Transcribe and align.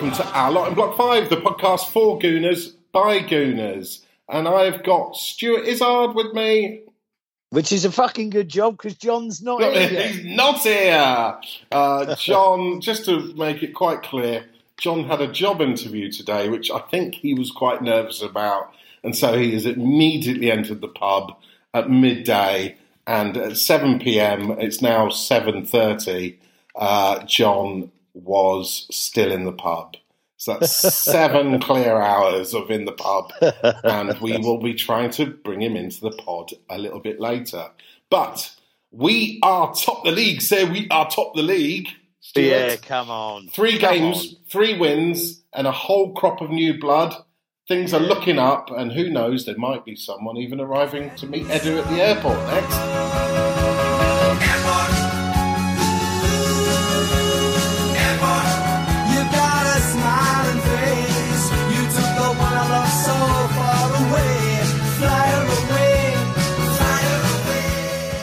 Welcome 0.00 0.16
to 0.16 0.32
Our 0.32 0.50
Lot 0.50 0.68
in 0.68 0.74
Block 0.74 0.96
5, 0.96 1.28
the 1.28 1.36
podcast 1.36 1.92
for 1.92 2.18
Gooners 2.18 2.72
by 2.90 3.18
Gooners. 3.18 4.00
And 4.30 4.48
I've 4.48 4.82
got 4.82 5.14
Stuart 5.14 5.66
Izzard 5.66 6.14
with 6.14 6.32
me. 6.32 6.84
Which 7.50 7.70
is 7.70 7.84
a 7.84 7.92
fucking 7.92 8.30
good 8.30 8.48
job 8.48 8.78
because 8.78 8.94
John's 8.94 9.42
not 9.42 9.60
here. 9.60 9.88
He's 10.08 10.24
not 10.24 10.62
here! 10.62 11.38
Uh, 11.70 12.14
John, 12.14 12.80
just 12.80 13.04
to 13.04 13.34
make 13.34 13.62
it 13.62 13.74
quite 13.74 14.02
clear, 14.02 14.46
John 14.78 15.04
had 15.04 15.20
a 15.20 15.30
job 15.30 15.60
interview 15.60 16.10
today, 16.10 16.48
which 16.48 16.70
I 16.70 16.78
think 16.78 17.16
he 17.16 17.34
was 17.34 17.50
quite 17.50 17.82
nervous 17.82 18.22
about. 18.22 18.72
And 19.04 19.14
so 19.14 19.36
he 19.36 19.52
has 19.52 19.66
immediately 19.66 20.50
entered 20.50 20.80
the 20.80 20.88
pub 20.88 21.36
at 21.74 21.90
midday. 21.90 22.78
And 23.06 23.36
at 23.36 23.58
7 23.58 23.98
p.m., 23.98 24.52
it's 24.52 24.80
now 24.80 25.08
7.30, 25.08 26.38
uh, 26.74 27.22
John 27.24 27.92
was 28.14 28.86
still 28.90 29.32
in 29.32 29.44
the 29.44 29.52
pub. 29.52 29.96
So 30.36 30.54
that's 30.54 30.72
seven 30.72 31.60
clear 31.62 32.00
hours 32.00 32.54
of 32.54 32.70
in 32.70 32.86
the 32.86 32.92
pub, 32.92 33.30
and 33.84 34.18
we 34.22 34.38
will 34.38 34.58
be 34.58 34.72
trying 34.72 35.10
to 35.12 35.26
bring 35.26 35.60
him 35.60 35.76
into 35.76 36.00
the 36.00 36.12
pod 36.12 36.52
a 36.70 36.78
little 36.78 37.00
bit 37.00 37.20
later. 37.20 37.68
But 38.08 38.56
we 38.90 39.38
are 39.42 39.74
top 39.74 40.02
the 40.04 40.12
league, 40.12 40.40
sir. 40.40 40.64
We 40.64 40.88
are 40.90 41.10
top 41.10 41.34
the 41.34 41.42
league. 41.42 41.88
Stuart. 42.20 42.44
Yeah, 42.44 42.76
come 42.76 43.10
on. 43.10 43.48
Three 43.48 43.78
Come 43.78 43.92
games, 43.92 44.36
three 44.48 44.78
wins, 44.78 45.42
and 45.52 45.66
a 45.66 45.72
whole 45.72 46.14
crop 46.14 46.40
of 46.40 46.50
new 46.50 46.78
blood. 46.78 47.14
Things 47.68 47.92
are 47.92 48.00
looking 48.00 48.38
up, 48.38 48.70
and 48.70 48.92
who 48.92 49.10
knows, 49.10 49.44
there 49.44 49.58
might 49.58 49.84
be 49.84 49.94
someone 49.94 50.36
even 50.38 50.60
arriving 50.60 51.14
to 51.16 51.26
meet 51.26 51.46
Edu 51.46 51.82
at 51.82 51.88
the 51.88 52.02
airport 52.02 52.38
next. 52.48 53.49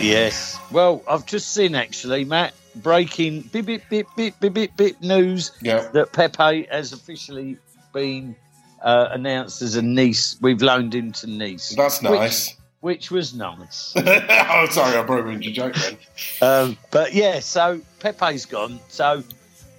Yes. 0.08 0.60
Well, 0.72 1.04
I've 1.08 1.26
just 1.26 1.54
seen 1.54 1.76
actually, 1.76 2.26
Matt, 2.26 2.54
breaking 2.76 3.42
bit 3.42 3.66
bit 3.66 3.84
bit 3.90 4.08
bit 4.16 4.40
bit 4.40 4.54
bit, 4.54 4.78
bit 4.78 5.02
news 5.02 5.52
Yeah. 5.62 5.88
that 5.94 6.14
Pepe 6.14 6.68
has 6.72 6.94
officially 6.94 7.58
been 7.94 8.36
uh, 8.82 9.10
announced 9.12 9.62
as 9.62 9.76
a 9.76 9.82
niece. 9.82 10.38
We've 10.42 10.62
loaned 10.62 10.94
him 10.94 11.12
to 11.14 11.28
Nice. 11.28 11.76
That's 11.76 12.02
nice. 12.02 12.50
Which, 12.50 12.58
which 12.80 13.12
was 13.12 13.34
nice. 13.34 13.94
oh, 13.98 14.68
sorry, 14.70 14.98
I 14.98 15.04
broke 15.04 15.28
into 15.28 15.52
joke 15.52 15.76
then. 15.76 15.98
um, 16.42 16.78
but 16.92 17.14
yeah, 17.14 17.40
so 17.40 17.82
Pepe's 18.00 18.46
gone. 18.46 18.80
So 18.88 19.24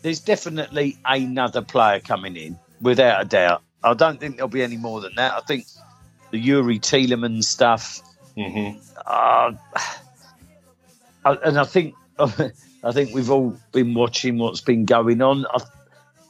there's 0.02 0.20
definitely 0.20 0.98
another 1.04 1.62
player 1.62 2.00
coming 2.00 2.36
in, 2.36 2.58
without 2.80 3.22
a 3.22 3.24
doubt. 3.24 3.62
I 3.84 3.94
don't 3.94 4.18
think 4.18 4.36
there'll 4.36 4.48
be 4.48 4.62
any 4.62 4.76
more 4.76 5.00
than 5.00 5.14
that. 5.16 5.34
I 5.34 5.40
think 5.40 5.66
the 6.32 6.44
Youri 6.44 6.80
Tielemans 6.80 7.44
stuff 7.44 8.00
hmm 8.36 8.70
uh, 9.06 9.52
and 11.24 11.58
I 11.58 11.64
think 11.64 11.94
I 12.18 12.92
think 12.92 13.14
we've 13.14 13.30
all 13.30 13.56
been 13.72 13.94
watching 13.94 14.38
what's 14.38 14.60
been 14.60 14.84
going 14.84 15.22
on. 15.22 15.46
I, 15.46 15.60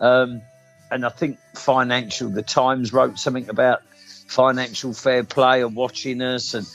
um, 0.00 0.42
and 0.90 1.04
I 1.04 1.10
think 1.10 1.38
financial. 1.54 2.30
The 2.30 2.42
Times 2.42 2.92
wrote 2.92 3.18
something 3.18 3.48
about 3.48 3.82
financial 4.28 4.92
fair 4.92 5.24
play 5.24 5.62
and 5.62 5.74
watching 5.74 6.22
us, 6.22 6.54
and 6.54 6.66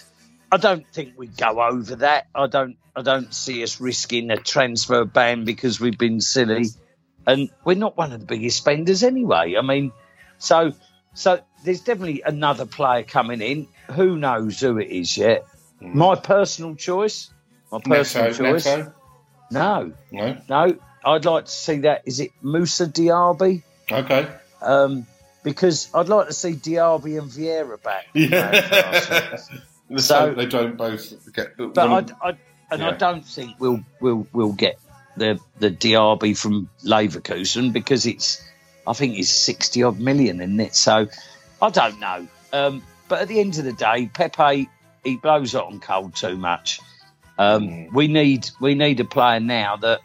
I 0.52 0.57
don't 0.57 0.85
think 0.94 1.13
we 1.18 1.28
go 1.28 1.62
over 1.62 1.97
that. 1.97 2.28
I 2.34 2.47
don't. 2.47 2.78
I 2.96 3.02
don't 3.02 3.34
see 3.34 3.63
us 3.63 3.81
risking 3.81 4.29
a 4.29 4.38
transfer 4.38 5.03
ban 5.03 5.46
because 5.46 5.79
we've 5.79 5.97
been 5.97 6.22
silly, 6.22 6.66
and 7.25 7.50
we're 7.63 7.75
not 7.75 7.97
one 7.97 8.12
of 8.12 8.19
the 8.19 8.25
biggest 8.25 8.57
spenders 8.57 9.03
anyway. 9.03 9.56
I 9.57 9.62
mean, 9.63 9.91
so 10.38 10.73
so 11.16 11.40
there's 11.63 11.81
definitely 11.81 12.22
another 12.25 12.66
player 12.66 13.03
coming 13.03 13.41
in. 13.41 13.68
Who 13.91 14.18
knows 14.18 14.59
who 14.59 14.78
it 14.78 14.90
is 14.90 15.18
yet? 15.18 15.46
My 15.79 16.16
personal 16.16 16.75
choice. 16.75 17.29
My 17.73 17.95
personal 17.95 18.29
Neto, 18.31 18.44
choice. 18.53 18.66
Neto? 18.66 18.94
No, 19.51 19.94
No? 20.11 20.38
no. 20.50 20.78
I'd 21.06 21.25
like 21.25 21.45
to 21.45 21.51
see 21.51 21.79
that. 21.79 22.03
Is 22.06 22.19
it 22.22 22.31
Moussa 22.41 22.88
Diaby? 22.88 23.61
Okay. 23.91 24.28
Um, 24.61 25.06
because 25.44 25.89
I'd 25.94 26.07
like 26.07 26.28
to 26.28 26.34
see 26.34 26.53
Diaby 26.53 27.19
and 27.22 27.29
Vieira 27.29 27.81
back. 27.81 28.07
Yeah. 28.13 29.38
So- 29.97 29.97
so 29.97 30.34
they 30.34 30.45
don't 30.47 30.75
both 30.78 31.13
get. 31.34 31.56
But 31.57 31.75
one- 31.89 32.16
I, 32.23 32.29
I 32.29 32.38
and 32.72 32.84
I 32.84 32.91
don't 32.91 33.23
think 33.25 33.57
we'll 33.59 33.81
we'll 34.00 34.25
we'll 34.34 34.53
get 34.53 34.79
the 35.17 35.40
the 35.59 35.69
Diaby 35.69 36.35
from 36.35 36.69
Leverkusen 36.84 37.73
because 37.73 38.05
it's 38.07 38.41
I 38.88 38.94
think 38.94 39.19
it's 39.19 39.29
sixty 39.29 39.84
odd 39.84 40.00
million 40.00 40.41
in 40.41 40.59
it. 40.59 40.73
So 40.73 41.07
I 41.61 41.69
don't 41.69 42.00
know. 42.00 42.28
Um, 42.53 42.81
but 43.07 43.22
at 43.22 43.28
the 43.28 43.40
end 43.40 43.59
of 43.59 43.66
the 43.66 43.73
day, 43.73 44.09
Pepe 44.11 44.67
he 45.03 45.17
blows 45.17 45.51
hot 45.51 45.69
and 45.72 45.81
cold 45.81 46.16
too 46.16 46.38
much. 46.38 46.79
Um, 47.38 47.67
Mm. 47.67 47.94
We 47.94 48.07
need 48.07 48.49
we 48.59 48.75
need 48.75 48.99
a 48.99 49.05
player 49.05 49.39
now 49.39 49.75
that 49.77 50.01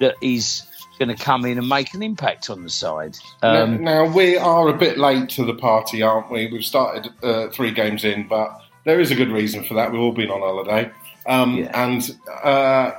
that 0.00 0.16
is 0.20 0.62
going 0.98 1.14
to 1.14 1.22
come 1.22 1.44
in 1.44 1.58
and 1.58 1.68
make 1.68 1.94
an 1.94 2.02
impact 2.02 2.50
on 2.50 2.62
the 2.62 2.70
side. 2.70 3.16
Um, 3.42 3.82
now, 3.82 4.04
now, 4.04 4.12
we 4.14 4.36
are 4.36 4.68
a 4.68 4.76
bit 4.76 4.98
late 4.98 5.28
to 5.30 5.44
the 5.44 5.54
party, 5.54 6.02
aren't 6.02 6.30
we? 6.30 6.46
We've 6.46 6.64
started 6.64 7.12
uh, 7.22 7.48
three 7.50 7.72
games 7.72 8.04
in, 8.04 8.28
but 8.28 8.60
there 8.84 9.00
is 9.00 9.10
a 9.10 9.14
good 9.14 9.30
reason 9.30 9.64
for 9.64 9.74
that. 9.74 9.90
We've 9.90 10.00
all 10.00 10.12
been 10.12 10.30
on 10.30 10.40
holiday. 10.40 10.90
Um, 11.26 11.56
Yeah. 11.56 11.70
And 11.74 12.16
uh, 12.42 12.92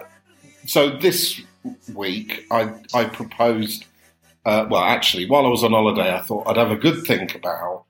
so 0.65 0.89
this 0.89 1.41
week, 1.93 2.45
I, 2.51 2.73
I 2.93 3.05
proposed, 3.05 3.85
uh, 4.45 4.65
well, 4.69 4.83
actually, 4.83 5.29
while 5.29 5.45
I 5.45 5.49
was 5.49 5.63
on 5.63 5.71
holiday, 5.71 6.13
I 6.13 6.21
thought 6.21 6.47
I'd 6.47 6.57
have 6.57 6.71
a 6.71 6.75
good 6.75 7.05
think 7.05 7.35
about 7.35 7.83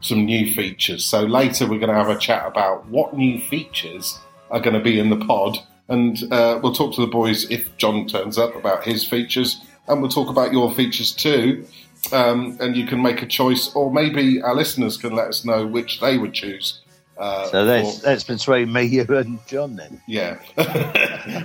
some 0.00 0.24
new 0.24 0.52
features. 0.52 1.04
So 1.04 1.22
later, 1.22 1.66
we're 1.66 1.80
going 1.80 1.92
to 1.92 1.98
have 1.98 2.10
a 2.10 2.18
chat 2.18 2.46
about 2.46 2.86
what 2.86 3.16
new 3.16 3.40
features 3.40 4.18
are 4.50 4.60
going 4.60 4.74
to 4.74 4.80
be 4.80 4.98
in 4.98 5.10
the 5.10 5.16
pod. 5.24 5.58
And 5.88 6.22
uh, 6.32 6.60
we'll 6.62 6.74
talk 6.74 6.94
to 6.96 7.00
the 7.00 7.06
boys 7.06 7.50
if 7.50 7.74
John 7.78 8.06
turns 8.06 8.36
up 8.36 8.54
about 8.54 8.84
his 8.84 9.04
features, 9.04 9.60
and 9.86 10.02
we'll 10.02 10.10
talk 10.10 10.28
about 10.28 10.52
your 10.52 10.70
features 10.74 11.12
too. 11.12 11.66
Um, 12.12 12.56
and 12.60 12.76
you 12.76 12.86
can 12.86 13.02
make 13.02 13.22
a 13.22 13.26
choice, 13.26 13.74
or 13.74 13.90
maybe 13.92 14.40
our 14.42 14.54
listeners 14.54 14.96
can 14.96 15.14
let 15.14 15.28
us 15.28 15.44
know 15.44 15.66
which 15.66 16.00
they 16.00 16.16
would 16.18 16.32
choose. 16.32 16.80
Uh, 17.18 17.46
so 17.48 17.64
that's 17.64 17.98
for- 17.98 18.04
that's 18.04 18.24
between 18.24 18.72
me, 18.72 18.84
you, 18.84 19.04
and 19.08 19.44
John. 19.48 19.74
Then 19.74 20.00
yeah, 20.06 20.38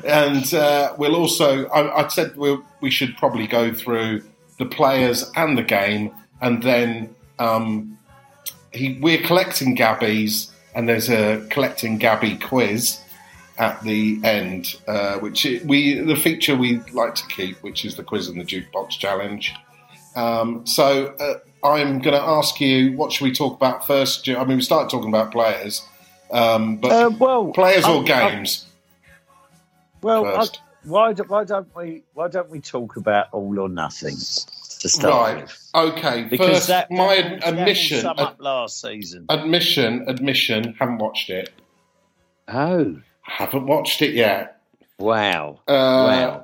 and 0.05 0.53
uh, 0.53 0.93
we'll 0.97 1.15
also. 1.15 1.65
I, 1.69 2.03
I 2.03 2.07
said 2.09 2.35
we 2.37 2.57
we 2.81 2.91
should 2.91 3.17
probably 3.17 3.47
go 3.47 3.73
through 3.73 4.21
the 4.59 4.65
players 4.67 5.31
and 5.35 5.57
the 5.57 5.63
game, 5.63 6.11
and 6.41 6.61
then 6.61 7.15
um, 7.39 7.97
he, 8.71 8.99
we're 9.01 9.21
collecting 9.23 9.75
Gabbies, 9.75 10.51
and 10.75 10.88
there's 10.88 11.09
a 11.09 11.45
collecting 11.50 11.97
Gabby 11.97 12.38
quiz 12.38 13.00
at 13.57 13.81
the 13.84 14.19
end, 14.23 14.75
uh, 14.88 15.17
which 15.19 15.45
it, 15.45 15.66
we 15.66 16.00
the 16.00 16.16
feature 16.16 16.56
we 16.56 16.79
like 16.91 17.16
to 17.16 17.28
keep, 17.28 17.61
which 17.63 17.85
is 17.85 17.95
the 17.95 18.03
quiz 18.03 18.28
and 18.28 18.39
the 18.39 18.44
jukebox 18.45 18.89
challenge. 18.91 19.53
Um, 20.16 20.66
so 20.66 21.07
uh, 21.19 21.67
I'm 21.67 22.00
going 22.00 22.16
to 22.16 22.22
ask 22.22 22.59
you, 22.59 22.94
what 22.97 23.12
should 23.12 23.23
we 23.25 23.31
talk 23.33 23.56
about 23.56 23.85
first? 23.88 24.28
I 24.28 24.44
mean, 24.45 24.57
we 24.57 24.62
started 24.63 24.89
talking 24.89 25.09
about 25.09 25.31
players, 25.31 25.81
um, 26.31 26.78
but 26.78 26.92
Uh, 26.92 27.09
well, 27.18 27.47
players 27.51 27.86
or 27.86 27.97
I- 27.97 28.00
I- 28.00 28.03
games? 28.31 28.65
Well, 30.01 30.25
I, 30.25 30.45
why 30.83 31.13
do, 31.13 31.24
why 31.24 31.45
don't 31.45 31.74
we 31.75 32.03
why 32.13 32.27
don't 32.27 32.50
we 32.50 32.59
talk 32.59 32.97
about 32.97 33.27
all 33.31 33.57
or 33.57 33.69
nothing 33.69 34.18
to 34.83 34.89
start 34.89 35.33
Right. 35.35 35.44
with? 35.44 35.69
Okay. 35.97 36.24
Because 36.30 36.47
First, 36.50 36.68
that 36.68 36.91
my 36.91 37.15
that 37.15 37.24
will- 37.31 37.39
that 37.39 37.53
will 37.53 37.59
admission, 37.62 38.01
sum 38.01 38.15
ad- 38.19 38.35
last 38.39 38.80
season. 38.81 39.25
admission, 39.30 40.06
admission. 40.07 40.75
Haven't 40.80 41.00
watched 41.00 41.30
it. 41.30 41.50
oh 42.47 42.97
Haven't 43.21 43.65
watched 43.65 44.01
it 44.01 44.13
yet. 44.13 44.62
wow, 45.00 45.59
Uh, 45.68 45.74
wow! 45.74 46.44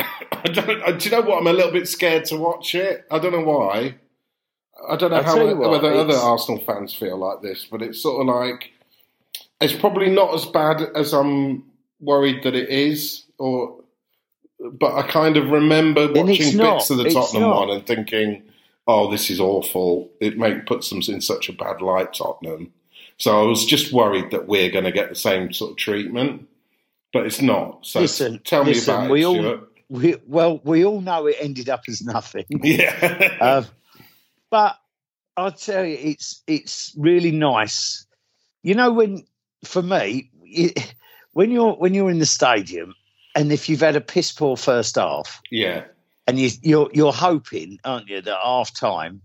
I 0.00 0.48
don't, 0.48 0.82
uh, 0.82 0.92
do 0.92 1.04
you 1.08 1.10
know 1.14 1.20
what? 1.22 1.38
I'm 1.38 1.46
a 1.46 1.52
little 1.52 1.70
bit 1.72 1.86
scared 1.86 2.24
to 2.26 2.36
watch 2.36 2.74
it. 2.74 3.04
I 3.10 3.18
don't 3.18 3.32
know 3.32 3.42
why. 3.44 3.96
I 4.88 4.96
don't 4.96 5.10
know 5.10 5.18
I'll 5.18 5.22
how 5.22 5.54
what, 5.54 5.70
whether 5.70 5.92
other 5.94 6.14
Arsenal 6.16 6.60
fans 6.64 6.94
feel 6.94 7.16
like 7.18 7.42
this, 7.42 7.66
but 7.70 7.80
it's 7.82 8.02
sort 8.02 8.20
of 8.26 8.34
like 8.34 8.70
it's 9.60 9.74
probably 9.74 10.10
not 10.10 10.34
as 10.34 10.46
bad 10.46 10.82
as 10.96 11.12
I'm 11.12 11.64
worried 12.00 12.42
that 12.42 12.54
it 12.54 12.68
is. 12.70 13.24
Or, 13.38 13.73
but 14.72 14.94
I 14.94 15.02
kind 15.06 15.36
of 15.36 15.50
remember 15.50 16.12
watching 16.12 16.56
not. 16.56 16.78
bits 16.78 16.90
of 16.90 16.98
the 16.98 17.10
Tottenham 17.10 17.50
one 17.50 17.70
and 17.70 17.86
thinking, 17.86 18.42
"Oh, 18.86 19.10
this 19.10 19.30
is 19.30 19.40
awful." 19.40 20.10
It 20.20 20.38
make 20.38 20.66
puts 20.66 20.90
them 20.90 21.00
in 21.08 21.20
such 21.20 21.48
a 21.48 21.52
bad 21.52 21.80
light, 21.80 22.14
Tottenham. 22.14 22.72
So 23.18 23.40
I 23.44 23.46
was 23.46 23.64
just 23.64 23.92
worried 23.92 24.30
that 24.32 24.48
we're 24.48 24.70
going 24.70 24.84
to 24.84 24.92
get 24.92 25.08
the 25.08 25.14
same 25.14 25.52
sort 25.52 25.72
of 25.72 25.76
treatment, 25.76 26.48
but 27.12 27.26
it's 27.26 27.40
not. 27.40 27.86
So 27.86 28.00
Listen, 28.00 28.40
tell 28.44 28.64
me 28.64 28.74
listen, 28.74 28.94
about 28.94 29.10
we 29.10 29.22
it, 29.22 29.24
all- 29.24 29.34
Stuart. 29.34 29.68
We, 29.90 30.16
well, 30.26 30.60
we 30.64 30.84
all 30.84 31.00
know 31.02 31.26
it 31.26 31.36
ended 31.38 31.68
up 31.68 31.82
as 31.88 32.02
nothing. 32.02 32.46
Yeah. 32.64 33.36
Um, 33.40 33.66
but 34.50 34.76
I'll 35.36 35.52
tell 35.52 35.84
you, 35.84 35.96
it's 36.00 36.42
it's 36.46 36.94
really 36.96 37.30
nice. 37.30 38.06
You 38.62 38.74
know, 38.74 38.92
when 38.92 39.26
for 39.64 39.82
me, 39.82 40.30
it, 40.42 40.94
when 41.32 41.50
you're 41.50 41.74
when 41.74 41.92
you're 41.92 42.10
in 42.10 42.18
the 42.18 42.26
stadium, 42.26 42.94
and 43.34 43.52
if 43.52 43.68
you've 43.68 43.80
had 43.80 43.96
a 43.96 44.00
piss 44.00 44.32
poor 44.32 44.56
first 44.56 44.96
half, 44.96 45.40
yeah. 45.50 45.84
and 46.26 46.38
you, 46.38 46.50
you're 46.62 46.90
you're 46.92 47.12
hoping, 47.12 47.78
aren't 47.84 48.08
you, 48.08 48.20
that 48.20 48.38
half 48.42 48.72
time 48.74 49.20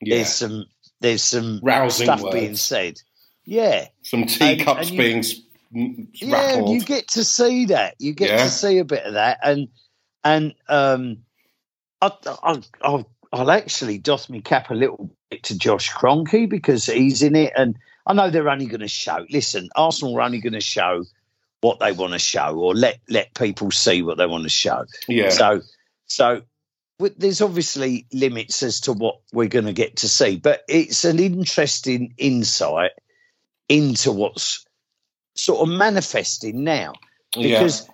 Yeah. 0.00 0.16
there's 0.16 0.32
some 0.32 0.66
there's 1.00 1.22
some 1.22 1.60
Rousing 1.62 2.06
stuff 2.06 2.22
words. 2.22 2.34
being 2.34 2.56
said. 2.56 3.00
Yeah, 3.44 3.86
Some 4.02 4.26
teacups 4.26 4.88
and 4.88 4.90
you- 4.90 4.98
being 4.98 6.08
yeah, 6.14 6.32
rattled. 6.32 6.70
you 6.70 6.80
get 6.80 7.08
to 7.08 7.22
see 7.24 7.66
that. 7.66 7.94
You 7.98 8.12
get 8.12 8.30
Yeah. 8.30 8.44
to 8.44 8.50
see 8.50 8.78
a 8.78 8.84
bit 8.84 9.04
of 9.04 9.14
that, 9.14 9.38
and 9.42 9.68
and 10.24 10.54
um, 10.68 11.18
I, 12.02 12.10
I, 12.42 12.60
I'll, 12.82 13.08
I'll 13.32 13.50
actually 13.52 13.98
doff 13.98 14.28
my 14.28 14.40
cap 14.40 14.70
a 14.70 14.74
little 14.74 15.10
bit 15.30 15.44
to 15.44 15.58
Josh 15.58 15.92
Kroenke 15.92 16.48
because 16.48 16.86
he's 16.86 17.22
in 17.22 17.36
it, 17.36 17.52
and 17.56 17.76
I 18.06 18.14
know 18.14 18.30
they're 18.30 18.48
only 18.48 18.66
going 18.66 18.80
to 18.80 18.88
show. 18.88 19.24
Listen, 19.30 19.68
Arsenal 19.76 20.16
are 20.18 20.22
only 20.22 20.40
going 20.40 20.52
to 20.54 20.60
show 20.60 21.04
what 21.66 21.80
they 21.80 21.92
want 21.92 22.12
to 22.12 22.18
show, 22.18 22.56
or 22.56 22.74
let 22.74 23.00
let 23.08 23.34
people 23.34 23.70
see 23.70 24.02
what 24.02 24.16
they 24.18 24.26
want 24.26 24.44
to 24.44 24.48
show. 24.50 24.84
yeah. 25.08 25.30
So, 25.30 25.62
so 26.06 26.42
there's 26.98 27.42
obviously 27.42 28.06
limits 28.12 28.62
as 28.62 28.80
to 28.80 28.92
what 28.92 29.16
we're 29.32 29.48
going 29.48 29.66
to 29.66 29.72
get 29.72 29.96
to 29.96 30.08
see, 30.08 30.36
but 30.36 30.62
it's 30.68 31.04
an 31.04 31.18
interesting 31.18 32.14
insight 32.16 32.92
into 33.68 34.12
what's 34.12 34.64
sort 35.34 35.68
of 35.68 35.76
manifesting 35.76 36.64
now 36.64 36.94
because. 37.34 37.88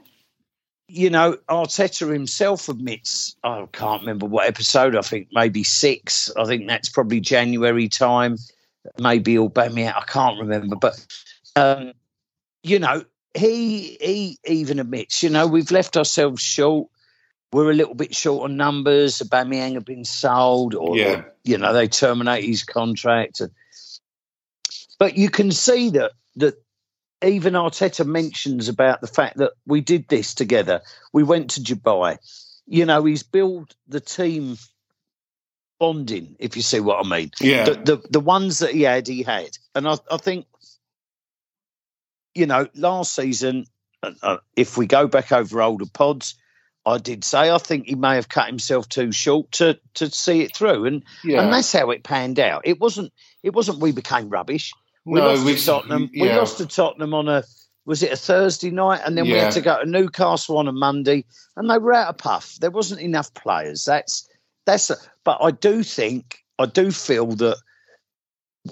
You 0.89 1.09
know, 1.09 1.39
Arteta 1.49 2.13
himself 2.13 2.69
admits, 2.69 3.35
I 3.43 3.67
can't 3.73 4.03
remember 4.03 4.27
what 4.27 4.47
episode, 4.47 4.95
I 4.95 5.01
think 5.01 5.29
maybe 5.33 5.65
six. 5.65 6.31
I 6.37 6.45
think 6.45 6.69
that's 6.69 6.91
probably 6.91 7.21
January 7.21 7.89
time. 7.89 8.37
Maybe 8.99 9.33
he'll 9.33 9.49
ban 9.49 9.73
me 9.73 9.87
out. 9.87 9.97
I 9.97 10.05
can't 10.05 10.39
remember. 10.39 10.77
But, 10.77 11.07
um, 11.57 11.95
you 12.63 12.79
know, 12.79 13.05
he 13.35 13.97
he 14.01 14.39
even 14.47 14.79
admits, 14.79 15.23
you 15.23 15.31
know, 15.31 15.47
we've 15.47 15.71
left 15.71 15.97
ourselves 15.97 16.43
short. 16.43 16.89
We're 17.53 17.71
a 17.71 17.75
little 17.75 17.95
bit 17.95 18.15
short 18.15 18.45
on 18.45 18.57
numbers. 18.57 19.19
Aubameyang 19.19 19.75
have 19.75 19.85
been 19.85 20.05
sold, 20.05 20.75
or 20.75 20.97
Yeah. 20.97 21.25
you 21.45 21.59
know, 21.59 21.73
they 21.73 21.89
terminate 21.89 22.45
his 22.45 22.65
contract. 22.65 23.43
But 24.99 25.17
you 25.17 25.29
can 25.29 25.51
see 25.51 25.91
that 25.91 26.13
that 26.37 26.55
even 27.23 27.55
Arteta 27.55 28.07
mentions 28.07 28.69
about 28.69 29.01
the 29.01 29.07
fact 29.07 29.37
that 29.39 29.53
we 29.67 29.81
did 29.81 30.09
this 30.09 30.35
together. 30.35 30.81
We 31.13 31.23
went 31.23 31.53
to 31.53 31.61
Dubai. 31.61 32.19
You 32.67 32.87
know, 32.87 33.05
he's 33.05 33.23
built 33.23 33.75
the 33.89 34.01
team 34.01 34.57
bonding, 35.79 36.37
if 36.39 36.55
you 36.57 36.63
see 36.63 36.79
what 36.79 37.05
I 37.05 37.09
mean 37.09 37.33
yeah. 37.41 37.65
the, 37.65 37.75
the 37.75 38.09
the 38.09 38.21
ones 38.21 38.61
that 38.61 38.71
he 38.71 38.83
had, 38.83 39.09
he 39.09 39.25
had, 39.25 39.51
and 39.75 39.89
I, 39.89 39.97
I 40.09 40.17
think, 40.17 40.47
you 42.35 42.47
know, 42.47 42.69
last 42.75 43.15
season, 43.15 43.67
uh, 44.03 44.13
uh, 44.23 44.37
if 44.57 44.77
we 44.77 44.87
go 44.87 45.07
back 45.07 45.33
over 45.33 45.63
older 45.63 45.87
pods, 45.93 46.35
I 46.85 46.99
did 46.99 47.25
say 47.25 47.51
I 47.51 47.59
think 47.59 47.87
he 47.87 47.95
may 47.95 48.17
have 48.17 48.29
cut 48.29 48.47
himself 48.47 48.89
too 48.89 49.13
short 49.13 49.53
to 49.53 49.79
to 49.95 50.11
see 50.11 50.43
it 50.43 50.57
through, 50.57 50.87
and 50.87 51.05
yeah. 51.25 51.43
and 51.43 51.53
that's 51.53 51.73
how 51.73 51.91
it 51.91 52.03
panned 52.03 52.41
out. 52.41 52.63
It 52.65 52.81
wasn't 52.81 53.13
it 53.43 53.55
wasn't 53.55 53.81
we 53.81 53.93
became 53.93 54.29
rubbish. 54.29 54.73
We 55.05 55.21
No, 55.21 55.29
lost 55.29 55.45
we- 55.45 55.57
to 55.57 55.65
Tottenham. 55.65 56.11
We 56.13 56.33
lost 56.33 56.59
to 56.59 56.67
Tottenham 56.67 57.15
on 57.15 57.29
a 57.29 57.45
was 57.85 58.03
it 58.03 58.13
a 58.13 58.17
Thursday 58.17 58.71
night, 58.71 59.01
and 59.05 59.19
then 59.19 59.25
we 59.25 59.33
had 59.33 59.53
to 59.53 59.61
go 59.61 59.81
to 59.83 59.89
Newcastle 59.89 60.57
on 60.57 60.69
a 60.69 60.73
Monday, 60.73 61.25
and 61.57 61.69
they 61.69 61.79
were 61.79 61.93
out 61.93 62.09
of 62.09 62.19
puff. 62.19 62.57
There 62.61 62.71
wasn't 62.71 63.01
enough 63.01 63.33
players. 63.35 63.85
That's 63.85 64.29
that's. 64.67 64.91
A, 64.91 64.97
but 65.25 65.39
I 65.41 65.51
do 65.51 65.83
think 65.83 66.39
I 66.59 66.67
do 66.67 66.91
feel 66.93 67.27
that 67.27 67.57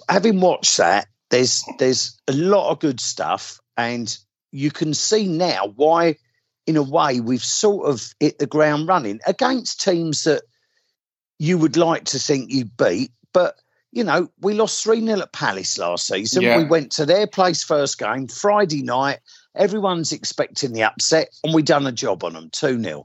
having 0.08 0.40
watched 0.40 0.76
that, 0.76 1.08
there's 1.30 1.64
there's 1.78 2.20
a 2.28 2.32
lot 2.32 2.70
of 2.70 2.80
good 2.80 3.00
stuff, 3.00 3.60
and 3.76 4.16
you 4.52 4.70
can 4.70 4.94
see 4.94 5.26
now 5.26 5.72
why, 5.74 6.16
in 6.66 6.76
a 6.76 6.82
way, 6.82 7.20
we've 7.20 7.44
sort 7.44 7.88
of 7.88 8.02
hit 8.18 8.38
the 8.38 8.46
ground 8.46 8.88
running 8.88 9.20
against 9.26 9.80
teams 9.80 10.24
that 10.24 10.42
you 11.38 11.56
would 11.56 11.76
like 11.76 12.04
to 12.04 12.18
think 12.18 12.52
you 12.52 12.66
beat, 12.66 13.12
but 13.32 13.54
you 13.92 14.04
know, 14.04 14.30
we 14.40 14.54
lost 14.54 14.84
3 14.84 15.04
0 15.04 15.20
at 15.20 15.32
Palace 15.32 15.78
last 15.78 16.06
season. 16.06 16.42
Yeah. 16.42 16.58
We 16.58 16.64
went 16.64 16.92
to 16.92 17.06
their 17.06 17.26
place 17.26 17.64
first 17.64 17.98
game, 17.98 18.28
Friday 18.28 18.82
night. 18.82 19.18
Everyone's 19.56 20.12
expecting 20.12 20.72
the 20.72 20.84
upset, 20.84 21.28
and 21.42 21.52
we 21.52 21.62
done 21.62 21.86
a 21.86 21.92
job 21.92 22.22
on 22.22 22.34
them 22.34 22.50
2 22.50 22.82
0. 22.82 23.04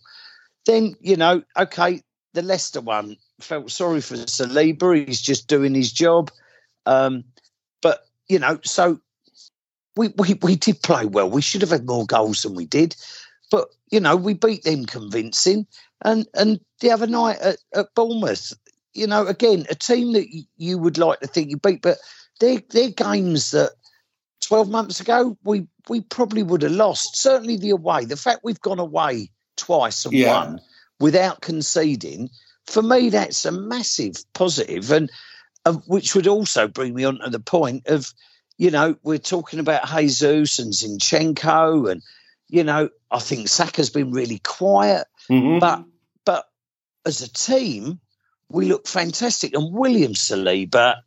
Then, 0.65 0.95
you 0.99 1.15
know, 1.15 1.43
okay, 1.57 2.01
the 2.33 2.41
Leicester 2.41 2.81
one 2.81 3.17
felt 3.39 3.71
sorry 3.71 4.01
for 4.01 4.15
Saliba. 4.15 5.05
He's 5.07 5.21
just 5.21 5.47
doing 5.47 5.73
his 5.73 5.91
job. 5.91 6.31
Um, 6.85 7.23
you 8.27 8.39
know, 8.39 8.59
so 8.63 8.99
we, 9.95 10.09
we, 10.17 10.33
we 10.41 10.55
did 10.55 10.81
play 10.81 11.05
well. 11.05 11.29
We 11.29 11.41
should 11.41 11.61
have 11.61 11.69
had 11.71 11.85
more 11.85 12.05
goals 12.05 12.41
than 12.41 12.55
we 12.55 12.65
did. 12.65 12.95
But, 13.51 13.67
you 13.91 13.99
know, 13.99 14.15
we 14.15 14.33
beat 14.33 14.63
them 14.63 14.85
convincing. 14.85 15.67
And 16.03 16.27
and 16.33 16.59
the 16.81 16.91
other 16.91 17.07
night 17.07 17.37
at, 17.39 17.57
at 17.73 17.93
Bournemouth, 17.95 18.53
you 18.93 19.07
know, 19.07 19.27
again, 19.27 19.65
a 19.69 19.75
team 19.75 20.13
that 20.13 20.27
you 20.57 20.77
would 20.77 20.97
like 20.97 21.19
to 21.19 21.27
think 21.27 21.49
you 21.49 21.57
beat, 21.57 21.81
but 21.81 21.97
they're, 22.39 22.61
they're 22.69 22.89
games 22.89 23.51
that 23.51 23.71
12 24.41 24.69
months 24.69 24.99
ago 24.99 25.37
we, 25.43 25.67
we 25.87 26.01
probably 26.01 26.43
would 26.43 26.63
have 26.63 26.71
lost. 26.71 27.15
Certainly 27.15 27.57
the 27.57 27.69
away. 27.69 28.05
The 28.05 28.17
fact 28.17 28.41
we've 28.43 28.59
gone 28.61 28.79
away 28.79 29.29
twice 29.55 30.05
and 30.05 30.13
Yeah. 30.13 30.33
won 30.33 30.59
without 30.99 31.41
conceding, 31.41 32.29
for 32.65 32.81
me, 32.81 33.09
that's 33.09 33.45
a 33.45 33.51
massive 33.51 34.15
positive, 34.33 34.91
and 34.91 35.11
which 35.73 36.15
would 36.15 36.27
also 36.27 36.67
bring 36.67 36.93
me 36.93 37.03
on 37.03 37.19
to 37.19 37.29
the 37.29 37.39
point 37.39 37.87
of, 37.87 38.13
you 38.57 38.71
know, 38.71 38.95
we're 39.03 39.17
talking 39.17 39.59
about 39.59 39.87
Jesus 39.87 40.59
and 40.59 40.71
Zinchenko, 40.73 41.91
and 41.91 42.01
you 42.47 42.63
know, 42.63 42.89
I 43.09 43.19
think 43.19 43.47
Saka's 43.47 43.89
been 43.89 44.11
really 44.11 44.39
quiet, 44.39 45.07
Mhm. 45.29 45.59
but 45.59 45.83
but 46.25 46.45
as 47.05 47.21
a 47.21 47.31
team, 47.31 47.99
we 48.49 48.65
look 48.67 48.87
fantastic, 48.87 49.55
and 49.55 49.73
William 49.73 50.13
Saliba, 50.13 50.97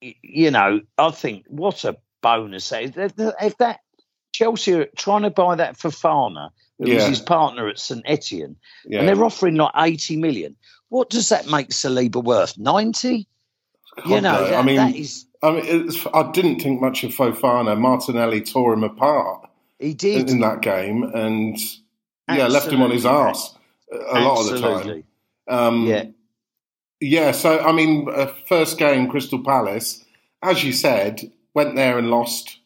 you 0.00 0.50
know, 0.50 0.80
I 0.96 1.10
think 1.10 1.46
what 1.48 1.84
a 1.84 1.96
bonus. 2.22 2.72
If 2.72 2.94
that- 3.58 3.80
Chelsea 4.32 4.74
are 4.74 4.86
trying 4.96 5.22
to 5.22 5.30
buy 5.30 5.56
that 5.56 5.76
Fofana, 5.76 6.50
who 6.78 6.84
was 6.84 7.02
Yeah. 7.02 7.08
his 7.08 7.20
partner 7.20 7.66
at 7.68 7.78
St 7.78 8.02
Etienne, 8.04 8.56
yeah. 8.84 9.00
and 9.00 9.08
they're 9.08 9.24
offering 9.24 9.56
like 9.56 9.72
80 9.74 10.16
million. 10.16 10.54
What 10.90 11.10
does 11.10 11.30
that 11.30 11.48
make 11.48 11.70
Saliba 11.70 12.22
worth? 12.22 12.56
90? 12.56 13.26
You 14.04 14.20
know, 14.20 14.32
no. 14.32 14.44
that, 14.44 14.54
I 14.54 14.62
mean, 14.62 14.76
that 14.76 14.94
is, 14.94 15.26
I 15.42 15.50
mean, 15.52 15.62
it's, 15.64 16.06
I 16.14 16.30
didn't 16.30 16.60
think 16.60 16.80
much 16.80 17.04
of 17.04 17.12
Fofana. 17.12 17.78
Martinelli 17.78 18.40
tore 18.42 18.74
him 18.74 18.84
apart 18.84 19.48
he 19.78 19.90
in, 19.90 19.96
did. 19.96 20.30
in 20.30 20.40
that 20.40 20.60
game, 20.60 21.02
and 21.02 21.58
yeah, 22.28 22.46
left 22.46 22.70
him 22.70 22.82
on 22.82 22.90
his 22.90 23.06
ass 23.06 23.54
arse 23.92 24.08
a 24.12 24.20
lot 24.20 24.40
of 24.40 24.50
the 24.50 24.60
time. 24.60 25.04
Um, 25.48 25.86
Yeah. 25.86 26.04
yeah. 27.00 27.32
So 27.32 27.58
I 27.60 27.72
mean, 27.72 28.08
uh, 28.08 28.26
first 28.46 28.78
game, 28.78 29.08
Crystal 29.08 29.42
Palace, 29.42 30.04
as 30.42 30.62
you 30.62 30.72
said, 30.72 31.32
went 31.54 31.74
there 31.76 31.98
and 31.98 32.10
lost. 32.10 32.58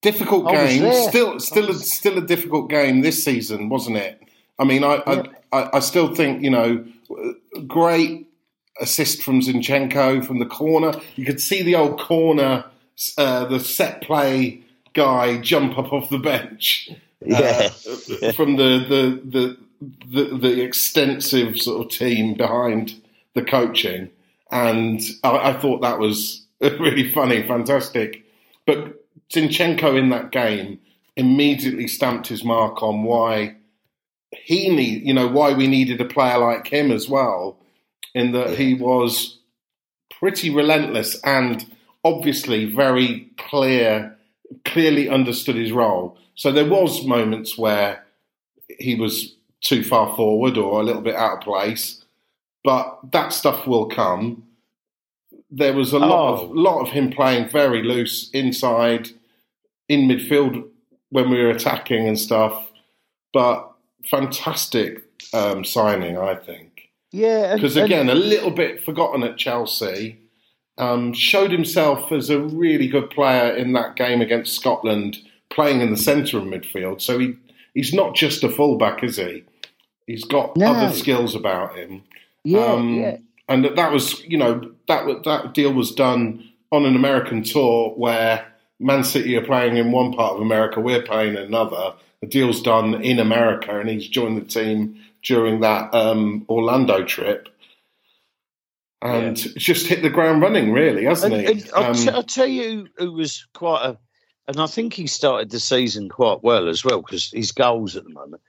Difficult 0.00 0.48
game, 0.50 0.92
still, 0.92 1.38
still, 1.38 1.64
I 1.64 1.66
a, 1.66 1.68
was- 1.68 1.92
still 1.92 2.18
a 2.18 2.26
difficult 2.26 2.68
game 2.68 3.02
this 3.02 3.22
season, 3.22 3.68
wasn't 3.68 3.98
it? 3.98 4.20
I 4.58 4.64
mean, 4.64 4.82
I, 4.82 4.96
Yeah. 5.06 5.22
I, 5.52 5.58
I, 5.58 5.76
I 5.76 5.78
still 5.80 6.12
think 6.12 6.42
you 6.42 6.50
know, 6.50 6.84
great 7.68 8.26
assist 8.80 9.22
from 9.22 9.40
Zinchenko 9.40 10.24
from 10.24 10.38
the 10.38 10.46
corner. 10.46 10.92
You 11.16 11.24
could 11.24 11.40
see 11.40 11.62
the 11.62 11.76
old 11.76 11.98
corner, 12.00 12.64
uh, 13.18 13.44
the 13.46 13.60
set 13.60 14.02
play 14.02 14.62
guy 14.94 15.38
jump 15.38 15.78
up 15.78 15.92
off 15.92 16.10
the 16.10 16.18
bench 16.18 16.90
Yeah. 17.24 17.70
uh, 18.22 18.32
from 18.32 18.56
the, 18.56 18.84
the 18.88 19.22
the 19.24 19.56
the 20.06 20.36
the 20.36 20.60
extensive 20.62 21.58
sort 21.58 21.84
of 21.86 21.90
team 21.92 22.34
behind 22.34 22.94
the 23.34 23.42
coaching, 23.42 24.10
and 24.50 25.00
I, 25.24 25.50
I 25.50 25.52
thought 25.54 25.80
that 25.82 25.98
was 25.98 26.44
really 26.60 27.10
funny, 27.12 27.42
fantastic. 27.46 28.24
But 28.66 29.02
Zinchenko 29.32 29.98
in 29.98 30.10
that 30.10 30.30
game 30.30 30.78
immediately 31.16 31.88
stamped 31.88 32.28
his 32.28 32.44
mark 32.44 32.82
on 32.82 33.02
why 33.02 33.56
he 34.30 34.68
need, 34.74 35.02
you 35.06 35.12
know, 35.14 35.26
why 35.28 35.52
we 35.52 35.66
needed 35.66 36.00
a 36.00 36.04
player 36.06 36.38
like 36.38 36.66
him 36.68 36.90
as 36.90 37.08
well, 37.08 37.56
in 38.14 38.32
that 38.32 38.56
he 38.58 38.74
was 38.74 39.38
pretty 40.10 40.50
relentless 40.50 41.20
and 41.24 41.66
obviously 42.04 42.64
very 42.64 43.28
clear, 43.38 44.16
clearly 44.64 45.08
understood 45.08 45.56
his 45.56 45.72
role. 45.72 46.16
So 46.34 46.50
there 46.52 46.68
was 46.68 47.04
moments 47.06 47.56
where 47.58 48.04
he 48.78 48.94
was 48.94 49.34
too 49.60 49.84
far 49.84 50.14
forward 50.16 50.56
or 50.58 50.80
a 50.80 50.84
little 50.84 51.02
bit 51.02 51.14
out 51.14 51.38
of 51.38 51.44
place, 51.44 52.02
but 52.64 52.98
that 53.12 53.32
stuff 53.32 53.66
will 53.66 53.86
come. 53.86 54.44
There 55.50 55.74
was 55.74 55.92
a 55.92 55.98
lot 55.98 56.40
Oh. 56.40 56.44
of 56.44 56.50
lot 56.56 56.80
of 56.80 56.88
him 56.88 57.10
playing 57.10 57.48
very 57.50 57.82
loose 57.82 58.30
inside, 58.30 59.10
in 59.88 60.08
midfield 60.08 60.68
when 61.10 61.28
we 61.30 61.42
were 61.42 61.50
attacking 61.50 62.08
and 62.08 62.18
stuff. 62.18 62.70
But 63.32 63.70
fantastic 64.04 65.02
um, 65.34 65.64
signing, 65.64 66.16
I 66.18 66.34
think 66.34 66.71
Yeah. 67.12 67.54
because 67.54 67.76
again, 67.76 68.08
a 68.08 68.14
little 68.14 68.50
bit 68.50 68.84
forgotten 68.84 69.22
at 69.22 69.36
Chelsea. 69.36 70.18
Um, 70.78 71.12
showed 71.12 71.52
himself 71.52 72.10
as 72.10 72.30
a 72.30 72.40
really 72.40 72.88
good 72.88 73.10
player 73.10 73.54
in 73.54 73.74
that 73.74 73.94
game 73.94 74.22
against 74.22 74.54
Scotland, 74.56 75.18
playing 75.50 75.82
in 75.82 75.90
the 75.90 75.98
centre 75.98 76.38
of 76.38 76.44
midfield. 76.44 77.02
So 77.02 77.18
he 77.18 77.34
he's 77.74 77.92
not 77.92 78.14
just 78.16 78.42
a 78.42 78.48
fullback, 78.48 79.04
is 79.04 79.16
he? 79.16 79.44
He's 80.06 80.24
got 80.24 80.56
No. 80.56 80.72
other 80.72 80.92
skills 80.94 81.34
about 81.34 81.76
him. 81.76 82.02
Yeah, 82.42 82.64
Um, 82.64 82.94
yeah. 82.94 83.16
And 83.48 83.64
that, 83.66 83.76
that 83.76 83.92
was, 83.92 84.24
you 84.24 84.38
know, 84.38 84.72
that 84.88 85.24
that 85.24 85.52
deal 85.52 85.72
was 85.74 85.92
done 85.94 86.42
on 86.70 86.86
an 86.86 86.96
American 86.96 87.42
tour 87.42 87.90
where 87.90 88.46
Man 88.80 89.04
City 89.04 89.36
are 89.36 89.44
playing 89.44 89.76
in 89.76 89.92
one 89.92 90.12
part 90.14 90.34
of 90.36 90.40
America, 90.40 90.80
we're 90.80 91.02
playing 91.02 91.34
in 91.34 91.42
another. 91.42 91.92
The 92.22 92.28
deal's 92.28 92.62
done 92.62 92.94
in 93.02 93.18
America, 93.18 93.78
and 93.78 93.90
he's 93.90 94.08
joined 94.08 94.38
the 94.38 94.44
team 94.46 94.98
during 95.24 95.60
that 95.60 95.94
um, 95.94 96.46
Orlando 96.48 97.04
trip, 97.04 97.48
and 99.02 99.36
just 99.36 99.86
hit 99.88 100.02
the 100.02 100.10
ground 100.10 100.42
running, 100.42 100.72
really, 100.72 101.04
hasn't 101.04 101.34
And, 101.34 101.46
he? 101.46 101.46
and 101.46 101.70
I'll, 101.74 101.84
Um, 101.84 101.94
t- 101.94 102.10
I'll 102.10 102.22
tell 102.24 102.46
you 102.48 102.88
who 102.98 103.12
was 103.12 103.46
quite 103.54 103.84
a, 103.86 103.98
and 104.48 104.60
I 104.60 104.66
think 104.66 104.94
he 104.94 105.06
started 105.06 105.50
the 105.50 105.60
season 105.60 106.08
quite 106.08 106.42
well 106.42 106.68
as 106.68 106.84
well 106.84 107.02
because 107.02 107.30
his 107.32 107.52
goals 107.52 107.96
at 107.96 108.04
the 108.04 108.10
moment. 108.10 108.42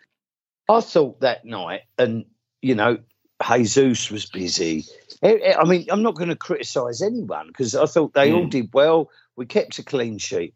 I 0.70 0.82
thought 0.82 1.22
that 1.22 1.46
night, 1.46 1.82
and 1.98 2.26
you 2.62 2.76
know, 2.76 3.00
Jesus 3.48 4.12
was 4.12 4.26
busy. 4.28 4.86
I 5.24 5.64
mean, 5.66 5.88
I'm 5.92 6.04
not 6.04 6.16
going 6.16 6.30
to 6.30 6.36
criticise 6.36 7.02
anyone 7.02 7.48
because 7.48 7.76
I 7.76 7.86
thought 7.86 8.14
they 8.14 8.32
all 8.34 8.46
Mm. 8.46 8.50
did 8.50 8.70
well. 8.74 9.10
We 9.36 9.46
kept 9.46 9.80
a 9.80 9.84
clean 9.84 10.18
sheet, 10.18 10.54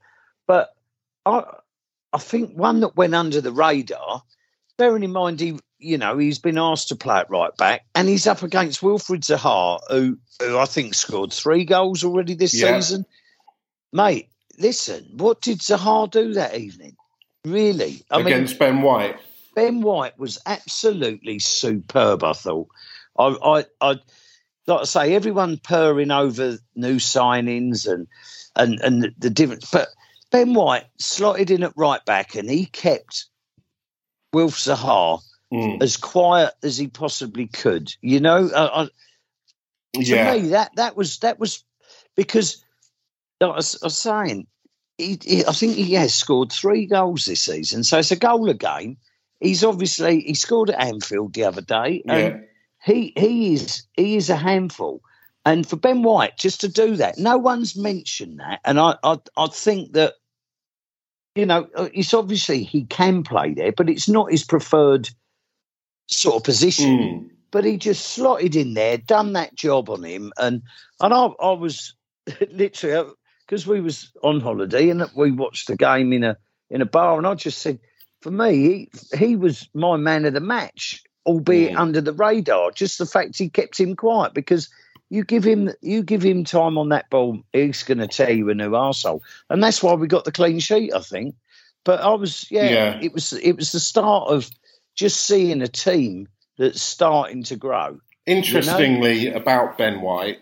but 0.47 0.69
I, 1.25 1.43
I 2.13 2.17
think 2.19 2.57
one 2.57 2.81
that 2.81 2.95
went 2.97 3.15
under 3.15 3.41
the 3.41 3.51
radar. 3.53 4.23
Bearing 4.77 5.03
in 5.03 5.11
mind, 5.13 5.39
he, 5.39 5.59
you 5.79 5.97
know, 5.97 6.17
he's 6.17 6.39
been 6.39 6.57
asked 6.57 6.87
to 6.89 6.95
play 6.95 7.17
at 7.17 7.29
right 7.29 7.55
back, 7.57 7.85
and 7.95 8.07
he's 8.07 8.27
up 8.27 8.43
against 8.43 8.81
Wilfred 8.81 9.21
Zaha, 9.21 9.79
who, 9.89 10.17
who 10.39 10.57
I 10.57 10.65
think 10.65 10.93
scored 10.93 11.31
three 11.31 11.65
goals 11.65 12.03
already 12.03 12.33
this 12.33 12.53
Yeah. 12.53 12.79
season. 12.79 13.05
Mate, 13.93 14.29
listen, 14.57 15.07
what 15.13 15.41
did 15.41 15.59
Zaha 15.59 16.09
do 16.09 16.33
that 16.33 16.55
evening? 16.55 16.95
Really? 17.45 18.03
I 18.11 18.17
mean, 18.17 18.27
against 18.27 18.59
Ben 18.59 18.81
White. 18.81 19.17
Ben 19.55 19.81
White 19.81 20.17
was 20.19 20.39
absolutely 20.45 21.39
superb. 21.39 22.23
I 22.23 22.33
thought. 22.33 22.67
I, 23.17 23.25
I, 23.27 23.65
I 23.81 23.99
like 24.67 24.81
I 24.81 24.83
say, 24.83 25.15
everyone 25.15 25.57
purring 25.57 26.11
over 26.11 26.57
new 26.75 26.95
signings 26.97 27.91
and 27.91 28.07
and 28.55 28.79
and 28.81 29.03
the, 29.03 29.13
the 29.17 29.29
difference, 29.29 29.71
but 29.71 29.87
Ben 30.29 30.53
White 30.53 30.85
slotted 30.99 31.49
in 31.49 31.63
at 31.63 31.73
right 31.75 32.03
back, 32.05 32.35
and 32.35 32.49
he 32.49 32.65
kept 32.65 33.25
Wilf 34.33 34.55
Zaha 34.57 35.21
Mm. 35.53 35.81
as 35.81 35.95
quiet 35.95 36.53
as 36.61 36.77
he 36.77 36.87
possibly 36.87 37.47
could. 37.47 37.93
You 38.01 38.19
know, 38.19 38.49
I, 38.53 38.83
I, 38.83 38.89
to 39.93 40.15
Yeah, 40.15 40.33
me 40.33 40.49
that 40.49 40.71
that 40.75 40.97
was 40.97 41.19
that 41.19 41.39
was 41.39 41.63
because 42.15 42.63
like 43.39 43.51
I 43.51 43.55
was, 43.55 43.77
I 43.81 43.85
was 43.85 43.97
saying 43.97 44.47
he, 44.97 45.19
he, 45.23 45.45
I 45.45 45.51
think 45.51 45.75
he 45.75 45.93
has 45.93 46.13
scored 46.13 46.51
three 46.51 46.85
goals 46.85 47.25
this 47.25 47.43
season, 47.43 47.83
so 47.83 47.99
it's 47.99 48.11
a 48.11 48.15
goal 48.15 48.49
a 48.49 48.53
game. 48.53 48.97
He's 49.39 49.63
obviously 49.63 50.21
he 50.21 50.33
scored 50.33 50.69
at 50.69 50.81
Anfield 50.81 51.33
the 51.33 51.45
other 51.45 51.61
day, 51.61 52.03
and 52.07 52.19
yeah, 52.19 52.39
he 52.83 53.13
he 53.15 53.53
is 53.53 53.83
he 53.93 54.15
is 54.15 54.29
a 54.29 54.35
handful. 54.35 55.01
And 55.45 55.65
for 55.65 55.77
Ben 55.77 56.03
White 56.03 56.37
just 56.37 56.61
to 56.61 56.67
do 56.67 56.97
that, 56.97 57.17
no 57.17 57.37
one's 57.37 57.77
mentioned 57.77 58.39
that, 58.39 58.59
and 58.65 58.79
I 58.79 58.95
I, 59.03 59.17
I 59.37 59.47
think 59.47 59.93
that 59.93 60.15
you 61.35 61.45
know 61.45 61.69
uh, 61.75 61.89
it's 61.93 62.13
obviously 62.13 62.63
he 62.63 62.83
can 62.83 63.23
play 63.23 63.53
there, 63.53 63.71
but 63.71 63.89
it's 63.89 64.09
not 64.09 64.31
his 64.31 64.43
preferred 64.43 65.09
sort 66.07 66.35
of 66.37 66.43
position 66.43 66.97
Mm. 66.99 67.29
but 67.51 67.63
he 67.65 67.77
just 67.77 68.07
slotted 68.13 68.55
in 68.55 68.73
there, 68.73 68.97
done 68.97 69.33
that 69.33 69.55
job 69.55 69.89
on 69.89 70.03
him, 70.03 70.31
and 70.37 70.61
and 71.01 71.13
I, 71.13 71.25
I 71.39 71.51
was 71.51 71.93
literally 72.51 73.11
because 73.45 73.65
we 73.67 73.79
was 73.81 74.11
on 74.23 74.41
holiday 74.41 74.89
and 74.89 75.05
we 75.15 75.31
watched 75.31 75.67
the 75.67 75.75
game 75.77 76.11
in 76.13 76.23
a 76.23 76.37
in 76.69 76.81
a 76.81 76.85
bar, 76.85 77.17
and 77.17 77.25
I 77.27 77.33
just 77.35 77.59
said, 77.59 77.79
for 78.21 78.31
me, 78.31 78.89
he 79.11 79.17
he 79.17 79.35
was 79.35 79.69
my 79.73 79.95
man 79.97 80.25
of 80.25 80.33
the 80.33 80.41
match, 80.41 81.01
albeit 81.25 81.73
Mm. 81.73 81.79
under 81.79 82.01
the 82.01 82.13
radar. 82.13 82.71
Just 82.71 82.97
the 82.97 83.05
fact 83.05 83.37
he 83.37 83.49
kept 83.49 83.79
him 83.79 83.95
quiet 83.95 84.33
because. 84.33 84.69
You 85.09 85.23
give 85.23 85.45
him 85.45 85.69
you 85.81 86.03
give 86.03 86.21
him 86.21 86.43
time 86.43 86.77
on 86.77 86.89
that 86.89 87.09
ball, 87.09 87.39
he's 87.53 87.81
going 87.83 87.99
to 87.99 88.09
tear 88.09 88.31
you 88.31 88.49
a 88.49 88.53
new 88.53 88.71
arsehole. 88.71 89.21
And 89.49 89.63
that's 89.63 89.81
why 89.81 89.93
we 89.93 90.05
got 90.05 90.25
the 90.25 90.33
clean 90.33 90.59
sheet, 90.59 90.93
I 90.93 90.99
think. 90.99 91.33
But 91.85 92.01
I 92.01 92.13
was, 92.13 92.45
yeah, 92.51 92.69
Yeah. 92.69 92.99
it 93.01 93.13
was 93.13 93.31
it 93.31 93.53
was 93.55 93.71
the 93.71 93.79
start 93.79 94.27
of 94.29 94.49
just 94.97 95.21
seeing 95.21 95.61
a 95.61 95.67
team 95.67 96.27
that's 96.57 96.81
starting 96.81 97.43
to 97.43 97.55
grow. 97.55 98.01
Interestingly, 98.25 99.31
about 99.31 99.77
Ben 99.77 100.01
White, 100.01 100.39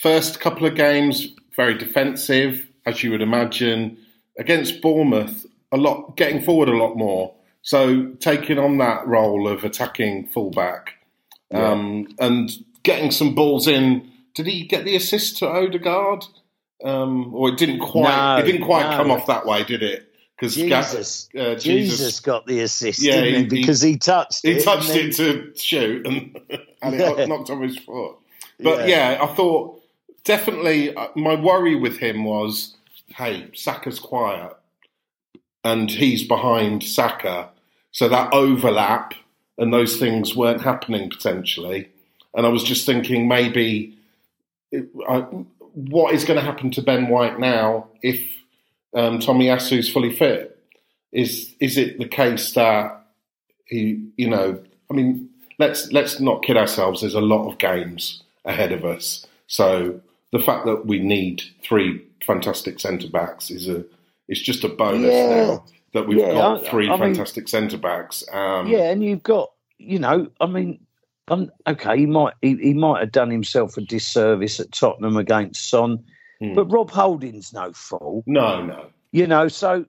first 0.00 0.38
couple 0.38 0.66
of 0.66 0.76
games 0.76 1.34
very 1.58 1.74
defensive, 1.74 2.68
as 2.86 3.02
you 3.02 3.10
would 3.10 3.20
imagine. 3.20 3.98
Against 4.38 4.80
Bournemouth, 4.80 5.44
a 5.72 5.76
lot 5.76 6.16
getting 6.16 6.40
forward 6.40 6.68
a 6.68 6.76
lot 6.76 6.94
more. 6.94 7.34
So 7.62 8.12
taking 8.20 8.60
on 8.60 8.78
that 8.78 9.04
role 9.08 9.48
of 9.48 9.64
attacking 9.64 10.28
fullback 10.28 10.94
um, 11.52 12.06
and 12.20 12.48
getting 12.84 13.10
some 13.10 13.34
balls 13.34 13.66
in. 13.66 14.08
Did 14.34 14.46
he 14.46 14.66
get 14.66 14.84
the 14.84 14.94
assist 14.94 15.38
to 15.38 15.48
Odegaard? 15.48 16.24
Um, 16.84 17.34
or 17.34 17.48
it 17.48 17.58
didn't 17.58 17.80
quite. 17.80 18.36
No, 18.36 18.36
it 18.40 18.46
didn't 18.46 18.64
quite 18.64 18.88
no. 18.88 18.96
come 18.96 19.10
off 19.10 19.26
that 19.26 19.44
way, 19.44 19.64
did 19.64 19.82
it? 19.82 20.07
Because 20.38 20.54
Jesus, 20.54 21.28
uh, 21.36 21.54
Jesus, 21.56 21.64
Jesus, 21.98 22.20
got 22.20 22.46
the 22.46 22.60
assist, 22.60 23.02
Yeah, 23.02 23.22
he? 23.22 23.34
he- 23.38 23.42
Because 23.44 23.80
he 23.82 23.96
touched 23.96 24.44
it. 24.44 24.58
he 24.58 24.62
touched 24.62 24.88
and 24.90 24.98
then- 24.98 25.08
it 25.08 25.16
to 25.16 25.52
shoot 25.58 26.06
and, 26.06 26.38
and 26.82 26.94
Yeah. 26.98 27.16
it 27.18 27.28
knocked 27.28 27.50
off 27.50 27.60
his 27.60 27.76
foot. 27.78 28.16
But 28.60 28.88
yeah. 28.88 29.18
I 29.20 29.26
thought 29.34 29.82
definitely 30.24 30.94
uh, 30.94 31.08
my 31.16 31.34
worry 31.34 31.74
with 31.74 31.98
him 31.98 32.24
was, 32.24 32.76
hey, 33.08 33.48
Saka's 33.52 33.98
quiet 33.98 34.52
and 35.64 35.90
he's 35.90 36.22
behind 36.26 36.84
Saka, 36.84 37.48
so 37.90 38.08
that 38.08 38.32
overlap 38.32 39.14
and 39.58 39.72
those 39.74 39.96
things 39.96 40.36
weren't 40.36 40.62
happening 40.62 41.10
potentially. 41.10 41.88
And 42.34 42.46
I 42.46 42.48
was 42.48 42.62
just 42.62 42.86
thinking 42.86 43.26
maybe 43.26 43.96
it, 44.70 44.88
I, 45.08 45.20
what 45.74 46.14
is 46.14 46.24
going 46.24 46.38
to 46.38 46.44
happen 46.44 46.70
to 46.72 46.82
Ben 46.82 47.08
White 47.08 47.40
now 47.40 47.88
if 48.02 48.20
um, 48.94 49.18
Tomiyasu's 49.18 49.90
fully 49.90 50.14
fit? 50.14 50.54
Is 51.12 51.54
is 51.60 51.78
it 51.78 51.98
the 51.98 52.08
case 52.08 52.52
that 52.52 53.04
he, 53.66 54.08
you 54.16 54.28
know, 54.28 54.58
I 54.90 54.94
mean, 54.94 55.28
let's 55.58 55.90
let's 55.92 56.20
not 56.20 56.42
kid 56.42 56.56
ourselves. 56.56 57.00
There's 57.00 57.14
a 57.14 57.20
lot 57.20 57.50
of 57.50 57.58
games 57.58 58.22
ahead 58.44 58.72
of 58.72 58.84
us, 58.84 59.26
so 59.46 60.00
the 60.32 60.38
fact 60.38 60.66
that 60.66 60.84
we 60.86 60.98
need 60.98 61.42
three 61.62 62.04
fantastic 62.26 62.78
centre 62.78 63.08
backs 63.08 63.50
is 63.50 63.68
a 63.68 63.84
it's 64.28 64.40
just 64.42 64.64
a 64.64 64.68
bonus 64.68 65.12
Yeah. 65.14 65.28
now 65.46 65.64
that 65.94 66.06
we've 66.06 66.18
Yeah, 66.18 66.32
got 66.32 66.66
I- 66.66 66.70
three 66.70 66.88
I 66.88 66.92
mean- 66.92 67.00
fantastic 67.14 67.48
centre 67.48 67.78
backs. 67.78 68.22
Um, 68.30 68.68
yeah, 68.68 68.90
and 68.90 69.02
you've 69.02 69.22
got, 69.22 69.50
you 69.78 69.98
know, 69.98 70.28
I 70.38 70.46
mean, 70.46 70.80
um, 71.28 71.50
okay, 71.66 71.96
he 71.98 72.04
might 72.06 72.34
he, 72.42 72.56
he 72.56 72.74
might 72.74 73.00
have 73.00 73.12
done 73.12 73.30
himself 73.30 73.78
a 73.78 73.80
disservice 73.80 74.60
at 74.60 74.72
Tottenham 74.72 75.16
against 75.16 75.70
Son, 75.70 76.04
Hmm. 76.40 76.54
but 76.54 76.66
Rob 76.66 76.90
Holding's 76.90 77.52
no 77.52 77.72
fool, 77.72 78.22
No, 78.26 78.64
no. 78.64 78.86
you 79.12 79.26
know. 79.26 79.48
So, 79.48 79.84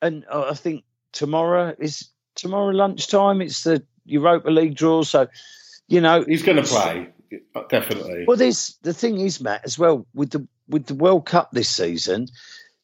and 0.00 0.24
uh, 0.30 0.46
I 0.50 0.54
think 0.54 0.84
tomorrow 1.12 1.74
is 1.78 2.08
tomorrow 2.36 2.70
lunchtime. 2.72 3.40
It's 3.42 3.64
the 3.64 3.82
Europa 4.06 4.50
League 4.50 4.76
draw, 4.76 5.02
so 5.02 5.28
you 5.88 6.00
know, 6.00 6.24
He's 6.26 6.42
going 6.42 6.56
to 6.56 6.62
play 6.62 7.08
definitely. 7.68 8.24
Well, 8.26 8.36
there's 8.36 8.78
the 8.82 8.94
thing 8.94 9.20
is, 9.20 9.40
Matt, 9.40 9.62
as 9.64 9.78
well 9.78 10.06
with 10.14 10.30
the 10.30 10.46
with 10.68 10.86
the 10.86 10.94
World 10.94 11.26
Cup 11.26 11.50
this 11.52 11.68
season, 11.68 12.28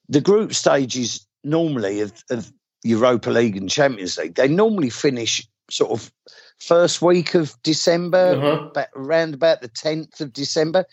the 0.09 0.21
group 0.21 0.55
stages 0.55 1.27
normally 1.45 2.01
of, 2.01 2.13
of 2.31 2.53
Europa 2.85 3.31
League 3.31 3.57
and 3.57 3.71
Champions 3.71 4.19
League, 4.19 4.35
they 4.35 4.49
normally 4.49 4.91
finish 4.91 5.47
sort 5.71 5.91
of 5.93 6.13
first 6.59 7.01
week 7.03 7.35
of 7.35 7.55
December, 7.63 8.35
Uh-huh. 8.37 8.67
about, 8.71 8.89
around 8.95 9.35
about 9.35 9.61
the 9.63 9.69
tenth 9.69 10.21
of 10.21 10.33
December. 10.33 10.85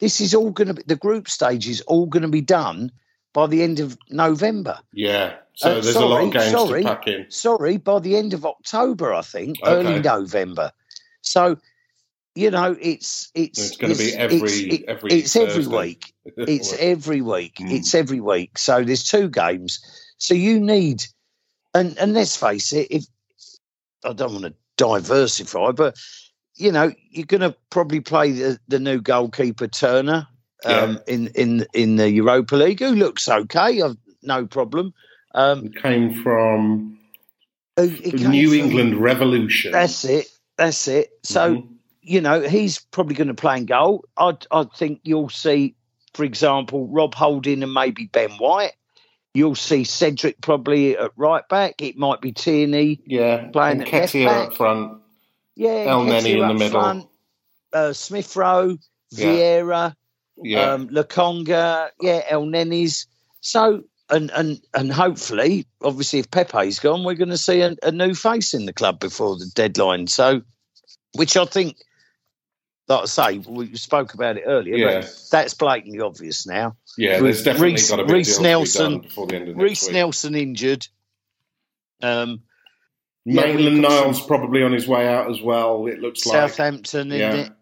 This 0.00 0.20
is 0.20 0.34
all 0.34 0.50
going 0.50 0.68
to 0.68 0.74
be 0.74 0.82
the 0.86 0.96
group 0.96 1.28
stage 1.28 1.68
is 1.68 1.80
all 1.82 2.06
going 2.06 2.22
to 2.22 2.28
be 2.28 2.40
done 2.40 2.92
by 3.34 3.46
the 3.46 3.62
end 3.62 3.80
of 3.80 3.98
November. 4.10 4.78
Yeah. 4.92 5.36
So 5.54 5.70
Uh, 5.70 5.80
there's 5.80 5.96
a 5.96 6.00
lot 6.06 6.22
of 6.24 6.32
sorry, 6.32 6.44
games 6.44 6.50
sorry. 6.52 6.82
to 6.82 6.88
pack 6.88 7.08
in. 7.08 7.26
Sorry, 7.30 7.76
by 7.78 7.98
the 7.98 8.16
end 8.16 8.32
of 8.34 8.46
October, 8.46 9.12
I 9.12 9.22
think, 9.22 9.58
Okay. 9.62 9.72
early 9.72 10.00
November. 10.00 10.72
So, 11.20 11.56
you 12.34 12.50
know, 12.52 12.76
it's 12.80 13.30
it's 13.34 13.58
It's 13.58 13.76
gonna 13.76 13.96
be 13.96 14.12
every- 14.14 14.38
it's, 14.38 14.84
every 14.86 15.12
it's 15.12 15.36
every 15.44 15.66
week. 15.66 16.14
It's 16.36 16.72
every 16.74 17.20
week. 17.20 17.56
Mm. 17.56 17.72
It's 17.72 17.94
every 17.94 18.20
week. 18.20 18.56
So 18.58 18.84
there's 18.84 19.02
two 19.04 19.28
games. 19.28 19.80
So 20.18 20.34
you 20.34 20.60
need, 20.60 21.04
and 21.74 21.98
and 21.98 22.14
let's 22.14 22.36
face 22.36 22.72
it, 22.72 22.86
if 22.90 23.04
I 24.04 24.12
don't 24.12 24.32
want 24.32 24.44
to 24.44 24.54
diversify, 24.76 25.72
but 25.72 25.96
you 26.58 26.72
know 26.72 26.92
you're 27.10 27.26
going 27.26 27.40
to 27.40 27.54
probably 27.70 28.00
play 28.00 28.32
the, 28.32 28.58
the 28.68 28.78
new 28.78 29.00
goalkeeper 29.00 29.68
Turner 29.68 30.26
um, 30.64 30.98
in 31.06 31.28
in 31.28 31.66
in 31.72 31.96
the 31.96 32.10
Europa 32.10 32.56
League, 32.56 32.80
who 32.80 32.94
looks 32.94 33.28
okay. 33.28 33.80
I've 33.82 33.96
no 34.22 34.46
problem. 34.46 34.92
Um, 35.34 35.66
It 35.66 35.76
came 35.80 36.22
from 36.22 36.98
the 37.76 37.88
came 37.88 38.30
New 38.30 38.48
from- 38.50 38.58
England 38.58 38.96
Revolution. 38.96 39.72
That's 39.72 40.04
it. 40.04 40.26
That's 40.56 40.88
it. 40.88 41.10
So 41.22 41.54
Mhm. 41.56 41.68
you 42.02 42.20
know, 42.20 42.40
he's 42.40 42.80
probably 42.90 43.14
going 43.14 43.28
to 43.28 43.34
play 43.34 43.58
in 43.58 43.66
goal. 43.66 44.04
I 44.16 44.36
I 44.50 44.64
think 44.76 45.00
you'll 45.04 45.28
see, 45.28 45.74
for 46.14 46.24
example, 46.24 46.88
Rob 46.88 47.14
Holding 47.14 47.62
and 47.62 47.72
maybe 47.72 48.06
Ben 48.06 48.30
White. 48.38 48.72
You'll 49.34 49.54
see 49.54 49.84
Cedric 49.84 50.40
probably 50.40 50.96
at 50.96 51.12
right 51.16 51.46
back. 51.48 51.80
It 51.82 51.96
might 51.96 52.20
be 52.20 52.32
Tierney. 52.32 53.00
yeah, 53.06 53.48
playing 53.52 53.82
and 53.82 53.88
at 53.88 53.92
left 53.92 54.12
back. 54.14 54.48
up 54.48 54.54
front. 54.56 55.00
Yeah, 55.58 55.86
Elneny 55.86 56.40
in 56.40 56.46
the 56.48 56.54
middle. 56.54 56.80
front, 56.80 57.06
uh, 57.72 57.92
Smith 57.92 58.36
Rowe, 58.36 58.78
Vieira, 59.12 59.92
Yeah, 60.40 60.72
um, 60.74 60.88
Lokonga, 60.88 61.90
yeah, 62.00 62.22
Elnenys. 62.30 63.06
So, 63.40 63.82
and 64.08 64.30
and 64.30 64.60
and 64.72 64.92
hopefully, 64.92 65.66
obviously, 65.82 66.20
if 66.20 66.30
Pepe's 66.30 66.78
gone, 66.78 67.02
we're 67.02 67.14
going 67.14 67.30
to 67.30 67.36
see 67.36 67.60
a, 67.62 67.74
a 67.82 67.90
new 67.90 68.14
face 68.14 68.54
in 68.54 68.66
the 68.66 68.72
club 68.72 69.00
before 69.00 69.36
the 69.36 69.50
deadline. 69.52 70.06
So, 70.06 70.42
which 71.16 71.36
I 71.36 71.44
think, 71.44 71.76
like 72.86 73.02
I 73.02 73.06
say, 73.06 73.38
we 73.38 73.74
spoke 73.74 74.14
about 74.14 74.36
it 74.36 74.44
earlier, 74.46 74.76
Yeah. 74.76 75.00
but 75.00 75.12
that's 75.32 75.54
blatantly 75.54 76.00
obvious 76.00 76.46
now. 76.46 76.76
yeah. 76.96 77.18
There's 77.20 77.42
definitely 77.42 77.72
Reiss- 77.72 77.90
got 77.90 77.96
to 77.96 78.04
be 78.04 78.12
Reiss 78.12 78.38
a 78.38 78.42
deal 78.42 78.44
to 78.44 78.48
Nelson- 78.48 79.00
before 79.00 79.26
the 79.26 79.34
end 79.36 79.48
of 79.48 79.56
Reiss 79.56 79.82
week. 79.86 79.92
Nelson 79.92 80.34
injured. 80.36 80.86
Um, 82.00 82.42
Yeah, 83.28 83.42
Maitland 83.42 83.82
Niles 83.82 84.24
probably 84.24 84.62
on 84.62 84.72
his 84.72 84.88
way 84.88 85.06
out 85.06 85.30
as 85.30 85.42
well. 85.42 85.86
It 85.86 86.00
looks 86.00 86.24
like. 86.24 86.34
Southampton, 86.50 87.10
Yeah. 87.10 87.34
it? 87.34 87.52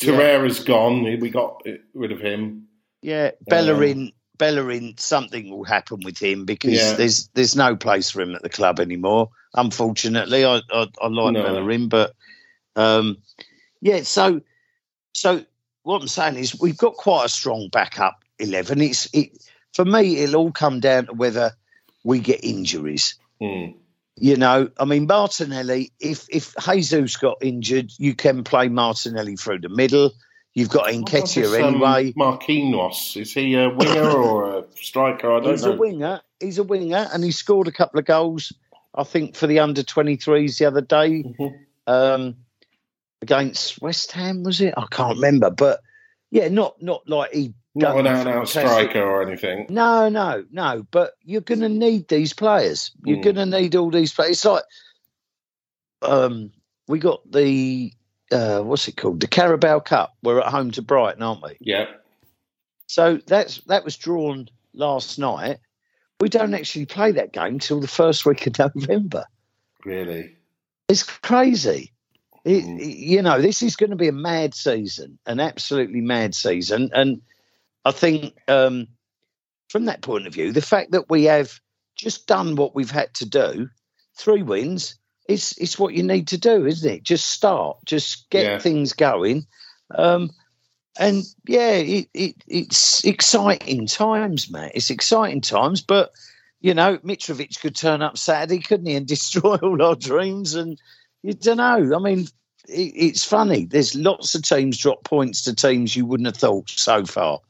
Torreira's 0.00 0.62
gone. 0.62 1.02
We 1.02 1.28
got 1.30 1.62
rid 1.94 2.12
of 2.12 2.20
him. 2.20 2.68
Yeah, 3.02 3.32
Bellerin. 3.48 4.12
Bellerin, 4.38 4.94
something 4.98 5.50
will 5.50 5.64
happen 5.64 5.98
with 6.04 6.16
him 6.22 6.44
because 6.44 6.74
Yeah. 6.74 6.92
there's 6.92 7.26
there's 7.34 7.56
no 7.56 7.74
place 7.74 8.10
for 8.10 8.20
him 8.22 8.36
at 8.36 8.42
the 8.42 8.48
club 8.48 8.78
anymore. 8.78 9.30
Unfortunately, 9.54 10.44
I 10.44 10.60
I, 10.70 10.86
I 11.02 11.08
like 11.08 11.32
No. 11.32 11.42
Bellerin, 11.42 11.88
but 11.88 12.14
um, 12.76 13.18
yeah. 13.80 14.02
So 14.02 14.40
so 15.12 15.44
what 15.82 16.00
I'm 16.00 16.06
saying 16.06 16.36
is 16.36 16.60
we've 16.60 16.78
got 16.78 16.94
quite 16.94 17.24
a 17.24 17.28
strong 17.28 17.68
backup 17.72 18.22
eleven. 18.38 18.80
It's 18.80 19.08
it 19.12 19.30
for 19.74 19.84
me. 19.84 20.18
It'll 20.18 20.36
all 20.36 20.52
come 20.52 20.78
down 20.78 21.06
to 21.06 21.14
whether 21.14 21.52
we 22.04 22.20
get 22.20 22.44
injuries. 22.44 23.16
Hmm. 23.40 23.72
You 24.20 24.36
know, 24.36 24.70
I 24.78 24.84
mean 24.84 25.06
Martinelli. 25.06 25.92
If 26.00 26.26
if 26.30 26.54
Jesus 26.64 27.16
got 27.16 27.38
injured, 27.42 27.92
you 27.98 28.14
can 28.14 28.44
play 28.44 28.68
Martinelli 28.68 29.36
through 29.36 29.60
the 29.60 29.68
middle. 29.68 30.12
You've 30.54 30.70
got 30.70 30.86
Nketiah 30.86 31.34
this, 31.34 31.54
um, 31.62 31.74
anyway. 31.74 32.12
Marquinhos. 32.14 33.16
Is 33.20 33.32
he 33.32 33.54
a 33.54 33.68
winger 33.68 34.10
or 34.10 34.58
a 34.58 34.64
striker? 34.74 35.32
I 35.32 35.40
don't 35.40 35.52
He's 35.52 35.64
know. 35.64 35.72
a 35.72 35.76
winger. 35.76 36.20
He's 36.40 36.58
a 36.58 36.64
winger, 36.64 37.08
and 37.12 37.22
he 37.22 37.30
scored 37.30 37.68
a 37.68 37.72
couple 37.72 38.00
of 38.00 38.06
goals. 38.06 38.52
I 38.94 39.04
think 39.04 39.36
for 39.36 39.46
the 39.46 39.60
under 39.60 39.82
23s 39.82 40.58
the 40.58 40.64
other 40.64 40.80
day 40.80 41.22
Mhm. 41.22 41.54
um, 41.86 42.36
against 43.22 43.80
West 43.80 44.12
Ham, 44.12 44.42
was 44.42 44.60
it? 44.60 44.74
I 44.76 44.86
can't 44.90 45.16
remember, 45.16 45.50
but 45.50 45.80
yeah, 46.30 46.48
not 46.48 46.80
not 46.82 47.08
like 47.08 47.32
he. 47.32 47.54
Not 47.78 47.98
an 47.98 48.06
out 48.06 48.26
and 48.26 48.28
out 48.28 48.48
striker 48.48 49.02
or 49.02 49.22
anything. 49.22 49.66
No, 49.70 50.08
no, 50.08 50.44
no. 50.50 50.86
But 50.90 51.12
you're 51.22 51.40
going 51.40 51.60
to 51.60 51.68
need 51.68 52.08
these 52.08 52.32
players. 52.32 52.90
You're 53.04 53.18
Mm. 53.18 53.22
going 53.24 53.36
to 53.36 53.46
need 53.46 53.76
all 53.76 53.90
these 53.90 54.12
players. 54.12 54.32
It's 54.32 54.44
like 54.44 54.62
um, 56.02 56.52
we 56.86 56.98
got 56.98 57.30
the 57.30 57.92
uh, 58.30 58.60
what's 58.60 58.86
it 58.88 58.96
called? 58.96 59.20
The 59.20 59.26
Carabao 59.26 59.80
Cup. 59.80 60.14
We're 60.22 60.40
at 60.40 60.46
home 60.52 60.70
to 60.72 60.82
Brighton, 60.82 61.22
aren't 61.22 61.42
we? 61.42 61.56
Yeah. 61.60 61.86
So 62.86 63.18
that's 63.26 63.58
that 63.64 63.84
was 63.84 63.96
drawn 63.96 64.48
last 64.74 65.18
night. 65.18 65.58
We 66.20 66.28
don't 66.28 66.54
actually 66.54 66.86
play 66.86 67.12
that 67.12 67.32
game 67.32 67.58
till 67.58 67.80
the 67.80 67.88
first 67.88 68.26
week 68.26 68.46
of 68.46 68.58
November. 68.74 69.24
Really. 69.84 70.36
It's 70.88 71.02
crazy. 71.02 71.92
It, 72.44 72.64
Mm. 72.64 72.78
You 72.98 73.22
know, 73.22 73.40
this 73.42 73.62
is 73.62 73.76
going 73.76 73.90
to 73.90 73.96
be 73.96 74.08
a 74.08 74.12
mad 74.12 74.54
season, 74.54 75.18
an 75.26 75.38
absolutely 75.40 76.00
mad 76.00 76.34
season. 76.34 76.90
And 76.94 77.20
I 77.88 77.92
think 77.92 78.34
um, 78.48 78.86
from 79.70 79.86
that 79.86 80.02
point 80.02 80.26
of 80.26 80.34
view, 80.34 80.52
the 80.52 80.60
fact 80.60 80.92
that 80.92 81.08
we 81.08 81.24
have 81.24 81.58
just 81.96 82.26
done 82.26 82.54
what 82.54 82.74
we've 82.74 82.90
had 82.90 83.14
to 83.14 83.26
do, 83.26 83.68
three 84.18 84.42
wins, 84.42 84.98
it's, 85.26 85.56
it's 85.56 85.78
what 85.78 85.94
you 85.94 86.02
need 86.02 86.28
to 86.28 86.38
do, 86.38 86.66
isn't 86.66 86.90
it? 86.90 87.02
Just 87.02 87.28
start, 87.28 87.78
just 87.86 88.28
get 88.28 88.44
Yeah. 88.44 88.58
things 88.58 88.92
going. 88.92 89.46
Um, 89.94 90.30
and 90.98 91.22
yeah, 91.46 91.72
it, 91.72 92.08
it, 92.12 92.34
it's 92.46 93.04
exciting 93.04 93.86
times, 93.86 94.50
Matt. 94.50 94.72
It's 94.74 94.90
exciting 94.90 95.40
times, 95.40 95.80
but 95.80 96.10
you 96.60 96.74
know, 96.74 96.98
Mitrovic 96.98 97.58
could 97.60 97.74
turn 97.76 98.02
up 98.02 98.18
Saturday, 98.18 98.58
couldn't 98.58 98.86
he, 98.86 98.96
and 98.96 99.06
destroy 99.14 99.56
all 99.56 99.80
our 99.82 99.94
dreams? 99.94 100.56
And 100.56 100.78
you 101.22 101.32
don't 101.32 101.56
know. 101.56 101.96
I 101.96 101.98
mean, 102.00 102.26
it, 102.68 102.92
it's 102.96 103.24
funny. 103.24 103.64
There's 103.64 103.94
lots 103.94 104.34
of 104.34 104.42
teams 104.42 104.76
drop 104.76 105.04
points 105.04 105.44
to 105.44 105.54
teams 105.54 105.96
you 105.96 106.04
wouldn't 106.04 106.26
have 106.26 106.36
thought 106.36 106.68
so 106.68 107.06
far. 107.06 107.40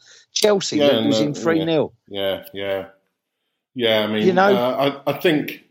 Chelsea 0.41 0.79
Yeah, 0.79 1.01
no, 1.01 1.19
in 1.19 1.35
3 1.35 1.65
0. 1.65 1.93
Yeah, 2.09 2.45
yeah, 2.55 2.87
yeah. 3.75 4.01
I 4.01 4.07
mean, 4.07 4.27
You 4.27 4.33
know- 4.33 4.55
uh, 4.55 5.01
I, 5.07 5.11
I 5.13 5.19
think 5.19 5.65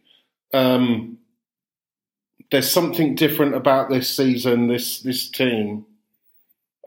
um, 0.53 1.17
there's 2.51 2.69
something 2.69 3.15
different 3.15 3.55
about 3.55 3.89
this 3.89 4.13
season, 4.13 4.67
this 4.67 4.99
this 5.01 5.29
team. 5.29 5.85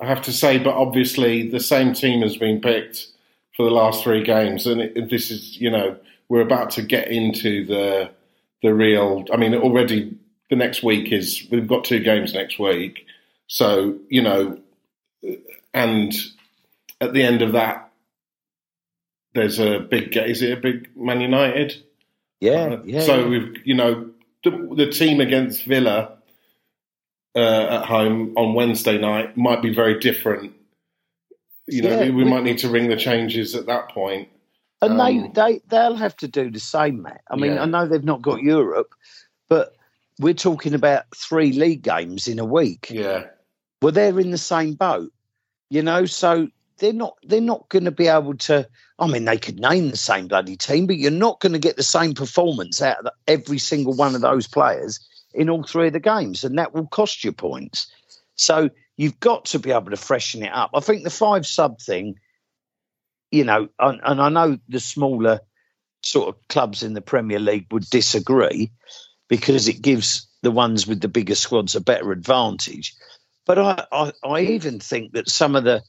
I 0.00 0.06
have 0.06 0.22
to 0.22 0.32
say, 0.32 0.58
but 0.58 0.74
obviously 0.74 1.48
the 1.48 1.60
same 1.60 1.92
team 1.94 2.22
has 2.22 2.36
been 2.36 2.60
picked 2.60 3.06
for 3.56 3.64
the 3.64 3.70
last 3.70 4.02
three 4.04 4.22
games, 4.24 4.66
and 4.66 4.80
it, 4.80 5.10
this 5.10 5.30
is, 5.30 5.58
you 5.58 5.70
know, 5.70 5.96
we're 6.28 6.40
about 6.40 6.70
to 6.72 6.82
get 6.82 7.08
into 7.08 7.64
the 7.64 8.10
the 8.62 8.74
real. 8.74 9.24
I 9.32 9.38
mean, 9.38 9.54
already 9.54 10.18
the 10.50 10.56
next 10.56 10.82
week 10.82 11.12
is 11.12 11.46
we've 11.50 11.66
got 11.68 11.84
two 11.84 12.00
games 12.00 12.34
next 12.34 12.58
week, 12.58 13.06
so 13.46 13.98
you 14.10 14.20
know, 14.22 14.58
and 15.72 16.12
at 17.00 17.12
the 17.12 17.22
end 17.22 17.42
of 17.42 17.52
that, 17.52 17.90
there's 19.34 19.58
a 19.58 19.78
big. 19.80 20.16
Is 20.16 20.42
it 20.42 20.58
a 20.58 20.60
big 20.60 20.90
Man 20.96 21.20
United? 21.20 21.74
Yeah, 22.40 22.52
Uh, 22.74 22.82
yeah. 22.84 23.00
So 23.02 23.28
we've, 23.28 23.54
you 23.64 23.74
know, 23.74 24.10
the, 24.44 24.50
the 24.76 24.90
team 24.90 25.20
against 25.20 25.64
Villa 25.64 26.16
uh, 27.36 27.38
at 27.80 27.84
home 27.84 28.32
on 28.36 28.54
Wednesday 28.54 28.98
night 28.98 29.36
might 29.36 29.62
be 29.62 29.74
very 29.74 29.98
different. 30.00 30.54
You 31.66 31.82
know, 31.82 31.90
Yeah, 31.90 32.00
we, 32.06 32.10
we 32.10 32.24
we- 32.24 32.30
might 32.30 32.42
need 32.44 32.58
to 32.58 32.68
ring 32.70 32.88
the 32.88 32.96
changes 32.96 33.54
at 33.54 33.66
that 33.66 33.90
point. 33.90 34.28
And 34.82 34.98
they, 34.98 35.18
Um, 35.18 35.32
they, 35.34 35.60
they'll 35.68 35.94
have 35.94 36.16
to 36.18 36.28
do 36.28 36.50
the 36.50 36.58
same, 36.58 37.02
Matt. 37.02 37.20
I 37.30 37.36
mean, 37.36 37.52
Yeah. 37.52 37.62
I 37.62 37.66
know 37.66 37.86
they've 37.86 38.02
not 38.02 38.22
got 38.22 38.40
Europe, 38.40 38.94
but 39.50 39.76
we're 40.18 40.32
talking 40.32 40.72
about 40.72 41.04
three 41.14 41.52
league 41.52 41.82
games 41.82 42.26
in 42.26 42.38
a 42.38 42.44
week. 42.46 42.88
Yeah, 42.90 43.24
well 43.82 43.92
they're 43.92 44.18
in 44.20 44.30
the 44.30 44.36
same 44.38 44.74
boat 44.74 45.10
you 45.70 45.80
know 45.82 46.04
so 46.04 46.48
they're 46.80 46.92
not 46.92 47.16
they're 47.22 47.40
not 47.40 47.68
going 47.68 47.84
to 47.84 47.92
be 47.92 48.08
able 48.08 48.36
to 48.36 48.68
i 48.98 49.06
mean 49.06 49.24
they 49.24 49.38
could 49.38 49.60
name 49.60 49.90
the 49.90 49.96
same 49.96 50.26
bloody 50.26 50.56
team 50.56 50.86
but 50.86 50.96
you're 50.96 51.10
not 51.10 51.40
going 51.40 51.52
to 51.52 51.58
get 51.58 51.76
the 51.76 51.82
same 51.82 52.14
performance 52.14 52.82
out 52.82 52.98
of 52.98 53.12
every 53.28 53.58
single 53.58 53.94
one 53.94 54.14
of 54.14 54.20
those 54.20 54.48
players 54.48 55.00
in 55.32 55.48
all 55.48 55.62
three 55.62 55.86
of 55.86 55.92
the 55.92 56.00
games 56.00 56.42
and 56.42 56.58
that 56.58 56.74
will 56.74 56.88
cost 56.88 57.22
you 57.22 57.30
points. 57.30 57.86
So 58.34 58.70
you've 58.96 59.20
got 59.20 59.44
to 59.46 59.60
be 59.60 59.70
able 59.70 59.90
to 59.90 59.96
freshen 59.96 60.42
it 60.42 60.50
up. 60.52 60.70
I 60.74 60.80
think 60.80 61.04
the 61.04 61.10
five 61.10 61.46
sub 61.46 61.80
thing 61.80 62.16
you 63.30 63.44
know 63.44 63.68
and, 63.78 64.00
and 64.02 64.20
i 64.20 64.28
know 64.28 64.58
the 64.68 64.80
smaller 64.80 65.38
sort 66.02 66.28
of 66.28 66.48
clubs 66.48 66.82
in 66.82 66.94
the 66.94 67.00
premier 67.00 67.38
league 67.38 67.66
would 67.70 67.88
disagree 67.90 68.72
because 69.28 69.68
it 69.68 69.80
gives 69.80 70.26
the 70.42 70.50
ones 70.50 70.86
with 70.86 71.00
the 71.00 71.08
bigger 71.08 71.34
squads 71.34 71.76
a 71.76 71.80
better 71.80 72.12
advantage. 72.12 72.94
But 73.46 73.58
I, 73.58 73.86
I, 73.92 74.12
I 74.24 74.40
even 74.40 74.80
think 74.80 75.12
that 75.12 75.28
some 75.28 75.56
of 75.56 75.64
the, 75.64 75.82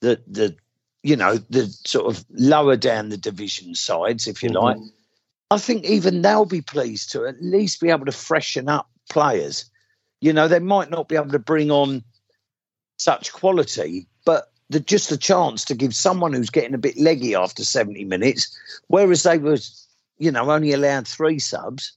the, 0.00 0.20
the, 0.26 0.56
you 1.02 1.16
know, 1.16 1.36
the 1.50 1.66
sort 1.84 2.06
of 2.06 2.24
lower 2.30 2.76
down 2.76 3.08
the 3.08 3.16
division 3.16 3.74
sides, 3.74 4.26
if 4.26 4.42
you 4.42 4.50
Mhm. 4.50 4.54
like, 4.54 4.78
I 5.50 5.58
think 5.58 5.84
even 5.84 6.22
they'll 6.22 6.46
be 6.46 6.62
pleased 6.62 7.12
to 7.12 7.26
at 7.26 7.42
least 7.42 7.80
be 7.80 7.90
able 7.90 8.06
to 8.06 8.12
freshen 8.12 8.68
up 8.68 8.90
players. 9.10 9.66
You 10.20 10.32
know, 10.32 10.48
they 10.48 10.58
might 10.58 10.90
not 10.90 11.08
be 11.08 11.16
able 11.16 11.30
to 11.30 11.38
bring 11.38 11.70
on 11.70 12.02
such 12.96 13.32
quality, 13.32 14.08
but 14.24 14.50
the, 14.70 14.80
just 14.80 15.12
a 15.12 15.18
chance 15.18 15.64
to 15.66 15.74
give 15.74 15.94
someone 15.94 16.32
who's 16.32 16.50
getting 16.50 16.74
a 16.74 16.78
bit 16.78 16.98
leggy 16.98 17.34
after 17.34 17.64
70 17.64 18.04
minutes, 18.04 18.56
whereas 18.86 19.22
they 19.22 19.38
were, 19.38 19.58
you 20.18 20.30
know, 20.30 20.50
only 20.50 20.72
allowed 20.72 21.06
three 21.06 21.38
subs, 21.38 21.92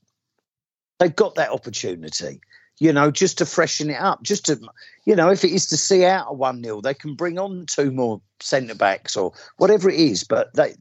they've 1.00 1.16
got 1.16 1.36
that 1.36 1.52
opportunity 1.52 2.42
you 2.80 2.94
know, 2.94 3.12
just 3.12 3.40
to 3.40 3.46
freshen 3.46 3.90
it 3.90 4.00
up, 4.00 4.22
just 4.24 4.46
to, 4.46 4.60
you 5.06 5.16
know, 5.16 5.30
if 5.30 5.44
it 5.44 5.52
is 5.52 5.68
to 5.68 5.78
see 5.78 6.06
out 6.06 6.28
a 6.30 6.34
1 6.34 6.64
0, 6.64 6.82
they 6.82 6.94
can 6.94 7.16
bring 7.16 7.40
on 7.40 7.66
two 7.66 7.92
more 7.92 8.22
centre 8.40 8.76
backs 8.76 9.16
or 9.16 9.34
whatever 9.58 9.90
it 9.90 10.00
is. 10.00 10.24
But 10.24 10.54
they, 10.54 10.76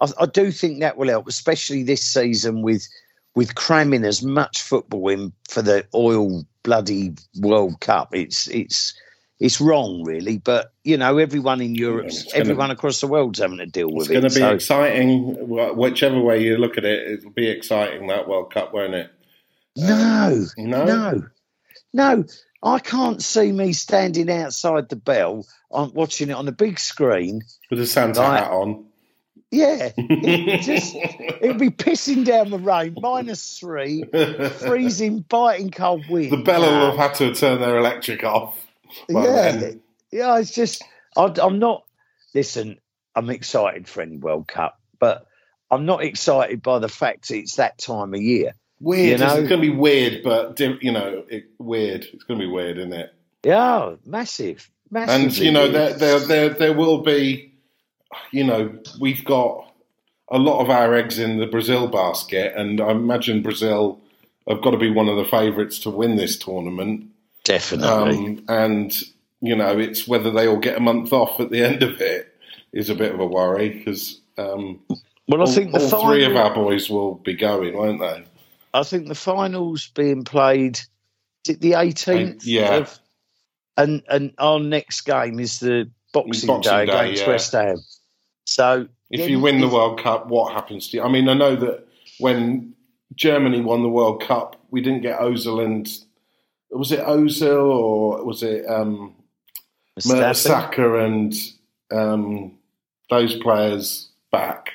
I, 0.00 0.08
I 0.20 0.26
do 0.26 0.50
think 0.50 0.80
that 0.80 0.96
will 0.96 1.08
help, 1.08 1.26
especially 1.28 1.82
this 1.82 2.02
season 2.04 2.62
with 2.62 2.86
with 3.34 3.54
cramming 3.54 4.04
as 4.04 4.22
much 4.22 4.62
football 4.62 5.08
in 5.08 5.32
for 5.48 5.62
the 5.62 5.86
oil 5.94 6.44
bloody 6.64 7.14
World 7.40 7.80
Cup. 7.80 8.14
It's 8.14 8.48
it's 8.48 8.94
it's 9.40 9.60
wrong, 9.60 10.02
really. 10.04 10.38
But 10.38 10.72
you 10.84 10.96
know, 10.96 11.18
everyone 11.18 11.60
in 11.60 11.74
Europe, 11.74 12.08
gonna- 12.08 12.24
everyone 12.34 12.70
across 12.70 13.00
the 13.00 13.06
world's 13.06 13.38
having 13.38 13.58
to 13.58 13.66
deal 13.66 13.90
with 13.92 14.10
it. 14.10 14.16
it's 14.16 14.20
going 14.20 14.30
to 14.30 14.34
be 14.34 14.40
so- 14.40 14.54
exciting. 14.54 15.48
Whichever 15.48 16.20
way 16.20 16.42
you 16.42 16.58
look 16.58 16.76
at 16.76 16.84
it, 16.84 17.18
it'll 17.20 17.30
be 17.30 17.48
exciting 17.48 18.08
that 18.08 18.28
World 18.28 18.52
Cup, 18.52 18.74
won't 18.74 18.94
it? 18.94 19.10
no, 19.76 20.44
um, 20.58 20.70
No, 20.70 20.84
No, 20.84 21.22
no, 21.92 22.24
I 22.62 22.78
can't 22.78 23.22
see 23.22 23.52
me 23.52 23.72
standing 23.72 24.30
outside 24.30 24.88
the 24.88 24.96
bell 24.96 25.46
on 25.70 25.92
watching 25.94 26.30
it 26.30 26.32
on 26.34 26.46
the 26.46 26.52
big 26.52 26.78
screen. 26.78 27.42
with 27.70 27.80
a 27.80 27.86
Santa 27.86 28.20
Right. 28.20 28.42
hat 28.42 28.50
on. 28.50 28.86
Yeah, 29.50 29.92
it 29.96 30.60
just 30.62 30.94
it'll 30.94 31.56
be 31.56 31.70
pissing 31.70 32.24
down 32.26 32.50
the 32.50 32.58
rain, 32.58 32.94
minus 33.00 33.58
three, 33.58 34.04
freezing, 34.58 35.20
biting 35.20 35.70
cold 35.70 36.04
wind. 36.10 36.32
the 36.32 36.36
Bella 36.38 36.70
will 36.70 36.90
have 36.96 36.96
had 36.98 37.14
to 37.16 37.34
turn 37.34 37.60
their 37.60 37.78
electric 37.78 38.24
off. 38.24 38.66
yeah, 39.08 39.52
then. 39.52 39.80
yeah. 40.10 40.38
It's 40.38 40.52
just 40.52 40.82
I, 41.16 41.32
I'm 41.40 41.58
not. 41.58 41.84
Listen, 42.34 42.78
I'm 43.14 43.30
excited 43.30 43.88
for 43.88 44.02
any 44.02 44.18
World 44.18 44.46
Cup, 44.48 44.78
but 44.98 45.26
I'm 45.70 45.86
not 45.86 46.04
excited 46.04 46.62
by 46.62 46.78
the 46.78 46.88
fact 46.90 47.30
it's 47.30 47.56
that 47.56 47.78
time 47.78 48.12
of 48.12 48.20
year. 48.20 48.52
Weird. 48.80 49.20
You 49.20 49.26
It's 49.26 49.34
going 49.34 49.48
to 49.48 49.58
be 49.58 49.70
weird, 49.70 50.22
but 50.22 50.58
you 50.60 50.92
know, 50.92 51.24
it, 51.28 51.50
weird. 51.58 52.06
It's 52.12 52.24
going 52.24 52.38
to 52.38 52.46
be 52.46 52.50
weird, 52.50 52.78
isn't 52.78 52.92
it? 52.92 53.14
Yeah, 53.44 53.94
massive, 54.04 54.70
massive. 54.90 55.14
And 55.14 55.38
you 55.38 55.50
know, 55.50 55.70
there, 55.70 55.92
there, 55.94 56.20
there, 56.20 56.48
there 56.50 56.72
will 56.72 57.02
be. 57.02 57.54
You 58.32 58.44
know, 58.44 58.78
we've 59.00 59.24
got 59.24 59.70
a 60.30 60.38
lot 60.38 60.60
of 60.60 60.70
our 60.70 60.94
eggs 60.94 61.18
in 61.18 61.38
the 61.38 61.46
Brazil 61.46 61.88
basket, 61.88 62.54
and 62.56 62.80
I 62.80 62.90
imagine 62.90 63.42
Brazil 63.42 64.00
have 64.48 64.62
got 64.62 64.70
to 64.70 64.78
be 64.78 64.90
one 64.90 65.08
of 65.08 65.16
the 65.16 65.24
favourites 65.24 65.78
to 65.80 65.90
win 65.90 66.16
this 66.16 66.38
tournament. 66.38 67.10
definitely. 67.44 68.16
Um, 68.16 68.44
and 68.48 69.02
you 69.40 69.56
know, 69.56 69.78
it's 69.78 70.08
whether 70.08 70.30
they 70.30 70.48
all 70.48 70.58
get 70.58 70.76
a 70.76 70.80
month 70.80 71.12
off 71.12 71.38
at 71.40 71.50
the 71.50 71.62
end 71.62 71.82
of 71.82 72.00
it 72.00 72.34
is 72.72 72.90
a 72.90 72.94
bit 72.94 73.12
of 73.12 73.20
a 73.20 73.26
worry 73.26 73.70
because 73.70 74.20
um, 74.36 74.80
well, 75.28 75.40
I 75.40 75.44
all, 75.44 75.52
think 75.52 75.72
the 75.72 75.80
all 75.80 75.88
final, 75.88 76.06
three 76.06 76.24
of 76.24 76.36
our 76.36 76.54
boys 76.54 76.88
will 76.88 77.16
be 77.16 77.34
going, 77.34 77.76
won't 77.76 78.00
they? 78.00 78.24
I 78.74 78.82
think 78.82 79.08
the 79.08 79.14
finals 79.14 79.90
being 79.94 80.24
played. 80.24 80.78
Is 81.46 81.54
it 81.54 81.60
the 81.60 81.72
18th? 81.72 82.42
Yeah. 82.44 82.76
Of, 82.76 82.98
and 83.76 84.02
and 84.08 84.34
our 84.38 84.58
next 84.58 85.02
game 85.02 85.38
is 85.38 85.60
the 85.60 85.90
Boxing, 86.12 86.46
Boxing 86.46 86.72
Day, 86.72 86.86
Day, 86.86 86.92
against 86.92 87.22
yeah. 87.22 87.28
West 87.28 87.52
Ham. 87.52 87.76
So 88.44 88.88
If 89.10 89.20
then 89.20 89.30
you 89.30 89.40
win 89.40 89.60
the 89.60 89.68
World 89.68 90.00
Cup, 90.02 90.28
what 90.28 90.52
happens 90.52 90.88
to 90.88 90.96
you? 90.96 91.02
I 91.02 91.08
mean, 91.08 91.28
I 91.28 91.34
know 91.34 91.54
that 91.56 91.86
when 92.18 92.74
Germany 93.14 93.60
won 93.60 93.82
the 93.82 93.88
World 93.88 94.22
Cup, 94.22 94.56
we 94.70 94.80
didn't 94.80 95.02
get 95.02 95.20
Ozil 95.20 95.64
and 95.64 95.88
was 96.70 96.92
it 96.92 97.00
Ozil 97.00 97.70
or 97.70 98.24
was 98.24 98.42
it 98.42 98.68
um. 98.68 99.14
Mertesacker 100.00 101.04
and 101.04 101.34
um, 101.90 102.56
those 103.10 103.34
players 103.36 104.10
back 104.30 104.70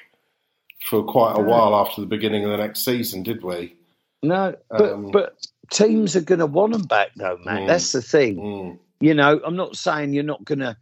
for 0.84 1.04
quite 1.04 1.38
a 1.38 1.42
while 1.42 1.76
after 1.76 2.02
the 2.02 2.08
beginning 2.08 2.44
of 2.44 2.52
the 2.52 2.58
next 2.58 2.84
season, 2.84 3.24
did 3.24 3.42
we? 3.42 3.76
No, 4.24 4.56
but 4.70 4.94
Um, 4.94 5.12
but 5.12 5.36
teams 5.70 6.16
are 6.16 6.22
going 6.22 6.40
to 6.40 6.46
want 6.46 6.74
them 6.74 6.84
back 6.84 7.10
though, 7.16 7.38
man. 7.44 7.64
Mm. 7.64 7.68
That's 7.68 7.92
the 7.92 8.02
thing. 8.02 8.38
Mm. 8.38 8.80
You 9.00 9.14
know, 9.14 9.40
I'm 9.44 9.56
not 9.56 9.76
saying 9.76 10.14
you're 10.14 10.24
not 10.24 10.44
going 10.44 10.60
to. 10.60 10.78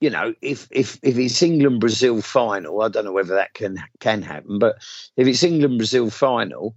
You 0.00 0.08
know, 0.08 0.34
if 0.40 0.66
if 0.70 0.98
if 1.02 1.18
it's 1.18 1.42
England 1.42 1.80
Brazil 1.80 2.22
final, 2.22 2.80
I 2.80 2.88
don't 2.88 3.04
know 3.04 3.12
whether 3.12 3.34
that 3.34 3.52
can 3.52 3.76
can 4.00 4.22
happen, 4.22 4.58
but 4.58 4.76
if 5.16 5.26
it's 5.26 5.42
England 5.42 5.76
Brazil 5.76 6.08
final, 6.08 6.74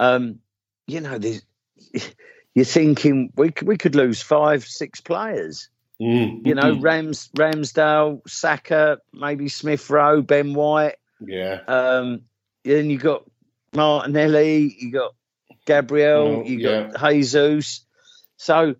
um, 0.00 0.40
you 0.88 1.00
know, 1.00 1.16
there's, 1.16 1.42
you're 2.54 2.64
thinking 2.64 3.32
we 3.36 3.52
could, 3.52 3.68
we 3.68 3.76
could 3.76 3.94
lose 3.94 4.20
five 4.20 4.64
six 4.64 5.00
players. 5.00 5.68
Mm. 6.00 6.44
You 6.44 6.54
know, 6.56 6.78
Rams 6.80 7.30
Ramsdale, 7.36 8.20
Saka, 8.28 8.98
maybe 9.12 9.48
Smith 9.48 9.88
Rowe, 9.88 10.22
Ben 10.22 10.52
White. 10.52 10.96
yeah. 11.20 11.60
Um, 11.68 12.22
then 12.64 12.90
you 12.90 12.98
got 12.98 13.24
Martinelli, 13.74 14.76
you 14.78 14.90
got 14.90 15.14
Gabriel, 15.66 16.42
Oh, 16.44 16.48
you 16.48 16.62
got 16.62 16.98
Jesus. 16.98 17.84
So, 18.38 18.76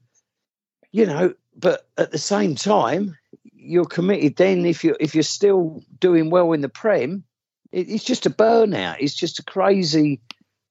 you 0.92 1.06
know, 1.06 1.34
but 1.56 1.86
at 1.98 2.12
the 2.12 2.18
same 2.18 2.54
time, 2.54 3.16
you're 3.52 3.84
committed. 3.84 4.36
Then, 4.36 4.64
if 4.64 4.84
you're 4.84 4.96
if 4.98 5.14
you're 5.14 5.22
still 5.22 5.82
doing 6.00 6.30
well 6.30 6.52
in 6.52 6.60
the 6.62 6.68
Prem, 6.68 7.24
it, 7.72 7.88
it's 7.88 8.04
just 8.04 8.26
a 8.26 8.30
burnout. 8.30 8.96
It's 9.00 9.14
just 9.14 9.38
a 9.38 9.42
crazy, 9.42 10.20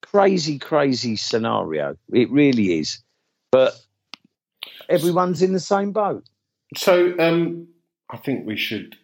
crazy, 0.02 0.58
crazy 0.58 1.16
scenario. 1.16 1.96
It 2.12 2.30
really 2.30 2.78
is. 2.78 2.98
But 3.52 3.78
everyone's 4.88 5.42
in 5.42 5.52
the 5.52 5.60
same 5.60 5.92
boat. 5.92 6.24
So 6.76 7.14
um, 7.18 7.68
I 8.10 8.16
think 8.16 8.46
we 8.46 8.56
should 8.56 8.96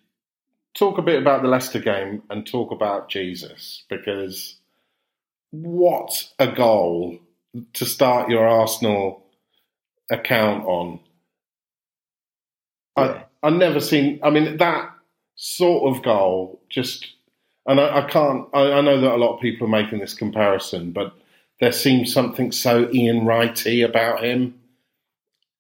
talk 0.75 0.99
a 0.99 1.03
bit 1.03 1.21
about 1.21 1.43
the 1.43 1.49
Leicester 1.49 1.79
game 1.79 2.23
and 2.31 2.47
talk 2.47 2.73
about 2.73 3.09
Jesus 3.09 3.85
because 3.89 4.59
what 5.53 6.29
a 6.39 6.51
goal 6.51 7.19
to 7.75 7.87
start 7.87 8.31
your 8.31 8.47
Arsenal 8.47 9.25
account 10.11 10.65
on. 10.67 11.01
Yeah. 12.97 13.05
I 13.05 13.25
I've 13.45 13.55
never 13.55 13.81
seen. 13.81 14.19
I 14.23 14.31
mean 14.31 14.57
that 14.57 14.91
sort 15.37 15.95
of 15.95 16.03
goal 16.03 16.61
just. 16.69 17.07
And 17.65 17.81
I, 17.81 17.99
I 17.99 18.09
can't. 18.09 18.49
I, 18.53 18.73
I 18.73 18.81
know 18.81 19.01
that 19.01 19.15
a 19.15 19.17
lot 19.17 19.35
of 19.35 19.41
people 19.41 19.69
are 19.69 19.71
making 19.71 20.01
this 20.01 20.15
comparison, 20.15 20.91
but 20.91 21.15
there 21.61 21.71
seems 21.71 22.13
something 22.13 22.51
so 22.51 22.91
Ian 22.91 23.21
Wrighty 23.21 23.85
about 23.85 24.25
him. 24.25 24.59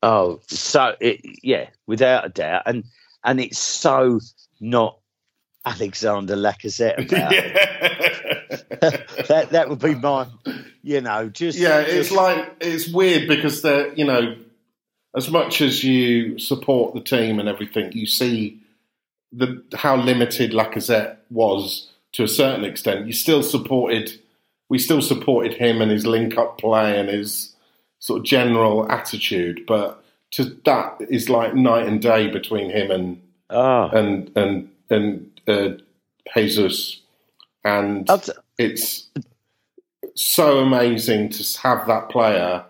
Oh, 0.03 0.41
so 0.49 0.97
it, 1.01 1.21
yeah, 1.45 1.69
without 1.87 2.27
a 2.27 2.29
doubt, 2.29 2.63
and 2.67 2.83
and 3.23 3.41
it's 3.41 3.59
so 3.59 4.19
not 4.61 4.99
Alexander 5.65 6.35
Lacazette 6.35 7.07
about 7.07 7.33
yeah. 7.33 8.19
That. 8.81 9.49
That 9.51 9.69
would 9.69 9.81
be 9.81 9.95
my, 9.95 10.27
you 10.83 11.01
know, 11.01 11.29
just 11.29 11.59
yeah, 11.59 11.81
it's 11.81 12.11
like 12.11 12.57
it's 12.61 12.89
weird 12.89 13.29
because 13.29 13.63
they're 13.63 13.93
you 13.95 14.05
know, 14.05 14.37
as 15.17 15.31
much 15.31 15.61
as 15.61 15.85
you 15.85 16.39
support 16.39 16.95
the 16.95 17.01
team 17.01 17.39
and 17.39 17.49
everything, 17.49 17.93
you 17.93 18.07
see 18.07 18.61
the 19.33 19.63
how 19.75 19.97
limited 19.97 20.53
Lacazette 20.53 21.17
was 21.31 21.89
to 22.13 22.23
a 22.23 22.29
certain 22.29 22.65
extent. 22.65 23.07
You 23.07 23.13
still 23.13 23.43
supported, 23.43 24.13
we 24.69 24.79
still 24.79 25.03
supported 25.03 25.55
him 25.55 25.81
and 25.81 25.91
his 25.91 26.07
link 26.07 26.37
up 26.37 26.59
play 26.59 26.99
and 26.99 27.09
his 27.09 27.55
sort 27.99 28.21
of 28.21 28.27
general 28.27 28.91
attitude, 28.91 29.65
but 29.67 30.03
to 30.33 30.45
that 30.65 30.97
is 31.09 31.29
like 31.29 31.55
night 31.55 31.87
and 31.87 32.01
day 32.01 32.29
between 32.29 32.71
him 32.71 32.91
and 32.91 33.23
oh, 33.51 33.89
and 33.89 34.31
and 34.37 34.71
and 34.91 35.31
uh, 35.47 35.71
Jesus, 36.35 37.01
and 37.65 38.09
I'll 38.11 38.19
t- 38.19 38.33
it's 38.59 39.09
so 40.15 40.59
amazing 40.59 41.31
to 41.31 41.61
have 41.63 41.87
that 41.87 42.09
player 42.11 42.65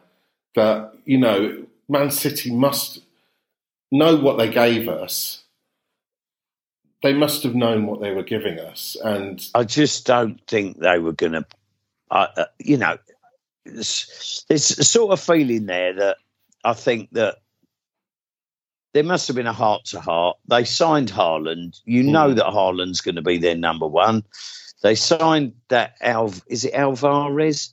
that 0.55 0.93
you 1.05 1.19
know 1.19 1.65
Man 1.89 2.11
City 2.11 2.55
must 2.55 3.01
know 3.91 4.17
what 4.17 4.39
they 4.39 4.49
gave 4.51 4.89
us. 4.89 5.43
They 7.03 7.13
must 7.13 7.43
have 7.43 7.55
known 7.55 7.87
what 7.87 8.01
they 8.01 8.13
were 8.13 8.23
giving 8.23 8.59
us, 8.61 8.97
and 9.03 9.45
I 9.55 9.65
just 9.65 10.07
don't 10.07 10.41
think 10.47 10.79
they 10.79 10.99
were 11.01 11.13
going 11.13 11.33
to, 11.33 11.45
uh, 12.11 12.27
uh, 12.37 12.45
you 12.61 12.77
know, 12.77 12.97
there's, 13.67 14.45
a 14.49 14.59
sort 14.59 15.13
of 15.13 15.21
feeling 15.21 15.67
there 15.67 15.95
that 15.95 16.17
I 16.65 16.75
think 16.75 17.11
that 17.13 17.39
there 18.95 19.03
must 19.03 19.27
have 19.29 19.37
been 19.37 19.49
a 19.49 19.53
heart 19.53 19.87
to 19.87 20.01
heart. 20.01 20.37
They 20.47 20.65
signed 20.65 21.11
Haaland. 21.11 21.81
You 21.85 22.05
know 22.05 22.29
Mm. 22.31 22.37
that 22.37 22.47
Haaland's 22.47 23.01
going 23.01 23.17
to 23.17 23.23
be 23.23 23.39
their 23.39 23.57
number 23.57 23.87
one. 23.89 24.23
They 24.83 24.95
signed 24.95 25.55
that 25.69 25.95
Alv. 26.01 26.43
Is 26.47 26.65
it 26.65 26.75
Alvarez? 26.75 27.73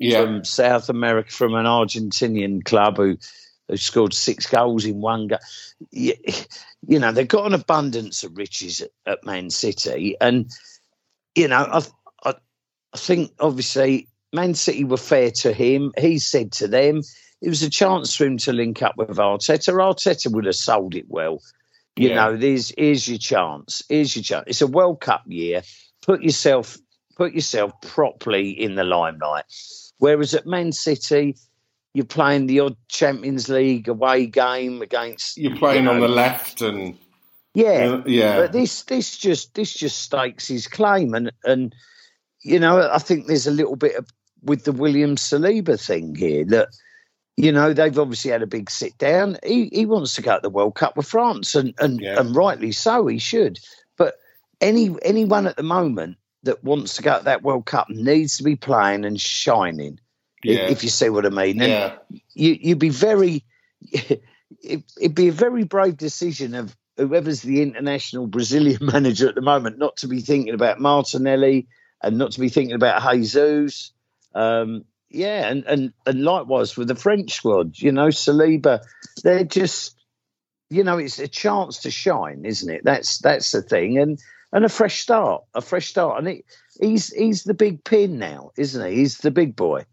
yeah, 0.00 0.20
from 0.24 0.44
South 0.44 0.88
America, 0.88 1.30
from 1.30 1.54
an 1.54 1.66
Argentinian 1.66 2.64
club 2.64 2.96
who, 2.96 3.18
who 3.68 3.76
scored 3.76 4.14
six 4.14 4.46
goals 4.46 4.84
in 4.84 5.00
one 5.00 5.28
game. 5.28 5.38
You, 5.90 6.14
you 6.86 6.98
know, 6.98 7.12
they've 7.12 7.26
got 7.26 7.46
an 7.46 7.54
abundance 7.54 8.22
of 8.22 8.36
riches 8.36 8.80
at, 8.80 8.90
at 9.06 9.24
Man 9.26 9.50
City. 9.50 10.16
And, 10.20 10.50
you 11.34 11.48
know, 11.48 11.56
I, 11.56 11.82
I, 12.24 12.34
I 12.92 12.96
think 12.96 13.32
obviously 13.40 14.08
Man 14.32 14.54
City 14.54 14.84
were 14.84 14.96
fair 14.96 15.30
to 15.32 15.52
him. 15.52 15.92
He 15.98 16.18
said 16.18 16.52
to 16.52 16.68
them, 16.68 17.02
it 17.40 17.48
was 17.48 17.62
a 17.62 17.70
chance 17.70 18.14
for 18.14 18.24
him 18.24 18.38
to 18.38 18.52
link 18.52 18.82
up 18.82 18.96
with 18.96 19.16
Arteta. 19.16 19.72
Arteta 19.74 20.32
would 20.32 20.46
have 20.46 20.54
sold 20.56 20.94
it 20.94 21.06
well. 21.08 21.40
You 21.96 22.10
Yeah. 22.10 22.14
know, 22.14 22.36
there's 22.36 22.72
here's 22.76 23.08
your 23.08 23.18
chance. 23.18 23.82
Here's 23.88 24.14
your 24.14 24.22
chance. 24.22 24.44
It's 24.46 24.60
a 24.62 24.66
World 24.68 25.00
Cup 25.00 25.22
year. 25.26 25.62
Put 26.08 26.22
yourself 26.22 26.78
put 27.18 27.34
yourself 27.34 27.78
properly 27.82 28.48
in 28.48 28.76
the 28.76 28.84
limelight. 28.84 29.44
Whereas 29.98 30.32
at 30.34 30.46
Man 30.46 30.72
City, 30.72 31.36
you're 31.92 32.06
playing 32.06 32.46
the 32.46 32.60
odd 32.60 32.76
Champions 32.88 33.50
League 33.50 33.88
away 33.88 34.24
game 34.24 34.80
against 34.80 35.36
you're 35.36 35.56
playing 35.56 35.84
you 35.84 35.90
on 35.90 36.00
the 36.00 36.08
left, 36.08 36.62
and 36.62 36.96
yeah. 37.52 37.98
uh, 37.98 38.02
yeah, 38.06 38.36
But 38.38 38.52
this 38.52 38.84
this 38.84 39.18
just 39.18 39.54
this 39.54 39.74
just 39.74 39.98
stakes 39.98 40.48
his 40.48 40.66
claim 40.66 41.12
and 41.12 41.30
and 41.44 41.74
you 42.42 42.58
know, 42.58 42.88
I 42.90 42.98
think 42.98 43.26
there's 43.26 43.46
a 43.46 43.50
little 43.52 43.76
bit 43.76 43.96
of 43.96 44.08
with 44.42 44.64
the 44.64 44.72
William 44.72 45.16
Saliba 45.16 45.78
thing 45.78 46.14
here 46.14 46.46
that 46.46 46.68
you 47.36 47.52
know, 47.52 47.74
they've 47.74 47.98
obviously 47.98 48.30
had 48.30 48.42
a 48.42 48.48
big 48.48 48.70
sit 48.70 48.96
down. 48.96 49.36
He 49.44 49.68
he 49.72 49.84
wants 49.84 50.14
to 50.14 50.22
go 50.22 50.36
to 50.36 50.40
the 50.40 50.48
World 50.48 50.74
Cup 50.74 50.96
with 50.96 51.06
France 51.06 51.54
and 51.54 51.74
and, 51.78 52.00
Yeah. 52.00 52.18
and 52.18 52.34
rightly 52.34 52.72
so 52.72 53.06
he 53.06 53.18
should. 53.18 53.58
Any 54.60 54.94
anyone 55.02 55.46
at 55.46 55.56
the 55.56 55.62
moment 55.62 56.16
that 56.42 56.64
wants 56.64 56.96
to 56.96 57.02
go 57.02 57.18
to 57.18 57.24
that 57.24 57.42
World 57.42 57.66
Cup 57.66 57.88
needs 57.90 58.38
to 58.38 58.44
be 58.44 58.56
playing 58.56 59.04
and 59.04 59.20
shining. 59.20 60.00
yeah, 60.42 60.68
If 60.68 60.82
you 60.82 60.88
see 60.88 61.10
what 61.10 61.26
I 61.26 61.30
mean. 61.30 61.60
And 61.60 61.70
yeah. 61.70 61.96
you 62.34 62.56
you'd 62.60 62.78
be 62.78 62.90
very 62.90 63.44
it, 63.82 64.22
it'd 64.62 65.14
be 65.14 65.28
a 65.28 65.32
very 65.32 65.64
brave 65.64 65.96
decision 65.96 66.54
of 66.54 66.76
whoever's 66.96 67.42
the 67.42 67.62
international 67.62 68.26
Brazilian 68.26 68.78
manager 68.92 69.28
at 69.28 69.34
the 69.34 69.40
moment 69.40 69.78
not 69.78 69.96
to 69.98 70.08
be 70.08 70.20
thinking 70.20 70.54
about 70.54 70.80
Martinelli 70.80 71.68
and 72.02 72.18
not 72.18 72.32
to 72.32 72.40
be 72.40 72.48
thinking 72.48 72.74
about 72.74 73.02
Jesus. 73.12 73.92
Um, 74.34 74.84
yeah, 75.10 75.48
and, 75.48 75.64
and 75.64 75.92
and 76.04 76.22
likewise 76.22 76.76
with 76.76 76.88
the 76.88 76.94
French 76.94 77.32
squad, 77.32 77.78
you 77.78 77.92
know, 77.92 78.08
Saliba, 78.08 78.80
they're 79.24 79.44
just, 79.44 79.96
you 80.68 80.84
know, 80.84 80.98
it's 80.98 81.18
a 81.18 81.26
chance 81.28 81.80
to 81.80 81.90
shine, 81.90 82.44
isn't 82.44 82.70
it? 82.70 82.82
That's 82.84 83.18
that's 83.18 83.50
the 83.52 83.62
thing, 83.62 83.98
and 83.98 84.18
and 84.52 84.64
a 84.64 84.68
fresh 84.68 85.00
start, 85.00 85.44
a 85.54 85.60
fresh 85.60 85.88
start, 85.88 86.18
and 86.18 86.28
it, 86.28 86.44
he's 86.80 87.12
he's 87.12 87.44
the 87.44 87.54
big 87.54 87.84
pin 87.84 88.18
now, 88.18 88.50
isn't 88.56 88.90
he? 88.90 88.96
He's 88.96 89.18
the 89.18 89.30
big 89.30 89.56
boy, 89.56 89.84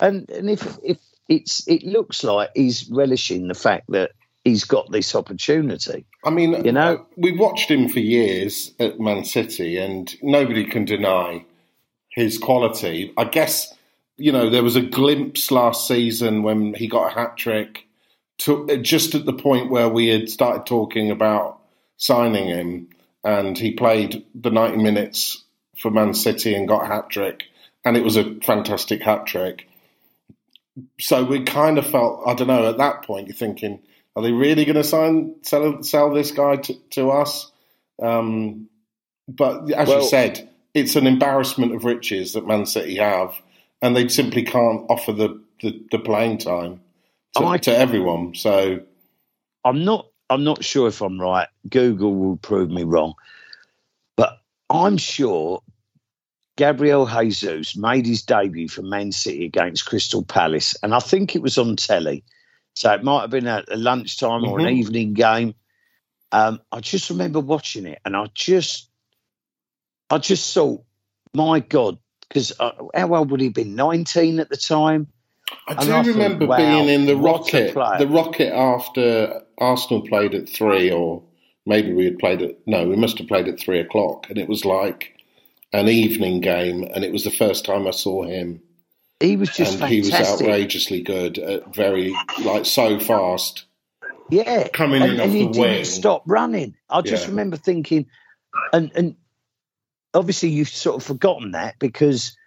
and 0.00 0.28
and 0.30 0.48
if 0.48 0.78
if 0.82 0.98
it's 1.28 1.66
it 1.68 1.82
looks 1.84 2.24
like 2.24 2.50
he's 2.54 2.88
relishing 2.90 3.48
the 3.48 3.54
fact 3.54 3.90
that 3.90 4.12
he's 4.44 4.64
got 4.64 4.90
this 4.90 5.14
opportunity. 5.14 6.06
I 6.24 6.30
mean, 6.30 6.64
You 6.64 6.72
know? 6.72 6.94
Uh, 6.94 7.04
we 7.16 7.32
watched 7.32 7.70
him 7.70 7.88
for 7.88 8.00
years 8.00 8.72
at 8.80 8.98
Man 8.98 9.24
City, 9.24 9.76
and 9.76 10.14
nobody 10.22 10.64
can 10.64 10.84
deny 10.84 11.44
his 12.10 12.38
quality. 12.38 13.12
I 13.16 13.24
guess 13.24 13.74
you 14.16 14.32
know 14.32 14.48
there 14.50 14.64
was 14.64 14.76
a 14.76 14.82
glimpse 14.82 15.50
last 15.50 15.86
season 15.86 16.42
when 16.42 16.74
he 16.74 16.88
got 16.88 17.12
a 17.12 17.14
hat 17.14 17.36
trick, 17.36 17.86
to, 18.38 18.78
just 18.78 19.14
at 19.14 19.26
the 19.26 19.32
point 19.32 19.70
where 19.70 19.88
we 19.88 20.08
had 20.08 20.30
started 20.30 20.64
talking 20.64 21.10
about 21.10 21.60
signing 21.98 22.46
him, 22.48 22.88
and 23.28 23.58
he 23.58 23.72
played 23.72 24.24
the 24.34 24.50
ninety 24.50 24.82
minutes 24.82 25.44
for 25.78 25.90
Man 25.90 26.14
City 26.14 26.54
and 26.54 26.66
got 26.66 26.84
a 26.84 26.86
hat 26.86 27.10
trick, 27.10 27.42
and 27.84 27.96
it 27.96 28.02
was 28.04 28.16
a 28.16 28.34
fantastic 28.40 29.02
hat 29.02 29.26
trick. 29.26 29.68
So 31.00 31.24
we 31.24 31.42
kind 31.42 31.76
of 31.78 31.86
felt, 31.86 32.22
I 32.26 32.34
don't 32.34 32.46
know, 32.48 32.68
at 32.68 32.78
that 32.78 33.02
point 33.02 33.26
you're 33.26 33.34
thinking, 33.36 33.80
are 34.16 34.22
they 34.22 34.32
really 34.32 34.64
going 34.64 34.76
to 34.76 34.84
sign 34.84 35.34
sell 35.42 35.82
sell 35.82 36.12
this 36.12 36.30
guy 36.30 36.56
to, 36.56 36.74
to 36.90 37.10
us? 37.10 37.50
Um, 38.00 38.68
but 39.28 39.70
as 39.72 39.88
Well- 39.88 40.02
you 40.02 40.08
said, 40.08 40.48
it's 40.74 40.96
an 40.96 41.06
embarrassment 41.06 41.74
of 41.74 41.84
riches 41.84 42.32
that 42.32 42.46
Man 42.46 42.64
City 42.64 42.96
have, 42.96 43.34
and 43.82 43.94
they 43.96 44.08
simply 44.08 44.44
can't 44.44 44.86
offer 44.88 45.12
the, 45.12 45.40
the, 45.60 45.82
the 45.90 45.98
playing 45.98 46.38
time 46.38 46.80
to, 47.36 47.44
I- 47.44 47.58
to 47.58 47.76
everyone. 47.76 48.34
So 48.34 48.80
I'm 49.64 49.84
not 49.84 50.06
I'm 50.30 50.44
not 50.44 50.64
sure 50.64 50.88
if 50.88 51.00
I'm 51.00 51.20
right. 51.20 51.48
Google 51.68 52.14
will 52.14 52.36
prove 52.36 52.70
me 52.70 52.84
wrong. 52.84 53.14
But 54.16 54.38
I'm 54.70 54.96
sure 54.98 55.62
Gabriel 56.56 57.06
Jesus 57.06 57.76
made 57.76 58.06
his 58.06 58.22
debut 58.22 58.68
for 58.68 58.82
Man 58.82 59.12
City 59.12 59.44
against 59.46 59.86
Crystal 59.86 60.24
Palace. 60.24 60.74
And 60.82 60.94
I 60.94 60.98
think 60.98 61.34
it 61.34 61.42
was 61.42 61.56
on 61.58 61.76
telly. 61.76 62.24
So 62.74 62.92
it 62.92 63.02
might 63.04 63.22
have 63.22 63.30
been 63.30 63.46
at 63.46 63.72
a 63.72 63.76
lunchtime 63.76 64.44
or 64.44 64.58
an 64.58 64.66
Mhm. 64.66 64.72
evening 64.72 65.14
game. 65.14 65.54
Um, 66.32 66.60
I 66.70 66.80
just 66.80 67.10
remember 67.10 67.40
watching 67.40 67.86
it 67.86 68.00
and 68.04 68.16
I 68.16 68.26
just 68.34 68.90
I 70.10 70.18
just 70.18 70.52
thought, 70.54 70.84
my 71.34 71.60
God, 71.60 71.98
because 72.28 72.52
uh, 72.58 72.72
how 72.94 73.14
old 73.14 73.30
would 73.30 73.40
he 73.40 73.46
have 73.46 73.54
been? 73.54 73.74
19 73.74 74.40
at 74.40 74.48
the 74.48 74.56
time? 74.56 75.08
I 75.68 75.74
do 75.74 75.86
thought, 75.86 76.06
remember 76.06 76.46
wow, 76.46 76.56
being 76.56 76.88
in 76.88 77.06
the 77.06 77.16
Rocket, 77.16 77.74
the 77.74 78.06
Rocket 78.08 78.52
after 78.54 79.42
Arsenal 79.58 80.02
played 80.02 80.34
at 80.34 80.48
three, 80.48 80.90
or 80.90 81.22
maybe 81.66 81.92
we 81.92 82.04
had 82.06 82.18
played 82.18 82.42
at 82.42 82.56
no, 82.66 82.86
we 82.88 82.96
must 82.96 83.18
have 83.18 83.28
played 83.28 83.48
at 83.48 83.60
three 83.60 83.78
o'clock, 83.80 84.26
and 84.30 84.38
it 84.38 84.48
was 84.48 84.64
like 84.64 85.14
an 85.72 85.88
evening 85.88 86.40
game, 86.40 86.84
and 86.94 87.04
it 87.04 87.12
was 87.12 87.24
the 87.24 87.30
first 87.30 87.64
time 87.64 87.86
I 87.86 87.90
saw 87.90 88.24
him, 88.24 88.62
He 89.20 89.36
was 89.36 89.50
just 89.50 89.80
and 89.80 89.90
he 89.90 90.00
was 90.00 90.12
outrageously 90.12 91.02
good, 91.02 91.38
at 91.38 91.74
very 91.74 92.14
like 92.44 92.64
so 92.64 92.98
fast. 92.98 93.64
Yeah, 94.30 94.68
Coming 94.68 95.02
and, 95.02 95.12
in 95.12 95.20
and 95.20 95.30
off 95.30 95.36
he 95.36 95.44
the 95.46 95.52
didn't 95.52 95.60
wing. 95.60 95.84
stop 95.84 96.22
running. 96.26 96.76
I 96.88 97.02
just 97.02 97.24
Yeah. 97.24 97.30
remember 97.30 97.56
thinking, 97.58 98.06
and 98.72 98.90
and 98.94 99.16
obviously 100.14 100.48
you've 100.50 100.68
sort 100.70 100.96
of 100.96 101.02
forgotten 101.02 101.52
that 101.52 101.78
because 101.78 102.37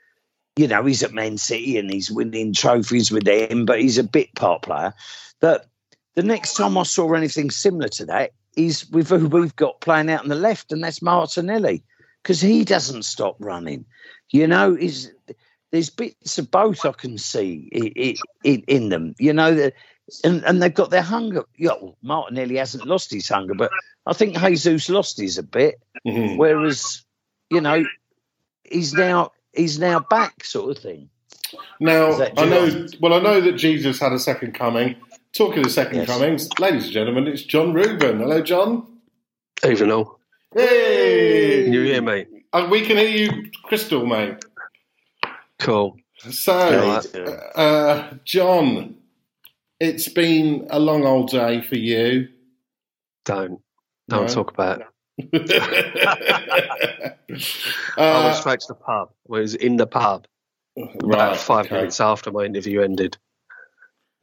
you 0.55 0.67
know 0.67 0.85
he's 0.85 1.03
at 1.03 1.13
Man 1.13 1.37
City 1.37 1.77
and 1.77 1.91
he's 1.91 2.11
winning 2.11 2.53
trophies 2.53 3.11
with 3.11 3.23
them, 3.23 3.65
but 3.65 3.81
he's 3.81 3.97
a 3.97 4.03
bit 4.03 4.33
part 4.35 4.63
player. 4.63 4.93
But 5.39 5.67
the 6.15 6.23
next 6.23 6.55
time 6.55 6.77
I 6.77 6.83
saw 6.83 7.13
anything 7.13 7.51
similar 7.51 7.87
to 7.89 8.05
that 8.07 8.31
is 8.55 8.89
with 8.89 9.09
who 9.09 9.27
we've 9.27 9.55
got 9.55 9.81
playing 9.81 10.09
out 10.09 10.23
on 10.23 10.29
the 10.29 10.35
left, 10.35 10.71
and 10.71 10.83
that's 10.83 11.01
Martinelli 11.01 11.83
because 12.21 12.41
he 12.41 12.65
doesn't 12.65 13.03
stop 13.03 13.37
running. 13.39 13.85
You 14.29 14.47
know, 14.47 14.75
is 14.75 15.11
there's 15.71 15.89
bits 15.89 16.37
of 16.37 16.51
both 16.51 16.85
I 16.85 16.91
can 16.91 17.17
see 17.17 17.69
in, 17.71 18.15
in, 18.43 18.63
in 18.67 18.89
them. 18.89 19.15
You 19.19 19.33
know, 19.33 19.53
the, 19.53 19.73
and 20.23 20.43
and 20.43 20.61
they've 20.61 20.73
got 20.73 20.89
their 20.89 21.01
hunger. 21.01 21.43
Yeah, 21.57 21.71
well, 21.81 21.97
Martinelli 22.01 22.57
hasn't 22.57 22.85
lost 22.85 23.11
his 23.11 23.29
hunger, 23.29 23.53
but 23.53 23.71
I 24.05 24.13
think 24.13 24.37
Jesus 24.37 24.89
lost 24.89 25.19
his 25.19 25.37
a 25.37 25.43
bit. 25.43 25.81
Mhm. 26.05 26.37
Whereas, 26.37 27.05
you 27.49 27.61
know, 27.61 27.85
he's 28.63 28.93
now 28.93 29.31
he's 29.53 29.79
now 29.79 29.99
back, 29.99 30.43
sort 30.43 30.75
of 30.75 30.83
thing. 30.83 31.09
Now 31.79 32.11
I 32.37 32.45
know. 32.45 32.65
Jesus? 32.69 32.99
Well, 32.99 33.13
I 33.13 33.19
know 33.19 33.41
that 33.41 33.53
Jesus 33.53 33.99
had 33.99 34.13
a 34.13 34.19
second 34.19 34.53
coming. 34.53 34.95
Talking 35.33 35.65
of 35.65 35.71
second 35.71 35.99
Yes. 35.99 36.07
comings, 36.07 36.49
ladies 36.59 36.83
and 36.85 36.93
gentlemen, 36.93 37.27
it's 37.27 37.43
John 37.43 37.73
Reuben. 37.73 38.19
Hello, 38.19 38.41
John. 38.41 38.85
Even 39.65 39.91
all. 39.91 40.19
Hey, 40.53 41.63
Can 41.63 41.73
you 41.73 41.83
hear 41.83 42.01
me? 42.01 42.25
Uh, 42.51 42.67
we 42.69 42.81
can 42.85 42.97
hear 42.97 43.07
you, 43.09 43.49
Crystal, 43.63 44.05
mate. 44.05 44.43
Cool. 45.59 45.97
So, 46.17 46.53
uh, 47.55 48.13
John, 48.25 48.95
it's 49.79 50.09
been 50.09 50.67
a 50.69 50.79
long 50.79 51.05
old 51.05 51.29
day 51.31 51.61
for 51.61 51.77
you. 51.77 52.27
Don't. 53.23 53.61
Don't 54.09 54.25
No? 54.27 54.33
talk 54.33 54.51
about 54.51 54.81
it. 54.81 54.87
I 55.19 57.13
uh, 57.97 58.23
went 58.23 58.35
straight 58.37 58.59
to 58.61 58.67
the 58.69 58.75
pub. 58.75 59.09
I 59.27 59.39
was 59.39 59.55
in 59.55 59.77
the 59.77 59.87
pub 59.87 60.27
about 61.03 61.37
five 61.37 61.65
okay. 61.65 61.75
minutes 61.75 61.99
after 61.99 62.31
my 62.31 62.43
interview 62.43 62.81
ended. 62.81 63.17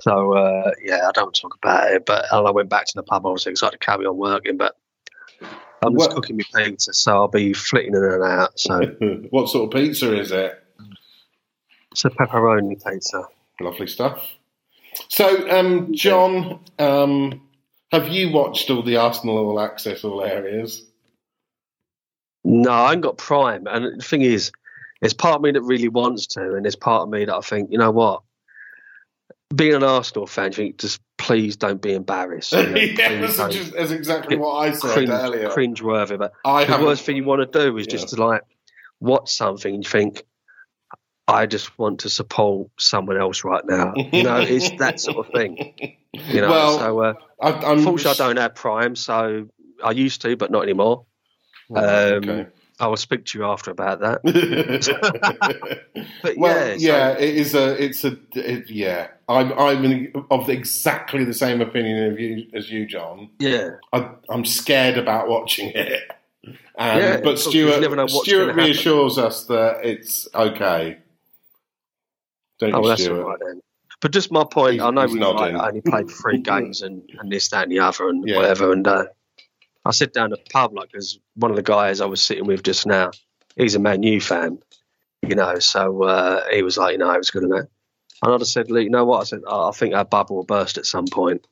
So, 0.01 0.33
uh, 0.33 0.73
yeah, 0.83 1.09
I 1.09 1.13
don't 1.13 1.35
talk 1.35 1.57
about 1.63 1.93
it. 1.93 2.07
But 2.07 2.25
I 2.33 2.51
went 2.51 2.69
back 2.69 2.87
to 2.87 2.93
the 2.95 3.03
pub. 3.03 3.27
I 3.27 3.31
was 3.31 3.47
excited 3.47 3.81
to 3.81 3.85
carry 3.85 4.07
on 4.07 4.17
working, 4.17 4.57
but 4.57 4.77
I'm 5.83 5.95
just 5.97 6.11
What- 6.11 6.15
cooking 6.15 6.41
my 6.55 6.65
pizza, 6.65 6.93
so 6.93 7.13
I'll 7.13 7.29
be 7.29 7.53
flitting 7.53 7.95
in 7.95 8.03
and 8.05 8.23
out. 8.25 8.59
So 8.59 8.81
what 9.31 9.49
sort 9.49 9.75
of 9.75 9.81
pizza 9.81 10.19
is 10.19 10.33
it? 10.33 10.63
it's 11.93 12.05
a 12.05 12.11
pepperoni 12.11 12.83
pizza. 12.85 13.25
Lovely 13.61 13.87
stuff. 13.87 14.25
So, 15.09 15.49
um, 15.51 15.93
John, 15.93 16.61
um, 16.79 17.48
have 17.93 18.09
you 18.09 18.31
watched 18.33 18.71
all 18.71 18.83
the 18.83 18.97
Arsenal 18.97 19.39
All 19.39 19.61
Access 19.61 20.05
All 20.05 20.23
Areas? 20.23 20.83
No, 22.45 22.71
I 22.71 22.93
ain't 22.93 23.03
got 23.03 23.19
Prime. 23.19 23.67
And 23.67 24.01
the 24.01 24.05
thing 24.05 24.23
is, 24.23 24.53
there's 25.01 25.15
part 25.15 25.37
of 25.37 25.43
me 25.43 25.51
that 25.53 25.63
really 25.63 25.89
wants 25.89 26.27
to, 26.29 26.55
and 26.55 26.65
there's 26.65 26.77
part 26.77 27.03
of 27.03 27.09
me 27.09 27.25
that 27.25 27.35
I 27.35 27.41
think, 27.41 27.71
you 27.71 27.79
know 27.79 27.91
what? 27.91 28.23
Being 29.55 29.75
an 29.75 29.85
Arsenal 29.85 30.27
fan, 30.27 30.47
you 30.53 30.57
think, 30.57 30.79
just 30.79 31.01
please 31.17 31.57
don't 31.57 31.81
be 31.81 31.95
embarrassed. 31.95 32.53
You 32.53 32.63
know, 32.67 32.77
yeah, 32.77 33.21
that's, 33.21 33.37
just, 33.55 33.73
that's 33.73 33.91
exactly 33.91 34.37
what 34.37 34.55
I 34.57 34.73
said 34.73 34.91
cringe, 34.91 35.11
earlier. 35.11 35.49
cringe 35.51 35.83
worthy. 35.83 36.17
But 36.17 36.33
I 36.45 36.65
the 36.65 36.85
worst 36.85 37.05
thing 37.05 37.17
you 37.17 37.25
want 37.25 37.51
to 37.51 37.59
do 37.59 37.77
is 37.79 37.87
Yeah. 37.87 37.93
just 37.93 38.09
to 38.11 38.25
like 38.25 38.43
watch 39.01 39.31
something 39.33 39.75
and 39.75 39.85
you 39.85 39.89
think, 39.91 40.23
I 41.27 41.47
just 41.47 41.79
want 41.79 42.01
to 42.01 42.09
support 42.11 42.71
someone 42.79 43.21
else 43.21 43.45
right 43.45 43.65
now. 43.67 43.93
You 43.95 44.23
know, 44.23 44.39
it's 44.41 44.71
that 44.79 45.01
sort 45.01 45.27
of 45.27 45.33
thing. 45.33 45.97
You 46.15 46.41
know, 46.41 46.51
Well, 46.51 46.79
so 46.79 47.01
uh, 47.01 47.15
I, 47.41 47.53
I'm 47.53 47.79
unfortunately, 47.79 48.25
I 48.25 48.29
don't 48.29 48.37
have 48.39 48.55
Prime, 48.55 48.97
so 48.97 49.49
I 49.85 49.91
used 49.93 50.23
to, 50.23 50.37
but 50.37 50.51
not 50.51 50.63
anymore. 50.63 51.05
Um, 51.75 51.85
Okay. 51.85 52.47
I 52.81 52.87
will 52.87 52.97
speak 52.97 53.25
to 53.27 53.39
you 53.39 53.45
after 53.45 53.73
about 53.73 54.01
that. 54.01 54.23
But 56.23 56.37
well, 56.37 56.69
yeah, 56.69 56.75
yeah, 56.79 57.15
so- 57.15 57.21
it 57.21 57.35
is 57.35 57.55
a, 57.55 57.85
it's 57.85 58.05
a, 58.05 58.17
it, 58.35 58.71
yeah. 58.71 59.09
I'm, 59.29 59.53
I'm 59.59 59.85
in, 59.85 60.13
of 60.31 60.49
exactly 60.49 61.25
the 61.25 61.35
same 61.35 61.61
opinion 61.61 62.13
of 62.13 62.19
you 62.21 62.47
as 62.55 62.71
you, 62.71 62.87
John. 62.87 63.31
Yeah, 63.39 63.71
I, 63.93 64.11
I'm 64.29 64.45
scared 64.45 64.97
about 64.97 65.29
watching 65.29 65.71
it. 65.75 66.11
And, 66.79 67.01
Yeah, 67.01 67.21
but 67.21 67.39
Stuart, 67.39 67.83
Stuart 67.83 67.89
gonna 67.89 68.53
happen. 68.53 68.57
reassures 68.57 69.19
us 69.19 69.45
that 69.47 69.85
it's 69.85 70.29
okay. 70.35 70.99
Don't 72.61 72.75
oh, 72.75 72.83
you, 72.83 72.89
that's 72.89 73.03
Stuart? 73.03 73.23
all 73.23 73.31
right 73.31 73.39
then. 73.45 73.61
But 74.01 74.13
just 74.13 74.31
my 74.31 74.45
point, 74.45 74.75
He's- 74.75 74.85
I 74.87 74.91
know 74.91 75.07
we 75.07 75.19
like, 75.21 75.55
only 75.55 75.81
played 75.81 76.11
three 76.11 76.39
games 76.43 76.83
and, 76.83 77.03
and 77.19 77.31
this, 77.33 77.49
that, 77.49 77.65
and 77.65 77.73
the 77.73 77.81
other, 77.81 78.09
and 78.09 78.27
Yeah. 78.27 78.37
whatever. 78.37 78.73
And 78.73 78.87
uh, 78.87 79.07
I 79.85 79.91
sit 79.91 80.13
down 80.13 80.33
at 80.33 80.45
the 80.45 80.51
pub, 80.53 80.73
like, 80.75 80.91
because 80.93 81.19
one 81.35 81.51
of 81.51 81.57
the 81.57 81.63
guys 81.63 82.01
I 82.01 82.07
was 82.07 82.23
sitting 82.23 82.47
with 82.47 82.63
just 82.63 82.87
now, 82.87 83.11
he's 83.57 83.75
a 83.75 83.79
Man 83.81 84.03
U 84.05 84.21
fan, 84.21 84.59
you 85.23 85.35
know, 85.35 85.59
so 85.59 86.03
uh, 86.05 86.45
he 86.51 86.63
was 86.63 86.79
like, 86.79 86.93
you 86.93 86.99
know, 86.99 87.11
it 87.11 87.19
was 87.19 87.31
good 87.31 87.43
and 87.43 87.53
that. 87.53 87.69
And 88.23 88.35
I 88.35 88.39
just 88.39 88.53
said, 88.53 88.69
"Look, 88.71 88.83
you 88.83 88.91
know 88.91 89.05
what? 89.05 89.21
I 89.21 89.25
said, 89.25 89.43
oh, 89.47 89.69
I 89.69 89.73
think 89.73 89.95
our 89.95 90.05
bubble 90.05 90.37
will 90.37 90.45
burst 90.45 90.77
at 90.77 90.87
some 90.87 91.07
point. 91.07 91.47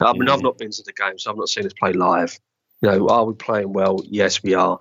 I 0.00 0.12
mean, 0.12 0.22
Mm. 0.26 0.30
I've 0.30 0.42
not 0.42 0.58
been 0.58 0.70
to 0.72 0.82
the 0.84 0.92
game, 0.92 1.18
so 1.18 1.30
I've 1.30 1.36
not 1.36 1.48
seen 1.48 1.64
us 1.66 1.72
play 1.72 1.92
live. 1.92 2.38
You 2.82 2.90
know, 2.90 3.08
are 3.08 3.24
we 3.24 3.34
playing 3.34 3.72
well? 3.72 4.00
Yes, 4.04 4.42
we 4.42 4.54
are. 4.54 4.78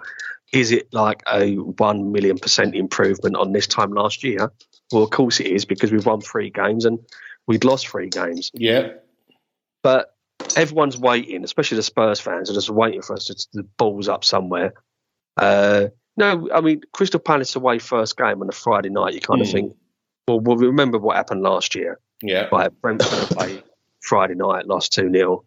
Is 0.54 0.72
it 0.72 0.94
like 0.94 1.24
a 1.32 1.56
one 1.56 2.12
million 2.12 2.38
percent 2.38 2.76
improvement 2.76 3.36
on 3.36 3.52
this 3.52 3.68
time 3.68 3.92
last 3.92 4.24
year? 4.24 4.52
Well, 4.92 5.04
of 5.04 5.10
course 5.10 5.40
it 5.40 5.48
is 5.48 5.66
because 5.66 5.92
we've 5.92 6.06
won 6.06 6.22
three 6.22 6.50
games 6.50 6.86
and 6.86 7.00
we'd 7.48 7.66
lost 7.66 7.88
three 7.88 8.10
games. 8.10 8.52
Yeah. 8.54 8.94
But 9.84 10.16
everyone's 10.56 10.98
waiting, 10.98 11.44
especially 11.44 11.78
the 11.78 11.84
Spurs 11.84 12.20
fans 12.20 12.50
are 12.50 12.54
just 12.54 12.70
waiting 12.70 13.02
for 13.02 13.16
us 13.16 13.26
to 13.26 13.36
the 13.54 13.64
balls 13.64 14.08
up 14.08 14.24
somewhere. 14.24 14.74
Uh, 15.36 15.88
no, 16.16 16.50
I 16.54 16.62
mean 16.62 16.82
Crystal 16.94 17.20
Palace 17.20 17.56
away 17.56 17.80
first 17.80 18.18
game 18.18 18.42
on 18.42 18.50
a 18.50 18.54
Friday 18.54 18.90
night. 18.90 19.14
You 19.14 19.22
kind 19.22 19.42
of 19.42 19.48
Hmm. 19.48 19.54
think, 19.54 19.76
well, 20.28 20.40
we'll 20.40 20.58
remember 20.58 20.98
what 20.98 21.16
happened 21.18 21.42
last 21.44 21.76
year. 21.76 22.00
Yeah. 22.22 22.48
Right, 22.52 22.72
Brentford 22.82 23.32
away 23.38 23.64
Friday 24.02 24.36
night, 24.36 24.66
lost 24.66 24.94
two 24.94 25.12
0 25.12 25.44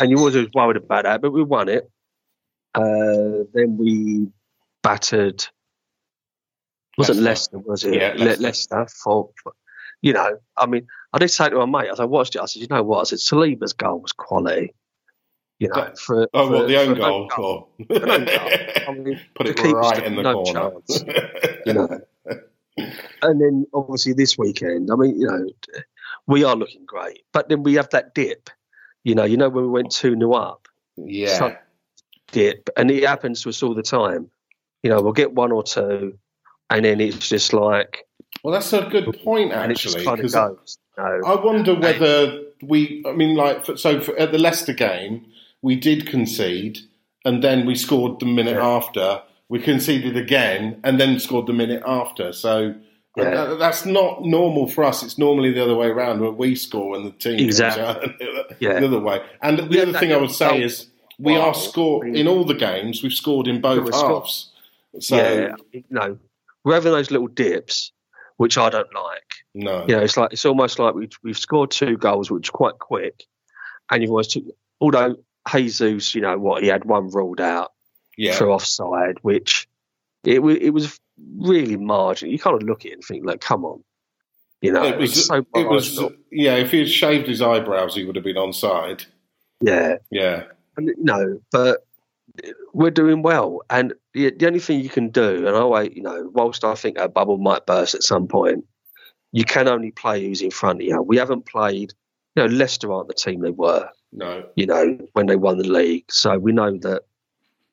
and 0.00 0.10
you 0.10 0.18
always 0.18 0.36
was 0.36 0.48
worried 0.54 0.76
about 0.76 1.04
that, 1.04 1.20
but 1.20 1.32
we 1.32 1.42
won 1.42 1.68
it. 1.68 1.90
Uh, 2.76 3.44
then 3.54 3.76
we 3.78 4.28
battered. 4.82 5.44
Wasn't 6.98 7.18
Leicester. 7.20 7.56
Leicester, 7.56 7.70
was 7.70 7.84
it? 7.84 7.94
Yeah, 7.94 8.14
Le- 8.16 8.40
Leicester. 8.40 8.86
For, 8.88 9.30
you 10.02 10.12
know, 10.12 10.38
I 10.56 10.66
mean, 10.66 10.86
I 11.12 11.18
did 11.18 11.28
say 11.28 11.48
to 11.50 11.66
my 11.66 11.82
mate, 11.82 11.90
as 11.90 12.00
I 12.00 12.04
watched 12.04 12.36
it, 12.36 12.40
I 12.42 12.46
said, 12.46 12.62
you 12.62 12.68
know 12.70 12.82
what? 12.82 13.00
I 13.00 13.04
said, 13.04 13.18
Saliba's 13.18 13.72
goal 13.74 14.00
was 14.00 14.12
quality. 14.12 14.74
You 15.58 15.68
know, 15.68 15.92
for 15.98 16.28
Oh, 16.34 16.46
for, 16.46 16.52
well, 16.52 16.66
the 16.66 16.76
own 16.78 16.94
goal. 16.94 17.28
goal. 17.34 17.70
or- 17.88 17.96
An 17.96 18.10
own 18.10 18.24
goal. 18.26 18.48
I 18.88 18.92
mean, 18.92 19.20
Put 19.34 19.46
it 19.48 19.58
right 19.72 20.04
in 20.04 20.16
the 20.16 20.22
no 20.22 20.42
corner. 20.44 20.70
chance. 20.70 21.04
you 21.66 21.72
know. 21.72 22.00
And 23.22 23.40
then 23.40 23.66
obviously 23.72 24.12
this 24.12 24.36
weekend, 24.36 24.90
I 24.92 24.96
mean, 24.96 25.18
you 25.18 25.26
know, 25.26 25.46
we 26.26 26.44
are 26.44 26.54
looking 26.54 26.84
great, 26.86 27.24
but 27.32 27.48
then 27.48 27.62
we 27.62 27.74
have 27.74 27.88
that 27.90 28.14
dip. 28.14 28.50
You 29.02 29.14
know, 29.14 29.24
you 29.24 29.36
know 29.38 29.48
when 29.48 29.64
we 29.64 29.70
went 29.70 29.92
two 29.92 30.14
0 30.14 30.32
up, 30.34 30.68
yeah. 30.96 31.38
So- 31.38 31.56
dip, 32.32 32.68
and 32.76 32.90
it 32.90 33.04
happens 33.04 33.42
to 33.42 33.48
us 33.48 33.62
all 33.62 33.74
the 33.74 33.82
time. 33.82 34.30
You 34.82 34.90
know, 34.90 35.00
we'll 35.02 35.12
get 35.12 35.32
one 35.32 35.52
or 35.52 35.62
two, 35.62 36.18
and 36.70 36.84
then 36.84 37.00
it's 37.00 37.28
just 37.28 37.52
like, 37.52 38.06
Well, 38.42 38.52
that's 38.52 38.72
a 38.72 38.82
good 38.90 39.18
point, 39.24 39.52
and 39.52 39.72
it 39.72 39.78
just 39.78 39.96
actually. 39.96 40.04
kind 40.06 40.18
of 40.20 40.24
'cause 40.24 40.34
goes. 40.34 40.78
You 40.98 41.04
know. 41.04 41.20
I 41.26 41.44
wonder 41.44 41.74
whether 41.74 42.42
we, 42.62 43.02
I 43.06 43.12
mean, 43.12 43.36
like, 43.36 43.64
so 43.76 44.00
for, 44.00 44.16
at 44.18 44.32
the 44.32 44.38
Leicester 44.38 44.72
game, 44.72 45.26
we 45.62 45.76
did 45.76 46.06
concede, 46.06 46.78
and 47.24 47.42
then 47.42 47.66
we 47.66 47.74
scored 47.74 48.20
the 48.20 48.26
minute 48.26 48.56
Yeah. 48.56 48.66
after. 48.68 49.22
We 49.48 49.58
conceded 49.60 50.16
again, 50.16 50.80
and 50.84 50.98
then 51.00 51.18
scored 51.20 51.46
the 51.46 51.52
minute 51.52 51.82
after. 51.86 52.32
So 52.32 52.74
Yeah. 53.16 53.24
uh, 53.24 53.54
that's 53.56 53.86
not 53.86 54.24
normal 54.24 54.66
for 54.68 54.84
us. 54.84 55.02
It's 55.02 55.18
normally 55.18 55.52
the 55.52 55.62
other 55.62 55.74
way 55.74 55.86
around, 55.88 56.20
where 56.20 56.30
we 56.30 56.54
score 56.54 56.96
and 56.96 57.06
the 57.06 57.10
team 57.12 57.38
Exactly. 57.40 57.82
out 57.84 58.60
Yeah. 58.60 58.78
the 58.80 58.86
other 58.86 59.00
way. 59.00 59.20
And 59.42 59.58
the 59.58 59.64
Yeah, 59.76 59.82
other 59.82 59.98
thing 59.98 60.12
I 60.12 60.16
would 60.16 60.30
say 60.30 60.62
is 60.62 60.86
we 61.18 61.32
Wow. 61.32 61.48
are 61.48 61.54
score 61.54 62.06
in 62.06 62.28
all 62.28 62.44
the 62.44 62.54
games. 62.54 63.02
We've 63.02 63.12
scored 63.12 63.48
in 63.48 63.60
both 63.60 63.92
halves. 63.94 64.52
So 65.00 65.16
yeah, 65.16 65.54
you 65.72 65.84
know, 65.90 66.18
we're 66.64 66.74
having 66.74 66.92
those 66.92 67.10
little 67.10 67.26
dips, 67.28 67.92
which 68.36 68.58
I 68.58 68.70
don't 68.70 68.92
like. 68.94 69.22
no, 69.54 69.86
You 69.86 69.96
know, 69.96 70.02
it's 70.02 70.16
like 70.16 70.32
it's 70.32 70.44
almost 70.44 70.78
like 70.78 70.94
we've, 70.94 71.18
we've 71.22 71.38
scored 71.38 71.70
two 71.70 71.96
goals, 71.96 72.30
which 72.30 72.48
are 72.48 72.52
quite 72.52 72.78
quick, 72.78 73.24
and 73.90 74.02
you've 74.02 74.10
always 74.10 74.28
took. 74.28 74.44
Although 74.80 75.16
Jesus, 75.50 76.14
you 76.14 76.20
know 76.20 76.38
what, 76.38 76.62
he 76.62 76.68
had 76.68 76.84
one 76.84 77.08
ruled 77.10 77.40
out 77.40 77.72
yeah. 78.16 78.36
for 78.36 78.50
offside, 78.50 79.18
which 79.22 79.68
it 80.24 80.40
it 80.40 80.70
was 80.70 80.98
really 81.38 81.76
marginal. 81.76 82.32
You 82.32 82.38
kind 82.38 82.60
of 82.60 82.66
look 82.66 82.84
at 82.84 82.90
it 82.90 82.94
and 82.94 83.04
think, 83.04 83.24
like, 83.24 83.40
come 83.40 83.64
on, 83.64 83.82
you 84.60 84.72
know, 84.72 84.84
it 84.84 84.98
was. 84.98 85.16
it's 85.16 85.26
so 85.26 85.46
it 85.54 85.68
was. 85.68 86.00
Yeah, 86.30 86.56
if 86.56 86.70
he 86.72 86.80
had 86.80 86.88
shaved 86.88 87.26
his 87.28 87.42
eyebrows, 87.42 87.94
he 87.94 88.04
would 88.04 88.16
have 88.16 88.24
been 88.24 88.36
onside. 88.36 89.06
yeah, 89.60 89.96
Yeah, 90.10 90.44
know, 90.78 91.40
but 91.50 91.86
we're 92.72 92.90
doing 92.90 93.22
well, 93.22 93.62
and 93.70 93.94
the, 94.12 94.30
the 94.30 94.46
only 94.46 94.60
thing 94.60 94.80
you 94.80 94.88
can 94.88 95.08
do, 95.10 95.46
and 95.46 95.56
I 95.56 95.64
wait, 95.64 95.96
you 95.96 96.02
know, 96.02 96.30
whilst 96.32 96.64
I 96.64 96.74
think 96.74 96.98
our 96.98 97.08
bubble 97.08 97.38
might 97.38 97.66
burst 97.66 97.94
at 97.94 98.02
some 98.02 98.28
point, 98.28 98.64
you 99.32 99.44
can 99.44 99.68
only 99.68 99.90
play 99.90 100.24
who's 100.24 100.42
in 100.42 100.50
front 100.50 100.80
of 100.80 100.86
you. 100.86 101.00
We 101.02 101.16
haven't 101.16 101.46
played, 101.46 101.94
you 102.34 102.42
know, 102.42 102.46
Leicester 102.46 102.92
aren't 102.92 103.08
the 103.08 103.14
team 103.14 103.40
they 103.40 103.50
were. 103.50 103.88
no, 104.12 104.46
you 104.56 104.66
know, 104.66 104.98
when 105.12 105.26
they 105.26 105.36
won 105.36 105.58
the 105.58 105.68
league. 105.68 106.10
So 106.10 106.38
we 106.38 106.52
know 106.52 106.76
that 106.78 107.02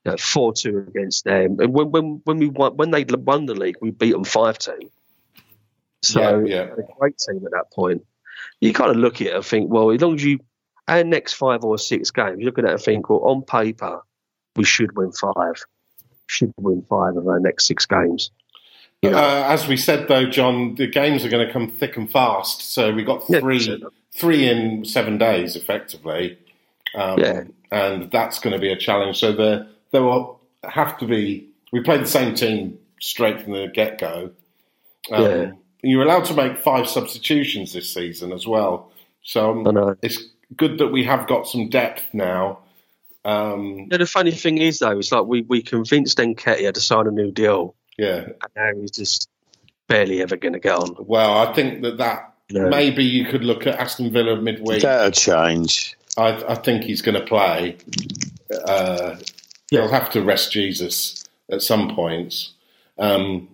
you 0.06 0.12
know, 0.12 0.18
four 0.18 0.54
two 0.54 0.86
against 0.88 1.26
them, 1.26 1.60
and 1.60 1.74
when 1.74 1.92
when 1.92 2.22
when 2.24 2.38
we 2.38 2.48
won 2.48 2.76
when 2.78 2.92
they 2.92 3.04
won 3.04 3.46
the 3.46 3.56
league, 3.56 3.78
we 3.82 3.92
beat 3.92 4.12
them 4.12 4.24
five 4.24 4.58
two. 4.58 4.92
So 6.04 6.40
Yeah, 6.40 6.56
yeah. 6.56 6.74
a 6.74 7.00
great 7.00 7.18
team 7.18 7.46
at 7.46 7.52
that 7.52 7.72
point. 7.74 8.06
You 8.60 8.74
kind 8.74 8.92
of 8.92 8.98
look 8.98 9.22
at 9.22 9.28
it 9.28 9.36
and 9.36 9.46
think, 9.46 9.72
well, 9.72 9.92
as 9.92 10.02
long 10.02 10.16
as 10.16 10.24
you 10.24 10.40
our 10.88 11.04
next 11.04 11.34
five 11.34 11.64
or 11.64 11.78
six 11.78 12.12
games, 12.12 12.38
you're 12.40 12.46
looking 12.48 12.66
at 12.66 12.72
it 12.72 12.74
and 12.74 12.82
think, 12.82 13.10
well, 13.10 13.20
on 13.24 13.42
paper, 13.44 14.02
we 14.56 14.64
should 14.64 14.96
win 14.96 15.12
five, 15.12 15.64
should 16.28 16.54
win 16.58 16.84
five 16.90 17.16
of 17.16 17.28
our 17.28 17.40
next 17.40 17.66
six 17.68 17.86
games. 17.86 18.32
You 19.02 19.12
know, 19.12 19.18
Uh, 19.18 19.46
as 19.50 19.68
we 19.68 19.76
said 19.78 20.08
though, 20.08 20.26
John, 20.30 20.76
the 20.76 20.88
games 20.88 21.26
are 21.26 21.30
going 21.30 21.46
to 21.46 21.52
come 21.52 21.70
thick 21.70 21.98
and 21.98 22.10
fast. 22.10 22.62
So 22.74 22.94
we 22.94 23.04
got 23.04 23.26
three, 23.28 23.60
sure. 23.60 23.78
three 24.14 24.48
in 24.50 24.86
seven 24.86 25.18
days, 25.18 25.56
effectively. 25.56 26.38
Um, 26.96 27.20
Yeah. 27.20 27.44
and 27.72 28.12
that's 28.12 28.40
going 28.40 28.54
to 28.54 28.60
be 28.60 28.72
a 28.72 28.78
challenge. 28.78 29.18
So 29.20 29.32
there, 29.34 29.68
there 29.92 30.04
will 30.04 30.40
have 30.64 30.98
to 31.00 31.06
be. 31.06 31.50
We 31.72 31.82
played 31.82 32.02
the 32.02 32.08
same 32.08 32.36
team 32.36 32.78
straight 33.02 33.42
from 33.42 33.54
the 33.54 33.68
get 33.68 33.98
go. 34.00 34.32
Um, 35.12 35.24
Yeah. 35.24 35.52
You're 35.86 36.04
allowed 36.04 36.24
to 36.26 36.34
make 36.34 36.60
five 36.60 36.88
substitutions 36.88 37.74
this 37.74 37.94
season 37.94 38.32
as 38.32 38.48
well. 38.48 38.90
So 39.22 39.52
um, 39.52 39.68
I 39.68 39.72
know. 39.72 39.96
it's 40.02 40.30
good 40.58 40.78
that 40.80 40.88
we 40.88 41.04
have 41.04 41.28
got 41.28 41.48
some 41.48 41.70
depth 41.70 42.04
now. 42.14 42.60
Um, 43.26 43.88
Yeah, 43.92 43.98
the 43.98 44.06
funny 44.06 44.32
thing 44.32 44.58
is, 44.58 44.80
though, 44.80 45.00
it's 45.00 45.12
like 45.12 45.26
we, 45.26 45.42
we 45.44 45.62
convinced 45.62 46.18
Nketiah 46.18 46.74
to 46.74 46.82
sign 46.82 47.08
a 47.08 47.12
new 47.12 47.32
deal, 47.32 47.76
yeah. 47.98 48.26
and 48.26 48.52
now 48.56 48.72
he's 48.82 48.92
just 48.92 49.30
barely 49.88 50.22
ever 50.22 50.36
going 50.38 50.54
to 50.54 50.60
get 50.60 50.76
on. 50.78 50.96
Well, 51.00 51.38
I 51.38 51.54
think 51.54 51.82
that 51.84 51.98
that 51.98 52.34
Yeah. 52.50 52.68
maybe 52.70 53.04
you 53.04 53.26
could 53.26 53.44
look 53.44 53.66
at 53.68 53.80
Aston 53.80 54.12
Villa 54.12 54.36
midweek. 54.42 54.82
That'll 54.82 55.12
change. 55.12 55.96
I, 56.18 56.44
I 56.50 56.56
think 56.56 56.84
he's 56.84 57.02
going 57.02 57.20
to 57.20 57.26
play. 57.26 57.78
Uh, 58.68 59.16
He'll 59.72 59.90
have 59.90 60.12
to 60.12 60.22
rest 60.22 60.52
Jesus 60.52 61.24
at 61.52 61.64
some 61.64 61.96
points. 61.96 62.52
Um, 63.00 63.48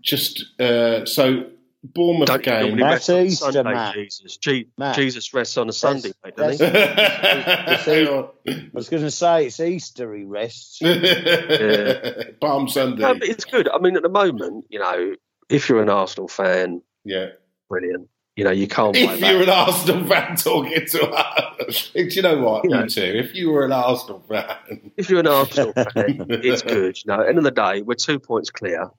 just 0.00 0.44
uh, 0.60 1.04
so 1.06 1.46
Bournemouth 1.94 2.28
Don't 2.28 2.42
game. 2.42 2.76
That's 2.78 3.08
rest 3.08 3.10
on 3.10 3.26
Easter, 3.26 3.52
Sunday, 3.52 3.72
Matt. 3.74 3.94
Jesus. 3.94 4.36
Je- 4.36 4.68
Matt. 4.78 4.96
Jesus 4.96 5.34
rests 5.34 5.56
on 5.56 5.68
a 5.68 5.72
Sunday, 5.72 6.12
mate, 6.24 6.36
doesn't 6.36 6.72
that's- 6.72 7.84
he? 7.84 8.06
I 8.08 8.70
was 8.72 8.88
going 8.88 9.02
to 9.02 9.10
say 9.10 9.46
it's 9.46 9.60
Easter 9.60 10.14
he 10.14 10.24
rests. 10.24 10.78
Palm 12.40 12.68
Sunday. 12.68 13.02
No, 13.02 13.14
but 13.14 13.24
it's 13.28 13.44
good. 13.44 13.68
I 13.68 13.78
mean, 13.78 13.96
at 13.96 14.02
the 14.02 14.08
moment, 14.08 14.66
you 14.68 14.78
know, 14.78 15.14
if 15.48 15.68
you're 15.68 15.82
an 15.82 15.88
Arsenal 15.88 16.28
fan, 16.28 16.82
yeah. 17.04 17.28
brilliant. 17.68 18.08
You 18.36 18.44
know, 18.44 18.50
you 18.50 18.68
can't. 18.68 18.94
If 18.94 19.18
you're 19.20 19.38
that. 19.38 19.42
an 19.44 19.48
Arsenal 19.48 20.06
fan 20.06 20.36
talking 20.36 20.86
to 20.86 21.08
us, 21.08 21.90
do 21.94 22.02
you 22.04 22.20
know 22.20 22.38
what? 22.42 22.64
You 22.64 22.70
know. 22.70 22.82
You 22.82 22.88
too. 22.90 23.00
If 23.02 23.34
you 23.34 23.50
were 23.50 23.64
an 23.64 23.72
Arsenal 23.72 24.22
fan, 24.28 24.90
if 24.98 25.08
you're 25.08 25.20
an 25.20 25.26
Arsenal 25.26 25.72
fan, 25.94 26.26
it's 26.28 26.60
good. 26.60 26.98
You 27.02 27.12
know, 27.16 27.22
end 27.22 27.38
of 27.38 27.44
the 27.44 27.50
day, 27.50 27.80
we're 27.80 27.94
two 27.94 28.18
points 28.18 28.50
clear. 28.50 28.90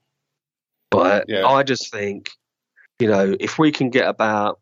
But 0.90 1.26
Yeah. 1.28 1.46
I 1.46 1.62
just 1.64 1.92
think, 1.92 2.32
you 3.00 3.08
know, 3.08 3.36
if 3.40 3.60
we 3.60 3.72
can 3.72 3.90
get 3.90 4.08
about 4.08 4.60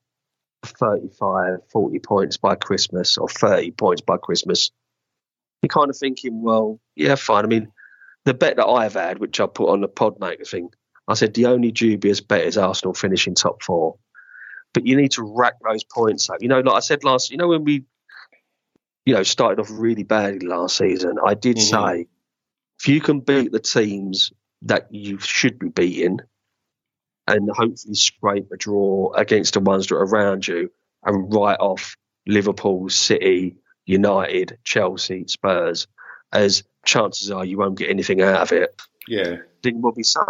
35, 0.65 1.60
40 1.71 2.00
points 2.00 2.38
by 2.38 2.56
Christmas 2.56 3.17
or 3.17 3.30
30 3.30 3.71
points 3.71 4.02
by 4.02 4.17
Christmas, 4.17 4.71
you're 5.62 5.69
kind 5.69 5.89
of 5.89 5.98
thinking, 5.98 6.41
well, 6.41 6.80
yeah, 6.95 7.15
fine. 7.15 7.45
I 7.45 7.48
mean, 7.48 7.71
the 8.26 8.34
bet 8.34 8.58
that 8.58 8.67
I've 8.67 8.93
had, 8.93 9.19
which 9.19 9.39
I 9.39 9.48
put 9.48 9.69
on 9.69 9.82
the 9.82 9.88
Podmaker 9.88 10.48
thing, 10.48 10.69
I 11.08 11.13
said 11.13 11.34
the 11.34 11.45
only 11.45 11.71
dubious 11.71 12.21
bet 12.21 12.45
is 12.45 12.58
Arsenal 12.58 12.93
finishing 12.93 13.36
top 13.36 13.63
four. 13.63 13.98
But 14.74 14.86
you 14.86 14.98
need 14.98 15.12
to 15.12 15.24
rack 15.24 15.54
those 15.63 15.84
points 15.86 16.30
up. 16.30 16.41
You 16.41 16.50
know, 16.50 16.60
like 16.60 16.76
I 16.76 16.80
said 16.80 17.04
last, 17.04 17.32
you 17.32 17.38
know, 17.38 17.48
when 17.48 17.63
we, 17.63 17.86
you 19.06 19.13
know, 19.13 19.24
started 19.24 19.62
off 19.62 19.70
really 19.72 20.03
badly 20.03 20.47
last 20.47 20.78
season, 20.78 21.18
I 21.24 21.36
did 21.36 21.57
Mhm. 21.57 21.62
say 21.62 22.07
if 22.80 22.88
you 22.89 22.99
can 22.99 23.22
beat 23.22 23.51
the 23.51 23.60
teams 23.60 24.34
that 24.64 24.93
you 24.93 25.20
should 25.20 25.60
be 25.60 25.70
beating 25.70 26.20
and 27.28 27.49
hopefully 27.49 27.95
scrape 27.95 28.51
a 28.51 28.57
draw 28.57 29.11
against 29.13 29.53
the 29.53 29.59
ones 29.59 29.88
that 29.88 29.95
are 29.95 30.03
around 30.03 30.47
you 30.47 30.71
and 31.03 31.34
write 31.34 31.59
off 31.59 31.95
Liverpool, 32.28 32.89
City, 32.89 33.57
United, 33.86 34.57
Chelsea, 34.63 35.26
Spurs, 35.28 35.88
as 36.32 36.63
chances 36.86 37.32
are 37.32 37.45
you 37.45 37.57
won't 37.57 37.78
get 37.78 37.89
anything 37.89 38.21
out 38.21 38.41
of 38.41 38.51
it, 38.51 38.82
yeah, 39.07 39.38
then 39.63 39.82
we'll 39.82 39.91
be 39.91 40.03
safe. 40.03 40.23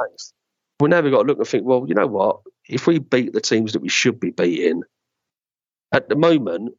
Well, 0.79 0.89
now 0.89 1.01
we've 1.01 1.11
got 1.11 1.21
to 1.21 1.27
look 1.27 1.37
and 1.37 1.47
think, 1.47 1.65
well, 1.65 1.85
you 1.87 1.95
know 1.95 2.07
what? 2.07 2.41
If 2.67 2.87
we 2.87 2.99
beat 2.99 3.33
the 3.33 3.41
teams 3.41 3.73
that 3.73 3.81
we 3.81 3.89
should 3.89 4.19
be 4.19 4.31
beating, 4.31 4.83
at 5.91 6.09
the 6.09 6.15
moment, 6.15 6.75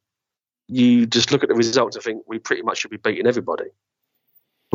you 0.68 1.06
just 1.06 1.32
look 1.32 1.42
at 1.42 1.48
the 1.48 1.54
results 1.54 1.96
and 1.96 2.04
think 2.04 2.22
we 2.26 2.38
pretty 2.38 2.62
much 2.62 2.78
should 2.78 2.90
be 2.90 2.96
beating 2.98 3.26
everybody. 3.26 3.66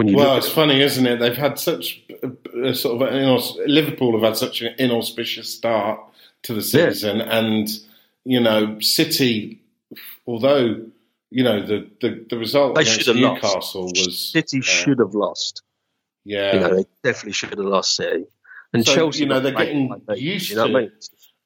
When 0.01 0.07
you 0.09 0.15
well, 0.17 0.37
it's 0.37 0.47
at 0.47 0.51
it, 0.51 0.55
funny, 0.55 0.81
isn't 0.81 1.05
it? 1.05 1.19
They've 1.19 1.35
had 1.37 1.59
such 1.59 2.01
a, 2.23 2.31
a 2.69 2.73
sort 2.75 3.01
of 3.01 3.07
an 3.07 3.13
inaus- 3.21 3.57
Liverpool 3.67 4.13
have 4.13 4.23
had 4.23 4.37
such 4.37 4.61
an 4.61 4.73
inauspicious 4.79 5.53
start 5.53 5.99
to 6.43 6.53
the 6.53 6.59
Yeah. 6.61 6.89
season, 6.91 7.21
and 7.21 7.69
you 8.25 8.39
know, 8.39 8.79
City, 8.79 9.61
although 10.27 10.83
you 11.29 11.43
know 11.43 11.65
the 11.65 11.87
the, 12.01 12.25
the 12.29 12.37
result 12.37 12.75
They 12.75 12.81
against 12.81 13.01
should 13.01 13.07
have 13.07 13.17
lost. 13.17 13.43
Newcastle 13.43 13.85
was 13.85 14.19
City 14.31 14.59
uh, 14.59 14.61
should 14.63 14.99
have 14.99 15.13
lost. 15.13 15.61
yeah. 16.25 16.53
You 16.53 16.59
know, 16.59 16.75
they 16.77 16.85
definitely 17.03 17.33
should 17.33 17.49
have 17.49 17.59
lost 17.59 17.95
City. 17.95 18.25
And 18.73 18.85
So, 18.85 18.95
Chelsea, 18.95 19.19
you 19.21 19.25
know, 19.27 19.39
they're 19.39 19.51
getting 19.53 19.89
like 19.89 20.05
they- 20.05 20.17
used 20.17 20.49
you 20.49 20.55
know 20.55 20.67
to- 20.67 20.73
what 20.73 20.79
I 20.79 20.83
mean? 20.83 20.91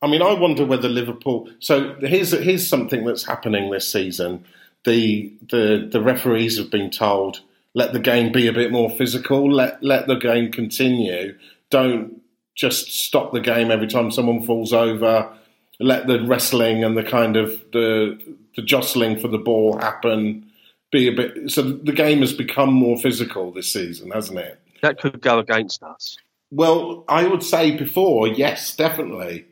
I 0.01 0.07
mean, 0.07 0.21
I 0.21 0.33
wonder 0.33 0.65
whether 0.65 0.87
Liverpool. 0.89 1.49
So 1.59 1.95
here's 2.01 2.31
here's 2.31 2.67
something 2.67 3.05
that's 3.05 3.25
happening 3.25 3.71
this 3.71 3.87
season. 3.91 4.45
The 4.83 5.33
the 5.49 5.87
the 5.91 6.01
referees 6.01 6.57
have 6.57 6.69
been 6.69 6.91
told 6.91 7.41
let 7.75 7.91
the 7.93 7.99
game 7.99 8.31
be 8.31 8.47
a 8.47 8.53
bit 8.53 8.71
more 8.71 8.89
physical. 8.89 9.51
Let 9.53 9.83
let 9.83 10.07
the 10.07 10.15
game 10.15 10.51
continue. 10.51 11.37
Don't 11.69 12.21
just 12.55 12.87
stop 12.87 13.33
the 13.33 13.41
game 13.41 13.69
every 13.69 13.87
time 13.87 14.09
someone 14.09 14.41
falls 14.41 14.73
over. 14.73 15.31
Let 15.79 16.07
the 16.07 16.25
wrestling 16.25 16.83
and 16.83 16.97
the 16.97 17.03
kind 17.03 17.35
of 17.37 17.51
the 17.73 18.17
the 18.55 18.61
jostling 18.61 19.19
for 19.19 19.27
the 19.27 19.37
ball 19.37 19.77
happen. 19.77 20.49
Be 20.91 21.09
a 21.09 21.11
bit. 21.11 21.51
So 21.51 21.61
the 21.61 21.91
game 21.91 22.21
has 22.21 22.31
become 22.31 22.73
more 22.73 22.97
physical 22.97 23.51
this 23.51 23.71
season, 23.71 24.11
hasn't 24.11 24.39
it? 24.39 24.59
That 24.81 24.99
could 24.99 25.21
go 25.21 25.39
against 25.39 25.83
us. 25.83 26.17
Well, 26.51 27.03
I 27.09 27.27
would 27.27 27.43
say 27.43 27.75
before, 27.75 28.27
yes, 28.29 28.73
definitely. 28.75 29.45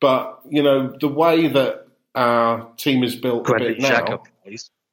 But 0.00 0.38
you 0.50 0.62
know, 0.62 0.94
the 1.00 1.08
way 1.08 1.48
that 1.48 1.86
our 2.14 2.68
team 2.76 3.02
is 3.02 3.16
built 3.16 3.48
a 3.48 3.58
bit 3.58 3.80
now. 3.80 4.22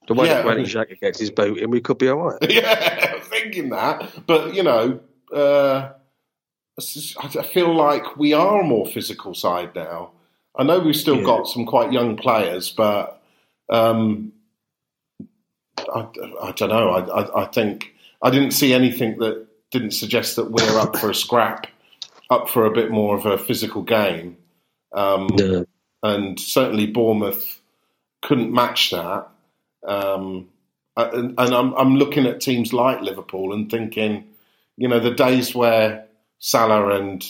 The 0.07 0.13
way 0.13 0.27
Yeah. 0.27 0.41
that 0.41 0.57
Xhaka 0.57 0.99
gets 0.99 1.19
his 1.19 1.31
boot 1.31 1.57
in, 1.59 1.69
we 1.69 1.81
could 1.81 1.97
be 1.97 2.07
all 2.09 2.17
right. 2.17 2.37
yeah, 2.49 3.13
I'm 3.15 3.21
thinking 3.21 3.69
that. 3.69 4.25
But 4.25 4.53
you 4.55 4.63
know, 4.63 4.99
uh, 5.33 5.89
I 6.79 7.43
feel 7.43 7.73
like 7.75 8.17
we 8.17 8.33
are 8.33 8.61
a 8.61 8.63
more 8.63 8.85
physical 8.85 9.33
side 9.33 9.75
now. 9.75 10.11
I 10.55 10.63
know 10.63 10.79
we've 10.79 10.95
still 10.95 11.17
Yeah. 11.17 11.23
got 11.25 11.47
some 11.47 11.65
quite 11.65 11.91
young 11.91 12.15
players, 12.17 12.71
but 12.71 13.21
um, 13.69 14.31
I, 15.93 16.07
I 16.41 16.51
don't 16.53 16.69
know. 16.69 16.89
I, 16.89 17.21
I, 17.21 17.43
I 17.43 17.45
think 17.45 17.93
I 18.21 18.29
didn't 18.29 18.51
see 18.51 18.73
anything 18.73 19.17
that 19.19 19.45
didn't 19.71 19.91
suggest 19.91 20.35
that 20.37 20.49
we're 20.51 20.79
up 20.79 20.97
for 20.97 21.09
a 21.09 21.15
scrap, 21.15 21.67
up 22.29 22.49
for 22.49 22.65
a 22.65 22.71
bit 22.71 22.89
more 22.91 23.15
of 23.17 23.25
a 23.25 23.37
physical 23.37 23.81
game. 23.83 24.37
Um, 24.93 25.27
No. 25.33 25.65
and 26.01 26.39
certainly 26.39 26.87
Bournemouth 26.87 27.61
couldn't 28.21 28.51
match 28.53 28.91
that. 28.91 29.27
Um, 29.87 30.49
and, 30.95 31.33
and 31.37 31.55
I'm, 31.55 31.73
I'm 31.73 31.95
looking 31.95 32.25
at 32.25 32.41
teams 32.41 32.73
like 32.73 33.01
Liverpool 33.01 33.53
and 33.53 33.71
thinking, 33.71 34.25
you 34.75 34.87
know, 34.87 34.99
the 34.99 35.11
days 35.11 35.55
where 35.55 36.05
Salah 36.39 36.99
and 36.99 37.25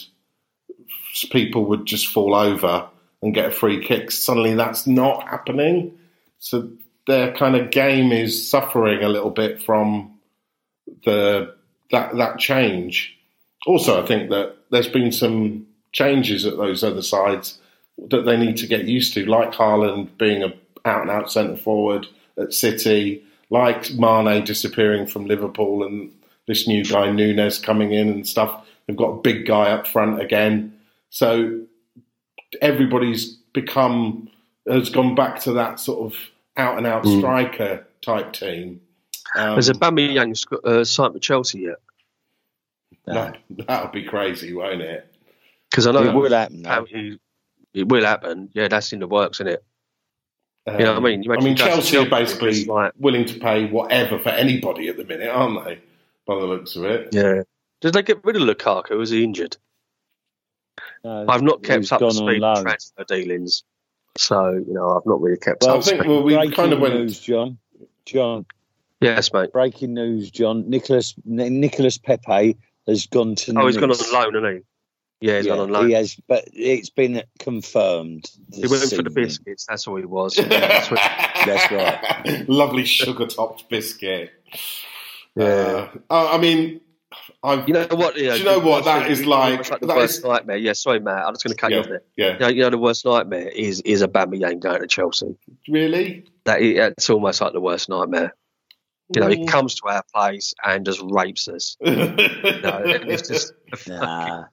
people 1.31 1.65
would 1.65 1.85
just 1.85 2.07
fall 2.07 2.35
over 2.35 2.87
and 3.21 3.33
get 3.33 3.53
free 3.53 3.83
kick, 3.83 4.11
suddenly 4.11 4.55
that's 4.55 4.87
not 4.87 5.27
happening. 5.27 5.97
So 6.39 6.69
their 7.07 7.33
kind 7.33 7.55
of 7.55 7.71
game 7.71 8.11
is 8.11 8.49
suffering 8.49 9.03
a 9.03 9.09
little 9.09 9.31
bit 9.31 9.61
from 9.61 10.19
the 11.05 11.55
that 11.91 12.15
that 12.17 12.37
change. 12.37 13.17
Also, 13.65 14.01
I 14.01 14.05
think 14.05 14.29
that 14.29 14.55
there's 14.71 14.89
been 14.89 15.11
some 15.11 15.67
changes 15.93 16.45
at 16.45 16.57
those 16.57 16.83
other 16.83 17.01
sides 17.01 17.59
that 18.09 18.25
they 18.25 18.37
need 18.37 18.57
to 18.57 18.67
get 18.67 18.85
used 18.85 19.13
to, 19.15 19.25
like 19.25 19.53
Haaland 19.53 20.17
being 20.17 20.43
a 20.43 20.53
out 20.85 21.01
and 21.01 21.11
out 21.11 21.31
centre 21.31 21.57
forward 21.57 22.07
at 22.39 22.53
City, 22.53 23.23
like 23.49 23.93
Mane 23.93 24.43
disappearing 24.45 25.07
from 25.07 25.25
Liverpool, 25.25 25.83
and 25.83 26.11
this 26.47 26.67
new 26.67 26.83
guy 26.83 27.11
Nunez 27.11 27.57
coming 27.59 27.91
in 27.93 28.09
and 28.09 28.27
stuff. 28.27 28.65
They've 28.87 28.95
got 28.97 29.09
a 29.09 29.21
big 29.21 29.45
guy 29.45 29.71
up 29.71 29.85
front 29.87 30.21
again, 30.21 30.77
so 31.09 31.61
everybody's 32.61 33.33
become 33.53 34.29
has 34.67 34.89
gone 34.89 35.15
back 35.15 35.39
to 35.41 35.53
that 35.53 35.79
sort 35.79 36.05
of 36.11 36.17
out 36.57 36.77
and 36.77 36.85
out 36.85 37.03
Mm. 37.03 37.19
striker 37.19 37.87
type 38.01 38.33
team. 38.33 38.81
Um, 39.35 39.55
Has 39.55 39.69
Aubameyang 39.69 40.35
sc- 40.37 40.63
uh, 40.63 40.83
signed 40.83 41.13
for 41.13 41.19
Chelsea 41.19 41.59
yet? 41.61 41.75
that, 43.05 43.37
that 43.67 43.83
would 43.83 43.91
be 43.93 44.03
crazy, 44.03 44.53
won't 44.53 44.81
it? 44.81 45.13
Because 45.69 45.87
I 45.87 45.91
know 45.91 46.03
It 46.03 46.13
will 46.13 46.31
happen. 46.31 46.63
how 46.65 46.85
it 47.73 47.87
will 47.87 48.03
happen. 48.05 48.49
Yeah, 48.53 48.67
that's 48.69 48.91
in 48.93 48.99
the 48.99 49.07
works, 49.07 49.37
isn't 49.37 49.47
it? 49.53 49.63
Um, 50.67 50.79
You 50.79 50.85
know 50.85 50.93
what 50.93 50.99
I 50.99 51.05
mean? 51.05 51.31
I 51.31 51.35
mean, 51.37 51.47
imagine 51.47 51.55
that's 51.55 51.61
Chelsea 51.89 51.97
are 51.97 52.09
basically 52.09 52.65
like- 52.65 52.91
willing 52.99 53.25
to 53.25 53.39
pay 53.39 53.67
whatever 53.69 54.19
for 54.19 54.29
anybody 54.29 54.89
at 54.89 54.97
the 54.97 55.05
minute, 55.05 55.29
aren't 55.29 55.63
they? 55.65 55.79
By 56.25 56.35
the 56.35 56.45
looks 56.45 56.75
of 56.75 56.83
it. 56.83 57.09
Yeah. 57.13 57.43
Did 57.79 57.93
they 57.93 58.01
get 58.01 58.23
rid 58.25 58.35
of 58.35 58.41
Lukaku? 58.41 58.97
Was 58.97 59.09
he 59.11 59.23
injured? 59.23 59.55
No, 61.03 61.25
I've 61.29 61.41
not 61.43 61.63
kept 61.63 61.91
up 61.91 61.99
to 61.99 62.05
gone 62.05 62.09
on 62.09 62.11
speed 62.15 62.41
with 62.41 62.61
transfer 62.63 63.03
dealings, 63.05 63.63
so 64.17 64.51
you 64.51 64.73
know 64.73 64.97
I've 64.97 65.05
not 65.05 65.21
really 65.21 65.37
kept 65.37 65.61
Well, 65.63 65.71
up. 65.71 65.77
I 65.77 65.79
to 65.81 65.85
think 65.89 66.01
speed. 66.01 66.09
well, 66.09 66.23
we 66.23 66.35
breaking 66.35 66.51
kind 66.55 66.73
of 66.73 66.79
went. 66.79 66.95
news, 66.95 67.19
John. 67.19 67.57
John, 68.05 68.45
yes, 68.99 69.31
mate. 69.31 69.51
breaking 69.53 69.93
news, 69.93 70.29
John. 70.31 70.69
Nicolas 70.69 71.13
Nicolas 71.23 71.97
Pepe 71.97 72.57
has 72.87 73.05
gone 73.07 73.35
to. 73.35 73.53
Oh, 73.57 73.67
he's 73.67 73.77
gone 73.77 73.91
on 73.91 73.97
Nice. 73.97 74.11
loan, 74.11 74.33
hasn't 74.33 74.55
he? 74.57 74.63
Yeah, 75.19 75.37
he's 75.37 75.45
Yeah, 75.47 75.51
gone 75.53 75.59
on 75.61 75.69
loan. 75.71 75.87
He 75.87 75.93
has, 75.95 76.15
but 76.27 76.45
it's 76.53 76.89
been 76.91 77.23
confirmed. 77.39 78.29
He 78.53 78.61
went 78.67 78.81
this 78.81 78.93
for 78.93 79.01
the 79.03 79.09
biscuits. 79.09 79.65
That's 79.67 79.87
all 79.87 79.95
he 79.97 80.05
was. 80.05 80.35
That's 80.49 80.91
what- 80.91 80.99
That's 81.45 81.71
right. 81.71 82.45
Lovely 82.49 82.85
sugar 82.85 83.25
topped 83.25 83.67
biscuit. 83.69 84.31
Yeah. 85.35 85.89
Uh, 86.09 86.29
I 86.31 86.37
mean, 86.37 86.81
I've, 87.43 87.67
you 87.67 87.73
know 87.73 87.87
what? 87.91 88.15
Do 88.15 88.21
you 88.23 88.43
know 88.43 88.59
what? 88.59 88.85
That 88.85 89.09
is 89.09 89.25
like- 89.25 89.59
It's 89.61 89.69
the 89.69 89.77
that 89.87 89.95
worst 89.95 90.19
is- 90.19 90.23
nightmare. 90.23 90.57
Yeah, 90.57 90.73
sorry, 90.73 90.99
Matt. 90.99 91.25
I'm 91.25 91.33
just 91.33 91.43
going 91.43 91.55
to 91.55 91.59
cut 91.61 91.71
you 91.71 91.79
off 91.79 91.87
there. 91.87 92.01
yeah. 92.15 92.33
You 92.33 92.39
know, 92.39 92.47
you 92.49 92.61
know, 92.63 92.69
the 92.71 92.77
worst 92.77 93.05
nightmare 93.05 93.47
is 93.47 93.81
is 93.81 94.01
a 94.01 94.07
Aubameyang 94.07 94.59
going 94.59 94.81
to 94.81 94.87
Chelsea. 94.87 95.35
Really? 95.67 96.25
That 96.45 96.61
it's 96.61 97.09
almost 97.09 97.41
like 97.41 97.53
the 97.53 97.61
worst 97.61 97.89
nightmare. 97.89 98.35
You 99.15 99.21
know, 99.21 99.29
he 99.29 99.45
comes 99.47 99.75
to 99.75 99.87
our 99.87 100.03
place 100.13 100.53
and 100.63 100.85
just 100.85 101.01
rapes 101.03 101.47
us. 101.47 101.77
You 101.81 101.95
know, 101.95 102.81
it's 102.85 103.27
just 103.29 103.53
Nah. 103.87 104.45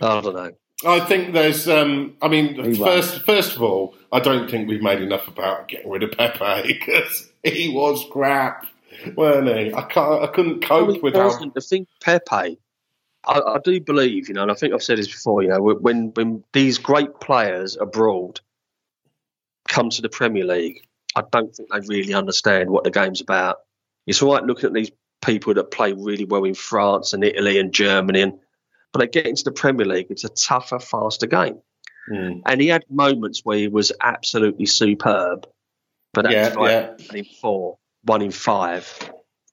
I 0.00 0.20
don't 0.20 0.34
know. 0.34 0.52
I 0.86 1.00
think 1.00 1.32
there's. 1.32 1.68
Um, 1.68 2.16
I 2.20 2.28
mean, 2.28 2.54
He 2.62 2.74
first, 2.76 3.22
first 3.22 3.56
of 3.56 3.62
all, 3.62 3.94
I 4.12 4.20
don't 4.20 4.50
think 4.50 4.68
we've 4.68 4.82
made 4.82 5.00
enough 5.00 5.28
about 5.28 5.68
getting 5.68 5.90
rid 5.90 6.02
of 6.02 6.12
Pepe 6.12 6.62
because 6.66 7.30
he 7.42 7.68
was 7.68 8.04
crap, 8.10 8.66
weren't 9.16 9.48
he? 9.48 9.72
I 9.72 9.82
can't. 9.82 10.22
I 10.22 10.26
couldn't 10.28 10.62
cope 10.64 10.88
Well, 10.88 10.96
it 10.96 11.02
with 11.02 11.14
how. 11.14 11.24
wasn't. 11.24 11.54
The 11.54 11.60
thing, 11.60 11.86
Pepe, 12.02 12.58
I, 13.26 13.40
I 13.40 13.58
do 13.64 13.80
believe, 13.80 14.28
you 14.28 14.34
know, 14.34 14.42
and 14.42 14.50
I 14.50 14.54
think 14.54 14.74
I've 14.74 14.82
said 14.82 14.98
this 14.98 15.08
before, 15.08 15.42
you 15.42 15.48
know, 15.48 15.60
when 15.62 16.12
when 16.14 16.44
these 16.52 16.78
great 16.78 17.20
players 17.20 17.76
abroad 17.80 18.40
come 19.68 19.90
to 19.90 20.02
the 20.02 20.08
Premier 20.08 20.44
League, 20.44 20.86
I 21.16 21.22
don't 21.30 21.54
think 21.54 21.70
they 21.70 21.80
really 21.88 22.14
understand 22.14 22.68
what 22.70 22.84
the 22.84 22.90
game's 22.90 23.20
about. 23.20 23.58
It's 24.06 24.20
all 24.20 24.34
right 24.34 24.44
looking 24.44 24.66
at 24.66 24.74
these 24.74 24.90
people 25.24 25.54
that 25.54 25.70
play 25.70 25.92
really 25.94 26.26
well 26.26 26.44
in 26.44 26.54
France 26.54 27.14
and 27.14 27.24
Italy 27.24 27.58
and 27.58 27.72
Germany, 27.72 28.20
and, 28.20 28.38
but 28.94 29.00
they 29.00 29.08
get 29.08 29.26
into 29.26 29.42
the 29.42 29.50
Premier 29.52 29.84
League, 29.84 30.06
it's 30.08 30.22
a 30.24 30.28
tougher, 30.28 30.78
faster 30.78 31.26
game. 31.26 31.58
Mm. 32.08 32.42
And 32.46 32.60
he 32.60 32.68
had 32.68 32.84
moments 32.88 33.40
where 33.44 33.58
he 33.58 33.66
was 33.66 33.90
absolutely 34.00 34.66
superb, 34.66 35.46
but 36.12 36.22
that's 36.26 36.54
Yeah, 36.54 36.60
like 36.60 36.70
yeah. 36.70 36.90
one 37.08 37.18
in 37.18 37.24
four, 37.40 37.78
one 38.04 38.22
in 38.22 38.30
five, 38.30 39.10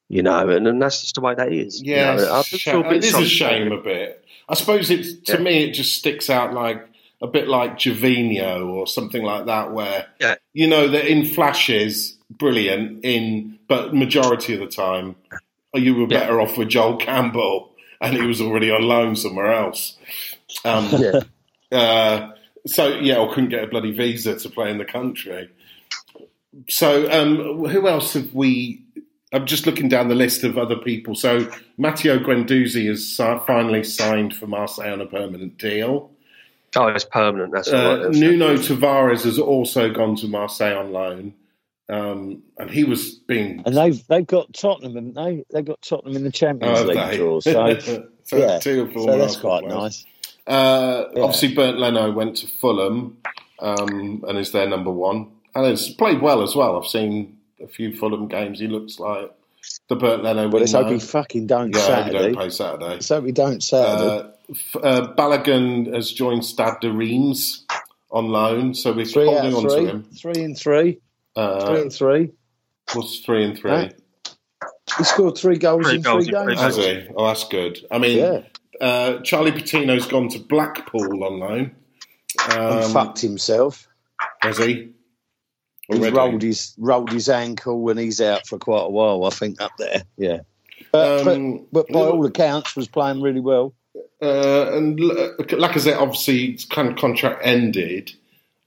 you 0.09 0.21
know, 0.21 0.47
and, 0.47 0.67
and 0.67 0.79
that's 0.81 1.01
just 1.01 1.15
the 1.15 1.21
way 1.21 1.33
that 1.33 1.51
is. 1.51 1.81
you 1.81 1.95
Yeah, 1.95 2.15
know. 2.15 2.33
I 2.35 2.39
it's 2.41 2.53
a 2.53 2.57
shame. 2.59 2.75
a 2.77 2.83
bit 2.83 2.97
it 2.97 3.03
is 3.05 3.15
a 3.15 3.25
shame 3.25 3.71
a 3.71 3.81
bit. 3.81 4.23
I 4.47 4.53
suppose 4.53 4.91
it's 4.91 5.13
to 5.31 5.33
Yeah. 5.37 5.39
me 5.43 5.63
it 5.63 5.71
just 5.71 5.95
sticks 5.95 6.29
out 6.29 6.53
like 6.53 6.87
a 7.21 7.27
bit 7.27 7.47
like 7.47 7.77
Gervinho 7.77 8.67
or 8.67 8.85
something 8.85 9.23
like 9.23 9.45
that, 9.47 9.71
where 9.71 10.07
Yeah. 10.19 10.35
you 10.53 10.67
know 10.67 10.87
that 10.89 11.07
in 11.07 11.25
flashes 11.25 12.17
brilliant, 12.29 13.03
in 13.03 13.57
but 13.67 13.95
majority 13.95 14.53
of 14.53 14.59
the 14.59 14.67
time 14.67 15.15
you 15.73 15.95
were 15.95 16.01
Yeah. 16.01 16.19
better 16.19 16.41
off 16.41 16.57
with 16.57 16.67
Joel 16.69 16.97
Campbell, 16.97 17.70
and 18.01 18.13
he 18.15 18.25
was 18.25 18.41
already 18.41 18.71
on 18.71 18.81
loan 18.83 19.15
somewhere 19.15 19.53
else. 19.53 19.97
Um, 20.65 20.89
Yeah. 21.71 21.77
uh, 21.79 22.31
so 22.67 22.87
yeah, 22.99 23.17
or 23.17 23.29
couldn't 23.33 23.49
get 23.49 23.63
a 23.63 23.67
bloody 23.67 23.91
visa 23.91 24.37
to 24.37 24.49
play 24.49 24.69
in 24.69 24.77
the 24.77 24.85
country. 24.85 25.49
So 26.69 27.09
um, 27.11 27.65
who 27.65 27.87
else 27.87 28.13
have 28.13 28.33
we? 28.33 28.83
I'm 29.33 29.45
just 29.45 29.65
looking 29.65 29.87
down 29.87 30.09
the 30.09 30.15
list 30.15 30.43
of 30.43 30.57
other 30.57 30.75
people. 30.75 31.15
So 31.15 31.49
Matteo 31.77 32.19
Guendouzi 32.19 32.87
has 32.89 33.15
finally 33.47 33.83
signed 33.85 34.35
for 34.35 34.47
Marseille 34.47 34.91
on 34.91 34.99
a 34.99 35.05
permanent 35.05 35.57
deal. 35.57 36.11
Oh, 36.75 36.87
it's 36.87 37.05
permanent. 37.05 37.53
That's 37.53 37.71
Uh, 37.71 38.03
right. 38.07 38.11
Nuno 38.15 38.55
Tavares 38.55 39.23
has 39.23 39.39
also 39.39 39.89
gone 39.91 40.17
to 40.17 40.27
Marseille 40.27 40.77
on 40.77 40.91
loan, 40.91 41.33
um, 41.89 42.41
and 42.57 42.69
he 42.69 42.83
was 42.83 43.15
being. 43.15 43.63
And 43.65 43.75
they've 43.75 44.05
they've 44.07 44.25
got 44.27 44.53
Tottenham, 44.53 44.95
haven't 44.95 45.15
they? 45.15 45.43
They've 45.51 45.65
got 45.65 45.81
Tottenham 45.81 46.15
in 46.15 46.23
the 46.23 46.29
Oh, 46.29 46.31
Champions 46.31 46.79
have 46.79 46.87
League 46.87 47.17
draw. 47.17 47.39
So, 47.41 48.07
so 48.23 48.37
yeah, 48.37 48.59
two 48.59 48.83
or 48.85 48.91
four 48.91 49.03
so 49.11 49.17
that's 49.17 49.35
quite 49.35 49.63
players. 49.63 49.75
nice. 49.75 50.05
Uh, 50.47 51.05
Yeah. 51.15 51.23
Obviously, 51.23 51.53
Bernd 51.53 51.79
Leno 51.79 52.11
went 52.11 52.37
to 52.37 52.47
Fulham 52.47 53.17
um, 53.59 54.23
and 54.27 54.37
is 54.37 54.51
their 54.51 54.67
number 54.69 54.91
one, 54.91 55.27
and 55.55 55.65
has 55.65 55.89
played 55.89 56.21
well 56.21 56.41
as 56.43 56.55
well. 56.55 56.77
I've 56.81 56.89
seen 56.89 57.37
a 57.61 57.67
few 57.67 57.95
Fulham 57.97 58.27
games. 58.27 58.59
He 58.59 58.67
looks 58.67 58.99
like 58.99 59.31
the 59.89 59.95
Bernd 59.95 60.23
Leno. 60.23 60.49
Well, 60.49 60.59
let's 60.61 60.71
hope 60.71 60.87
he 60.89 60.99
fucking 60.99 61.47
don't 61.47 61.73
yeah, 61.75 61.81
hope 61.81 61.87
Saturday. 61.89 62.19
don't 62.19 62.33
play 62.35 62.49
Saturday. 62.49 62.85
Let's 62.89 63.09
hope 63.09 63.25
he 63.25 63.31
don't 63.31 63.61
Saturday. 63.61 64.29
Uh, 64.75 64.79
uh, 64.79 65.15
Balogun 65.15 65.93
has 65.93 66.11
joined 66.11 66.43
Stade 66.45 66.73
de 66.81 66.91
Reims 66.91 67.65
on 68.11 68.27
loan, 68.29 68.73
so 68.73 68.91
we're 68.93 69.05
three 69.05 69.25
holding 69.25 69.53
on 69.53 69.67
to 69.67 69.85
him. 69.85 70.03
three 70.15 70.43
and 70.43 70.57
three, 70.57 70.99
three 71.35 71.43
Uh, 71.43 71.81
and 71.81 71.93
three. 71.93 72.31
what's 72.93 73.19
three 73.19 73.43
and 73.45 73.57
three? 73.57 73.71
Huh? 73.71 73.89
He 74.97 75.03
scored 75.05 75.37
three 75.37 75.57
goals 75.57 75.85
Three 75.87 75.95
in 75.97 76.01
goals 76.01 76.27
three 76.27 76.37
in 76.37 76.47
games. 76.47 76.59
Has 76.59 76.75
he? 76.77 77.07
Oh, 77.15 77.27
that's 77.27 77.47
good. 77.47 77.79
I 77.89 77.97
mean, 77.97 78.17
Yeah, 78.17 78.41
uh, 78.81 79.19
Charlie 79.21 79.51
Patino's 79.53 80.05
gone 80.05 80.27
to 80.29 80.39
Blackpool 80.39 81.23
on 81.23 81.39
loan. 81.39 81.75
and 82.49 82.83
Um, 82.83 82.91
fucked 82.91 83.19
himself. 83.19 83.87
has 84.41 84.57
he? 84.57 84.89
He's 85.91 86.11
rolled 86.11 86.41
his 86.41 86.73
rolled 86.77 87.11
his 87.11 87.27
ankle 87.27 87.89
and 87.89 87.99
he's 87.99 88.21
out 88.21 88.47
for 88.47 88.57
quite 88.57 88.83
a 88.85 88.89
while. 88.89 89.25
I 89.25 89.29
think 89.29 89.59
up 89.61 89.71
there. 89.77 90.03
Yeah, 90.17 90.39
but, 90.91 91.27
Um, 91.27 91.65
but, 91.71 91.87
but 91.87 91.93
by 91.93 91.99
all 92.01 92.25
accounts, 92.25 92.75
was 92.77 92.87
playing 92.87 93.21
really 93.21 93.41
well. 93.41 93.73
Uh, 94.21 94.71
and 94.73 94.99
L- 94.99 95.35
Lacazette 95.39 95.97
obviously 95.99 96.57
kind 96.69 96.87
of 96.89 96.95
contract 96.97 97.41
ended, 97.43 98.13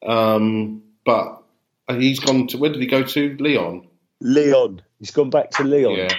um, 0.04 0.82
but 1.06 1.42
he's 1.90 2.20
gone 2.20 2.46
to 2.48 2.58
where 2.58 2.70
did 2.72 2.80
he 2.80 2.86
go 2.86 3.02
to? 3.02 3.36
Leon. 3.38 3.86
Leon, 4.20 4.82
he's 4.98 5.10
gone 5.10 5.30
back 5.30 5.50
to 5.52 5.64
Leon. 5.64 5.96
Yeah. 5.96 6.16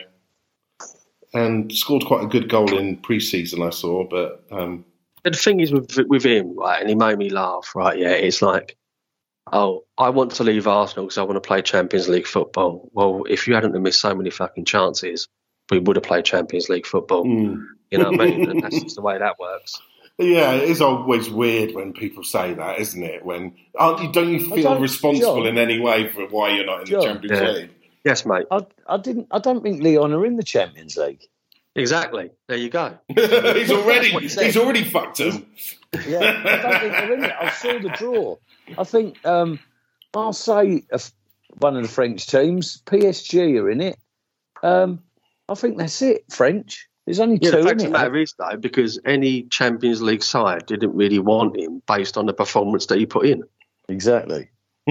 And 1.34 1.72
scored 1.74 2.06
quite 2.06 2.24
a 2.24 2.28
good 2.28 2.48
goal 2.48 2.78
in 2.78 2.98
pre-season, 2.98 3.62
I 3.62 3.70
saw. 3.72 4.08
But 4.08 4.46
um, 4.52 4.86
the 5.24 5.32
thing 5.32 5.60
is 5.60 5.72
with 5.72 5.98
with 6.08 6.24
him, 6.24 6.58
right, 6.58 6.80
and 6.80 6.88
he 6.88 6.96
made 6.96 7.18
me 7.18 7.30
laugh, 7.30 7.72
right? 7.76 7.98
Yeah, 7.98 8.12
it's 8.12 8.42
like, 8.42 8.78
oh, 9.52 9.84
I 9.98 10.10
want 10.10 10.32
to 10.32 10.44
leave 10.44 10.68
Arsenal 10.68 11.06
because 11.06 11.18
I 11.18 11.24
want 11.24 11.36
to 11.36 11.46
play 11.46 11.62
Champions 11.62 12.08
League 12.08 12.28
football. 12.28 12.90
Well, 12.94 13.24
if 13.30 13.48
you 13.48 13.56
hadn't 13.56 13.80
missed 13.82 14.00
so 14.00 14.16
many 14.16 14.30
fucking 14.30 14.66
chances, 14.66 15.28
we 15.70 15.80
would 15.80 15.96
have 15.98 16.04
played 16.04 16.26
Champions 16.26 16.70
League 16.70 16.86
football. 16.86 17.26
mm. 17.26 17.66
You 17.92 18.00
know 18.00 18.12
what 18.12 18.22
I 18.22 18.26
mean? 18.26 18.50
And 18.50 18.64
that's 18.64 18.82
just 18.82 18.96
the 18.96 19.02
way 19.02 19.18
that 19.18 19.40
works. 19.40 19.82
Yeah, 20.18 20.54
it 20.54 20.70
is 20.70 20.82
always 20.82 21.30
weird 21.30 21.74
when 21.74 21.94
people 21.94 22.24
say 22.24 22.54
that, 22.54 22.80
isn't 22.80 23.04
it? 23.04 23.26
When 23.26 23.54
aren't 23.78 24.02
you? 24.04 24.12
Don't 24.12 24.30
you 24.30 24.40
feel 24.40 24.64
don't- 24.64 24.82
responsible 24.82 25.38
John. 25.38 25.48
in 25.48 25.58
any 25.58 25.80
way 25.80 26.10
for 26.10 26.28
why 26.28 26.56
you're 26.56 26.66
not 26.66 26.88
in 26.88 26.94
the 26.94 27.02
Champions 27.06 27.40
Yeah. 27.42 27.52
League? 27.52 27.70
Yes, 28.04 28.26
mate. 28.26 28.46
I, 28.52 28.60
I 28.88 28.98
didn't. 28.98 29.28
I 29.32 29.40
don't 29.40 29.62
think 29.64 29.82
Leon 29.82 30.14
are 30.14 30.26
in 30.26 30.38
the 30.38 30.44
Champions 30.44 30.96
League. 30.96 31.24
Exactly. 31.76 32.30
There 32.48 32.58
you 32.58 32.70
go. 32.70 32.98
he's 33.08 33.72
already 33.72 34.14
what 34.14 34.24
he 34.24 34.30
he's 34.30 34.56
already 34.58 34.84
fucked 34.84 35.20
him. 35.20 35.46
Yeah, 36.08 36.20
I 36.46 36.62
don't 36.62 36.80
think 36.82 36.94
they're 36.94 37.14
in 37.14 37.24
it. 37.26 37.34
I 37.38 37.50
saw 37.52 37.80
the 37.80 37.90
draw. 37.90 38.38
I 38.78 38.84
think 38.86 39.26
um, 39.26 39.60
Marseille, 40.14 40.80
are 40.92 41.00
one 41.60 41.76
of 41.76 41.84
the 41.84 41.90
French 41.90 42.28
teams, 42.28 42.82
PSG 42.86 43.60
are 43.62 43.70
in 43.70 43.82
it. 43.82 43.98
Um, 44.64 45.04
I 45.50 45.56
think 45.56 45.78
that's 45.78 46.02
it. 46.02 46.32
French. 46.32 46.88
There's 47.06 47.20
only 47.20 47.38
Yeah, 47.42 47.52
two 47.52 47.58
the 47.58 47.60
in 47.60 47.66
fact 47.68 47.82
of 47.82 47.86
it. 47.88 47.90
the 47.92 47.98
matter 47.98 48.16
is, 48.18 48.34
though, 48.38 48.58
because 48.58 49.00
any 49.06 49.44
Champions 49.44 50.02
League 50.02 50.24
side 50.24 50.66
didn't 50.66 50.96
really 50.96 51.20
want 51.20 51.56
him 51.58 51.82
based 51.88 52.18
on 52.18 52.26
the 52.26 52.34
performance 52.34 52.88
that 52.88 52.98
he 52.98 53.06
put 53.06 53.26
in. 53.28 53.44
Exactly. 53.88 54.50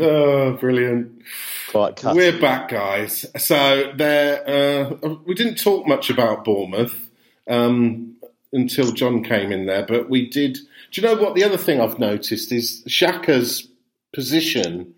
oh, 0.00 0.52
brilliant. 0.52 1.22
Quite 1.70 1.96
cut. 1.96 2.14
We're 2.16 2.40
back, 2.40 2.68
guys. 2.68 3.26
So 3.36 3.92
there, 3.96 4.48
uh, 4.48 5.14
we 5.26 5.34
didn't 5.34 5.56
talk 5.56 5.86
much 5.86 6.10
about 6.10 6.44
Bournemouth 6.44 7.08
um, 7.48 8.16
until 8.52 8.92
John 8.92 9.24
came 9.24 9.50
in 9.52 9.66
there, 9.66 9.84
but 9.86 10.08
we 10.08 10.28
did. 10.28 10.58
Do 10.92 11.00
you 11.00 11.06
know 11.06 11.16
what? 11.20 11.34
The 11.34 11.44
other 11.44 11.56
thing 11.58 11.80
I've 11.80 11.98
noticed 11.98 12.52
is 12.52 12.84
Xhaka's 12.88 13.68
position. 14.14 14.94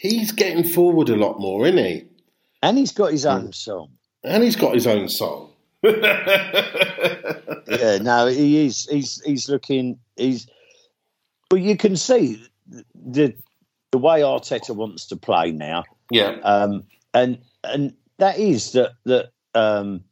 He's 0.00 0.32
getting 0.32 0.64
forward 0.64 1.10
a 1.10 1.16
lot 1.16 1.38
more, 1.38 1.66
isn't 1.66 1.78
he? 1.84 2.04
And 2.62 2.76
he's 2.78 2.92
got 2.92 3.12
his 3.12 3.24
own 3.26 3.52
song. 3.52 3.90
And 4.22 4.42
he's 4.42 4.56
got 4.56 4.74
his 4.74 4.86
own 4.86 5.08
song. 5.08 5.50
Yeah, 7.68 7.98
no, 7.98 8.26
he 8.26 8.66
is. 8.66 8.86
He's 8.90 9.22
he's 9.24 9.48
looking. 9.48 9.98
He's. 10.16 10.48
But 11.48 11.60
you 11.60 11.76
can 11.76 11.96
see 11.96 12.44
the 12.94 13.34
the 13.92 13.98
way 13.98 14.20
Arteta 14.22 14.74
wants 14.74 15.06
to 15.06 15.16
play 15.16 15.52
now. 15.52 15.84
yeah, 16.10 16.38
um, 16.42 16.84
and 17.14 17.38
and 17.64 17.94
that 18.18 18.38
is 18.38 18.72
that 18.72 18.92
that 19.04 19.30
um, 19.54 20.02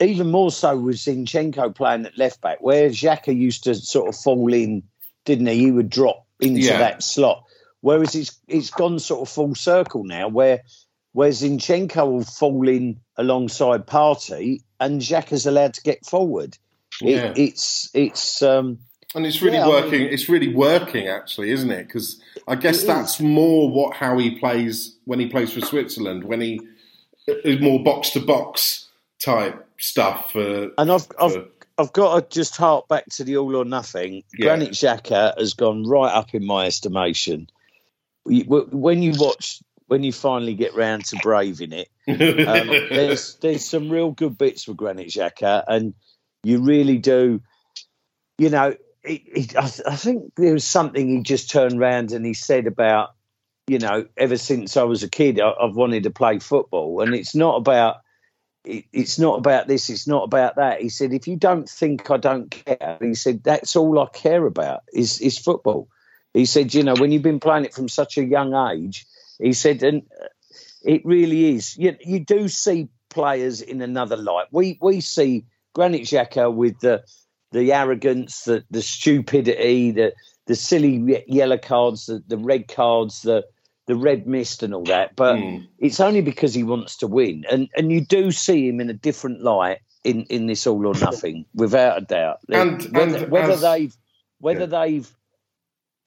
even 0.00 0.30
more 0.30 0.50
so 0.50 0.76
with 0.78 0.96
Zinchenko 0.96 1.74
playing 1.74 2.06
at 2.06 2.16
left 2.18 2.40
back, 2.40 2.58
where 2.62 2.88
Xhaka 2.88 3.36
used 3.36 3.64
to 3.64 3.74
sort 3.74 4.08
of 4.08 4.16
fall 4.16 4.52
in, 4.52 4.82
didn't 5.26 5.46
he? 5.46 5.54
He 5.58 5.70
would 5.70 5.90
drop 5.90 6.26
into 6.40 6.60
Yeah. 6.62 6.78
that 6.78 7.02
slot. 7.02 7.44
Whereas 7.82 8.14
it's 8.14 8.38
it's 8.48 8.70
gone 8.70 8.98
sort 8.98 9.20
of 9.22 9.28
full 9.28 9.54
circle 9.54 10.04
now, 10.04 10.28
where 10.28 10.62
where 11.12 11.30
Zinchenko 11.30 12.10
will 12.10 12.24
fall 12.24 12.68
in 12.68 13.00
alongside 13.16 13.86
Partey, 13.86 14.60
and 14.80 15.00
Jack 15.00 15.32
is 15.32 15.46
allowed 15.46 15.74
to 15.74 15.82
get 15.82 16.04
forward. 16.06 16.56
It- 17.02 17.08
Yeah. 17.10 17.32
it's 17.36 17.90
it's 17.94 18.42
um, 18.42 18.78
and 19.14 19.24
it's 19.26 19.40
really 19.42 19.56
Yeah, 19.56 19.64
I 19.66 19.68
working. 19.68 20.00
mean- 20.02 20.12
it's 20.12 20.28
really 20.28 20.54
working, 20.54 21.08
actually, 21.08 21.50
isn't 21.50 21.70
it? 21.70 21.86
Because 21.86 22.20
I 22.46 22.54
guess 22.56 22.84
that's 22.84 23.20
more 23.20 23.68
what 23.70 23.94
how 23.96 24.18
he 24.18 24.38
plays 24.38 24.96
when 25.04 25.18
he 25.20 25.26
plays 25.26 25.52
for 25.52 25.60
Switzerland. 25.60 26.24
When 26.24 26.40
he 26.40 26.60
is 27.26 27.60
more 27.60 27.82
box 27.82 28.10
to 28.10 28.20
box 28.20 28.86
type 29.18 29.66
stuff. 29.78 30.32
For, 30.32 30.70
And 30.78 30.90
I've, 30.92 31.06
I've, 31.20 31.46
I've 31.78 31.92
got 31.92 32.30
to 32.30 32.34
just 32.34 32.56
hark 32.56 32.88
back 32.88 33.04
to 33.16 33.24
the 33.24 33.36
all 33.36 33.54
or 33.56 33.64
nothing. 33.64 34.24
Yeah. 34.36 34.46
Granit 34.46 34.70
Xhaka 34.70 35.38
has 35.38 35.54
gone 35.54 35.84
right 35.84 36.12
up 36.12 36.34
in 36.34 36.44
my 36.44 36.66
estimation. 36.66 37.48
When 38.24 39.02
you 39.02 39.12
watch, 39.16 39.60
when 39.88 40.02
you 40.02 40.12
finally 40.12 40.54
get 40.54 40.74
round 40.74 41.06
to 41.06 41.16
braving 41.16 41.72
it, 41.72 41.88
um, 42.08 42.68
there's 42.90 43.36
there's 43.36 43.64
some 43.64 43.90
real 43.90 44.12
good 44.12 44.38
bits 44.38 44.68
with 44.68 44.76
Granit 44.76 45.08
Xhaka, 45.08 45.64
and 45.66 45.94
you 46.44 46.62
really 46.62 46.98
do, 46.98 47.42
you 48.38 48.50
know. 48.50 48.76
It, 49.04 49.22
it, 49.26 49.56
I, 49.56 49.66
th- 49.66 49.88
I 49.88 49.96
think 49.96 50.34
there 50.36 50.52
was 50.52 50.64
something 50.64 51.08
he 51.08 51.22
just 51.22 51.48
turned 51.48 51.78
round 51.78 52.12
and 52.12 52.26
he 52.26 52.34
said 52.34 52.66
about, 52.66 53.10
you 53.68 53.78
know, 53.78 54.06
ever 54.16 54.36
since 54.36 54.76
I 54.76 54.82
was 54.82 55.02
a 55.02 55.08
kid, 55.08 55.40
I, 55.40 55.52
I've 55.52 55.76
wanted 55.76 56.02
to 56.02 56.10
play 56.10 56.40
football, 56.40 57.00
and 57.00 57.14
it's 57.14 57.34
not 57.34 57.56
about 57.56 57.98
it, 58.64 58.84
it's 58.92 59.18
not 59.18 59.38
about 59.38 59.68
this, 59.68 59.88
it's 59.88 60.06
not 60.06 60.24
about 60.24 60.56
that. 60.56 60.82
He 60.82 60.90
said, 60.90 61.14
if 61.14 61.26
you 61.26 61.36
don't 61.36 61.68
think 61.68 62.10
I 62.10 62.18
don't 62.18 62.50
care, 62.50 62.98
he 63.00 63.14
said, 63.14 63.42
that's 63.42 63.76
all 63.76 63.98
I 63.98 64.06
care 64.06 64.44
about 64.44 64.82
is 64.92 65.20
is 65.20 65.38
football. 65.38 65.88
He 66.34 66.44
said, 66.44 66.74
you 66.74 66.82
know, 66.82 66.94
when 66.94 67.10
you've 67.10 67.22
been 67.22 67.40
playing 67.40 67.64
it 67.64 67.72
from 67.72 67.88
such 67.88 68.18
a 68.18 68.24
young 68.24 68.54
age, 68.54 69.06
he 69.38 69.52
said, 69.52 69.82
and 69.82 70.02
uh, 70.22 70.26
it 70.82 71.02
really 71.04 71.54
is. 71.54 71.76
You, 71.76 71.96
you 72.00 72.20
do 72.20 72.48
see 72.48 72.88
players 73.10 73.60
in 73.60 73.80
another 73.82 74.16
light. 74.16 74.46
We 74.52 74.78
we 74.80 75.00
see 75.00 75.44
Granit 75.74 76.02
Xhaka 76.02 76.52
with 76.52 76.78
the 76.80 77.04
the 77.52 77.72
arrogance, 77.72 78.44
the 78.44 78.64
the 78.70 78.82
stupidity, 78.82 79.90
the 79.92 80.12
the 80.46 80.54
silly 80.54 81.24
yellow 81.26 81.58
cards, 81.58 82.06
the, 82.06 82.22
the 82.26 82.38
red 82.38 82.68
cards, 82.68 83.22
the 83.22 83.44
the 83.86 83.96
red 83.96 84.26
mist 84.26 84.62
and 84.62 84.74
all 84.74 84.84
that. 84.84 85.16
But 85.16 85.36
Mm. 85.36 85.66
it's 85.78 86.00
only 86.00 86.20
because 86.20 86.52
he 86.54 86.62
wants 86.62 86.96
to 86.98 87.06
win, 87.06 87.44
and 87.50 87.68
and 87.76 87.90
you 87.92 88.00
do 88.04 88.30
see 88.32 88.68
him 88.68 88.80
in 88.80 88.90
a 88.90 88.94
different 88.94 89.42
light 89.42 89.78
in 90.04 90.22
in 90.24 90.46
this 90.46 90.66
all 90.66 90.86
or 90.86 90.94
nothing, 90.94 91.44
without 91.54 91.98
a 91.98 92.00
doubt. 92.04 92.38
And- 92.50 92.82
whether, 92.94 93.16
and 93.18 93.30
whether 93.32 93.52
as- 93.52 93.60
they've 93.62 93.96
whether 94.40 94.60
Yeah. 94.60 94.66
they've 94.66 95.14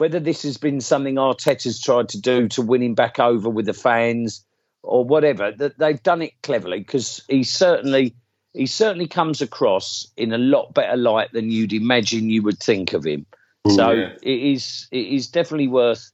whether 0.02 0.20
this 0.20 0.42
has 0.42 0.58
been 0.58 0.82
something 0.82 1.14
Arteta's 1.14 1.80
tried 1.80 2.10
to 2.10 2.20
do 2.20 2.48
to 2.48 2.64
win 2.64 2.82
him 2.82 2.96
back 2.96 3.20
over 3.20 3.48
with 3.48 3.68
the 3.68 3.74
fans 3.74 4.44
or 4.82 5.06
whatever, 5.06 5.52
that 5.52 5.78
they've 5.78 6.02
done 6.02 6.24
it 6.24 6.34
cleverly 6.42 6.80
because 6.80 7.24
he 7.30 7.44
certainly 7.44 8.16
he 8.52 8.66
certainly 8.66 9.06
comes 9.06 9.44
across 9.44 10.08
in 10.18 10.34
a 10.34 10.40
lot 10.40 10.74
better 10.74 10.98
light 10.98 11.32
than 11.34 11.52
you'd 11.52 11.72
imagine 11.72 12.32
you 12.32 12.42
would 12.42 12.58
think 12.58 12.94
of 12.94 13.06
him. 13.06 13.28
Mm, 13.68 13.76
so 13.76 13.92
yeah. 13.92 14.14
it 14.24 14.40
is 14.40 14.88
it 14.90 15.06
is 15.06 15.28
definitely 15.28 15.68
worth 15.68 16.12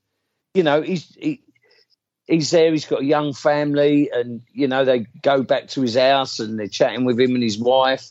you 0.54 0.64
know, 0.64 0.82
he's 0.82 1.16
he, 1.18 1.42
he's 2.26 2.52
there, 2.52 2.74
he's 2.74 2.84
got 2.84 3.04
a 3.04 3.06
young 3.06 3.32
family 3.32 4.10
and 4.12 4.42
you 4.52 4.68
know, 4.68 4.84
they 4.84 5.06
go 5.22 5.44
back 5.44 5.70
to 5.70 5.82
his 5.82 5.96
house 5.96 6.42
and 6.42 6.60
they're 6.60 6.68
chatting 6.68 7.06
with 7.06 7.18
him 7.18 7.36
and 7.36 7.44
his 7.44 7.58
wife 7.58 8.10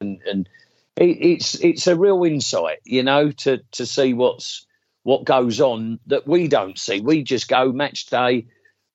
and 0.00 0.20
and 0.24 0.48
it, 0.96 1.18
it's 1.20 1.56
it's 1.56 1.88
a 1.88 1.96
real 1.96 2.22
insight, 2.22 2.78
you 2.84 3.02
know, 3.02 3.32
to 3.32 3.58
to 3.72 3.86
see 3.86 4.14
what's 4.14 4.64
what 5.04 5.24
goes 5.24 5.60
on 5.60 6.00
that 6.08 6.26
we 6.26 6.48
don't 6.48 6.78
see. 6.78 7.00
We 7.00 7.22
just 7.22 7.48
go 7.48 7.70
match 7.72 8.06
day, 8.06 8.46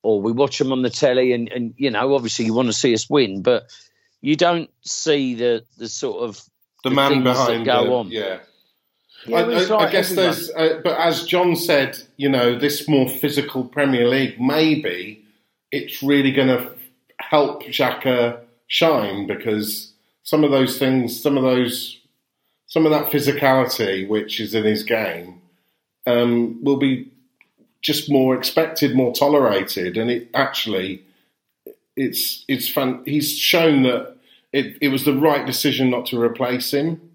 or 0.04 0.22
we 0.22 0.32
watch 0.34 0.58
them 0.60 0.72
on 0.74 0.82
the 0.82 0.90
telly, 0.90 1.32
and 1.34 1.50
and 1.50 1.74
you 1.78 1.90
know, 1.92 2.14
obviously 2.14 2.46
you 2.46 2.54
want 2.54 2.68
to 2.68 2.74
see 2.74 2.94
us 2.94 3.10
win, 3.10 3.42
but 3.42 3.64
you 4.22 4.36
don't 4.36 4.70
see 4.82 5.36
the 5.36 5.64
the 5.78 5.88
sort 5.88 6.24
of 6.28 6.36
the 6.84 6.90
the 6.90 6.96
man 6.96 7.12
things 7.12 7.24
that 7.24 7.34
behind 7.34 7.66
go 7.66 7.84
the- 7.86 7.92
on. 7.94 8.12
Yeah. 8.12 8.40
Yeah, 9.26 9.38
I, 9.40 9.50
it's 9.52 9.70
I- 9.70 9.76
I 9.78 9.92
guess 9.92 10.12
everyone. 10.12 10.32
there's, 10.34 10.50
uh, 10.52 10.82
but 10.82 10.98
as 10.98 11.26
John 11.26 11.58
said, 11.58 11.98
you 12.16 12.30
know, 12.30 12.58
this 12.58 12.88
more 12.88 13.10
physical 13.10 13.66
Premier 13.66 14.08
League, 14.08 14.40
maybe 14.40 15.26
it's 15.72 16.02
really 16.02 16.32
going 16.32 16.48
to 16.48 16.72
help 17.20 17.64
Xhaka 17.64 18.40
shine 18.68 19.28
because 19.28 19.92
some 20.24 20.46
of 20.46 20.52
those 20.52 20.78
things, 20.80 21.22
some 21.22 21.36
of 21.36 21.44
those, 21.44 22.00
some 22.68 22.86
of 22.86 22.92
that 22.94 23.12
physicality 23.12 24.08
which 24.08 24.40
is 24.40 24.56
in 24.56 24.64
his 24.64 24.84
game, 24.84 25.39
um, 26.10 26.64
will 26.64 26.78
be 26.78 27.12
just 27.82 28.12
more 28.12 28.36
expected, 28.36 28.96
more 28.96 29.14
tolerated, 29.14 29.98
and 29.98 30.10
it 30.10 30.30
actually, 30.34 31.04
it's 31.96 32.44
it's 32.48 32.70
fun. 32.70 33.04
He's 33.06 33.38
shown 33.38 33.84
that 33.84 34.16
it, 34.52 34.78
it 34.82 34.90
was 34.90 35.06
the 35.06 35.16
right 35.16 35.46
decision 35.46 35.90
not 35.90 36.08
to 36.08 36.22
replace 36.22 36.74
him 36.74 37.10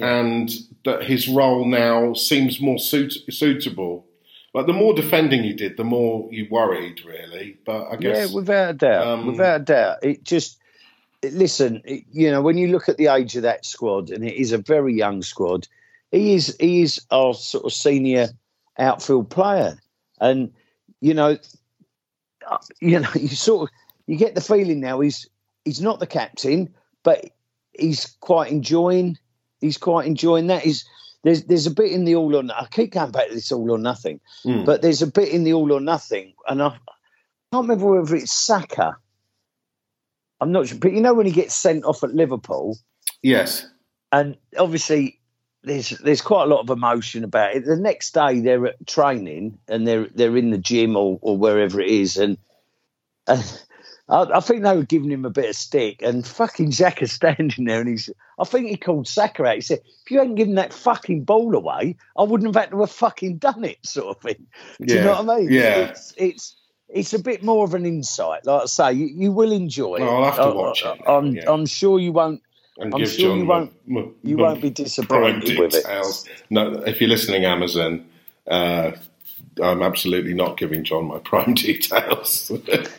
and 0.00 0.50
that 0.84 1.04
his 1.04 1.28
role 1.28 1.64
now 1.64 2.14
seems 2.14 2.60
more 2.60 2.78
suit- 2.78 3.24
suitable. 3.30 4.06
Like 4.52 4.66
the 4.66 4.72
more 4.72 4.94
defending 4.94 5.44
you 5.44 5.54
did, 5.54 5.76
the 5.76 5.84
more 5.84 6.28
you 6.30 6.46
worried, 6.50 7.04
really. 7.04 7.56
But 7.64 7.88
I 7.88 7.96
guess 7.96 8.30
yeah, 8.30 8.34
without 8.34 8.70
a 8.70 8.74
doubt, 8.74 9.06
um, 9.06 9.26
without 9.26 9.60
a 9.60 9.64
doubt, 9.64 9.98
it 10.02 10.24
just 10.24 10.58
listen, 11.22 11.82
you 12.12 12.30
know, 12.30 12.40
when 12.40 12.56
you 12.56 12.68
look 12.68 12.88
at 12.88 12.96
the 12.96 13.08
age 13.08 13.34
of 13.36 13.42
that 13.42 13.64
squad, 13.64 14.10
and 14.10 14.24
it 14.24 14.34
is 14.34 14.52
a 14.52 14.58
very 14.58 14.94
young 14.94 15.22
squad, 15.22 15.66
he 16.14 16.34
is 16.34 16.56
he 16.60 16.82
is 16.82 17.00
our 17.10 17.34
sort 17.34 17.64
of 17.64 17.72
senior 17.72 18.28
outfield 18.78 19.30
player, 19.30 19.78
and 20.20 20.52
you 21.00 21.14
know, 21.14 21.36
uh, 22.48 22.58
you 22.80 23.00
know, 23.00 23.08
you 23.14 23.28
sort 23.28 23.68
of 23.68 23.74
you 24.06 24.16
get 24.16 24.34
the 24.34 24.40
feeling 24.40 24.80
now 24.80 25.00
he's 25.00 25.28
he's 25.64 25.80
not 25.80 25.98
the 26.00 26.06
captain, 26.06 26.72
but 27.02 27.24
he's 27.78 28.06
quite 28.20 28.50
enjoying 28.52 29.18
he's 29.60 29.78
quite 29.78 30.06
enjoying 30.06 30.46
that. 30.48 30.62
He's 30.62 30.84
there's 31.24 31.44
there's 31.44 31.66
a 31.66 31.70
bit 31.74 31.90
in 31.90 32.04
the 32.04 32.14
all 32.16 32.34
or 32.36 32.42
I 32.54 32.66
keep 32.70 32.92
going 32.92 33.10
back 33.10 33.28
to 33.28 33.34
this 33.34 33.50
all 33.50 33.70
or 33.70 33.78
nothing, 33.78 34.20
Mm. 34.44 34.64
but 34.66 34.82
there's 34.82 35.02
a 35.02 35.06
bit 35.06 35.30
in 35.30 35.42
the 35.44 35.54
all 35.54 35.72
or 35.72 35.80
nothing, 35.80 36.34
and 36.48 36.62
I, 36.62 36.66
I 36.68 36.76
can't 37.52 37.68
remember 37.68 37.86
whether 38.00 38.14
it's 38.16 38.32
Saka. 38.32 38.96
I'm 40.40 40.52
not 40.52 40.68
sure, 40.68 40.78
but 40.78 40.92
you 40.92 41.00
know 41.00 41.14
when 41.14 41.26
he 41.26 41.32
gets 41.32 41.54
sent 41.54 41.84
off 41.84 42.02
at 42.04 42.14
Liverpool, 42.14 42.76
Yes. 43.22 43.66
and 44.12 44.36
obviously 44.58 45.18
there's 45.64 45.90
there's 45.90 46.20
quite 46.20 46.44
a 46.44 46.46
lot 46.46 46.60
of 46.60 46.70
emotion 46.70 47.24
about 47.24 47.54
it. 47.54 47.64
The 47.64 47.76
next 47.76 48.14
day 48.14 48.40
they're 48.40 48.66
at 48.66 48.86
training 48.86 49.58
and 49.68 49.86
they're 49.86 50.08
they're 50.14 50.36
in 50.36 50.50
the 50.50 50.58
gym 50.58 50.96
or, 50.96 51.18
or 51.22 51.36
wherever 51.36 51.80
it 51.80 51.88
is, 51.90 52.16
and, 52.16 52.38
and 53.26 53.62
I, 54.08 54.22
I 54.34 54.40
think 54.40 54.62
they 54.62 54.76
were 54.76 54.84
giving 54.84 55.10
him 55.10 55.24
a 55.24 55.30
bit 55.30 55.48
of 55.48 55.56
stick, 55.56 56.02
and 56.02 56.26
fucking 56.26 56.70
Xhaka's 56.70 57.12
standing 57.20 57.64
there, 57.64 57.80
and 57.80 57.88
he's 57.88 58.10
I 58.38 58.44
think 58.44 58.68
he 58.68 58.76
called 58.76 59.08
Saka 59.08 59.44
out. 59.44 59.54
He 59.54 59.60
said, 59.62 59.80
"If 60.04 60.10
you 60.10 60.18
hadn't 60.18 60.34
given 60.36 60.56
that 60.56 60.72
fucking 60.72 61.24
ball 61.24 61.54
away, 61.54 61.96
I 62.16 62.22
wouldn't 62.22 62.54
have 62.54 62.62
had 62.62 62.70
to 62.70 62.80
have 62.80 62.90
fucking 62.90 63.38
done 63.38 63.64
it," 63.64 63.78
sort 63.86 64.16
of 64.16 64.22
thing. 64.22 64.46
Do 64.80 64.94
you 64.94 65.00
know 65.00 65.22
what 65.22 65.30
I 65.30 65.40
mean? 65.40 65.52
Yeah. 65.52 65.78
It's 65.90 66.14
it's 66.16 66.56
it's 66.88 67.14
a 67.14 67.18
bit 67.18 67.42
more 67.42 67.64
of 67.64 67.74
an 67.74 67.86
insight. 67.86 68.44
Like 68.44 68.62
I 68.62 68.66
say, 68.66 68.92
you, 68.92 69.06
you 69.06 69.32
will 69.32 69.52
enjoy. 69.52 70.00
Well, 70.00 70.16
I'll 70.16 70.24
have 70.30 70.36
to 70.36 70.54
watch 70.54 70.84
I- 70.84 70.92
it 70.92 71.00
now, 71.06 71.16
I'm 71.16 71.34
yeah. 71.34 71.50
I'm 71.50 71.66
sure 71.66 71.98
you 71.98 72.12
won't. 72.12 72.42
And 72.78 72.92
I'm 72.94 73.00
give 73.00 73.10
sure 73.12 73.28
John 73.30 73.38
you 73.40 73.44
won't- 73.46 73.72
You 74.22 74.36
won't 74.36 74.60
be 74.60 74.70
disappointed 74.70 75.58
with 75.58 75.74
it. 75.74 75.84
No, 76.50 76.72
if 76.86 77.00
you're 77.00 77.08
listening, 77.10 77.44
Amazon, 77.44 78.04
uh, 78.48 78.92
I'm 79.62 79.82
absolutely 79.82 80.34
not 80.34 80.56
giving 80.56 80.82
John 80.82 81.04
my 81.06 81.18
prime 81.24 81.54
details. 81.54 82.50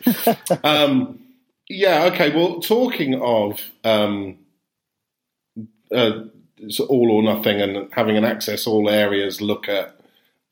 um, 0.63 1.19
yeah, 1.67 2.05
okay. 2.13 2.33
Well, 2.33 2.61
talking 2.61 3.21
of 3.21 3.59
um, 3.83 4.37
uh, 5.91 6.21
all 6.87 7.11
or 7.11 7.23
nothing 7.23 7.61
and 7.61 7.89
having 7.93 8.15
an 8.17 8.23
access 8.23 8.65
all 8.67 8.89
areas 8.89 9.41
look 9.41 9.67
at 9.67 9.99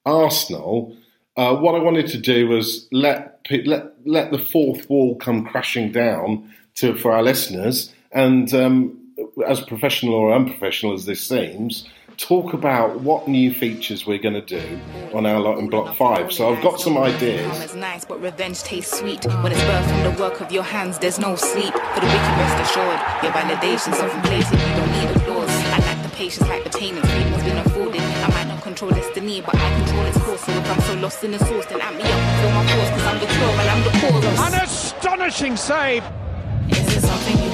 Arsenal, 0.05 0.97
uh, 1.37 1.55
what 1.55 1.75
I 1.75 1.79
wanted 1.79 2.07
to 2.07 2.17
do 2.17 2.47
was 2.49 2.87
let 2.91 3.39
let 3.65 3.93
let 4.05 4.31
the 4.31 4.37
fourth 4.37 4.89
wall 4.89 5.15
come 5.15 5.45
crashing 5.45 5.91
down 5.91 6.51
to 6.75 6.97
for 6.97 7.11
our 7.13 7.23
listeners, 7.23 7.93
and 8.11 8.53
um, 8.53 8.99
as 9.47 9.61
professional 9.61 10.13
or 10.13 10.33
unprofessional 10.33 10.93
as 10.93 11.05
this 11.05 11.25
seems, 11.25 11.87
talk 12.17 12.53
about 12.53 12.99
what 13.01 13.27
new 13.27 13.51
features 13.51 14.05
we're 14.05 14.19
going 14.19 14.35
to 14.35 14.41
do 14.41 14.79
on 15.13 15.25
our 15.25 15.39
lot 15.39 15.57
in 15.57 15.67
Block 15.67 15.95
Five. 15.95 16.31
So 16.31 16.53
I've 16.53 16.61
got 16.61 16.79
some 16.79 16.97
ideas. 16.97 17.59
It's 17.63 17.73
nice, 17.73 18.05
but 18.05 18.21
revenge 18.21 18.61
tastes 18.61 18.99
sweet. 18.99 19.25
When 19.25 19.51
it's 19.51 19.61
birthed 19.61 19.89
from 19.89 20.03
the 20.03 20.21
work 20.21 20.39
of 20.39 20.51
your 20.51 20.63
hands, 20.63 20.99
there's 20.99 21.17
no 21.17 21.35
sleep. 21.35 21.73
For 21.73 21.99
the 21.99 22.05
wicked, 22.05 22.35
rest 22.37 22.71
assured, 22.71 22.99
your 23.23 23.31
validation's 23.31 23.97
self-inflated. 23.97 24.51
You 24.51 24.75
don't 24.75 24.91
need 24.91 25.17
applause. 25.17 25.49
I 25.49 25.79
lack 25.79 26.03
the 26.03 26.15
patience, 26.15 26.47
like 26.47 26.63
the 26.63 26.77
pain, 26.77 26.95
and 26.95 27.09
freedom's 27.09 27.43
been 27.43 27.57
afforded. 27.57 28.01
I 28.01 28.29
might 28.29 28.47
not 28.47 28.61
control 28.61 28.91
destiny, 28.91 29.41
but 29.41 29.55
I 29.55 29.75
control 29.79 30.05
its 30.05 30.17
course. 30.19 30.41
So 30.41 30.51
if 30.51 30.71
I'm 30.71 30.81
so 30.81 30.93
lost 30.95 31.23
in 31.23 31.31
the 31.31 31.39
source, 31.39 31.65
then 31.65 31.81
amp 31.81 31.97
me 31.97 32.03
up 32.03 32.09
and 32.11 32.41
feel 32.41 32.51
my 32.51 32.65
force, 32.75 32.89
cause 32.91 33.05
I'm 33.05 33.19
the 33.19 33.25
cure 33.25 33.49
and 33.49 33.69
I'm 33.69 33.83
the 33.83 33.89
cause. 33.99 34.53
An 34.53 34.63
astonishing 34.63 35.57
save. 35.57 36.03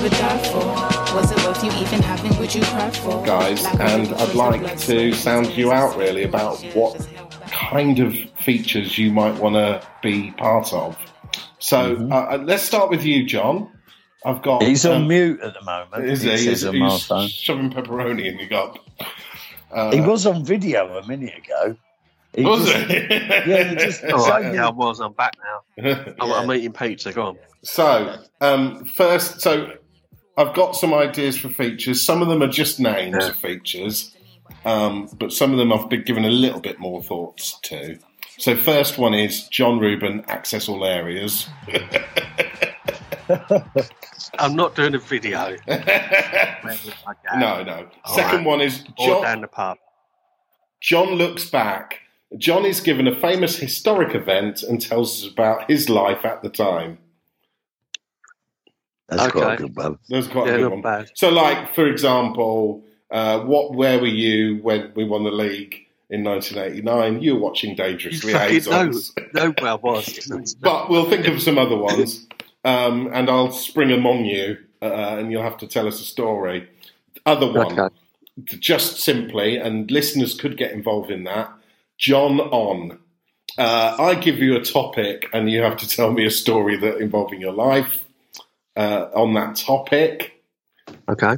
Would 0.02 0.12
die 0.12 0.38
for? 0.52 1.16
Was 1.16 1.32
it 1.32 1.38
worth 1.46 1.64
you 1.64 1.72
even 1.72 2.02
having? 2.02 2.38
Would 2.40 2.54
you 2.54 2.62
cry 2.64 2.90
for? 2.92 3.26
guys, 3.26 3.64
Like 3.64 3.80
and 3.80 4.08
I'd 4.14 4.36
like 4.36 4.78
to 4.80 5.14
sound 5.14 5.48
you 5.58 5.72
out 5.72 5.98
really 5.98 6.24
about 6.24 6.60
what 6.76 7.08
kind 7.52 8.00
of 8.00 8.16
features 8.42 8.98
you 8.98 9.12
might 9.12 9.40
want 9.40 9.56
to 9.56 9.86
be 10.02 10.32
part 10.32 10.72
of. 10.74 10.98
So 11.60 11.96
Mm-hmm. 11.96 12.12
uh, 12.12 12.16
uh, 12.16 12.38
let's 12.44 12.64
start 12.64 12.90
with 12.90 13.04
you, 13.04 13.26
John. 13.26 13.72
I've 14.26 14.42
got. 14.42 14.64
He's 14.64 14.86
on 14.86 15.04
um, 15.04 15.08
mute 15.08 15.40
at 15.42 15.54
the 15.54 15.64
moment. 15.64 16.06
Is 16.06 16.22
he? 16.22 16.38
says 16.38 16.62
He's, 16.62 17.10
on 17.12 17.22
he's 17.22 17.32
shoving 17.32 17.70
pepperoni 17.72 18.26
in 18.26 18.38
your 18.40 18.50
gut. 18.50 18.80
Uh, 19.72 19.92
He 19.92 20.02
was 20.02 20.26
on 20.26 20.44
video 20.46 20.98
a 20.98 21.08
minute 21.08 21.34
ago. 21.38 21.78
He 22.36 22.44
was 22.44 22.66
just- 22.70 22.90
it? 22.90 23.48
Yeah, 23.48 23.64
he 23.70 23.76
just- 23.76 24.04
All 24.12 24.28
right, 24.28 24.44
So- 24.44 24.52
yeah, 24.54 24.68
I 24.68 24.72
was. 24.72 25.00
I'm 25.00 25.14
back 25.14 25.34
now. 25.78 26.14
I'm, 26.20 26.32
I'm 26.34 26.52
eating 26.54 26.74
pizza. 26.74 27.12
Go 27.14 27.24
on. 27.28 27.38
So, 27.64 28.16
um, 28.42 28.86
first, 28.86 29.42
so 29.42 29.72
I've 30.40 30.54
got 30.56 30.76
some 30.76 30.94
ideas 30.94 31.38
for 31.38 31.50
features. 31.50 32.02
Some 32.02 32.22
of 32.22 32.30
them 32.30 32.42
are 32.42 32.48
just 32.48 32.80
names 32.80 33.18
Yeah. 33.20 33.28
of 33.30 33.36
features, 33.36 34.16
um, 34.64 35.10
but 35.20 35.34
some 35.34 35.52
of 35.52 35.58
them 35.58 35.74
I've 35.74 35.90
been 35.90 36.04
given 36.04 36.24
a 36.24 36.30
little 36.30 36.62
bit 36.62 36.80
more 36.80 37.04
thoughts 37.04 37.60
to. 37.64 38.00
So, 38.38 38.56
first 38.56 38.98
one 38.98 39.14
is 39.14 39.50
John 39.50 39.80
Rubin, 39.80 40.24
access 40.30 40.70
all 40.70 40.86
areas. 40.86 41.50
I'm 44.40 44.56
not 44.56 44.76
doing 44.76 44.96
a 44.96 45.00
video. 45.00 45.56
no, 45.68 47.64
no. 47.64 47.88
All 48.06 48.16
Second 48.16 48.38
right. 48.38 48.46
one 48.46 48.62
is 48.62 48.84
John, 48.98 49.22
down 49.24 49.42
the 49.42 49.48
pub. 49.48 49.78
John 50.82 51.10
looks 51.16 51.50
back. 51.50 52.00
John 52.38 52.66
is 52.66 52.80
given 52.80 53.08
a 53.08 53.16
famous 53.20 53.58
historic 53.58 54.16
event 54.16 54.64
and 54.64 54.80
tells 54.82 55.24
us 55.26 55.32
about 55.32 55.70
his 55.70 55.90
life 55.90 56.24
at 56.26 56.42
the 56.44 56.50
time. 56.50 57.00
That's 59.10 59.32
quite 59.32 59.54
a 59.54 59.58
good 59.64 59.76
one. 59.76 60.00
That's 60.10 60.28
quite 60.28 60.48
Yeah, 60.48 60.54
a 60.56 60.58
good 60.60 60.70
one. 60.72 60.82
bad. 60.82 61.10
So, 61.16 61.30
like 61.30 61.74
for 61.76 61.88
example, 61.88 62.84
uh, 63.12 63.40
what? 63.42 63.74
Where 63.76 64.00
were 64.00 64.08
you 64.08 64.58
when 64.62 64.92
we 64.96 65.04
won 65.06 65.24
the 65.24 65.32
league 65.32 65.76
in 66.10 66.24
1989? 66.24 67.22
You 67.22 67.36
were 67.36 67.40
watching 67.42 67.76
Dangerous 67.76 68.22
fucking 68.22 68.32
know, 68.40 68.48
Liaisons. 68.48 69.14
know 69.34 69.54
where 69.60 69.72
I 69.72 69.76
was. 69.76 70.56
But 70.62 70.90
we'll 70.90 71.10
think 71.10 71.28
of 71.28 71.42
some 71.42 71.58
other 71.58 71.78
ones, 71.78 72.28
um, 72.64 73.10
and 73.14 73.30
I'll 73.30 73.52
spring 73.52 73.92
among 73.92 74.26
you, 74.26 74.58
uh, 74.82 74.86
and 75.18 75.32
you'll 75.32 75.44
have 75.44 75.58
to 75.58 75.68
tell 75.68 75.88
us 75.88 76.00
a 76.02 76.06
story. 76.06 76.68
Other 77.26 77.52
one, 77.52 77.80
Okay. 77.80 77.96
just 78.60 79.00
simply, 79.02 79.58
and 79.58 79.90
listeners 79.92 80.34
could 80.36 80.56
get 80.58 80.72
involved 80.72 81.12
in 81.12 81.24
that. 81.26 81.52
John 81.98 82.40
on. 82.40 83.00
Uh, 83.58 83.96
I 84.00 84.16
give 84.16 84.38
you 84.38 84.56
a 84.56 84.62
topic, 84.64 85.28
and 85.34 85.50
you 85.50 85.62
have 85.62 85.76
to 85.78 85.88
tell 85.88 86.12
me 86.14 86.26
a 86.26 86.32
story 86.32 86.78
that 86.78 86.98
involving 86.98 87.42
your 87.42 87.52
life 87.52 88.06
uh, 88.80 89.10
on 89.14 89.34
that 89.36 89.56
topic. 89.58 90.44
Okay. 91.10 91.38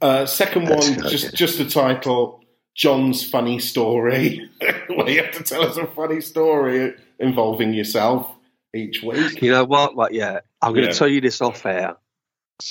Uh, 0.00 0.24
second 0.26 0.64
That's 0.66 0.88
one, 0.88 0.98
good. 1.00 1.10
just 1.10 1.34
just 1.34 1.58
the 1.58 1.66
title, 1.66 2.40
John's 2.74 3.28
funny 3.28 3.58
story. 3.58 4.48
Where 4.88 5.10
you 5.10 5.22
have 5.22 5.34
to 5.34 5.42
tell 5.42 5.62
us 5.62 5.76
a 5.76 5.86
funny 5.86 6.20
story 6.20 6.94
involving 7.18 7.74
yourself 7.74 8.28
each 8.74 9.02
week. 9.02 9.42
You 9.42 9.50
know 9.52 9.64
what? 9.64 9.94
Like, 9.96 10.12
yeah, 10.12 10.40
I'm 10.62 10.72
going 10.72 10.84
to 10.84 10.88
Yeah. 10.92 10.98
tell 10.98 11.08
you 11.08 11.20
this 11.20 11.40
off 11.42 11.66
air 11.66 11.96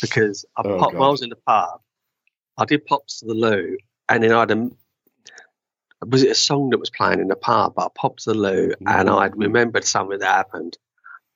because 0.02 0.46
I 0.58 0.64
Oh, 0.66 0.80
popped, 0.80 0.94
when 0.94 1.04
I 1.04 1.06
God. 1.06 1.12
was 1.12 1.22
in 1.22 1.30
the 1.30 1.36
pub, 1.36 1.82
I 2.58 2.66
did 2.66 2.86
pops 2.86 3.20
to 3.20 3.26
the 3.28 3.34
loo, 3.36 3.78
and 4.10 4.24
then 4.24 4.32
I 4.32 4.40
had 4.40 4.52
a. 4.52 4.70
Was 6.08 6.24
it 6.24 6.32
a 6.32 6.36
song 6.36 6.72
that 6.72 6.80
was 6.80 6.90
playing 6.90 7.20
in 7.20 7.28
the 7.28 7.36
pub? 7.36 7.76
But 7.76 7.86
I 7.86 7.90
popped 7.94 8.24
to 8.24 8.34
the 8.34 8.38
loo, 8.40 8.74
and 8.88 9.08
Mm-hmm. 9.10 9.20
I'd 9.20 9.38
remembered 9.38 9.84
something 9.86 10.18
that 10.20 10.26
happened. 10.36 10.78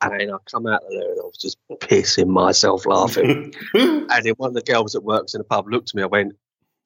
And 0.01 0.19
then 0.19 0.31
I 0.31 0.37
come 0.49 0.67
out 0.67 0.83
of 0.83 0.89
there 0.89 1.11
and 1.11 1.19
I 1.19 1.23
was 1.23 1.37
just 1.37 1.57
pissing 1.69 2.27
myself 2.27 2.85
laughing. 2.85 3.53
and 3.73 4.09
then 4.09 4.33
one 4.37 4.49
of 4.49 4.53
the 4.53 4.61
girls 4.61 4.93
that 4.93 5.01
works 5.01 5.33
in 5.33 5.39
the 5.39 5.45
pub 5.45 5.67
looked 5.69 5.91
at 5.91 5.95
me. 5.95 6.03
I 6.03 6.07
went, 6.07 6.33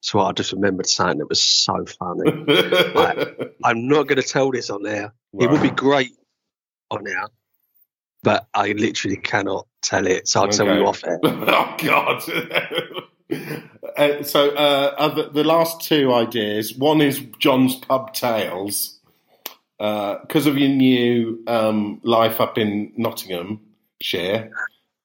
"So 0.00 0.20
I 0.20 0.32
just 0.32 0.52
remembered 0.52 0.86
something 0.86 1.18
that 1.18 1.28
was 1.28 1.40
so 1.40 1.84
funny." 1.84 2.30
I'm 3.64 3.88
not 3.88 4.06
going 4.06 4.20
to 4.20 4.26
tell 4.26 4.50
this 4.50 4.70
on 4.70 4.82
there. 4.82 5.12
It 5.38 5.50
would 5.50 5.62
be 5.62 5.70
great 5.70 6.12
on 6.90 7.04
there, 7.04 7.26
but 8.22 8.46
I 8.54 8.72
literally 8.72 9.16
cannot 9.16 9.66
tell 9.82 10.06
it. 10.06 10.28
So 10.28 10.42
I'll 10.42 10.48
tell 10.48 10.66
you 10.66 10.86
off 10.86 11.04
air. 11.04 11.18
oh 11.24 11.76
God! 11.78 12.22
uh, 13.96 14.22
so 14.22 14.50
uh, 14.50 14.94
other, 14.98 15.28
the 15.30 15.44
last 15.44 15.82
two 15.82 16.14
ideas. 16.14 16.76
One 16.76 17.00
is 17.00 17.20
John's 17.40 17.74
pub 17.74 18.14
tales 18.14 18.99
because 19.80 20.46
of 20.46 20.58
your 20.58 20.68
new 20.68 21.42
um, 21.46 22.00
life 22.04 22.38
up 22.40 22.58
in 22.58 22.92
Nottinghamshire. 22.98 24.50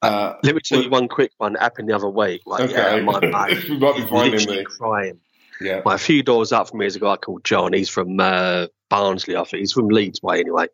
Uh, 0.02 0.34
Let 0.44 0.54
me 0.56 0.62
tell 0.64 0.84
you 0.84 0.90
one 0.90 1.08
quick 1.08 1.32
one 1.38 1.54
that 1.54 1.62
happened 1.62 1.90
the 1.90 1.96
other 1.96 2.10
week. 2.10 2.42
Like, 2.46 2.70
yeah, 2.72 2.96
Okay. 2.96 3.02
my 3.04 3.20
mate, 3.22 3.70
We 3.70 3.78
might 3.80 3.96
be 3.96 4.06
finding 4.06 4.50
me. 4.50 4.64
crying. 4.66 5.20
yeah. 5.62 5.82
Like, 5.86 5.96
a 5.96 6.04
few 6.04 6.22
doors 6.24 6.52
up 6.52 6.70
from 6.70 6.80
me 6.80 6.86
is 6.88 6.96
a 6.98 7.00
guy 7.00 7.16
called 7.16 7.44
John. 7.46 7.72
He's 7.74 7.90
from 7.90 8.20
uh, 8.20 8.68
Barnsley, 8.90 9.38
I 9.38 9.44
think. 9.46 9.62
He's 9.62 9.72
from 9.72 9.88
Leeds 9.88 10.22
way 10.22 10.42
anyway. 10.42 10.68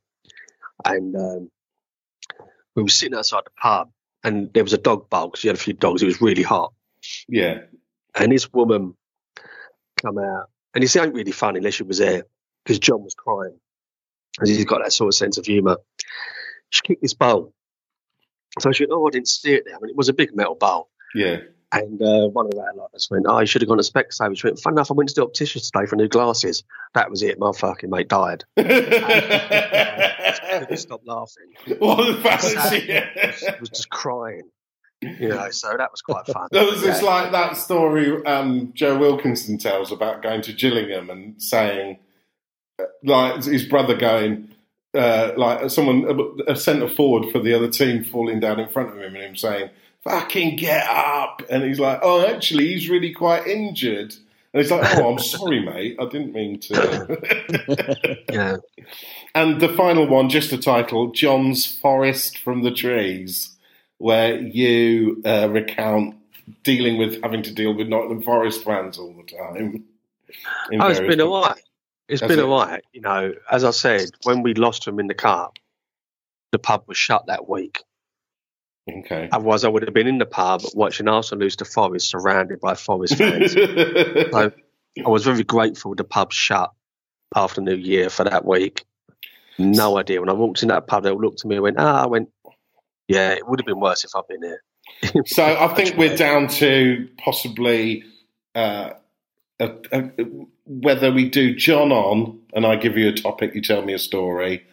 And 0.83 1.15
um, 1.15 1.51
we 2.75 2.81
were 2.83 2.89
sitting 2.89 3.15
outside 3.17 3.43
the 3.45 3.51
pub, 3.61 3.91
and 4.23 4.51
there 4.53 4.63
was 4.63 4.73
a 4.73 4.79
dog 4.79 5.09
bowl 5.11 5.27
because 5.27 5.43
you 5.43 5.49
had 5.49 5.57
a 5.57 5.61
few 5.61 5.73
dogs. 5.73 6.01
It 6.01 6.07
was 6.07 6.21
really 6.21 6.43
hot. 6.43 6.73
Yeah. 7.29 7.59
And 8.15 8.31
this 8.31 8.51
woman 8.51 8.95
come 10.01 10.17
out, 10.17 10.49
and 10.73 10.83
this 10.83 10.95
ain't 10.95 11.13
really 11.13 11.31
funny 11.31 11.59
unless 11.59 11.75
she 11.75 11.83
was 11.83 11.99
there 11.99 12.23
because 12.65 12.79
John 12.79 13.03
was 13.03 13.13
crying. 13.13 13.57
And 14.39 14.47
he's 14.49 14.65
got 14.65 14.81
that 14.83 14.93
sort 14.93 15.09
of 15.09 15.15
sense 15.15 15.37
of 15.37 15.45
humour. 15.45 15.77
She 16.69 16.81
kicked 16.83 17.01
this 17.01 17.13
bowl. 17.13 17.53
So 18.59 18.71
she 18.71 18.83
went, 18.83 18.93
Oh, 18.93 19.07
I 19.07 19.11
didn't 19.11 19.27
see 19.27 19.53
it 19.53 19.63
there. 19.65 19.75
I 19.75 19.79
mean, 19.81 19.89
it 19.89 19.95
was 19.97 20.09
a 20.09 20.13
big 20.13 20.35
metal 20.35 20.55
bowl. 20.55 20.89
Yeah. 21.13 21.37
And 21.73 22.01
uh, 22.01 22.27
one 22.27 22.47
of 22.51 22.59
our 22.59 22.73
lots 22.75 23.09
went, 23.09 23.25
"Oh, 23.29 23.39
you 23.39 23.45
should 23.45 23.61
have 23.61 23.69
gone 23.69 23.77
to 23.77 23.83
Specsavers." 23.83 24.39
She 24.39 24.45
went, 24.45 24.59
"Fun 24.59 24.73
enough, 24.73 24.91
I 24.91 24.93
went 24.93 25.07
to 25.07 25.15
the 25.15 25.23
optician 25.23 25.61
today 25.61 25.85
for 25.85 25.95
new 25.95 26.09
glasses. 26.09 26.65
That 26.95 27.09
was 27.09 27.23
it. 27.23 27.39
My 27.39 27.53
fucking 27.53 27.89
mate 27.89 28.09
died." 28.09 28.43
Couldn't 28.57 28.91
stop 30.77 30.99
laughing. 31.05 31.53
what 31.79 31.95
the 31.97 33.05
was, 33.25 33.43
was 33.61 33.69
just 33.69 33.89
crying. 33.89 34.49
You 35.01 35.29
know, 35.29 35.49
so 35.49 35.69
that 35.77 35.91
was 35.91 36.01
quite 36.01 36.27
fun. 36.27 36.49
There 36.51 36.65
was 36.65 36.83
Yeah. 36.83 36.99
like 36.99 37.31
that 37.31 37.55
story 37.55 38.21
um, 38.25 38.73
Joe 38.75 38.97
Wilkinson 38.97 39.57
tells 39.57 39.93
about 39.93 40.21
going 40.21 40.41
to 40.43 40.51
Gillingham 40.53 41.09
and 41.09 41.41
saying, 41.41 41.95
uh, 41.95 41.99
like 43.03 43.43
his 43.43 43.65
brother 43.65 43.95
going, 43.95 44.49
uh, 44.93 45.31
like 45.37 45.69
someone 45.69 46.29
a 46.47 46.55
centre 46.55 46.89
forward 46.89 47.31
for 47.31 47.39
the 47.39 47.53
other 47.53 47.69
team 47.69 48.03
falling 48.03 48.39
down 48.39 48.59
in 48.59 48.69
front 48.69 48.89
of 48.89 48.95
him 48.97 49.15
and 49.15 49.23
him 49.23 49.35
saying, 49.35 49.69
"Fucking 50.03 50.57
get 50.57 50.87
up!" 50.89 51.41
And 51.49 51.63
he's 51.63 51.79
like, 51.79 51.99
"Oh, 52.01 52.25
actually, 52.25 52.67
he's 52.67 52.89
really 52.89 53.13
quite 53.13 53.47
injured." 53.47 54.13
And 54.53 54.61
he's 54.61 54.71
like, 54.71 54.97
"Oh, 54.97 55.11
I'm 55.11 55.19
sorry, 55.33 55.63
mate. 55.63 55.97
I 55.99 56.05
didn't 56.05 56.33
mean 56.33 56.59
to." 56.59 58.17
Yeah. 58.31 58.57
And 59.35 59.61
the 59.61 59.69
final 59.69 60.07
one, 60.07 60.29
just 60.29 60.51
a 60.51 60.57
title, 60.57 61.11
John's 61.11 61.65
Forest 61.65 62.37
from 62.37 62.63
the 62.63 62.71
Trees, 62.71 63.55
where 63.97 64.39
you 64.39 65.21
uh, 65.25 65.49
recount 65.49 66.15
dealing 66.63 66.97
with 66.97 67.21
having 67.23 67.43
to 67.43 67.53
deal 67.53 67.73
with 67.73 67.87
Nottingham 67.87 68.23
Forest 68.23 68.63
fans 68.63 68.97
all 68.97 69.13
the 69.13 69.23
time. 69.23 69.85
in 70.71 70.81
Oh, 70.81 70.87
it's 70.87 70.99
various 70.99 71.15
been 71.15 71.21
all 71.21 71.41
right. 71.41 71.61
It's 72.11 72.21
been 72.21 72.39
it? 72.39 72.43
all 72.43 72.59
right. 72.59 72.83
You 72.91 73.01
know, 73.01 73.33
as 73.49 73.63
I 73.63 73.71
said, 73.71 74.09
when 74.23 74.43
we 74.43 74.53
lost 74.53 74.85
them 74.85 74.99
in 74.99 75.07
the 75.07 75.13
cup, 75.13 75.57
the 76.51 76.59
pub 76.59 76.83
was 76.87 76.97
shut 76.97 77.27
that 77.27 77.47
week. 77.47 77.83
Okay. 78.89 79.29
Otherwise, 79.31 79.63
I 79.63 79.69
would 79.69 79.83
have 79.83 79.93
been 79.93 80.07
in 80.07 80.17
the 80.17 80.25
pub 80.25 80.61
watching 80.73 81.07
Arsenal 81.07 81.43
lose 81.43 81.55
to 81.57 81.65
Forest, 81.65 82.09
surrounded 82.09 82.59
by 82.59 82.75
Forest 82.75 83.15
fans. 83.15 83.53
so 83.53 84.51
I 85.05 85.09
was 85.09 85.23
very 85.23 85.43
grateful 85.43 85.95
the 85.95 86.03
pub 86.03 86.33
shut 86.33 86.71
after 87.35 87.61
New 87.61 87.75
Year 87.75 88.09
for 88.09 88.25
that 88.25 88.43
week. 88.45 88.83
No 89.57 89.97
idea. 89.97 90.19
When 90.19 90.29
I 90.29 90.33
walked 90.33 90.63
in 90.63 90.69
that 90.69 90.87
pub, 90.87 91.03
they 91.03 91.11
all 91.11 91.21
looked 91.21 91.41
at 91.41 91.45
me 91.45 91.55
and 91.55 91.63
went, 91.63 91.79
ah, 91.79 92.03
I 92.03 92.07
went, 92.07 92.29
yeah, 93.07 93.31
it 93.31 93.47
would 93.47 93.59
have 93.59 93.65
been 93.65 93.79
worse 93.79 94.03
if 94.03 94.11
I'd 94.15 94.27
been 94.27 94.43
here. 94.43 95.23
so 95.27 95.45
I 95.45 95.67
think 95.75 95.97
we're 95.97 96.17
down 96.17 96.47
to 96.47 97.07
possibly 97.17 98.03
uh, 98.55 98.91
a, 99.61 99.75
a, 99.91 100.25
whether 100.65 101.11
we 101.11 101.29
do 101.29 101.55
John 101.55 101.91
on 101.91 102.39
and 102.53 102.65
I 102.65 102.75
give 102.75 102.97
you 102.97 103.09
a 103.09 103.13
topic, 103.13 103.55
you 103.55 103.61
tell 103.61 103.81
me 103.81 103.93
a 103.93 103.99
story, 103.99 104.65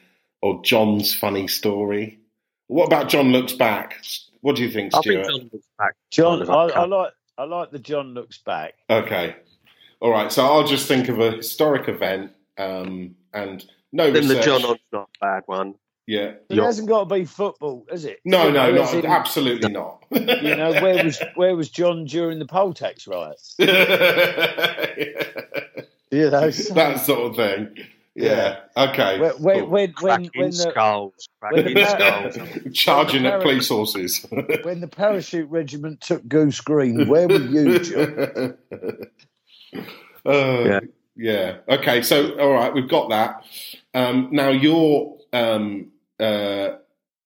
or 0.43 0.63
John's 0.63 1.15
funny 1.15 1.49
story. 1.49 2.19
What 2.69 2.87
about 2.87 3.09
John 3.09 3.33
looks 3.33 3.53
back? 3.53 4.03
What 4.41 4.57
do 4.57 4.63
you 4.63 4.71
think, 4.71 4.95
I 4.95 5.01
Stuart? 5.01 5.27
think 5.27 5.41
John 5.41 5.51
looks 5.53 5.69
back. 5.79 5.95
John, 6.11 6.39
Kind 6.47 6.51
I, 6.51 6.81
I 6.83 6.87
like 6.87 7.13
I 7.39 7.45
like 7.45 7.71
the 7.71 7.79
John 7.79 8.15
looks 8.15 8.39
back. 8.39 8.75
Okay. 8.91 9.37
All 10.01 10.11
right. 10.11 10.31
So 10.33 10.45
I'll 10.45 10.67
just 10.67 10.89
think 10.89 11.09
of 11.09 11.21
a 11.21 11.33
historic 11.33 11.89
event 11.89 12.33
um, 12.59 13.15
and 13.33 13.65
no 13.93 14.11
Then 14.11 14.29
the. 14.29 14.41
John 14.41 14.65
on's 14.65 14.81
not 14.93 15.09
a 15.21 15.25
bad 15.25 15.43
one. 15.47 15.75
Yeah. 16.09 16.33
It 16.49 16.57
Yeah. 16.57 16.65
hasn't 16.65 16.89
got 16.89 17.07
to 17.07 17.15
be 17.15 17.27
football, 17.27 17.85
is 17.93 18.07
it? 18.07 18.21
No, 18.25 18.51
no, 18.51 18.69
You 18.69 18.73
know, 18.73 18.79
not 18.81 18.89
as 18.89 18.95
in, 18.95 19.05
absolutely 19.07 19.69
not. 19.71 20.03
You 20.11 20.57
know, 20.57 20.73
where 20.81 21.05
was 21.05 21.21
where 21.35 21.55
was 21.55 21.69
John 21.69 22.07
during 22.07 22.39
the 22.39 22.47
poll 22.47 22.73
tax 22.73 23.07
riots? 23.07 23.55
You 26.11 26.31
know, 26.31 26.49
so- 26.51 26.73
that 26.75 27.01
sort 27.05 27.31
of 27.31 27.37
thing. 27.37 27.85
Yeah. 28.15 28.61
Okay. 28.77 29.21
when 29.21 29.31
when 29.43 29.59
Cool. 29.61 29.69
when, 29.69 29.95
when, 30.01 30.31
when 30.35 30.51
the 30.51 30.53
skulls. 30.57 31.29
when 31.51 31.75
the- 31.75 31.85
skulls. 31.85 32.73
Charging 32.75 33.27
at 33.27 33.33
Parrot- 33.33 33.43
police 33.43 33.69
horses. 33.69 34.27
when 34.63 34.81
the 34.81 34.89
parachute 34.89 35.51
regiment 35.51 36.01
took 36.01 36.27
Goose 36.27 36.63
Green, 36.63 37.07
where 37.09 37.29
were 37.29 37.37
you, 37.39 37.79
John? 37.81 38.57
Uh, 40.25 40.65
Yeah. 40.65 40.81
yeah. 41.15 41.57
Okay. 41.69 42.01
So, 42.01 42.39
all 42.39 42.53
right, 42.53 42.73
we've 42.73 42.89
got 42.89 43.11
that. 43.11 43.45
Um, 43.93 44.31
now, 44.33 44.49
you're. 44.49 45.15
Um, 45.35 45.93
uh, 46.21 46.77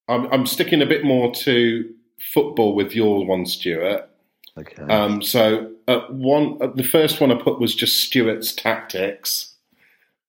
I'm, 0.07 0.25
I'm 0.31 0.45
sticking 0.45 0.81
a 0.81 0.85
bit 0.85 1.03
more 1.03 1.33
to 1.35 1.93
football 2.19 2.75
with 2.75 2.93
your 2.95 3.25
one, 3.25 3.45
Stuart. 3.45 4.09
Okay. 4.57 4.83
Um, 4.83 5.21
so, 5.21 5.71
uh, 5.87 6.01
one, 6.09 6.57
uh, 6.61 6.67
the 6.67 6.83
first 6.83 7.19
one 7.19 7.31
I 7.31 7.35
put 7.41 7.59
was 7.59 7.73
just 7.75 8.03
Stuart's 8.03 8.53
tactics, 8.53 9.53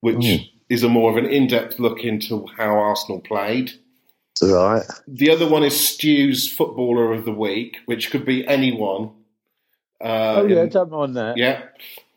which 0.00 0.16
Mm. 0.16 0.48
is 0.70 0.82
a 0.82 0.88
more 0.88 1.10
of 1.10 1.16
an 1.16 1.26
in-depth 1.26 1.78
look 1.78 2.00
into 2.04 2.46
how 2.56 2.74
Arsenal 2.78 3.20
played. 3.20 3.72
right. 4.42 4.82
The 5.06 5.30
other 5.30 5.48
one 5.48 5.62
is 5.62 5.78
Stu's 5.78 6.48
footballer 6.50 7.12
of 7.12 7.24
the 7.24 7.32
week, 7.32 7.76
which 7.86 8.10
could 8.10 8.24
be 8.24 8.46
anyone. 8.48 9.10
Uh, 10.00 10.36
Oh 10.42 10.46
yeah, 10.46 10.62
in- 10.62 10.68
don't 10.70 10.90
mind 10.90 11.16
that. 11.16 11.36
yeah. 11.36 11.62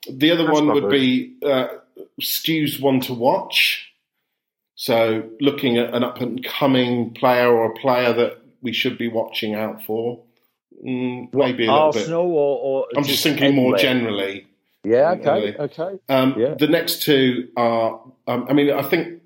The 0.09 0.31
other 0.31 0.45
That's 0.45 0.53
one 0.61 0.67
would 0.73 0.83
good. 0.83 0.91
be 0.91 1.35
uh, 1.45 1.67
Stu's 2.21 2.79
one 2.79 3.01
to 3.01 3.13
watch. 3.13 3.86
So 4.77 5.27
looking 5.41 5.79
at 5.79 5.93
an 5.95 6.03
up 6.03 6.21
and 6.21 6.41
coming 6.43 7.11
player 7.15 7.51
or 7.51 7.71
a 7.71 7.73
player 7.73 8.13
that 8.13 8.37
we 8.61 8.71
should 8.71 8.97
be 8.97 9.07
watching 9.07 9.55
out 9.55 9.83
for. 9.83 10.23
Mm, 10.85 11.33
maybe 11.33 11.65
a 11.65 11.71
little 11.71 11.87
Arsenal 11.87 12.31
or, 12.31 12.59
or. 12.59 12.87
I'm 12.95 13.03
just 13.03 13.23
thinking 13.23 13.55
more 13.55 13.75
generally. 13.75 14.45
Yeah. 14.83 15.13
Okay. 15.13 15.31
Really. 15.31 15.57
Okay. 15.57 15.99
Um, 16.09 16.35
Yeah. 16.37 16.53
The 16.53 16.67
next 16.67 17.01
two 17.01 17.49
are, 17.57 17.99
um, 18.27 18.45
I 18.47 18.53
mean, 18.53 18.71
I 18.71 18.83
think 18.83 19.19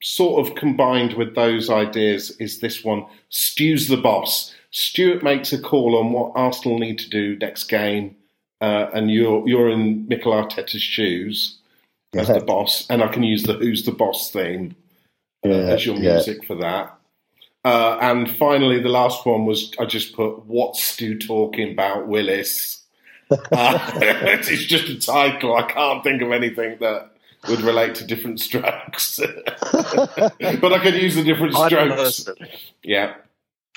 sort 0.00 0.46
of 0.46 0.54
combined 0.54 1.14
with 1.14 1.34
those 1.34 1.68
ideas 1.68 2.30
is 2.38 2.60
this 2.60 2.84
one 2.84 3.04
Stu's 3.30 3.88
the 3.88 3.96
boss. 3.96 4.54
Stuart 4.70 5.24
makes 5.24 5.52
a 5.52 5.60
call 5.60 5.98
on 5.98 6.12
what 6.12 6.32
Arsenal 6.36 6.78
need 6.78 7.00
to 7.00 7.10
do 7.10 7.36
next 7.36 7.64
game, 7.64 8.14
uh, 8.60 8.86
and 8.94 9.10
you're 9.10 9.46
you're 9.48 9.68
in 9.68 10.06
Mikel 10.06 10.32
Arteta's 10.32 10.82
shoes 10.82 11.58
as 12.14 12.28
the 12.28 12.40
boss, 12.40 12.86
and 12.88 13.02
I 13.02 13.08
can 13.08 13.24
use 13.24 13.42
the 13.42 13.54
Who's 13.54 13.84
the 13.84 13.92
Boss 13.92 14.30
theme 14.30 14.76
Yeah, 15.44 15.52
as 15.52 15.84
your 15.84 15.96
yeah. 15.96 16.14
music 16.14 16.44
for 16.46 16.56
that. 16.56 16.98
Uh, 17.64 17.98
and 18.00 18.30
finally, 18.36 18.80
the 18.80 18.88
last 18.88 19.24
one 19.24 19.46
was 19.46 19.72
I 19.78 19.86
just 19.86 20.14
put 20.14 20.44
"What's 20.46 20.82
Stu 20.82 21.18
talking 21.18 21.72
about, 21.72 22.08
Willis?" 22.08 22.80
Uh, 23.30 23.90
it's 24.02 24.64
just 24.66 24.86
a 24.90 25.00
title. 25.00 25.56
I 25.56 25.62
can't 25.62 26.04
think 26.04 26.20
of 26.20 26.30
anything 26.30 26.76
that 26.80 27.10
would 27.48 27.62
relate 27.62 27.94
to 27.96 28.06
different 28.06 28.38
strokes, 28.38 29.18
but 29.72 30.72
I 30.72 30.78
could 30.82 30.94
use 30.94 31.14
the 31.14 31.24
different 31.24 31.56
I 31.56 31.68
strokes. 31.68 31.94
personally, 31.94 32.50
Yeah, 32.82 33.14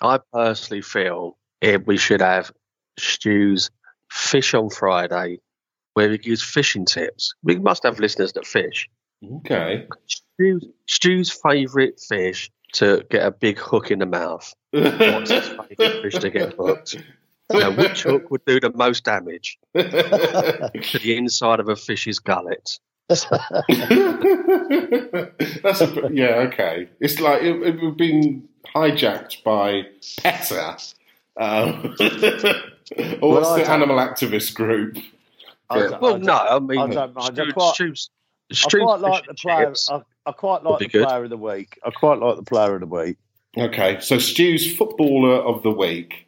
I 0.01 0.19
personally 0.33 0.81
feel 0.81 1.37
eh, 1.61 1.77
we 1.77 1.95
should 1.95 2.19
have 2.19 2.51
Stu's 2.99 3.71
Fish 4.11 4.53
on 4.53 4.69
Friday, 4.69 5.39
where 5.93 6.09
we 6.09 6.17
gives 6.17 6.43
fishing 6.43 6.85
tips. 6.85 7.33
We 7.41 7.57
must 7.57 7.83
have 7.83 7.99
listeners 7.99 8.33
that 8.33 8.45
fish. 8.45 8.89
Okay. 9.37 9.87
Stu's, 10.07 10.65
Stu's 10.87 11.29
favourite 11.31 11.99
fish 11.99 12.51
to 12.73 13.05
get 13.09 13.25
a 13.25 13.31
big 13.31 13.57
hook 13.59 13.91
in 13.91 13.99
the 13.99 14.05
mouth. 14.05 14.53
What's 14.71 15.31
his 15.31 15.47
favourite 15.47 16.01
fish 16.01 16.15
to 16.15 16.29
get 16.29 16.53
hooked? 16.53 16.97
Now, 17.51 17.71
which 17.71 18.03
hook 18.03 18.29
would 18.29 18.43
do 18.45 18.59
the 18.59 18.71
most 18.73 19.05
damage 19.05 19.57
to 19.75 19.83
the 21.01 21.15
inside 21.17 21.59
of 21.61 21.69
a 21.69 21.75
fish's 21.77 22.19
gullet? 22.19 22.77
That's 23.07 23.25
a, 25.81 26.09
yeah, 26.11 26.47
okay. 26.51 26.89
It's 26.99 27.19
like 27.19 27.41
it, 27.41 27.55
it 27.63 27.81
would 27.81 27.97
been 27.97 28.47
hijacked 28.75 29.43
by 29.43 29.83
PETA. 30.21 30.77
Um, 31.39 31.95
or 33.21 33.31
what's 33.31 33.49
I 33.49 33.59
the 33.63 33.69
animal 33.71 33.97
activist 33.97 34.53
group? 34.55 34.97
I 35.69 35.77
Yeah. 35.79 35.87
don't- 35.89 36.01
Well, 36.01 36.15
I 36.15 36.17
no, 36.17 36.33
I 36.33 36.59
mean, 36.59 36.79
I 36.79 36.87
don't 36.87 37.15
mind. 37.15 37.39
I 37.39 37.43
Stu's, 37.43 37.53
quite- 37.53 37.75
Stu's, 37.75 38.09
I 38.51 38.69
quite 38.69 38.99
like 39.01 39.25
the 39.25 39.33
player. 39.33 39.73
I, 39.89 40.01
I 40.25 40.31
quite 40.31 40.63
like 40.63 40.79
the 40.79 40.87
good. 40.87 41.05
player 41.05 41.23
of 41.23 41.29
the 41.29 41.37
week. 41.37 41.79
I 41.83 41.91
quite 41.91 42.19
like 42.19 42.37
the 42.37 42.43
player 42.43 42.75
of 42.75 42.81
the 42.81 42.87
week. 42.87 43.17
Okay, 43.57 43.99
so 43.99 44.19
Stu's 44.19 44.75
footballer 44.75 45.35
of 45.35 45.63
the 45.63 45.71
week. 45.71 46.27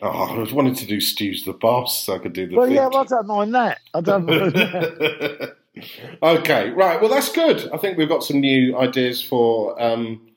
Oh, 0.00 0.08
I 0.08 0.38
was 0.38 0.52
wanting 0.52 0.76
to 0.76 0.86
do 0.86 1.00
Stu's 1.00 1.44
the 1.44 1.52
boss, 1.52 2.04
so 2.04 2.14
I 2.14 2.18
could 2.18 2.32
do 2.32 2.46
the. 2.46 2.56
Well, 2.56 2.70
yeah, 2.70 2.86
well, 2.86 3.00
I 3.00 3.04
don't 3.04 3.26
mind 3.26 3.54
that. 3.54 3.80
I 3.94 4.00
don't 4.00 4.26
mind 4.26 4.52
that. 4.52 5.56
okay, 6.22 6.70
right. 6.70 7.00
Well, 7.00 7.10
that's 7.10 7.32
good. 7.32 7.68
I 7.72 7.78
think 7.78 7.98
we've 7.98 8.08
got 8.08 8.22
some 8.22 8.40
new 8.40 8.78
ideas 8.78 9.22
for 9.22 9.80
um, 9.82 10.28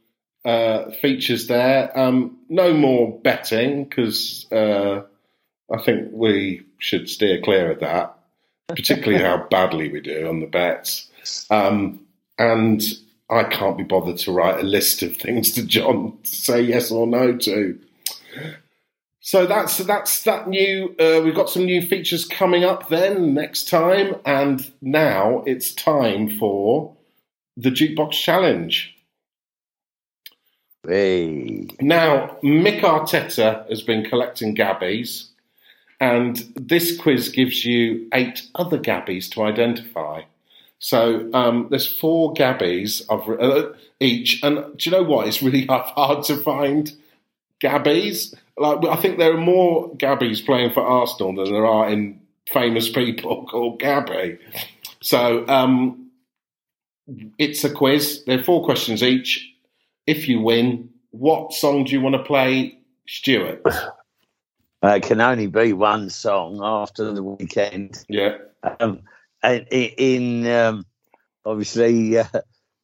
uh, 0.43 0.91
features 1.01 1.47
there. 1.47 1.97
Um, 1.97 2.39
no 2.49 2.73
more 2.73 3.19
betting 3.19 3.83
because 3.83 4.47
uh, 4.51 5.01
I 5.71 5.81
think 5.83 6.09
we 6.11 6.65
should 6.79 7.09
steer 7.09 7.39
clear 7.41 7.71
of 7.71 7.79
that, 7.81 8.17
particularly 8.75 9.23
how 9.23 9.47
badly 9.49 9.89
we 9.89 10.01
do 10.01 10.27
on 10.27 10.39
the 10.39 10.47
bets. 10.47 11.09
Um, 11.49 12.05
and 12.37 12.81
I 13.29 13.43
can't 13.43 13.77
be 13.77 13.83
bothered 13.83 14.17
to 14.19 14.31
write 14.31 14.59
a 14.59 14.63
list 14.63 15.03
of 15.03 15.15
things 15.15 15.51
to 15.51 15.65
John 15.65 16.17
to 16.23 16.35
say 16.35 16.61
yes 16.61 16.91
or 16.91 17.07
no 17.07 17.37
to. 17.37 17.79
So 19.21 19.45
that's 19.45 19.77
that's 19.77 20.23
that 20.23 20.49
new. 20.49 20.95
Uh, 20.99 21.21
we've 21.23 21.35
got 21.35 21.49
some 21.49 21.65
new 21.65 21.85
features 21.85 22.25
coming 22.25 22.63
up 22.63 22.89
then 22.89 23.33
next 23.33 23.69
time, 23.69 24.15
and 24.25 24.69
now 24.81 25.43
it's 25.45 25.73
time 25.73 26.37
for 26.39 26.95
the 27.55 27.69
jukebox 27.69 28.13
challenge. 28.13 28.95
Hey. 30.87 31.67
Now, 31.79 32.37
Mick 32.43 32.81
Arteta 32.81 33.69
has 33.69 33.83
been 33.83 34.03
collecting 34.03 34.55
Gabbies, 34.55 35.27
and 36.01 36.43
this 36.55 36.97
quiz 36.97 37.29
gives 37.29 37.63
you 37.63 38.07
eight 38.11 38.49
other 38.55 38.79
Gabbies 38.79 39.29
to 39.31 39.43
identify. 39.43 40.23
So 40.79 41.29
um, 41.31 41.67
there's 41.69 41.95
four 41.95 42.33
Gabbies 42.33 43.03
of, 43.07 43.29
uh, 43.29 43.73
each, 43.99 44.41
and 44.41 44.75
do 44.77 44.89
you 44.89 44.91
know 44.97 45.03
what? 45.03 45.27
It's 45.27 45.43
really 45.43 45.65
hard 45.69 46.25
to 46.25 46.37
find 46.37 46.91
Gabbies. 47.63 48.33
Like 48.57 48.83
I 48.85 48.95
think 48.95 49.19
there 49.19 49.31
are 49.31 49.39
more 49.39 49.95
Gabbies 49.95 50.43
playing 50.43 50.73
for 50.73 50.81
Arsenal 50.81 51.35
than 51.35 51.53
there 51.53 51.67
are 51.67 51.87
in 51.87 52.19
famous 52.51 52.89
people 52.89 53.45
called 53.49 53.79
Gabby. 53.79 54.39
So 55.01 55.47
um, 55.47 56.09
it's 57.37 57.63
a 57.63 57.69
quiz. 57.69 58.23
There 58.25 58.39
are 58.39 58.43
four 58.43 58.65
questions 58.65 59.03
each. 59.03 59.47
If 60.07 60.27
you 60.27 60.41
win, 60.41 60.89
what 61.11 61.53
song 61.53 61.83
do 61.83 61.91
you 61.91 62.01
want 62.01 62.15
to 62.15 62.23
play, 62.23 62.79
Stuart? 63.07 63.61
Uh, 64.83 64.95
it 64.95 65.03
can 65.03 65.21
only 65.21 65.47
be 65.47 65.73
one 65.73 66.09
song 66.09 66.59
after 66.63 67.11
the 67.11 67.21
weekend. 67.21 68.03
Yeah. 68.09 68.37
Um, 68.79 69.01
and 69.43 69.67
in 69.69 70.47
um, 70.47 70.85
obviously 71.45 72.17
uh, 72.17 72.25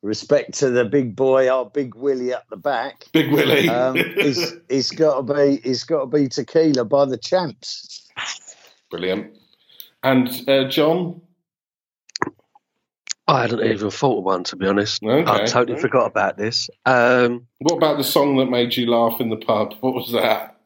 respect 0.01 0.53
to 0.59 0.69
the 0.69 0.85
big 0.85 1.15
boy, 1.15 1.49
our 1.49 1.65
big 1.65 1.95
Willie 1.95 2.33
up 2.33 2.45
the 2.49 2.57
back, 2.57 3.05
Big 3.13 3.31
Willie. 3.31 3.69
um, 3.69 3.95
it's, 3.97 4.53
it's 4.69 4.91
got 4.91 5.27
to 5.27 5.33
be 5.33 5.55
it's 5.63 5.83
got 5.83 6.01
to 6.01 6.05
be 6.05 6.27
Tequila 6.27 6.85
by 6.85 7.05
the 7.05 7.17
Champs. 7.17 8.07
Brilliant. 8.89 9.35
And 10.03 10.29
uh, 10.47 10.67
John? 10.69 11.21
I 13.29 13.41
hadn't 13.41 13.61
even 13.65 13.89
thought 13.89 14.19
of 14.19 14.23
one 14.23 14.43
to 14.45 14.55
be 14.55 14.67
honest. 14.67 15.03
Okay. 15.03 15.29
I 15.29 15.45
totally 15.45 15.79
forgot 15.79 16.05
about 16.05 16.37
this. 16.37 16.69
Um, 16.85 17.47
What 17.59 17.75
about 17.75 17.97
the 17.97 18.03
song 18.03 18.37
that 18.37 18.45
made 18.45 18.77
you 18.77 18.89
laugh 18.89 19.19
in 19.19 19.29
the 19.29 19.35
pub? 19.35 19.73
What 19.81 19.93
was 19.95 20.11
that? 20.13 20.56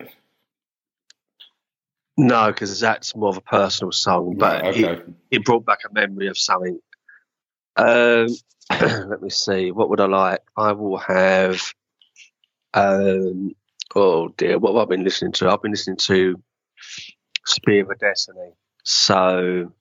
No, 2.21 2.51
because 2.51 2.79
that's 2.79 3.15
more 3.15 3.29
of 3.29 3.37
a 3.37 3.41
personal 3.41 3.91
song, 3.91 4.35
but 4.37 4.61
Right, 4.61 4.77
it, 4.77 5.09
it 5.31 5.43
brought 5.43 5.65
back 5.65 5.79
a 5.89 5.93
memory 5.93 6.27
of 6.27 6.37
something. 6.37 6.79
Um, 7.75 8.27
let 8.69 9.21
me 9.21 9.29
see. 9.29 9.71
What 9.71 9.89
would 9.89 9.99
I 9.99 10.05
like? 10.05 10.39
I 10.55 10.73
will 10.73 10.97
have. 10.97 11.61
Um, 12.73 13.55
oh 13.95 14.29
dear, 14.29 14.59
what 14.59 14.75
have 14.75 14.87
I 14.87 14.95
been 14.95 15.03
listening 15.03 15.31
to? 15.33 15.49
I've 15.49 15.63
been 15.63 15.71
listening 15.71 15.97
to 15.97 16.41
Spear 17.47 17.91
of 17.91 17.99
Destiny. 17.99 18.51
So, 18.83 19.73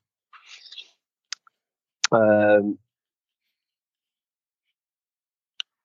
um, 2.11 2.79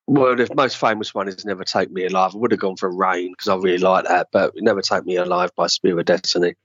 well, 0.07 0.35
the 0.35 0.47
most 0.55 0.77
famous 0.77 1.13
one 1.13 1.27
is 1.27 1.45
"Never 1.45 1.63
Take 1.63 1.91
Me 1.91 2.05
Alive." 2.05 2.31
I 2.35 2.37
would 2.37 2.51
have 2.51 2.59
gone 2.59 2.75
for 2.75 2.89
"Rain" 2.89 3.31
because 3.31 3.47
I 3.47 3.55
really 3.55 3.79
like 3.79 4.05
that, 4.05 4.27
but 4.31 4.53
"Never 4.55 4.81
Take 4.81 5.05
Me 5.05 5.15
Alive" 5.17 5.51
by 5.55 5.67
Spear 5.67 5.99
of 5.99 6.05
Destiny. 6.05 6.55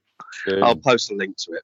I'll 0.62 0.76
post 0.76 1.10
a 1.10 1.14
link 1.14 1.36
to 1.38 1.52
it. 1.52 1.62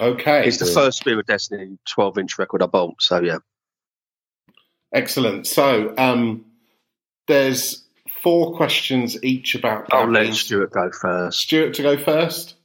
Okay. 0.00 0.46
It's 0.46 0.58
the 0.58 0.66
first 0.66 0.98
Spear 0.98 1.18
of 1.20 1.26
Destiny 1.26 1.78
12 1.90 2.18
inch 2.18 2.38
record 2.38 2.62
I 2.62 2.66
bought. 2.66 3.02
So, 3.02 3.20
yeah. 3.20 3.38
Excellent. 4.94 5.46
So 5.46 5.94
um, 5.98 6.46
there's 7.28 7.84
four 8.22 8.56
questions 8.56 9.22
each 9.22 9.54
about 9.54 9.92
I'll 9.92 10.10
let 10.10 10.26
Gabbies. 10.26 10.34
Stuart 10.34 10.72
go 10.72 10.90
first. 10.90 11.40
Stuart 11.40 11.74
to 11.74 11.82
go 11.82 11.96
first? 11.98 12.56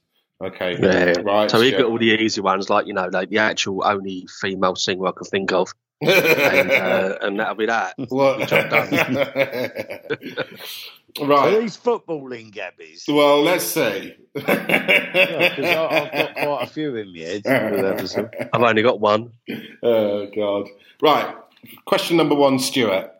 Okay. 0.42 0.78
Yeah. 0.80 1.20
Right. 1.20 1.50
So 1.50 1.60
he 1.60 1.70
got 1.70 1.84
all 1.84 1.98
the 1.98 2.12
easy 2.12 2.40
ones, 2.40 2.68
like, 2.70 2.86
you 2.86 2.94
know, 2.94 3.08
like 3.12 3.30
the 3.30 3.38
actual 3.38 3.82
only 3.84 4.26
female 4.40 4.76
singer 4.76 5.06
I 5.06 5.12
can 5.12 5.24
think 5.24 5.52
of. 5.52 5.72
And, 6.00 6.70
uh, 6.70 7.18
and 7.22 7.38
that'll 7.40 7.54
be 7.54 7.66
that. 7.66 7.94
What? 8.08 8.48
Job 8.48 8.70
done. 8.70 8.92
Are 11.18 11.26
right. 11.26 11.60
these 11.60 11.78
footballing 11.78 12.52
gabbies? 12.54 13.04
Well, 13.08 13.42
let's 13.42 13.64
see. 13.64 14.14
Because 14.34 14.48
I've 14.58 16.12
got 16.12 16.34
quite 16.34 16.62
a 16.64 16.66
few 16.66 16.94
in 16.96 17.12
my 17.14 17.20
head. 17.20 17.46
I've 18.52 18.62
only 18.62 18.82
got 18.82 19.00
one. 19.00 19.32
oh 19.82 20.26
God! 20.34 20.68
Right. 21.00 21.34
Question 21.86 22.18
number 22.18 22.34
one, 22.34 22.58
Stuart. 22.58 23.12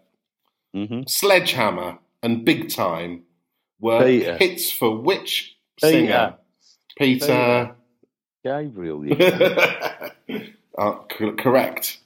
hmm 0.74 1.02
Sledgehammer 1.06 1.98
and 2.22 2.44
Big 2.44 2.68
Time 2.68 3.22
were 3.80 4.04
Peter. 4.04 4.36
hits 4.36 4.70
for 4.70 4.94
which 4.94 5.56
Peter. 5.80 5.92
singer? 5.92 6.34
Peter. 6.98 7.74
Gabriel, 8.44 9.04
yeah. 9.06 10.10
Uh, 10.78 10.98
c- 11.18 11.32
correct. 11.38 11.98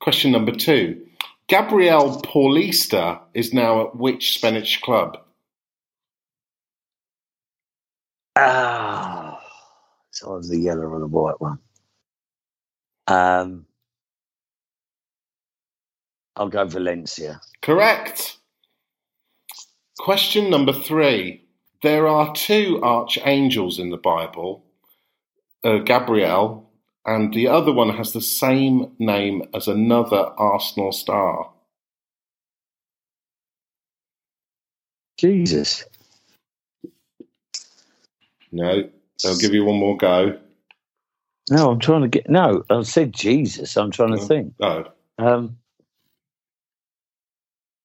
Question 0.00 0.32
number 0.32 0.52
two. 0.52 1.06
Gabriel 1.48 2.20
Paulista 2.22 3.20
is 3.34 3.52
now 3.52 3.86
at 3.86 3.96
which 3.96 4.34
Spanish 4.34 4.80
club? 4.80 5.18
Ah, 8.36 9.40
so 10.10 10.36
it's 10.36 10.48
the 10.48 10.58
yellow 10.58 10.84
or 10.86 11.00
the 11.00 11.06
white 11.06 11.40
one. 11.40 11.58
Um, 13.08 13.66
I'll 16.36 16.48
go 16.48 16.64
Valencia. 16.64 17.40
Correct. 17.62 18.38
Question 19.98 20.50
number 20.50 20.72
three. 20.72 21.44
There 21.82 22.08
are 22.08 22.32
two 22.34 22.80
archangels 22.82 23.78
in 23.78 23.90
the 23.90 23.96
Bible, 23.96 24.64
uh, 25.64 25.78
Gabriel, 25.78 26.69
and 27.06 27.34
the 27.34 27.48
other 27.48 27.72
one 27.72 27.90
has 27.96 28.12
the 28.12 28.20
same 28.22 28.92
name 28.98 29.42
as 29.54 29.68
another 29.68 30.18
Arsenal 30.38 30.92
star. 30.92 31.50
Jesus. 35.18 35.84
No, 38.52 38.90
I'll 39.24 39.36
give 39.38 39.54
you 39.54 39.64
one 39.64 39.78
more 39.78 39.96
go. 39.96 40.38
No, 41.50 41.70
I'm 41.72 41.80
trying 41.80 42.02
to 42.02 42.08
get. 42.08 42.30
No, 42.30 42.64
I 42.70 42.82
said 42.82 43.12
Jesus. 43.14 43.76
I'm 43.76 43.90
trying 43.92 44.12
to 44.12 44.18
Oh. 44.18 44.24
think. 44.24 44.54
Oh, 44.60 44.84
Um, 45.18 45.58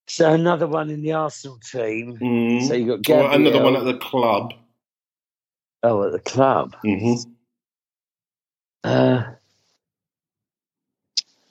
so 0.07 0.31
another 0.33 0.67
one 0.67 0.89
in 0.91 1.03
the 1.03 1.13
Arsenal 1.13 1.59
team. 1.59 2.23
mm. 2.23 2.57
So 2.57 2.75
you 2.75 2.97
got 2.97 3.01
Gabriel. 3.01 3.35
another 3.35 3.59
one 3.59 3.75
at 3.77 3.85
the 3.85 3.97
club. 3.97 4.53
Oh, 5.83 6.03
at 6.05 6.13
the 6.13 6.19
club. 6.19 6.75
hmm 6.83 7.15
Uh, 8.85 9.23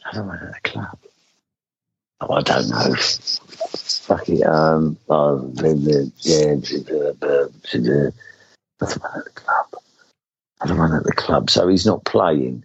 another 0.05 0.26
one 0.28 0.39
at 0.41 0.55
the 0.62 0.70
club. 0.70 0.99
Oh, 2.20 2.32
I 2.35 2.43
don't 2.43 2.68
know. 2.70 2.95
Fuck 2.97 4.28
it. 4.28 4.43
Um, 4.45 4.99
oh, 5.11 5.41
the, 5.55 5.74
the, 5.74 6.12
yeah, 6.20 6.55
the, 6.57 7.16
the, 7.20 7.53
the, 7.72 7.78
the, 7.80 8.14
one 9.01 9.12
at 9.18 9.24
the 9.24 9.30
club. 9.32 9.66
Another 10.62 10.80
one 10.80 10.95
at 10.95 11.05
the 11.05 11.12
club. 11.12 11.51
So 11.51 11.68
he's 11.68 11.87
not 11.87 12.05
playing. 12.05 12.64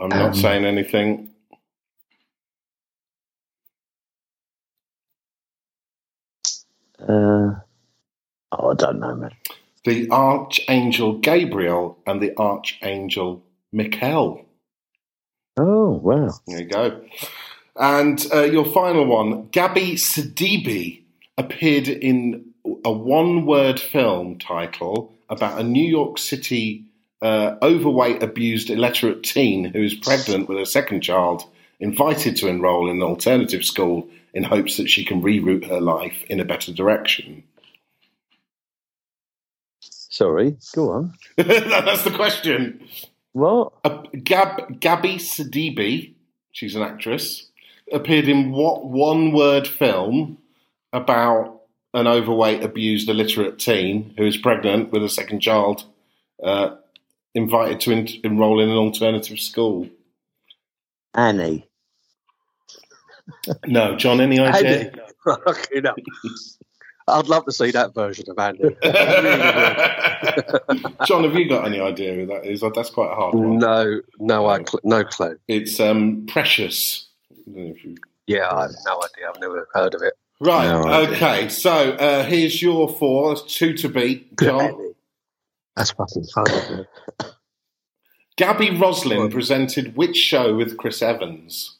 I'm 0.00 0.08
not 0.18 0.28
Um, 0.28 0.34
saying 0.34 0.64
anything. 0.64 1.30
Uh, 7.00 7.54
oh, 8.52 8.70
I 8.70 8.74
don't 8.74 9.00
know, 9.00 9.14
man. 9.16 9.32
The 9.88 10.06
Archangel 10.10 11.16
Gabriel 11.16 11.96
and 12.06 12.20
the 12.20 12.36
Archangel 12.36 13.42
Michael. 13.72 14.44
Oh, 15.56 15.92
wow. 15.92 16.28
There 16.46 16.58
you 16.60 16.66
go. 16.66 17.00
And 17.74 18.26
uh, 18.30 18.42
your 18.42 18.66
final 18.66 19.06
one, 19.06 19.48
Gabby 19.48 19.94
Sidibe 19.94 21.00
appeared 21.38 21.88
in 21.88 22.52
a 22.84 22.92
one-word 22.92 23.80
film 23.80 24.38
title 24.38 25.10
about 25.30 25.58
a 25.58 25.64
New 25.64 25.88
York 25.88 26.18
City 26.18 26.84
uh, 27.22 27.56
overweight, 27.62 28.22
abused, 28.22 28.68
illiterate 28.68 29.22
teen 29.22 29.64
who 29.64 29.82
is 29.82 29.94
pregnant 29.94 30.50
with 30.50 30.58
her 30.58 30.66
second 30.66 31.00
child, 31.00 31.44
invited 31.80 32.36
to 32.36 32.48
enroll 32.48 32.90
in 32.90 32.96
an 32.96 33.02
alternative 33.02 33.64
school 33.64 34.06
in 34.34 34.42
hopes 34.42 34.76
that 34.76 34.90
she 34.90 35.02
can 35.02 35.22
reroute 35.22 35.66
her 35.66 35.80
life 35.80 36.24
in 36.28 36.40
a 36.40 36.44
better 36.44 36.74
direction. 36.74 37.42
Sorry. 40.18 40.56
Go 40.74 40.90
on. 40.90 41.14
That's 41.36 42.02
the 42.02 42.10
question. 42.10 42.88
What? 43.34 43.72
Uh, 43.84 44.02
Gab, 44.24 44.80
Gabby 44.80 45.14
Sidibe, 45.14 46.12
she's 46.50 46.74
an 46.74 46.82
actress, 46.82 47.46
appeared 47.92 48.26
in 48.26 48.50
what 48.50 48.84
one 48.84 49.30
word 49.32 49.68
film 49.68 50.38
about 50.92 51.60
an 51.94 52.08
overweight, 52.08 52.64
abused, 52.64 53.08
illiterate 53.08 53.60
teen 53.60 54.12
who 54.18 54.26
is 54.26 54.36
pregnant 54.36 54.90
with 54.90 55.04
a 55.04 55.08
second 55.08 55.38
child, 55.38 55.84
uh, 56.42 56.70
invited 57.36 57.78
to 57.82 57.92
en- 57.92 58.08
enroll 58.24 58.60
in 58.60 58.70
an 58.70 58.76
alternative 58.76 59.38
school? 59.38 59.88
Annie. 61.14 61.64
No, 63.68 63.94
John, 63.94 64.20
any 64.20 64.40
idea? 64.40 64.90
Fucking 65.24 65.84
hell. 65.84 65.94
I'd 67.08 67.26
love 67.28 67.44
to 67.46 67.52
see 67.52 67.70
that 67.72 67.94
version 67.94 68.26
of 68.30 68.38
Andy. 68.38 68.60
John, 71.06 71.24
have 71.24 71.34
you 71.34 71.48
got 71.48 71.66
any 71.66 71.80
idea 71.80 72.14
who 72.14 72.26
that 72.26 72.44
is? 72.44 72.60
That's 72.60 72.90
quite 72.90 73.12
a 73.12 73.14
hard 73.14 73.34
one. 73.34 73.58
no, 73.58 74.00
no, 74.18 74.46
I 74.46 74.58
cl- 74.58 74.80
no 74.84 75.04
clue. 75.04 75.38
It's 75.48 75.80
um, 75.80 76.26
Precious. 76.26 77.06
I 77.30 77.34
don't 77.46 77.56
know 77.56 77.74
if 77.76 77.84
you- 77.84 77.96
Yeah, 78.26 78.48
I 78.50 78.62
have 78.62 78.70
no 78.86 78.98
idea. 79.02 79.30
I've 79.34 79.40
never 79.40 79.68
heard 79.74 79.94
of 79.94 80.02
it. 80.02 80.14
Right. 80.40 80.68
No 80.68 80.82
okay. 81.10 81.48
So 81.48 81.92
uh, 81.92 82.24
here's 82.24 82.62
your 82.62 82.88
four. 82.88 83.34
That's 83.34 83.54
two 83.56 83.74
to 83.78 83.88
beat. 83.88 84.36
John. 84.38 84.94
That's 85.76 85.90
fucking 85.92 86.26
funny. 86.34 86.86
Gaby 88.36 88.76
Roslin 88.78 89.30
presented 89.30 89.96
which 89.96 90.16
show 90.16 90.54
with 90.54 90.76
Chris 90.76 91.02
Evans? 91.02 91.78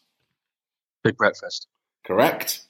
Big 1.04 1.16
breakfast. 1.16 1.68
Correct. 2.04 2.62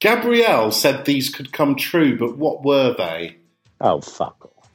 Gabrielle 0.00 0.70
said 0.70 1.04
these 1.04 1.28
could 1.28 1.52
come 1.52 1.76
true, 1.76 2.18
but 2.18 2.36
what 2.38 2.64
were 2.64 2.94
they? 2.96 3.36
Oh 3.80 4.00
fuck 4.00 4.36
off. 4.44 4.70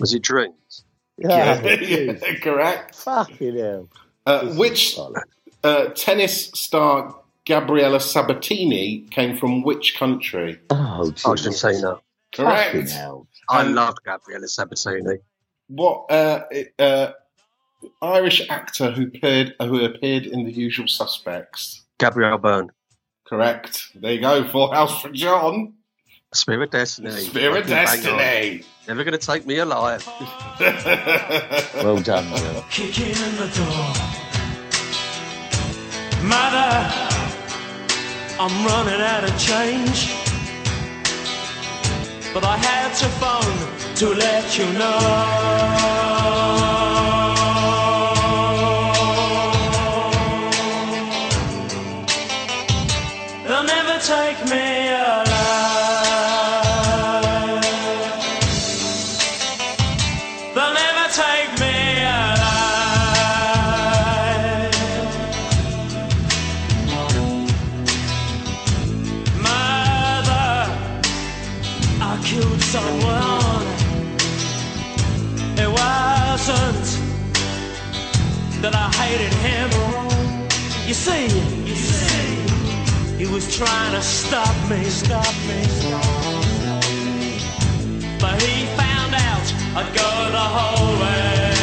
Was 0.00 0.12
it 0.14 0.22
dreams? 0.22 0.84
Yeah, 1.18 1.60
Yeah, 1.62 2.14
correct. 2.42 2.94
fucking 2.96 3.56
hell. 3.56 3.88
Uh, 4.26 4.46
which 4.54 4.98
uh, 5.64 5.84
tennis 5.94 6.46
star 6.54 7.14
Gabriella 7.46 8.00
Sabatini 8.00 9.00
came 9.10 9.36
from 9.36 9.62
which 9.62 9.96
country? 9.96 10.58
Oh, 10.70 11.10
Jesus. 11.12 11.24
Argentina. 11.64 12.00
Correct. 12.34 12.72
Fucking 12.72 12.88
hell. 12.88 13.28
I 13.48 13.62
Um, 13.62 13.74
love 13.74 13.94
Gabriella 14.04 14.48
Sabatini. 14.48 15.18
What 15.68 16.10
uh, 16.10 16.44
uh, 16.78 17.12
Irish 18.02 18.42
actor 18.50 18.90
who 18.90 19.04
appeared 19.04 19.54
who 19.60 19.84
appeared 19.84 20.26
in 20.26 20.44
The 20.44 20.52
Usual 20.52 20.88
Suspects? 20.88 21.82
Gabriel 21.98 22.38
Byrne. 22.38 22.70
Correct. 23.28 23.88
There 23.94 24.12
you 24.12 24.20
go. 24.20 24.46
Full 24.48 24.70
house 24.72 25.00
for 25.02 25.10
John. 25.10 25.74
Spirit 26.32 26.70
Destiny. 26.70 27.10
Spirit 27.10 27.66
Fucking 27.66 28.02
bang 28.02 28.12
on. 28.12 28.18
Destiny. 28.18 28.64
Never 28.88 29.04
going 29.04 29.18
to 29.18 29.26
take 29.26 29.46
me 29.46 29.58
alive. 29.58 30.06
Well 31.76 31.98
done, 32.00 32.30
Will. 32.30 32.64
kicking 32.70 33.06
in 33.08 33.36
the 33.36 33.48
door. 33.54 33.92
Mother, 36.24 36.90
I'm 38.40 38.66
running 38.66 39.00
out 39.00 39.24
of 39.24 39.38
change. 39.38 40.14
But 42.32 42.44
I 42.44 42.56
had 42.56 42.92
to 42.94 43.08
phone 43.20 43.94
to 43.96 44.14
let 44.14 44.58
you 44.58 44.66
know. 44.78 46.15
Trying 83.56 83.92
to 83.92 84.02
stop 84.02 84.54
me, 84.68 84.84
stop 84.84 85.34
me, 85.48 85.62
stop 85.64 86.04
me. 86.68 87.38
But 88.20 88.42
he 88.42 88.66
found 88.76 89.14
out 89.14 89.46
I'd 89.74 89.94
go 89.94 90.30
the 90.30 90.38
whole 90.38 91.00
way. 91.00 91.55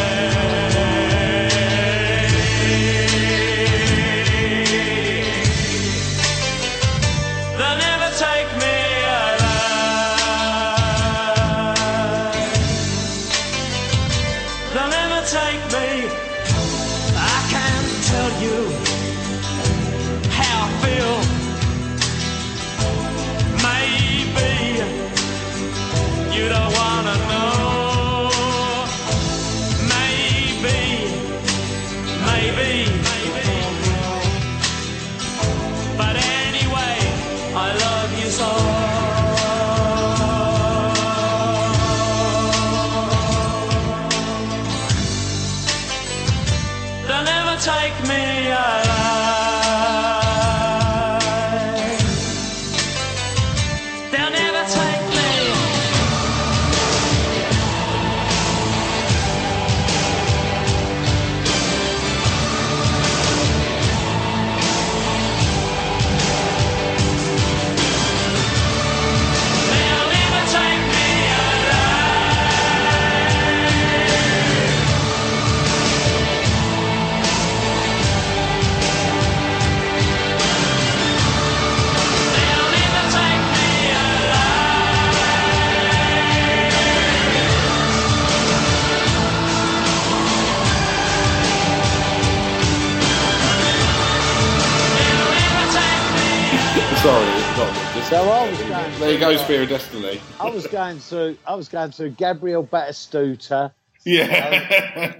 Going. 99.37 99.47
there 99.47 99.61
you 99.61 99.67
go, 99.67 99.77
through, 99.77 99.97
Spirit 99.99 100.09
Destiny. 100.09 100.21
I 100.39 100.49
was 100.49 100.67
going 100.67 100.99
through. 100.99 101.37
I 101.47 101.55
was 101.55 101.69
going 101.69 101.91
through 101.91 102.11
Gabriel 102.11 102.65
Batistuta. 102.65 103.71
Yeah. 104.05 105.13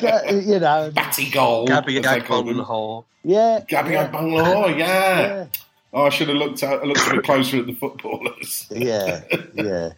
Ga- 0.00 0.30
You 0.32 0.58
know. 0.58 0.90
Batty 0.94 1.30
goal. 1.30 1.66
Gabby 1.66 1.98
as 1.98 2.04
they 2.04 2.20
call 2.20 2.42
them. 2.42 2.58
Hall. 2.60 3.06
Yeah. 3.24 3.60
Gabby 3.68 3.92
yeah, 3.92 4.10
Agbonlahor, 4.10 4.78
yeah. 4.78 5.20
yeah. 5.20 5.46
Oh, 5.92 6.06
I 6.06 6.08
should 6.08 6.28
have 6.28 6.38
looked 6.38 6.62
at, 6.62 6.84
looked 6.86 7.06
a 7.06 7.10
bit 7.16 7.24
closer 7.24 7.58
at 7.58 7.66
the 7.66 7.74
footballers. 7.74 8.66
Yeah. 8.70 9.22
Yeah. 9.54 9.90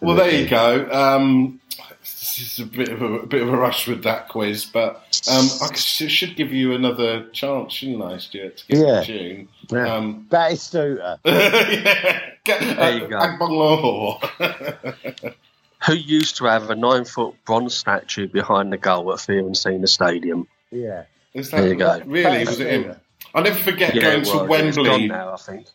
Well, 0.00 0.16
there 0.16 0.30
you 0.30 0.48
go. 0.48 0.88
Um, 0.90 1.60
this 2.00 2.38
is 2.38 2.58
a 2.58 2.66
bit 2.66 2.88
of 2.90 3.00
a, 3.00 3.12
a 3.20 3.26
bit 3.26 3.42
of 3.42 3.48
a 3.48 3.56
rush 3.56 3.86
with 3.88 4.02
that 4.02 4.28
quiz, 4.28 4.64
but 4.66 4.96
um, 5.30 5.46
I 5.62 5.74
should 5.74 6.36
give 6.36 6.52
you 6.52 6.72
another 6.74 7.28
chance, 7.30 7.72
shouldn't 7.72 8.02
I, 8.02 8.18
Stuart, 8.18 8.58
to 8.58 8.66
get 8.66 8.78
Yeah. 8.78 9.00
the 9.00 9.04
tune? 9.06 9.48
Yeah. 9.70 9.94
Um, 9.94 10.26
Batistuta. 10.30 11.18
yeah. 11.24 12.30
Get, 12.46 12.60
There 12.76 12.96
you 12.98 13.04
uh, 13.04 13.08
go. 13.08 13.18
Agbonlahor. 13.18 15.34
Who 15.86 15.94
used 15.94 16.36
to 16.36 16.44
have 16.46 16.70
a 16.70 16.74
nine 16.76 17.04
foot 17.04 17.34
bronze 17.44 17.74
statue 17.74 18.28
behind 18.28 18.72
the 18.72 18.76
goal 18.78 19.12
at 19.12 19.18
Fiorentina 19.18 19.88
Stadium? 19.88 20.46
Yeah. 20.70 21.04
Is 21.34 21.50
There 21.50 21.66
you 21.68 21.74
go. 21.74 21.98
that 21.98 22.06
really? 22.06 22.44
Was 22.44 22.60
it 22.60 22.70
him? 22.84 22.96
I'll 23.34 23.42
never 23.42 23.58
forget 23.58 23.94
Yeah, 23.94 24.02
going 24.02 24.22
it 24.22 24.24
to 24.26 24.44
Wembley. 24.44 24.84
gone 24.84 25.08
now, 25.08 25.34
I 25.34 25.36
think. 25.36 25.66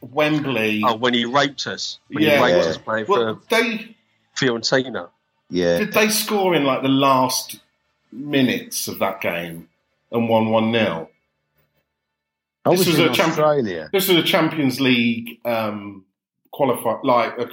Wembley. 0.00 0.82
Oh, 0.84 0.96
when 0.96 1.14
he 1.14 1.24
raped 1.24 1.66
us. 1.66 1.98
When 2.08 2.24
Yeah. 2.24 2.36
he 2.38 2.44
raped 2.54 2.64
Yeah. 2.64 2.70
us 2.70 2.78
playing 2.78 3.06
well, 3.08 3.36
for 3.36 3.42
they 3.56 3.96
Fiorentina. 4.36 5.08
Yeah. 5.48 5.78
did 5.78 5.92
they 5.92 6.08
score 6.08 6.54
in 6.54 6.64
like 6.64 6.82
the 6.82 6.88
last 6.88 7.60
minutes 8.12 8.88
of 8.88 8.98
that 8.98 9.20
game 9.20 9.68
and 10.10 10.28
won 10.28 10.50
one 10.50 10.72
0 10.72 11.08
I 12.64 12.70
This 12.70 12.80
was, 12.80 12.88
was 12.88 12.98
in 12.98 13.08
a 13.08 13.14
champ- 13.14 13.90
This 13.92 14.08
was 14.08 14.18
a 14.18 14.22
Champions 14.22 14.80
League 14.80 15.40
um, 15.44 16.04
qualify, 16.52 16.96
like 17.02 17.38
a 17.38 17.48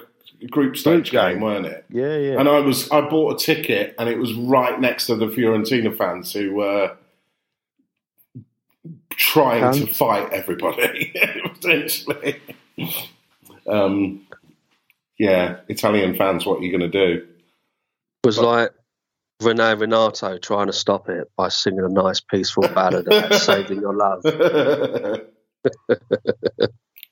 group 0.48 0.76
stage 0.78 1.12
Group 1.12 1.22
game, 1.24 1.34
game. 1.36 1.42
weren't 1.42 1.66
it? 1.66 1.86
Yeah. 1.90 2.18
Yeah. 2.18 2.40
And 2.40 2.50
I 2.50 2.60
was 2.60 2.90
I 2.92 3.02
bought 3.02 3.42
a 3.42 3.46
ticket, 3.46 3.96
and 3.98 4.10
it 4.10 4.18
was 4.18 4.34
right 4.34 4.80
next 4.80 5.08
to 5.08 5.16
the 5.16 5.28
Fiorentina 5.28 5.96
fans 5.98 6.34
who 6.34 6.56
were 6.56 6.96
trying 9.12 9.74
to 9.74 9.88
fight 9.88 10.32
everybody, 10.32 11.12
essentially. 11.58 12.40
Um, 13.66 14.28
yeah, 15.18 15.58
Italian 15.68 16.16
fans, 16.16 16.46
what 16.46 16.60
are 16.60 16.64
you 16.64 16.72
going 16.78 16.90
to 16.92 17.06
do? 17.18 17.26
It 18.24 18.28
was 18.28 18.40
like 18.40 18.72
Rene 19.42 19.76
Renato 19.76 20.38
trying 20.40 20.68
to 20.68 20.74
stop 20.74 21.10
it 21.10 21.30
by 21.38 21.50
singing 21.50 21.82
a 21.84 21.90
nice 21.90 22.20
peaceful 22.20 22.68
ballad 22.70 23.06
about 23.08 23.34
saving 23.42 23.82
your 23.82 23.94
love. 23.94 24.26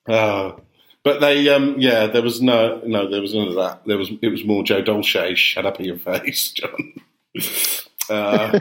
Uh, 0.08 0.54
but 1.04 1.20
they, 1.20 1.48
um, 1.50 1.76
yeah, 1.78 2.08
there 2.08 2.24
was 2.24 2.42
no, 2.42 2.82
no, 2.86 3.10
there 3.10 3.22
was 3.22 3.34
none 3.36 3.48
of 3.50 3.56
that. 3.56 3.82
There 3.86 3.98
was, 3.98 4.10
it 4.24 4.30
was 4.30 4.44
more 4.44 4.64
Joe 4.64 4.82
Dolce. 4.82 5.36
Shut 5.36 5.66
up 5.68 5.80
in 5.80 5.86
your 5.86 6.00
face, 6.00 6.52
John. 6.54 6.94
Uh, 8.10 8.60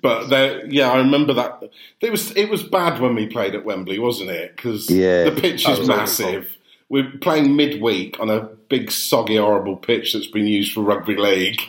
but 0.00 0.28
there, 0.28 0.64
yeah, 0.68 0.90
I 0.90 0.98
remember 0.98 1.32
that. 1.34 1.64
It 2.00 2.12
was, 2.12 2.30
it 2.36 2.48
was 2.48 2.62
bad 2.62 3.00
when 3.00 3.16
we 3.16 3.26
played 3.26 3.56
at 3.56 3.64
Wembley, 3.64 3.98
wasn't 3.98 4.30
it? 4.30 4.54
Because 4.54 4.88
Yeah. 4.88 5.24
the 5.24 5.32
pitch 5.40 5.68
is 5.68 5.80
was 5.80 5.88
awful. 5.90 5.96
massive. 5.96 6.56
We're 6.88 7.10
playing 7.20 7.56
midweek 7.56 8.20
on 8.20 8.30
a 8.30 8.42
big, 8.68 8.92
soggy, 8.92 9.36
horrible 9.36 9.76
pitch 9.76 10.12
that's 10.12 10.28
been 10.28 10.46
used 10.46 10.72
for 10.72 10.82
rugby 10.82 11.16
league 11.16 11.60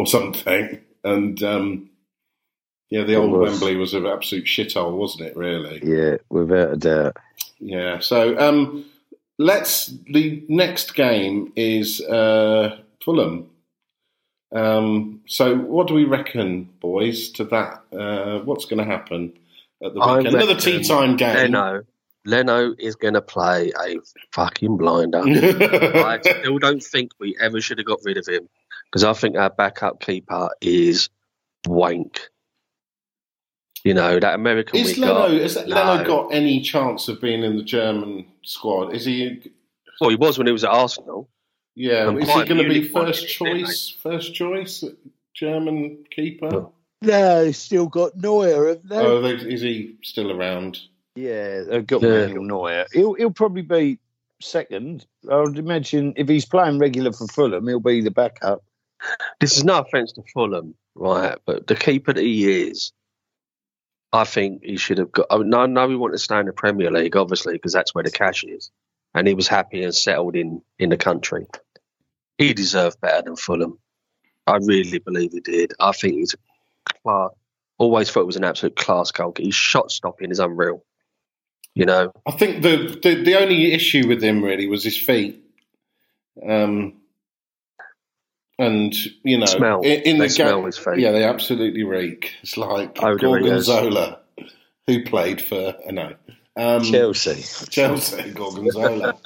or 0.00 0.06
something. 0.06 0.80
And 1.04 1.42
um, 1.42 1.90
yeah, 2.88 3.04
the 3.04 3.12
It 3.12 3.16
old 3.16 3.32
was. 3.32 3.50
Wembley 3.52 3.76
was 3.76 3.92
an 3.92 4.06
absolute 4.06 4.46
shithole, 4.46 4.96
wasn't 4.96 5.28
it? 5.28 5.36
Really? 5.36 5.80
Yeah, 5.84 6.16
without 6.30 6.72
a 6.72 6.76
doubt. 6.76 7.16
Yeah. 7.58 7.98
So 7.98 8.38
um, 8.38 8.86
let's. 9.38 9.92
The 10.10 10.42
next 10.48 10.94
game 10.94 11.52
is 11.54 12.00
uh, 12.00 12.78
Fulham. 13.04 13.50
Um, 14.52 15.20
so 15.26 15.54
what 15.54 15.86
do 15.86 15.94
we 15.94 16.04
reckon, 16.04 16.70
boys, 16.80 17.30
to 17.32 17.44
that? 17.44 17.82
Uh, 17.92 18.40
what's 18.40 18.64
going 18.64 18.78
to 18.78 18.90
happen 18.90 19.34
at 19.84 19.92
the 19.92 20.00
weekend? 20.00 20.34
Another 20.34 20.58
tea 20.58 20.82
time 20.82 21.16
game. 21.16 21.52
Leno, 21.52 21.82
Leno 22.24 22.74
is 22.78 22.96
going 22.96 23.14
to 23.14 23.22
play 23.22 23.70
a 23.78 23.96
fucking 24.32 24.78
blinder. 24.78 25.22
I 25.24 26.18
still 26.22 26.58
don't 26.58 26.82
think 26.82 27.12
we 27.20 27.36
ever 27.38 27.60
should 27.60 27.78
have 27.78 27.86
got 27.86 28.00
rid 28.02 28.16
of 28.16 28.26
him 28.26 28.48
because 28.90 29.04
I 29.04 29.12
think 29.12 29.36
our 29.36 29.50
backup 29.50 30.00
keeper 30.00 30.50
is 30.60 31.08
wank. 31.66 32.20
You 33.84 33.94
know 33.94 34.20
that 34.20 34.34
American 34.34 34.78
is 34.78 34.96
we 34.96 35.02
Leno? 35.02 35.14
got. 35.14 35.30
Has 35.30 35.56
no. 35.56 35.62
Leno 35.62 36.04
got 36.04 36.34
any 36.34 36.60
chance 36.60 37.08
of 37.08 37.20
being 37.20 37.42
in 37.42 37.56
the 37.56 37.62
German 37.62 38.26
squad? 38.42 38.94
Is 38.94 39.06
he? 39.06 39.50
Well, 40.00 40.10
he 40.10 40.16
was 40.16 40.36
when 40.36 40.46
he 40.46 40.52
was 40.52 40.64
at 40.64 40.70
Arsenal. 40.70 41.28
Yeah. 41.74 42.08
I'm 42.08 42.18
is 42.18 42.28
he 42.28 42.44
going 42.44 42.62
to 42.62 42.68
be 42.68 42.88
first 42.88 43.40
him, 43.40 43.46
didn't 43.46 43.66
choice? 43.66 43.96
First 44.02 44.34
choice 44.34 44.82
uh, 44.82 44.90
German 45.34 46.04
keeper? 46.10 46.50
No. 46.50 46.72
No, 47.02 47.44
they've 47.44 47.56
still 47.56 47.86
got 47.86 48.14
Neuer, 48.16 48.68
have 48.68 48.86
they? 48.86 48.98
Oh, 48.98 49.22
they, 49.22 49.30
is 49.32 49.62
he 49.62 49.96
still 50.02 50.30
around? 50.30 50.80
yeah, 51.14 51.62
they've 51.62 51.86
got 51.86 52.02
Yeah. 52.02 52.26
Manuel 52.26 52.44
Neuer. 52.44 52.86
He'll, 52.92 53.14
he'll 53.14 53.30
probably 53.30 53.62
be 53.62 53.98
second. 54.42 55.06
I 55.30 55.36
would 55.36 55.58
imagine 55.58 56.12
if 56.16 56.28
he's 56.28 56.44
playing 56.44 56.78
regular 56.78 57.12
for 57.12 57.26
Fulham, 57.28 57.66
he'll 57.66 57.80
be 57.80 58.02
the 58.02 58.10
backup. 58.10 58.62
This 59.40 59.56
is 59.56 59.64
no 59.64 59.78
offence 59.78 60.12
to 60.12 60.22
Fulham, 60.34 60.74
right? 60.94 61.38
But 61.46 61.66
the 61.66 61.74
keeper 61.74 62.12
that 62.12 62.22
he 62.22 62.68
is, 62.68 62.92
I 64.12 64.24
think 64.24 64.62
he 64.64 64.76
should 64.76 64.98
have 64.98 65.12
got. 65.12 65.26
I 65.30 65.38
mean, 65.38 65.54
I 65.54 65.66
know 65.66 65.88
he 65.88 65.96
wanted 65.96 66.12
to 66.12 66.18
stay 66.18 66.38
in 66.38 66.46
the 66.46 66.52
Premier 66.52 66.90
League, 66.90 67.16
obviously, 67.16 67.54
because 67.54 67.72
that's 67.72 67.94
where 67.94 68.04
the 68.04 68.10
cash 68.10 68.44
is, 68.44 68.70
and 69.14 69.26
he 69.26 69.34
was 69.34 69.48
happy 69.48 69.82
and 69.82 69.94
settled 69.94 70.36
in 70.36 70.62
in 70.78 70.90
the 70.90 70.96
country. 70.96 71.46
He 72.38 72.54
deserved 72.54 73.00
better 73.00 73.22
than 73.22 73.36
Fulham. 73.36 73.78
I 74.46 74.56
really 74.56 74.98
believe 74.98 75.32
he 75.32 75.40
did. 75.40 75.74
I 75.78 75.92
think 75.92 76.14
he's 76.14 76.34
class. 77.02 77.30
Always 77.78 78.10
thought 78.10 78.20
he 78.22 78.26
was 78.26 78.36
an 78.36 78.44
absolute 78.44 78.76
class 78.76 79.10
goalkeeper. 79.10 79.46
His 79.46 79.54
shot 79.54 79.90
stopping 79.90 80.30
is 80.30 80.38
unreal. 80.38 80.84
You 81.74 81.86
know, 81.86 82.12
I 82.26 82.32
think 82.32 82.62
the, 82.62 82.98
the 83.02 83.22
the 83.22 83.40
only 83.40 83.72
issue 83.72 84.06
with 84.08 84.22
him 84.22 84.42
really 84.42 84.66
was 84.66 84.84
his 84.84 84.96
feet. 84.96 85.42
Um, 86.46 86.99
and 88.60 88.94
you 89.24 89.38
know, 89.38 89.46
Smell. 89.46 89.80
in, 89.82 90.02
in 90.02 90.18
They 90.18 90.26
the 90.26 90.30
smell 90.30 90.60
ga- 90.60 90.66
his 90.66 90.78
feet. 90.78 90.98
yeah, 90.98 91.12
they 91.12 91.24
absolutely 91.24 91.82
reek. 91.84 92.32
It's 92.42 92.56
like 92.56 92.98
Oh, 93.02 93.16
do 93.16 93.26
they? 93.32 93.40
Gorgonzola, 93.40 94.20
who 94.86 95.04
played 95.04 95.40
for 95.40 95.74
uh, 95.86 95.90
know 95.92 96.14
um, 96.56 96.82
Chelsea. 96.82 97.42
Chelsea, 97.70 98.30
Gorgonzola. 98.32 99.16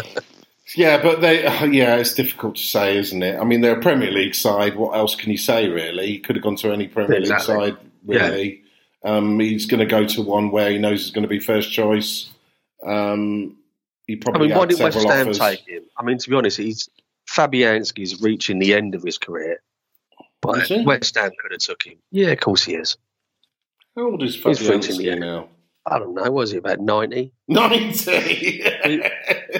yeah, 0.76 1.00
but 1.02 1.20
they, 1.20 1.46
uh, 1.46 1.64
yeah, 1.66 1.96
it's 1.96 2.14
difficult 2.14 2.56
to 2.56 2.62
say, 2.62 2.96
isn't 2.98 3.22
it? 3.22 3.38
I 3.40 3.44
mean, 3.44 3.60
they're 3.60 3.78
a 3.78 3.82
Premier 3.82 4.10
League 4.10 4.34
side. 4.34 4.76
What 4.76 4.96
else 4.96 5.14
can 5.14 5.30
you 5.30 5.38
say, 5.38 5.68
really? 5.68 6.06
He 6.08 6.18
could 6.18 6.36
have 6.36 6.42
gone 6.42 6.56
to 6.56 6.72
any 6.72 6.88
Premier 6.88 7.18
Exactly. 7.18 7.56
League 7.56 7.74
side, 7.76 7.86
really. 8.04 8.62
Um, 9.04 9.38
he's 9.38 9.66
going 9.66 9.80
to 9.80 9.86
go 9.86 10.04
to 10.04 10.22
one 10.22 10.50
where 10.50 10.70
he 10.70 10.78
knows 10.78 11.02
he's 11.04 11.12
going 11.12 11.22
to 11.22 11.28
be 11.28 11.38
first 11.38 11.70
choice. 11.72 12.28
Um, 12.84 13.56
he 14.06 14.14
I 14.14 14.18
probably 14.20 14.48
mean, 14.48 14.56
why 14.56 14.62
had 14.62 14.68
did 14.70 14.80
West 14.80 14.94
several 14.98 15.12
Ham 15.14 15.26
offers. 15.28 15.38
take 15.38 15.60
him? 15.68 15.84
I 15.96 16.02
mean, 16.02 16.18
to 16.18 16.28
be 16.30 16.36
honest, 16.36 16.56
he's 16.58 16.90
Fabianski's 17.28 18.20
reaching 18.20 18.58
the 18.58 18.74
end 18.74 18.94
of 18.94 19.02
his 19.02 19.18
career. 19.18 19.62
But 20.40 20.70
Is? 20.70 20.84
West 20.84 21.16
Ham 21.16 21.30
could 21.40 21.52
have 21.52 21.60
took 21.60 21.82
him. 21.82 21.98
Yeah, 22.10 22.28
of 22.28 22.40
course 22.40 22.64
he 22.64 22.74
is. 22.74 22.96
How 23.96 24.10
old 24.10 24.22
is 24.22 24.36
He's 24.36 24.68
reaching 24.68 24.98
the 24.98 25.04
Fabianski 25.04 25.18
now? 25.18 25.48
I 25.88 25.98
don't 26.00 26.14
know. 26.14 26.30
Was 26.30 26.50
he 26.50 26.58
about 26.58 26.80
ninety? 26.80 27.32
Ninety. 27.46 28.62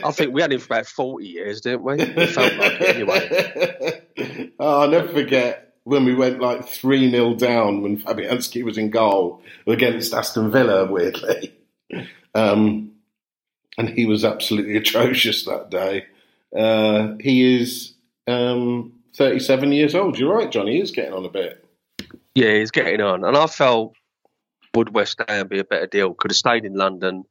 I 0.04 0.10
think 0.10 0.34
we 0.34 0.42
had 0.42 0.52
him 0.52 0.58
for 0.58 0.74
about 0.74 0.86
forty 0.86 1.28
years, 1.28 1.60
didn't 1.60 1.84
we? 1.84 2.00
It 2.00 2.30
felt 2.30 2.54
like 2.56 2.80
it 2.80 2.96
anyway. 2.96 4.52
oh, 4.58 4.82
I'll 4.82 4.90
never 4.90 5.08
forget 5.08 5.66
when 5.86 6.04
we 6.04 6.16
went 6.16 6.40
like 6.40 6.66
3 6.66 7.12
0 7.12 7.34
down 7.34 7.80
when 7.80 7.96
Fabianski 7.96 8.64
was 8.64 8.76
in 8.76 8.90
goal 8.90 9.40
against 9.68 10.12
Aston 10.12 10.50
Villa, 10.50 10.90
weirdly. 10.90 11.52
Um, 12.34 12.92
and 13.78 13.88
he 13.88 14.04
was 14.04 14.22
absolutely 14.22 14.76
atrocious 14.76 15.46
that 15.46 15.70
day. 15.70 16.04
Uh, 16.57 17.14
he 17.20 17.61
is 17.61 17.94
um, 18.26 18.92
37 19.16 19.72
years 19.72 19.94
old. 19.94 20.18
You're 20.18 20.34
right, 20.34 20.50
Johnny. 20.50 20.72
He 20.76 20.80
is 20.80 20.90
getting 20.90 21.12
on 21.12 21.24
a 21.24 21.28
bit. 21.28 21.64
Yeah, 22.34 22.54
he's 22.54 22.70
getting 22.70 23.00
on, 23.00 23.24
and 23.24 23.36
I 23.36 23.46
felt 23.46 23.94
would 24.74 24.92
West 24.94 25.20
Ham 25.28 25.48
be 25.48 25.59
a 25.59 25.64
better 25.64 25.86
deal? 25.86 26.12
Could 26.14 26.30
have 26.30 26.36
stayed 26.36 26.64
in 26.66 26.74
London. 26.74 27.24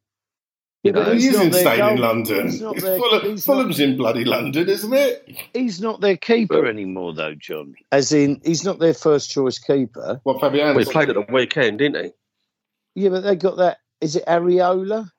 You 0.84 0.91
know, 0.91 1.03
he 1.03 1.13
he's 1.21 1.32
not 1.34 1.39
isn't 1.47 1.51
their 1.51 1.61
staying 1.61 1.95
in 1.95 2.01
London. 2.01 2.45
he's 2.45 2.61
not 2.61 2.76
their- 2.78 2.97
Fulham- 2.99 3.21
he's 3.23 3.47
not- 3.47 3.53
Fulham's 3.55 3.80
in 3.80 3.97
bloody 3.97 4.23
London, 4.26 4.69
isn't 4.69 4.93
it? 4.93 5.36
He's 5.53 5.82
not 5.82 5.99
their 6.01 6.17
keeper 6.17 6.65
anymore, 6.67 7.13
though, 7.13 7.34
John. 7.34 7.73
As 7.91 8.11
in, 8.13 8.39
he's 8.43 8.63
not 8.63 8.78
their 8.80 8.93
first 8.93 9.32
choice 9.32 9.57
keeper. 9.57 10.19
What, 10.23 10.39
Fabian. 10.41 10.76
well, 10.76 10.86
he 10.86 10.91
played 10.91 11.09
at 11.09 11.15
the 11.15 11.26
weekend, 11.34 11.80
didn't 11.80 12.03
he? 12.05 12.11
Yeah, 13.03 13.09
but 13.09 13.21
they 13.21 13.36
got 13.36 13.57
that. 13.57 13.78
Is 14.01 14.15
it 14.15 14.26
Areola? 14.28 15.09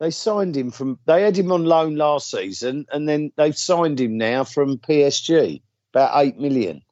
They 0.00 0.10
signed 0.10 0.56
him 0.56 0.70
from. 0.70 0.98
They 1.04 1.22
had 1.22 1.36
him 1.36 1.52
on 1.52 1.64
loan 1.64 1.94
last 1.94 2.30
season, 2.30 2.86
and 2.90 3.06
then 3.06 3.32
they've 3.36 3.56
signed 3.56 4.00
him 4.00 4.16
now 4.16 4.44
from 4.44 4.78
PSG, 4.78 5.60
about 5.92 6.24
eight 6.24 6.38
million. 6.38 6.82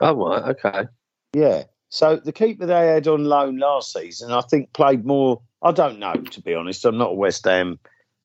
Oh 0.00 0.14
right, 0.14 0.56
okay. 0.56 0.88
Yeah. 1.32 1.64
So 1.88 2.16
the 2.16 2.32
keeper 2.32 2.66
they 2.66 2.88
had 2.88 3.08
on 3.08 3.24
loan 3.24 3.56
last 3.56 3.94
season, 3.94 4.30
I 4.30 4.42
think, 4.42 4.74
played 4.74 5.06
more. 5.06 5.40
I 5.62 5.72
don't 5.72 5.98
know, 5.98 6.12
to 6.12 6.42
be 6.42 6.54
honest. 6.54 6.84
I'm 6.84 6.98
not 6.98 7.12
a 7.12 7.14
West 7.14 7.46
Ham 7.46 7.78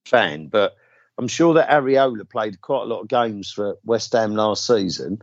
fan, 0.05 0.47
but 0.47 0.75
I'm 1.17 1.29
sure 1.29 1.53
that 1.53 1.69
Areola 1.69 2.29
played 2.29 2.59
quite 2.59 2.83
a 2.83 2.87
lot 2.87 3.01
of 3.01 3.07
games 3.07 3.51
for 3.51 3.77
West 3.85 4.11
Ham 4.11 4.35
last 4.35 4.67
season. 4.67 5.21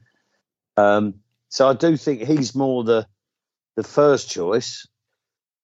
Um, 0.78 1.14
so 1.50 1.68
I 1.68 1.74
do 1.74 1.98
think 1.98 2.22
he's 2.22 2.54
more 2.54 2.82
the 2.82 3.06
the 3.76 3.82
first 3.82 4.30
choice. 4.30 4.86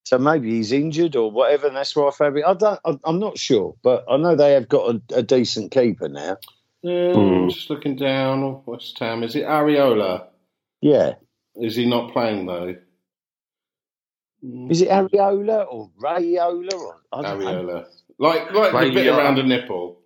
So 0.07 0.19
maybe 0.19 0.51
he's 0.51 0.71
injured 0.71 1.17
or 1.17 1.33
whatever, 1.33 1.67
and 1.67 1.75
that's 1.75 1.97
why 1.97 2.09
Fabio. 2.13 2.47
I 2.47 2.55
don't. 2.55 2.79
I, 2.85 2.97
I'm 3.03 3.19
not 3.19 3.37
sure, 3.37 3.75
but 3.83 4.05
I 4.09 4.17
know 4.17 4.37
they 4.37 4.53
have 4.53 4.69
got 4.69 4.95
a, 4.95 5.17
a 5.17 5.23
decent 5.25 5.73
keeper 5.73 6.09
now. 6.09 6.37
Uh, 6.85 7.13
Hmm. 7.13 7.49
Just 7.49 7.69
looking 7.71 7.97
down, 7.97 8.63
West 8.67 8.97
Ham. 9.01 9.25
Is 9.25 9.35
it 9.35 9.43
Areola? 9.43 10.29
Yeah. 10.81 11.15
Is 11.57 11.75
he 11.75 11.87
not 11.87 12.13
playing 12.13 12.47
though? 12.47 12.77
Mm, 14.45 14.71
Is 14.71 14.83
it 14.83 14.91
Areola 14.91 15.67
or 15.69 15.91
Rayola 16.01 16.73
or 16.75 17.01
I 17.13 17.23
know. 17.23 17.39
Areola? 17.39 17.87
Like 18.21 18.53
like 18.53 18.87
the 18.87 18.95
bit 18.95 19.09
around 19.09 19.41
a 19.41 19.43
nipple. 19.43 19.99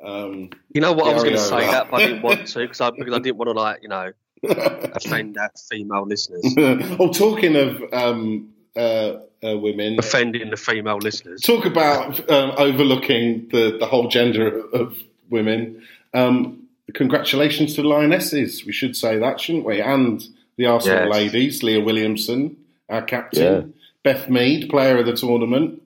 Um, 0.00 0.50
You 0.72 0.80
know 0.80 0.92
what? 0.92 1.08
I 1.08 1.14
was 1.14 1.24
going 1.24 1.34
to 1.34 1.40
say 1.40 1.66
that, 1.66 1.90
but 1.90 2.02
I 2.02 2.06
didn't 2.06 2.22
want 2.22 2.46
to 2.46 2.58
because 2.60 2.80
I 2.80 2.90
because 2.90 3.12
I 3.12 3.18
didn't 3.18 3.38
want 3.38 3.48
to 3.48 3.60
like 3.60 3.82
you 3.82 3.88
know 3.88 4.12
offend 4.44 5.34
that 5.34 5.58
female 5.68 6.06
listeners, 6.06 6.44
oh, 7.00 7.12
talking 7.12 7.56
of 7.56 7.82
um, 7.92 8.53
uh, 8.76 9.18
uh, 9.42 9.56
women, 9.58 9.98
offending 9.98 10.50
the 10.50 10.56
female 10.56 10.98
listeners. 10.98 11.40
talk 11.42 11.64
about 11.66 12.18
um, 12.30 12.52
overlooking 12.56 13.48
the, 13.50 13.76
the 13.78 13.86
whole 13.86 14.08
gender 14.08 14.60
of 14.72 14.96
women. 15.30 15.82
Um, 16.12 16.64
congratulations 16.94 17.74
to 17.74 17.82
the 17.82 17.88
Lionesses. 17.88 18.64
We 18.64 18.72
should 18.72 18.96
say 18.96 19.18
that, 19.18 19.40
shouldn't 19.40 19.64
we? 19.64 19.80
And 19.80 20.22
the 20.56 20.66
Arsenal 20.66 21.06
Yes. 21.06 21.12
ladies, 21.12 21.62
Leah 21.62 21.80
Williamson, 21.84 22.56
our 22.88 23.02
captain, 23.02 23.74
Beth 24.02 24.28
Mead, 24.28 24.68
player 24.70 24.98
of 24.98 25.06
the 25.06 25.16
tournament, 25.16 25.82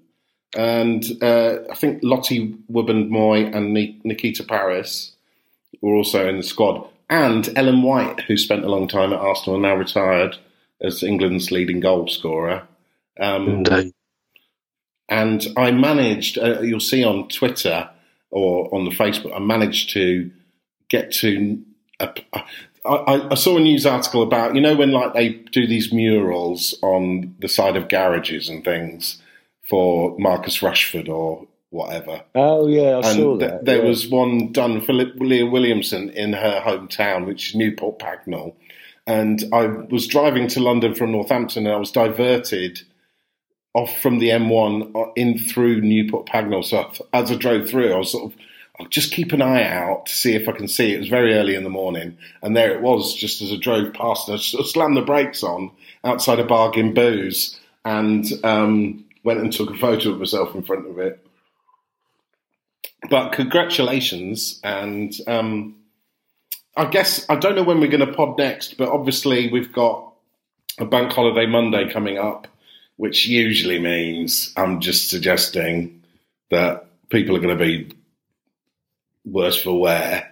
and 0.56 1.04
uh, 1.22 1.56
I 1.70 1.74
think 1.74 2.00
Lottie 2.02 2.54
Wubben 2.70 3.08
Moy 3.08 3.44
and 3.44 3.74
Nikita 4.04 4.44
Parris 4.44 5.12
were 5.80 5.94
also 5.94 6.28
in 6.28 6.38
the 6.38 6.42
squad. 6.42 6.88
And 7.10 7.50
Ellen 7.56 7.82
White, 7.82 8.20
who 8.22 8.36
spent 8.36 8.64
a 8.64 8.68
long 8.68 8.88
time 8.88 9.12
at 9.12 9.18
Arsenal 9.18 9.54
and 9.56 9.62
now 9.62 9.74
retired 9.74 10.36
as 10.80 11.02
England's 11.02 11.50
leading 11.50 11.80
goal 11.80 12.08
scorer. 12.08 12.66
Um, 13.18 13.48
Indeed. 13.48 13.92
and 15.08 15.46
I 15.56 15.70
managed. 15.70 16.38
Uh, 16.38 16.60
you'll 16.60 16.80
see 16.80 17.04
on 17.04 17.28
Twitter 17.28 17.90
or 18.30 18.72
on 18.74 18.84
the 18.84 18.90
Facebook. 18.90 19.34
I 19.34 19.38
managed 19.38 19.90
to 19.90 20.30
get 20.88 21.12
to. 21.12 21.62
A, 22.00 22.10
I, 22.84 23.28
I, 23.32 23.34
saw 23.34 23.56
a 23.56 23.60
news 23.60 23.84
article 23.84 24.22
about 24.22 24.54
you 24.54 24.60
know 24.60 24.74
when 24.76 24.92
like 24.92 25.12
they 25.14 25.30
do 25.30 25.66
these 25.66 25.92
murals 25.92 26.78
on 26.82 27.34
the 27.40 27.48
side 27.48 27.76
of 27.76 27.88
garages 27.88 28.48
and 28.48 28.64
things 28.64 29.20
for 29.68 30.16
Marcus 30.18 30.58
Rashford 30.60 31.08
or 31.08 31.46
whatever. 31.70 32.22
Oh 32.34 32.66
yeah, 32.68 32.98
I 32.98 33.14
saw 33.14 33.32
And 33.32 33.40
th- 33.40 33.50
that. 33.50 33.64
there 33.64 33.82
yeah. 33.82 33.88
was 33.88 34.08
one 34.08 34.52
done 34.52 34.80
for 34.80 34.92
Leah 34.92 35.46
Williamson 35.46 36.10
in 36.10 36.32
her 36.34 36.62
hometown, 36.64 37.26
which 37.26 37.50
is 37.50 37.54
Newport 37.54 37.98
Pagnell. 37.98 38.54
And 39.06 39.42
I 39.52 39.66
was 39.66 40.06
driving 40.06 40.48
to 40.48 40.60
London 40.60 40.94
from 40.94 41.12
Northampton, 41.12 41.66
and 41.66 41.74
I 41.74 41.78
was 41.78 41.90
diverted 41.90 42.82
off 43.74 44.00
from 44.00 44.18
the 44.18 44.30
M1 44.30 44.94
uh, 44.94 45.12
in 45.14 45.38
through 45.38 45.80
Newport 45.80 46.26
Pagnell. 46.26 46.64
So 46.64 46.90
as 47.12 47.30
I 47.30 47.34
drove 47.36 47.68
through, 47.68 47.92
I 47.92 47.98
was 47.98 48.12
sort 48.12 48.32
of, 48.32 48.38
I'll 48.80 48.88
just 48.88 49.12
keep 49.12 49.32
an 49.32 49.42
eye 49.42 49.64
out 49.64 50.06
to 50.06 50.12
see 50.12 50.34
if 50.34 50.48
I 50.48 50.52
can 50.52 50.68
see 50.68 50.94
it. 50.94 50.98
Was 50.98 51.08
very 51.08 51.34
early 51.34 51.54
in 51.54 51.64
the 51.64 51.70
morning, 51.70 52.16
and 52.42 52.56
there 52.56 52.72
it 52.72 52.80
was, 52.80 53.14
just 53.14 53.42
as 53.42 53.52
I 53.52 53.56
drove 53.56 53.92
past. 53.92 54.28
I 54.28 54.36
slammed 54.36 54.96
the 54.96 55.02
brakes 55.02 55.42
on 55.42 55.70
outside 56.04 56.38
a 56.38 56.44
bargain 56.44 56.94
booze, 56.94 57.58
and 57.84 58.24
um, 58.44 59.04
went 59.24 59.40
and 59.40 59.52
took 59.52 59.70
a 59.70 59.76
photo 59.76 60.10
of 60.10 60.18
myself 60.18 60.54
in 60.54 60.62
front 60.62 60.88
of 60.88 60.98
it. 60.98 61.24
But 63.10 63.32
congratulations, 63.32 64.60
and 64.62 65.12
um, 65.26 65.76
I 66.76 66.86
guess 66.86 67.26
I 67.28 67.36
don't 67.36 67.56
know 67.56 67.64
when 67.64 67.80
we're 67.80 67.88
going 67.88 68.06
to 68.06 68.12
pod 68.12 68.38
next, 68.38 68.76
but 68.76 68.88
obviously 68.88 69.50
we've 69.50 69.72
got 69.72 70.12
a 70.78 70.84
bank 70.84 71.12
holiday 71.12 71.46
Monday 71.46 71.90
coming 71.90 72.18
up, 72.18 72.46
which 72.98 73.26
usually 73.26 73.78
means 73.78 74.52
I'm 74.56 74.80
just 74.80 75.08
suggesting 75.08 76.02
that 76.50 76.86
people 77.08 77.34
are 77.36 77.40
going 77.40 77.56
to 77.56 77.64
be 77.64 77.92
worse 79.24 79.60
for 79.60 79.80
wear 79.80 80.30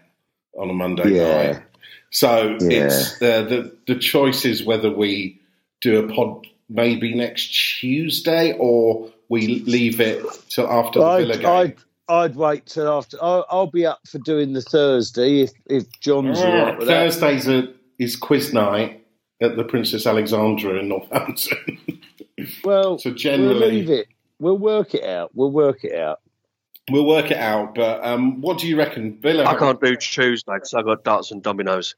on 0.59 0.69
a 0.69 0.73
Monday 0.75 1.15
Yeah. 1.17 1.53
night. 1.53 1.63
So 2.11 2.59
Yeah. 2.61 2.85
it's 2.87 3.23
uh, 3.23 3.43
the 3.43 3.77
the 3.87 3.97
choice 3.97 4.45
is 4.45 4.65
whether 4.65 4.91
we 4.91 5.41
do 5.81 6.05
a 6.05 6.13
pod 6.13 6.47
maybe 6.69 7.15
next 7.15 7.47
Tuesday 7.79 8.55
or 8.59 9.11
we 9.29 9.61
leave 9.61 10.01
it 10.01 10.25
till 10.49 10.67
after 10.71 10.99
the 11.01 11.17
Villa 11.19 11.35
I'd, 11.35 11.41
game. 11.41 11.47
I'd, 11.49 11.77
I'd 12.09 12.37
wait 12.37 12.67
till 12.67 12.89
after. 12.89 13.17
I'll, 13.23 13.47
I'll 13.51 13.71
be 13.71 13.87
up 13.87 14.01
for 14.09 14.19
doing 14.19 14.53
the 14.53 14.63
Thursday 14.63 15.43
if 15.43 15.53
if 15.67 15.85
John's 16.01 16.41
all 16.41 16.53
right 16.53 16.79
with 16.79 16.89
that. 16.89 17.13
Thursday's 17.13 17.49
a, 17.49 17.73
is 17.99 18.17
quiz 18.17 18.53
night 18.53 19.05
at 19.41 19.57
the 19.57 19.65
Princess 19.65 20.07
Alexandra 20.07 20.79
in 20.79 20.89
Northampton. 20.89 21.79
Well, 22.65 22.99
So 22.99 23.11
we'll 23.11 23.17
generally- 23.19 23.71
leave 23.71 23.91
it. 23.91 24.09
We'll 24.39 24.59
work 24.59 24.95
it 24.95 25.03
out. 25.05 25.31
We'll 25.35 25.51
work 25.51 25.85
it 25.85 25.95
out. 25.95 26.21
we'll 26.91 27.07
work 27.07 27.31
it 27.31 27.39
out. 27.39 27.75
But 27.75 28.05
um, 28.05 28.41
what 28.43 28.59
do 28.59 28.69
you 28.69 28.77
reckon, 28.77 29.19
Villa? 29.21 29.45
I 29.45 29.57
can't 29.57 29.81
do 29.81 29.97
Tuesday 29.97 30.53
because 30.55 30.73
I've 30.75 30.85
got 30.85 31.03
darts 31.05 31.31
and 31.33 31.43
dominoes. 31.43 31.97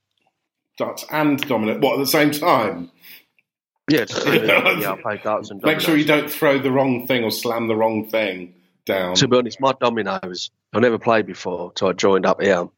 Darts 0.78 1.04
and 1.10 1.38
dominant. 1.48 1.80
What 1.82 1.94
at 1.94 1.98
the 1.98 2.06
same 2.06 2.30
time? 2.30 2.90
Yeah, 3.90 4.04
yeah, 4.26 4.90
I'll 4.90 4.96
play 4.96 5.20
darts 5.22 5.50
and 5.50 5.60
dominoes. 5.60 5.80
Make 5.80 5.80
sure 5.86 5.96
you 5.96 6.04
don't 6.04 6.30
throw 6.30 6.58
the 6.58 6.70
wrong 6.70 7.06
thing 7.06 7.24
or 7.24 7.30
slam 7.30 7.66
the 7.66 7.74
wrong 7.74 8.08
thing 8.08 8.54
down. 8.86 9.14
To 9.16 9.26
be 9.28 9.36
honest, 9.36 9.60
my 9.60 9.72
dominoes, 9.80 10.50
I 10.72 10.78
never 10.80 10.98
played 10.98 11.26
before, 11.26 11.72
so 11.76 11.88
I 11.88 11.92
joined 11.94 12.24
up 12.26 12.40
here. 12.40 12.68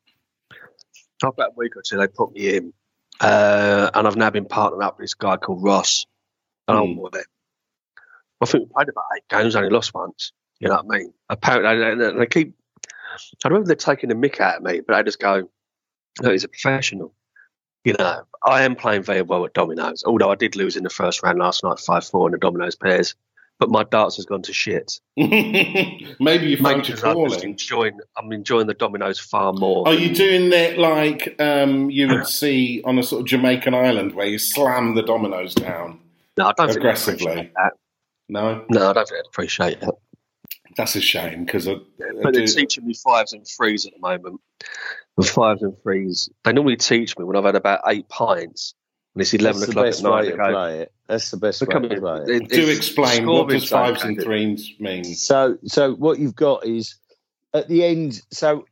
After 1.23 1.35
that 1.43 1.57
week 1.57 1.77
or 1.77 1.83
two, 1.83 1.99
they 1.99 2.07
put 2.09 2.33
me 2.33 2.57
in, 2.57 2.73
uh, 3.21 3.91
and 3.93 4.07
I've 4.07 4.17
now 4.17 4.31
been 4.31 4.47
partnered 4.47 4.83
up 4.83 4.97
with 4.99 5.05
this 5.05 5.15
guy 5.15 5.37
called 5.37 5.63
Ross. 5.63 6.07
And 6.67 6.79
I'm 6.79 6.95
Hmm. 6.95 7.01
with 7.01 7.17
it. 7.17 7.27
I 8.41 8.47
think 8.47 8.65
we 8.65 8.73
played 8.75 8.89
about 8.89 9.05
eight 9.17 9.29
games, 9.29 9.57
only 9.57 9.71
lost 9.71 9.95
once. 9.95 10.33
You 10.61 10.69
know 10.69 10.77
what 10.77 10.95
I 10.95 10.99
mean? 10.99 11.13
Apparently, 11.29 11.95
they, 12.05 12.19
they 12.19 12.27
keep. 12.27 12.55
I 13.45 13.49
remember 13.49 13.67
they're 13.67 13.77
taking 13.77 14.09
the 14.09 14.15
mick 14.15 14.41
out 14.41 14.59
of 14.59 14.63
me, 14.63 14.81
but 14.81 14.95
I 14.95 15.03
just 15.03 15.19
go, 15.19 15.49
"No, 16.23 16.31
he's 16.31 16.45
a 16.45 16.49
professional." 16.49 17.15
You 17.85 17.95
know, 17.99 18.23
I 18.45 18.63
am 18.63 18.77
playing 18.77 19.03
very 19.03 19.23
well 19.23 19.45
at 19.47 19.55
dominoes. 19.55 20.05
Although 20.07 20.31
I 20.31 20.35
did 20.35 20.55
lose 20.55 20.77
in 20.77 20.85
the 20.85 20.91
first 20.91 21.23
round 21.23 21.39
last 21.39 21.65
night, 21.65 21.79
five 21.79 22.05
four 22.05 22.29
in 22.29 22.33
the 22.33 22.39
dominoes 22.39 22.77
pairs. 22.77 23.15
But 23.59 23.69
my 23.69 23.85
darts 23.85 24.17
has 24.17 24.25
gone 24.25 24.41
to 24.43 24.55
shit. 24.55 25.01
Maybe 25.17 26.47
you 26.47 26.57
found 26.57 26.89
your 26.89 26.97
because 26.97 27.05
I'm 27.05 27.15
calling. 27.15 27.43
enjoying. 27.43 27.99
I'm 28.17 28.33
enjoying 28.33 28.67
the 28.67 28.75
dominoes 28.75 29.19
far 29.19 29.53
more. 29.53 29.87
Are 29.87 29.93
you 29.93 30.15
doing 30.15 30.49
that 30.49 30.79
like 30.79 31.37
um, 31.39 31.91
you 31.91 32.09
would 32.09 32.27
see 32.41 32.81
on 32.87 32.99
a 32.99 33.03
sort 33.03 33.21
of 33.21 33.27
Jamaican 33.27 33.75
island 33.75 34.15
where 34.15 34.27
you 34.27 34.39
slam 34.39 34.95
the 34.95 35.03
dominoes 35.03 35.55
down? 35.55 36.01
No, 36.39 36.47
I 36.47 36.53
don't 36.57 36.69
think 36.69 36.79
aggressively? 36.79 37.53
that. 37.55 37.73
No, 38.31 38.65
No, 38.71 38.91
I 38.91 38.93
don't 38.93 39.09
think 39.09 39.21
I'd 39.21 39.29
appreciate 39.29 39.79
it. 39.83 39.89
that's 40.77 40.97
a 40.97 41.01
shame 41.01 41.45
because 41.45 41.67
I, 41.69 41.73
I 41.73 41.77
But 42.23 42.33
they're 42.35 42.47
do- 42.47 42.53
teaching 42.55 42.87
me 42.87 42.95
fives 42.95 43.33
and 43.33 43.47
threes 43.47 43.87
at 43.87 43.93
the 43.95 44.01
moment. 44.01 44.41
The 45.17 45.25
fives 45.25 45.63
and 45.63 45.75
threes. 45.83 46.31
They 46.45 46.53
normally 46.53 46.77
teach 46.77 47.19
me 47.19 47.25
when 47.25 47.37
I've 47.37 47.45
had 47.45 47.57
about 47.57 47.81
eight 47.89 48.09
pints, 48.09 48.75
and 49.15 49.21
it's 49.23 49.35
eleven 49.35 49.61
That's 49.61 49.67
the 49.67 49.71
o'clock 49.73 49.87
best 49.87 49.99
at 50.05 50.05
night. 50.11 50.25
way 50.25 50.31
to 50.31 50.37
go, 50.37 50.51
play 50.53 50.79
it. 50.81 50.93
That's 51.09 51.31
the 51.31 51.37
best 51.37 51.61
way 51.63 51.67
to 51.89 52.01
play 52.01 52.21
it. 52.23 52.29
it- 52.43 52.49
do 52.49 52.69
explain 52.69 53.27
what 53.27 53.49
does 53.49 53.69
fives 53.69 54.03
and 54.05 54.21
threes 54.23 54.71
mean? 54.79 55.05
So, 55.05 55.59
so 55.65 55.95
what 55.95 56.19
you've 56.19 56.37
got 56.37 56.65
is 56.65 56.95
at 57.53 57.69
the 57.69 57.85
end. 57.85 58.23
So 58.31 58.65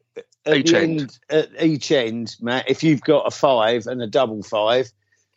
at 0.46 0.56
Each 0.56 0.70
the 0.70 0.78
end. 0.78 1.00
end, 1.00 1.18
at 1.56 1.62
each 1.62 1.90
end, 1.92 2.36
Matt, 2.40 2.70
if 2.70 2.82
you've 2.84 3.02
got 3.02 3.26
a 3.26 3.30
five 3.30 3.86
and 3.86 4.00
a 4.00 4.06
double 4.06 4.42
five, 4.42 4.90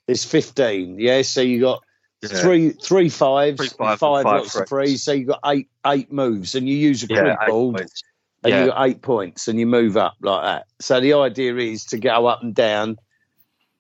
there's 0.06 0.24
fifteen. 0.24 1.00
Yeah, 1.00 1.24
so 1.24 1.42
you 1.42 1.60
got 1.60 1.84
Yeah. 2.22 2.42
three 2.42 2.70
three 2.72 3.10
fives, 3.10 3.58
Three 3.58 3.68
and 3.68 3.78
fives 3.78 4.00
five 4.00 4.24
five 4.24 4.26
lots 4.26 4.56
of 4.56 4.68
threes. 4.68 4.70
threes. 4.70 5.04
So 5.04 5.12
you 5.14 5.26
got 5.26 5.40
eight 5.46 5.70
eight 5.88 6.12
moves, 6.12 6.54
and 6.56 6.70
you 6.70 6.76
use 6.76 7.04
a 7.04 7.08
Yeah, 7.08 7.20
crib 7.20 7.38
eight 7.42 7.48
ball, 7.48 7.74
points. 7.74 8.04
and 8.44 8.52
Yeah. 8.52 8.60
you 8.62 8.68
got 8.68 8.88
eight 8.88 9.02
points, 9.02 9.48
and 9.48 9.60
you 9.60 9.66
move 9.66 9.98
up 9.98 10.16
like 10.22 10.44
that. 10.44 10.68
So 10.80 11.00
the 11.00 11.14
idea 11.14 11.56
is 11.56 11.84
to 11.86 11.98
go 11.98 12.28
up 12.28 12.44
and 12.44 12.54
down 12.54 12.98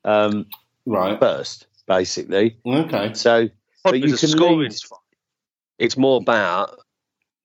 um, 0.05 0.47
Right. 0.87 1.19
first, 1.19 1.67
basically. 1.85 2.57
Okay. 2.65 3.13
So, 3.13 3.47
but 3.83 3.99
you 3.99 4.11
the 4.11 4.17
can 4.17 4.29
scoring's 4.29 4.81
fine. 4.81 4.97
It's 5.77 5.97
more 5.97 6.19
about 6.19 6.79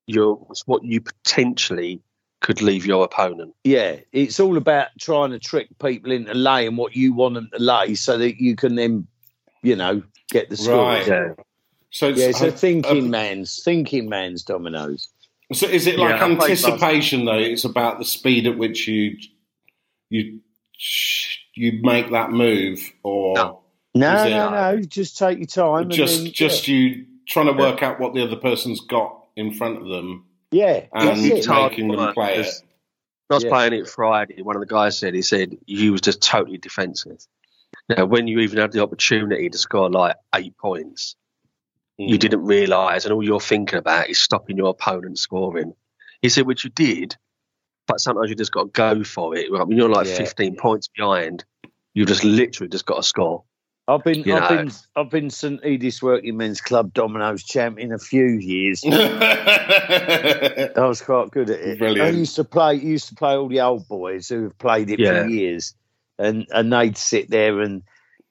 your 0.06 0.36
what 0.64 0.82
you 0.84 1.02
potentially 1.02 2.00
could 2.40 2.62
leave 2.62 2.86
your 2.86 3.04
opponent. 3.04 3.54
Yeah, 3.64 3.96
it's 4.12 4.40
all 4.40 4.56
about 4.56 4.88
trying 4.98 5.32
to 5.32 5.38
trick 5.38 5.68
people 5.78 6.12
into 6.12 6.32
laying 6.32 6.76
what 6.76 6.96
you 6.96 7.12
want 7.12 7.34
them 7.34 7.50
to 7.52 7.62
lay, 7.62 7.94
so 7.94 8.16
that 8.16 8.40
you 8.40 8.56
can 8.56 8.74
then, 8.76 9.06
you 9.62 9.76
know, 9.76 10.02
get 10.30 10.50
the 10.50 10.56
score. 10.56 10.76
Right. 10.86 11.06
Yeah. 11.06 11.32
So, 11.90 12.08
Yeah, 12.08 12.26
it's 12.26 12.42
a 12.42 12.48
uh, 12.48 12.50
thinking 12.50 13.06
uh, 13.06 13.08
man's 13.08 13.62
thinking 13.62 14.08
man's 14.08 14.42
dominoes. 14.42 15.08
So 15.52 15.66
is 15.66 15.86
it 15.86 15.98
like 15.98 16.20
Yeah, 16.20 16.26
anticipation 16.26 17.24
though? 17.24 17.38
It's 17.38 17.64
about 17.64 17.98
the 17.98 18.04
speed 18.04 18.46
at 18.46 18.58
which 18.58 18.88
you 18.88 19.16
you 20.10 20.40
you 21.54 21.80
make 21.82 22.10
that 22.10 22.30
move, 22.32 22.80
or 23.02 23.34
No. 23.34 23.60
No, 23.94 24.24
it- 24.26 24.30
no, 24.30 24.50
no. 24.50 24.80
Just 24.82 25.16
take 25.16 25.38
your 25.38 25.46
time. 25.46 25.88
just 25.90 26.18
and 26.18 26.26
then, 26.26 26.32
just 26.34 26.68
you 26.68 27.06
trying 27.28 27.46
to 27.46 27.52
work 27.52 27.82
out 27.82 27.98
what 27.98 28.12
the 28.14 28.22
other 28.22 28.36
person's 28.36 28.80
got 28.80 29.24
in 29.36 29.52
front 29.52 29.78
of 29.78 29.88
them 29.88 30.24
yeah, 30.52 30.66
yeah 30.66 30.84
and 30.92 31.08
that's 31.08 31.24
it's 31.24 31.46
it. 31.46 31.50
making 31.50 31.88
them 31.88 32.12
play 32.14 32.36
it. 32.36 32.46
I 33.30 33.34
was 33.34 33.42
Yeah. 33.44 33.50
playing 33.50 33.72
it 33.72 33.88
Friday, 33.88 34.40
one 34.42 34.54
of 34.54 34.60
the 34.60 34.66
guys 34.66 34.96
said 34.98 35.14
he 35.14 35.22
said 35.22 35.56
you 35.66 35.92
was 35.92 36.00
just 36.02 36.20
totally 36.22 36.58
defensive. 36.58 37.18
Now, 37.88 38.04
when 38.06 38.26
you 38.26 38.40
even 38.40 38.58
had 38.58 38.72
the 38.72 38.82
opportunity 38.82 39.48
to 39.48 39.58
score 39.58 39.88
like 39.90 40.16
eight 40.34 40.56
points, 40.58 41.14
you 41.98 42.16
Mm. 42.16 42.20
didn't 42.20 42.44
realise, 42.44 43.04
and 43.04 43.12
all 43.14 43.22
you're 43.22 43.40
thinking 43.40 43.78
about 43.78 44.08
is 44.10 44.18
stopping 44.20 44.56
your 44.56 44.70
opponent 44.70 45.18
scoring. 45.18 45.72
He 46.20 46.28
said, 46.28 46.46
which 46.46 46.64
you 46.64 46.70
did, 46.70 47.16
but 47.86 48.00
sometimes 48.00 48.28
you 48.28 48.34
just 48.36 48.52
got 48.52 48.64
to 48.64 48.70
go 48.70 49.04
for 49.04 49.36
it. 49.36 49.50
When 49.52 49.70
you're 49.76 49.88
like 49.88 50.06
Yeah. 50.08 50.16
15 50.16 50.56
points 50.56 50.88
behind, 50.88 51.44
you've 51.94 52.08
just 52.08 52.24
literally 52.24 52.68
just 52.68 52.86
got 52.86 52.96
to 52.96 53.02
score. 53.02 53.44
I've 53.88 54.02
been, 54.02 54.24
you 54.24 54.34
I've 54.34 54.50
know. 54.50 54.56
been, 54.56 54.72
I've 54.96 55.10
been 55.10 55.30
St 55.30 55.64
Edith's 55.64 56.02
Working 56.02 56.36
Men's 56.36 56.60
Club 56.60 56.92
dominoes 56.92 57.44
champion 57.44 57.92
a 57.92 57.98
few 58.00 58.24
years. 58.26 58.82
I 58.86 60.70
was 60.76 61.00
quite 61.00 61.30
good 61.30 61.50
at 61.50 61.60
it. 61.60 61.78
Brilliant. 61.78 62.08
I 62.14 62.18
used 62.18 62.34
to 62.36 62.42
play, 62.44 62.74
used 62.74 63.08
to 63.10 63.14
play 63.14 63.36
all 63.36 63.48
the 63.48 63.60
old 63.60 63.86
boys 63.86 64.28
who 64.28 64.42
have 64.42 64.58
played 64.58 64.90
it 64.90 64.98
Yeah. 64.98 65.22
for 65.22 65.28
years, 65.28 65.72
and 66.18 66.46
and 66.50 66.72
they'd 66.72 66.96
sit 66.96 67.30
there 67.30 67.60
and 67.60 67.82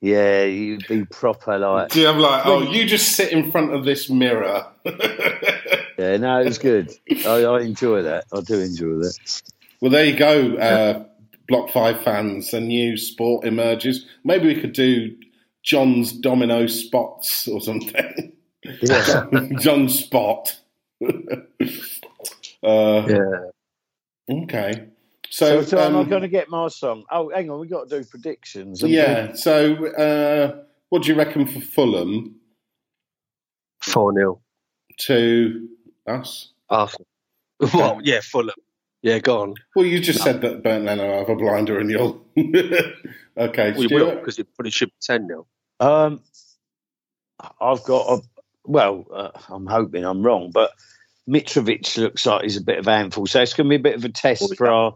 yeah, 0.02 0.44
you'd 0.44 0.88
be 0.88 1.06
proper 1.06 1.58
like 1.58 1.90
Do 1.90 2.02
you 2.02 2.08
have 2.08 2.18
like, 2.18 2.46
oh, 2.46 2.62
you 2.62 2.86
just 2.86 3.14
sit 3.14 3.32
in 3.32 3.52
front 3.52 3.74
of 3.74 3.86
this 3.86 4.10
mirror? 4.10 4.68
yeah. 4.86 6.18
No, 6.18 6.42
it 6.42 6.46
was 6.46 6.60
good. 6.60 6.92
I, 7.26 7.44
I 7.44 7.62
enjoy 7.62 8.04
that. 8.04 8.26
I 8.32 8.42
do 8.42 8.60
enjoy 8.60 8.98
that. 8.98 9.42
well, 9.82 9.92
there 9.92 10.06
you 10.06 10.16
go, 10.16 10.58
uh, 10.58 11.06
Block 11.48 11.72
Five 11.72 12.04
fans. 12.04 12.54
A 12.54 12.60
new 12.60 12.98
sport 12.98 13.46
emerges. 13.46 14.06
Maybe 14.24 14.48
we 14.48 14.62
could 14.62 14.74
do 14.74 15.16
John's 15.64 16.12
domino 16.12 16.68
spots 16.68 17.48
or 17.48 17.60
something. 17.62 18.34
Yeah. 18.82 19.26
John 19.60 19.90
Spot. 19.90 20.60
uh, 21.04 21.08
Yeah. 22.64 23.50
Okay. 24.30 24.88
So, 25.36 25.64
So, 25.64 25.76
so 25.76 25.80
am 25.80 25.98
I 25.98 26.00
um, 26.00 26.08
going 26.08 26.22
to 26.22 26.30
get 26.30 26.48
my 26.50 26.70
song? 26.70 27.04
Oh, 27.12 27.30
hang 27.30 27.50
on, 27.50 27.60
we've 27.60 27.70
got 27.70 27.90
to 27.90 28.00
do 28.02 28.06
predictions. 28.08 28.80
haven't 28.80 28.92
we? 28.92 28.98
yeah. 28.98 29.34
So, 29.34 29.86
uh, 29.88 30.64
what 30.88 31.04
do 31.04 31.10
you 31.10 31.18
reckon 31.18 31.46
for 31.46 31.60
Fulham 31.60 32.36
4 33.82 34.14
0. 34.14 34.42
to 35.08 35.68
us? 36.08 36.54
Arsenal. 36.70 37.06
Well, 37.74 38.00
yeah, 38.02 38.22
Fulham. 38.22 38.56
Yeah, 39.02 39.20
go 39.20 39.42
on. 39.42 39.56
Well, 39.76 39.86
you 39.86 40.00
just 40.00 40.24
said 40.24 40.40
that 40.40 40.64
Bernd 40.64 40.86
Leno 40.86 41.20
have 41.20 41.28
a 41.28 41.36
blinder 41.36 41.80
and 41.80 41.90
you'll. 41.92 42.26
okay, 43.38 43.74
We 43.74 43.88
will, 43.88 44.08
Stuart. 44.08 44.16
because 44.22 44.40
it 44.40 44.48
probably 44.56 44.72
should 44.72 44.88
be 44.90 44.96
10 45.02 45.28
0. 45.28 45.48
Um, 45.82 46.22
I've 47.60 47.84
got 47.84 48.08
a, 48.08 48.22
well, 48.64 49.06
uh, 49.14 49.32
I'm 49.50 49.66
hoping 49.66 50.06
I'm 50.06 50.24
wrong, 50.24 50.52
but 50.54 50.72
Mitrovic 51.30 51.98
looks 51.98 52.26
like 52.26 52.44
he's 52.44 52.58
a 52.58 52.64
bit 52.64 52.78
of 52.80 52.88
a 52.88 52.92
handful. 52.96 53.26
So 53.28 53.42
it's 53.42 53.54
going 53.54 53.66
to 53.66 53.70
be 53.70 53.76
a 53.76 53.80
bit 53.80 53.96
of 53.96 54.06
a 54.06 54.10
test 54.10 54.56
for 54.58 54.68
our 54.68 54.94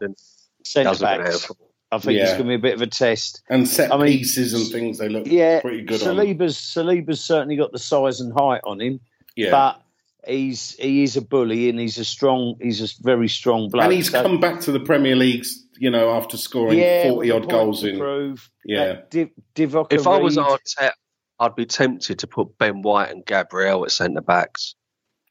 centre 0.63 0.99
backs. 0.99 1.49
I 1.91 1.97
think 1.97 2.19
it's 2.19 2.31
going 2.33 2.43
to 2.43 2.49
be 2.49 2.53
a 2.55 2.59
bit 2.59 2.75
of 2.75 2.81
a 2.81 2.87
test. 2.87 3.41
And 3.49 3.67
set 3.67 3.91
I 3.91 3.97
mean- 3.97 4.17
pieces 4.19 4.53
and 4.53 4.67
things, 4.71 4.99
they 4.99 5.09
look 5.09 5.25
Yeah, 5.25 5.61
pretty 5.61 5.81
good 5.81 6.01
on. 6.03 6.15
Saliba's 6.17 6.55
Saliba's 6.57 7.23
certainly 7.23 7.55
got 7.55 7.71
the 7.71 7.79
size 7.79 8.19
and 8.21 8.31
height 8.31 8.61
on 8.63 8.79
him, 8.79 8.99
Yeah. 9.35 9.49
but 9.49 9.81
he's 10.27 10.73
he 10.73 11.01
is 11.01 11.17
a 11.17 11.21
bully 11.21 11.69
and 11.69 11.79
he's 11.79 11.97
a 11.97 12.05
strong 12.05 12.55
he's 12.61 12.81
a 12.81 12.87
very 13.01 13.27
strong 13.27 13.69
bloke. 13.69 13.85
and 13.85 13.93
he's 13.93 14.11
So- 14.11 14.21
come 14.21 14.39
back 14.39 14.59
to 14.61 14.71
the 14.71 14.79
Premier 14.81 15.15
Leagues, 15.15 15.65
you 15.79 15.89
know, 15.89 16.11
after 16.11 16.37
scoring 16.37 16.77
yeah, 16.77 17.09
40 17.09 17.31
odd 17.31 17.49
goals 17.49 17.83
in. 17.83 17.97
prove. 17.97 18.51
Yeah. 18.63 18.85
That 18.85 19.09
Div- 19.09 19.29
Divock 19.55 19.91
If 19.91 20.05
I 20.05 20.17
was 20.19 20.37
Reed- 20.37 20.45
Arteta, 20.45 20.91
I'd 21.39 21.55
be 21.55 21.65
tempted 21.65 22.19
to 22.19 22.27
put 22.27 22.55
Ben 22.59 22.83
White 22.83 23.09
and 23.09 23.25
Gabriel 23.25 23.83
at 23.85 23.89
centre 23.91 24.21
backs. 24.21 24.75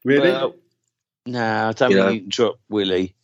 Really? 0.03 0.31
Well, 0.31 0.55
no, 1.31 1.69
I 1.69 1.71
don't 1.73 1.91
You 1.91 2.03
think 2.03 2.23
know? 2.23 2.29
drop 2.29 2.59
Willie. 2.69 3.15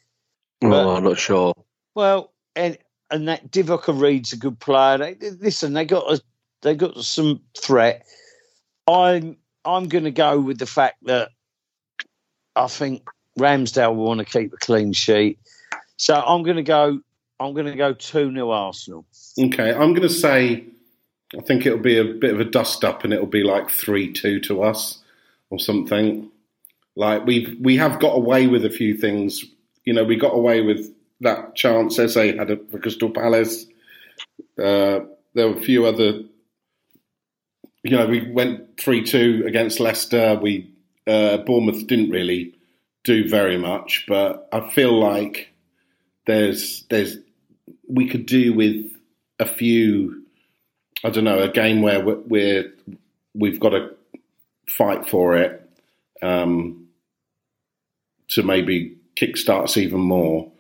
Oh, 0.64 0.96
I'm 0.96 1.04
not 1.04 1.18
sure. 1.20 1.54
Well, 1.96 2.32
and 2.56 2.78
and 3.12 3.28
that 3.28 3.52
Divock 3.52 3.88
Reed's 4.00 4.34
a 4.34 4.38
good 4.38 4.60
player. 4.60 4.98
They, 4.98 5.14
they- 5.14 5.32
listen, 5.32 5.74
they 5.74 5.86
got 5.86 6.12
a, 6.12 6.22
they 6.62 6.76
got 6.76 6.98
some 7.04 7.42
threat. 7.58 8.06
I'm 8.88 9.38
I'm 9.64 9.88
going 9.88 10.04
to 10.04 10.12
go 10.12 10.40
with 10.40 10.60
the 10.60 10.66
fact 10.66 10.98
that 11.04 11.30
I 12.56 12.68
think 12.68 13.08
Ramsdale 13.40 13.96
will 13.96 14.06
want 14.06 14.20
to 14.20 14.26
keep 14.26 14.54
a 14.54 14.58
clean 14.58 14.94
sheet. 14.94 15.40
So 15.98 16.16
I'm 16.16 16.44
going 16.44 16.58
to 16.58 16.64
go. 16.64 17.00
I'm 17.40 17.54
going 17.54 17.66
to 17.66 17.76
go 17.76 17.94
two 17.94 18.32
0 18.32 18.50
Arsenal. 18.50 19.06
Okay, 19.38 19.72
I'm 19.74 19.94
going 19.94 20.08
to 20.08 20.10
say 20.10 20.64
I 21.38 21.42
think 21.42 21.66
it'll 21.66 21.80
be 21.80 21.98
a 21.98 22.06
bit 22.06 22.34
of 22.34 22.40
a 22.40 22.46
dust 22.46 22.86
up, 22.86 23.04
and 23.04 23.14
it'll 23.14 23.26
be 23.26 23.44
like 23.44 23.70
three 23.70 24.12
two 24.12 24.40
to 24.42 24.64
us 24.64 25.00
or 25.50 25.60
something. 25.60 26.32
Like 26.96 27.26
we 27.26 27.58
we 27.62 27.78
have 27.78 28.00
got 28.00 28.16
away 28.16 28.48
with 28.48 28.66
a 28.66 28.70
few 28.70 28.96
things. 28.96 29.44
You 29.84 29.94
know, 29.94 30.04
we 30.04 30.16
got 30.16 30.34
away 30.34 30.62
with 30.62 30.94
that 31.22 31.56
chance 31.56 32.00
Eze 32.00 32.16
had 32.16 32.52
at 32.52 32.82
Crystal 32.82 33.10
Palace. 33.10 33.66
Uh, 34.58 35.02
there 35.34 35.50
were 35.50 35.58
a 35.58 35.62
few 35.62 35.86
other. 35.86 36.22
You 37.84 37.92
know, 37.98 38.08
we 38.08 38.32
went 38.32 38.80
three 38.80 39.04
two 39.04 39.44
against 39.46 39.80
Leicester. 39.80 40.40
We 40.42 40.72
uh, 41.06 41.38
Bournemouth 41.38 41.86
didn't 41.86 42.10
really 42.10 42.56
do 43.04 43.30
very 43.30 43.58
much, 43.58 44.06
but 44.08 44.48
I 44.52 44.70
feel 44.72 44.98
like 44.98 45.50
there's 46.26 46.86
there's 46.90 47.18
we 47.88 48.08
could 48.08 48.26
do 48.26 48.54
with 48.54 48.92
a 49.40 49.46
few. 49.46 50.24
I 51.04 51.10
don't 51.10 51.26
know 51.26 51.40
a 51.40 51.50
game 51.50 51.82
where 51.82 52.04
we're, 52.04 52.22
we're 52.22 52.74
we've 53.36 53.60
got 53.60 53.72
to 53.72 53.94
fight 54.68 55.08
for 55.08 55.36
it 55.36 55.62
um, 56.22 56.85
to 58.30 58.44
maybe 58.44 58.96
kickstart 59.16 59.64
us 59.64 59.78
even 59.78 60.00
more. 60.00 60.52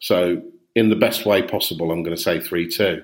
So 0.00 0.42
in 0.74 0.90
the 0.90 0.96
best 0.96 1.26
way 1.26 1.42
possible, 1.42 1.90
I'm 1.90 2.02
going 2.02 2.16
to 2.16 2.22
say 2.22 2.40
three 2.40 2.68
two. 2.68 3.02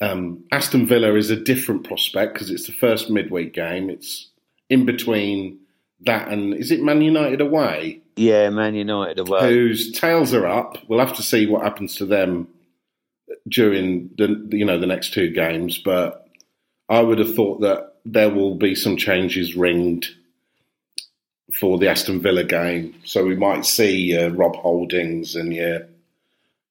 Um, 0.00 0.44
Aston 0.52 0.86
Villa 0.86 1.14
is 1.14 1.30
a 1.30 1.36
different 1.36 1.84
prospect 1.84 2.34
because 2.34 2.50
it's 2.50 2.66
the 2.66 2.72
first 2.72 3.10
midweek 3.10 3.52
game. 3.52 3.90
It's 3.90 4.30
in 4.70 4.86
between 4.86 5.58
that 6.02 6.28
and 6.28 6.54
is 6.54 6.70
it 6.70 6.82
Man 6.82 7.02
United 7.02 7.40
away? 7.40 8.00
Yeah, 8.16 8.50
Man 8.50 8.74
United 8.74 9.18
away. 9.18 9.40
whose 9.52 9.92
tails 9.92 10.32
are 10.32 10.46
up. 10.46 10.78
We'll 10.88 11.04
have 11.04 11.16
to 11.16 11.22
see 11.22 11.46
what 11.46 11.62
happens 11.62 11.96
to 11.96 12.06
them 12.06 12.48
during 13.48 14.10
the 14.16 14.48
you 14.56 14.64
know 14.64 14.78
the 14.78 14.86
next 14.86 15.12
two 15.12 15.30
games. 15.30 15.78
But 15.78 16.28
I 16.88 17.00
would 17.00 17.18
have 17.18 17.34
thought 17.34 17.60
that 17.60 17.96
there 18.04 18.30
will 18.30 18.54
be 18.54 18.74
some 18.74 18.96
changes 18.96 19.56
ringed 19.56 20.08
for 21.54 21.78
the 21.78 21.88
Aston 21.88 22.20
Villa 22.20 22.44
game, 22.44 22.94
so 23.04 23.24
we 23.24 23.34
might 23.36 23.64
see 23.64 24.16
uh, 24.16 24.28
Rob 24.30 24.56
Holdings 24.56 25.34
and 25.34 25.54
yeah, 25.54 25.78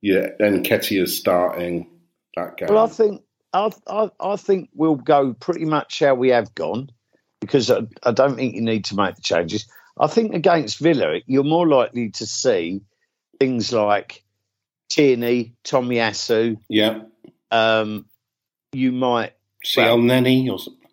yeah, 0.01 0.27
and 0.39 0.65
Nketiah 0.65 1.07
starting 1.07 1.87
that 2.35 2.57
game. 2.57 2.69
Well, 2.69 2.83
I 2.85 2.87
think 2.87 3.23
I, 3.53 3.71
I 3.87 4.11
I 4.19 4.35
think 4.35 4.69
we'll 4.75 4.95
go 4.95 5.33
pretty 5.33 5.65
much 5.65 5.99
how 5.99 6.13
we 6.15 6.29
have 6.29 6.53
gone 6.53 6.91
because 7.41 7.71
I, 7.71 7.81
I 8.03 8.11
don't 8.11 8.35
think 8.35 8.55
you 8.55 8.61
need 8.61 8.85
to 8.85 8.95
make 8.95 9.15
the 9.15 9.21
changes. 9.21 9.67
I 9.99 10.07
think 10.07 10.35
against 10.35 10.79
Villa, 10.79 11.19
you're 11.25 11.43
more 11.43 11.67
likely 11.67 12.11
to 12.11 12.27
see 12.27 12.81
things 13.39 13.73
like 13.73 14.23
Tierney, 14.89 15.55
Tomiyasu. 15.63 16.57
yeah, 16.69 17.01
Um, 17.49 18.05
you 18.73 18.91
might, 18.91 19.33
Elneny 19.65 20.49
or 20.51 20.59
something. 20.59 20.87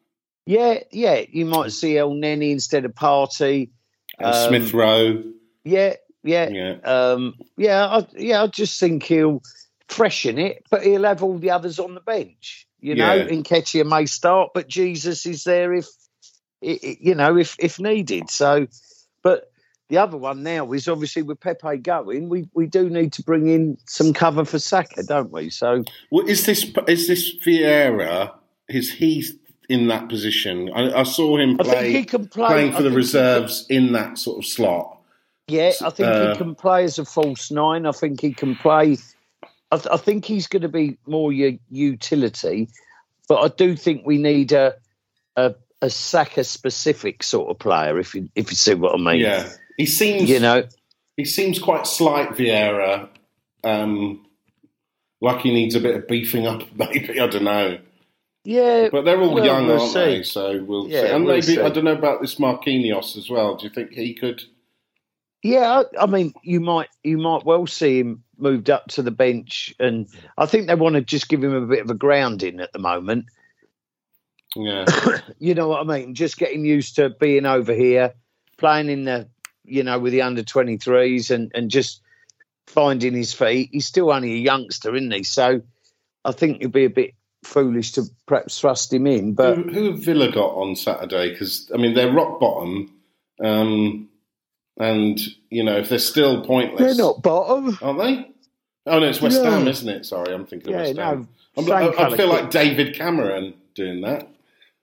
yeah, 0.46 0.80
yeah, 0.90 1.22
you 1.30 1.44
might 1.44 1.70
see 1.72 1.94
Elneny 1.94 2.50
instead 2.50 2.86
of 2.86 2.92
Partey. 2.92 3.70
Um, 4.22 4.48
Smith 4.48 4.72
Rowe. 4.72 5.22
Yeah, 5.64 5.94
yeah, 6.22 6.48
Yeah, 6.48 6.76
um, 6.84 7.34
yeah, 7.56 7.86
I, 7.86 8.06
yeah. 8.16 8.42
I 8.42 8.46
just 8.46 8.78
think 8.80 9.02
he'll 9.04 9.42
freshen 9.88 10.38
it, 10.38 10.64
but 10.70 10.82
he'll 10.82 11.04
have 11.04 11.22
all 11.22 11.38
the 11.38 11.50
others 11.50 11.78
on 11.78 11.94
the 11.94 12.00
bench. 12.00 12.66
You 12.80 12.94
know, 12.94 13.14
Yeah. 13.14 13.26
Nketiah 13.26 13.88
may 13.88 14.06
start, 14.06 14.50
but 14.54 14.68
Jesus 14.68 15.26
is 15.26 15.44
there 15.44 15.72
if 15.72 15.86
you 16.60 17.14
know 17.14 17.36
if 17.36 17.56
if 17.58 17.78
needed. 17.78 18.30
So, 18.30 18.66
but 19.22 19.50
the 19.88 19.98
other 19.98 20.16
one 20.16 20.42
now 20.42 20.72
is 20.72 20.88
obviously 20.88 21.22
with 21.22 21.40
Pepe 21.40 21.78
going, 21.78 22.28
we 22.28 22.48
we 22.54 22.66
do 22.66 22.88
need 22.88 23.12
to 23.14 23.22
bring 23.22 23.48
in 23.48 23.76
some 23.86 24.12
cover 24.12 24.44
for 24.44 24.58
Saka, 24.58 25.02
don't 25.02 25.30
we? 25.30 25.50
So 25.50 25.84
Well, 26.10 26.26
is 26.26 26.46
this 26.46 26.64
is 26.88 27.08
this 27.08 27.36
Vieira? 27.44 28.32
Is 28.68 28.92
he 28.92 29.24
in 29.68 29.88
that 29.88 30.08
position? 30.08 30.70
I, 30.74 31.00
I 31.00 31.02
saw 31.04 31.36
him 31.38 31.56
I 31.60 31.64
play 31.64 31.74
think 31.92 31.96
he 31.96 32.04
can 32.04 32.26
play 32.28 32.46
playing 32.48 32.72
I 32.74 32.76
for 32.76 32.82
the 32.82 32.90
think 32.90 33.04
he 33.04 33.12
can- 33.12 33.22
reserves 33.22 33.66
in 33.68 33.92
that 33.92 34.18
sort 34.18 34.38
of 34.38 34.46
slot. 34.46 34.98
Yeah, 35.46 35.72
I 35.82 35.90
think 35.90 36.08
Uh, 36.08 36.30
he 36.32 36.38
can 36.38 36.54
play 36.54 36.84
as 36.84 36.98
a 36.98 37.04
false 37.04 37.50
nine. 37.50 37.84
I 37.86 37.92
think 37.92 38.20
he 38.20 38.32
can 38.32 38.54
play. 38.56 38.96
I, 39.70 39.76
th- 39.76 39.88
I 39.92 39.96
think 39.98 40.24
he's 40.24 40.46
going 40.46 40.62
to 40.62 40.68
be 40.68 40.96
more 41.06 41.32
your 41.32 41.52
utility, 41.70 42.68
but 43.28 43.40
I 43.42 43.48
do 43.48 43.76
think 43.76 44.06
we 44.06 44.16
need 44.18 44.52
a 44.52 44.74
a, 45.36 45.54
a 45.82 45.90
Saka 45.90 46.44
specific 46.44 47.22
sort 47.22 47.50
of 47.50 47.58
player. 47.58 47.98
If 47.98 48.14
you 48.14 48.28
if 48.34 48.50
you 48.50 48.56
see 48.56 48.74
what 48.74 48.94
I 48.94 48.96
mean, 48.98 49.20
Yeah, 49.20 49.50
he 49.76 49.84
seems 49.84 50.30
You 50.30 50.40
know, 50.40 50.64
he 51.16 51.24
seems 51.26 51.58
quite 51.58 51.86
slight, 51.86 52.30
Vieira. 52.30 53.08
Um, 53.62 54.24
like 55.20 55.40
he 55.40 55.52
needs 55.52 55.74
a 55.74 55.80
bit 55.80 55.94
of 55.96 56.08
beefing 56.08 56.46
up, 56.46 56.62
maybe 56.74 57.20
I 57.20 57.26
don't 57.26 57.44
know. 57.44 57.78
Yeah. 58.44 58.88
But 58.90 59.04
they're 59.04 59.20
all 59.20 59.34
Well, 59.34 59.44
young, 59.44 59.66
we'll 59.66 59.80
aren't 59.80 59.92
see. 59.92 59.98
they? 60.00 60.22
So 60.22 60.62
we'll 60.64 60.88
Yeah, 60.88 61.02
see. 61.02 61.06
And 61.08 61.24
we'll 61.24 61.34
maybe 61.34 61.42
see. 61.42 61.60
I 61.60 61.68
don't 61.70 61.84
know 61.84 61.92
about 61.92 62.20
this 62.20 62.36
Marquinhos 62.36 63.16
as 63.16 63.28
well. 63.30 63.56
Do 63.56 63.64
you 63.66 63.70
think 63.70 63.92
he 63.92 64.14
could? 64.14 64.42
Yeah, 65.42 65.82
I, 65.98 66.04
I 66.04 66.06
mean, 66.06 66.32
you 66.42 66.60
might 66.60 66.88
you 67.02 67.18
might 67.18 67.44
well 67.44 67.66
see 67.66 67.98
him 68.00 68.24
moved 68.38 68.70
up 68.70 68.86
to 68.88 69.02
the 69.02 69.10
bench, 69.10 69.74
and 69.78 70.08
I 70.38 70.46
think 70.46 70.66
they 70.66 70.74
want 70.74 70.94
to 70.94 71.02
just 71.02 71.28
give 71.28 71.44
him 71.44 71.52
a 71.52 71.66
bit 71.66 71.80
of 71.82 71.90
a 71.90 71.94
grounding 71.94 72.60
at 72.60 72.72
the 72.72 72.78
moment. 72.78 73.26
Yeah, 74.56 74.86
you 75.38 75.54
know 75.54 75.68
what 75.68 75.80
I 75.80 75.84
mean? 75.84 76.14
Just 76.14 76.38
get 76.38 76.52
him 76.52 76.64
used 76.64 76.96
to 76.96 77.10
being 77.10 77.44
over 77.44 77.74
here, 77.74 78.14
playing 78.56 78.88
in 78.88 79.04
the, 79.04 79.28
you 79.64 79.82
know, 79.82 79.98
with 79.98 80.12
the 80.12 80.22
under 80.22 80.42
23s 80.42 81.30
and, 81.30 81.50
and 81.54 81.70
just 81.70 82.00
finding 82.66 83.14
his 83.14 83.34
feet. 83.34 83.70
He's 83.72 83.86
still 83.86 84.10
only 84.12 84.32
a 84.32 84.38
youngster, 84.38 84.94
isn't 84.94 85.10
he? 85.12 85.24
So 85.24 85.60
I 86.24 86.32
think 86.32 86.60
he'll 86.60 86.70
be 86.70 86.84
a 86.86 86.90
bit 86.90 87.14
foolish 87.44 87.92
to 87.92 88.02
perhaps 88.26 88.60
thrust 88.60 88.92
him 88.92 89.06
in. 89.06 89.34
But 89.34 89.56
who, 89.56 89.62
who 89.64 89.84
have 89.92 90.00
Villa 90.00 90.30
got 90.32 90.54
on 90.54 90.76
Saturday? 90.76 91.30
Because 91.30 91.70
I 91.74 91.78
mean 91.78 91.94
they're 91.94 92.12
rock 92.12 92.40
bottom, 92.40 92.92
um, 93.42 94.08
and 94.78 95.20
you 95.50 95.62
know 95.62 95.76
if 95.76 95.88
they're 95.88 95.98
still 95.98 96.44
pointless, 96.44 96.80
they're 96.96 97.04
not 97.04 97.22
bottom. 97.22 97.78
aren't 97.82 97.98
they? 97.98 98.30
Oh 98.86 98.98
no, 98.98 99.06
it's 99.08 99.20
West 99.22 99.42
No. 99.42 99.50
Ham, 99.50 99.68
isn't 99.68 99.88
it? 99.88 100.04
Sorry, 100.04 100.34
I'm 100.34 100.44
thinking 100.46 100.74
of 100.74 100.80
Yeah, 100.80 100.86
West 100.88 100.98
Ham. 100.98 101.28
no. 101.56 101.72
I, 101.72 102.06
I 102.12 102.16
feel 102.16 102.28
like 102.28 102.50
David 102.50 102.94
Cameron 102.94 103.54
doing 103.74 104.02
that. 104.02 104.28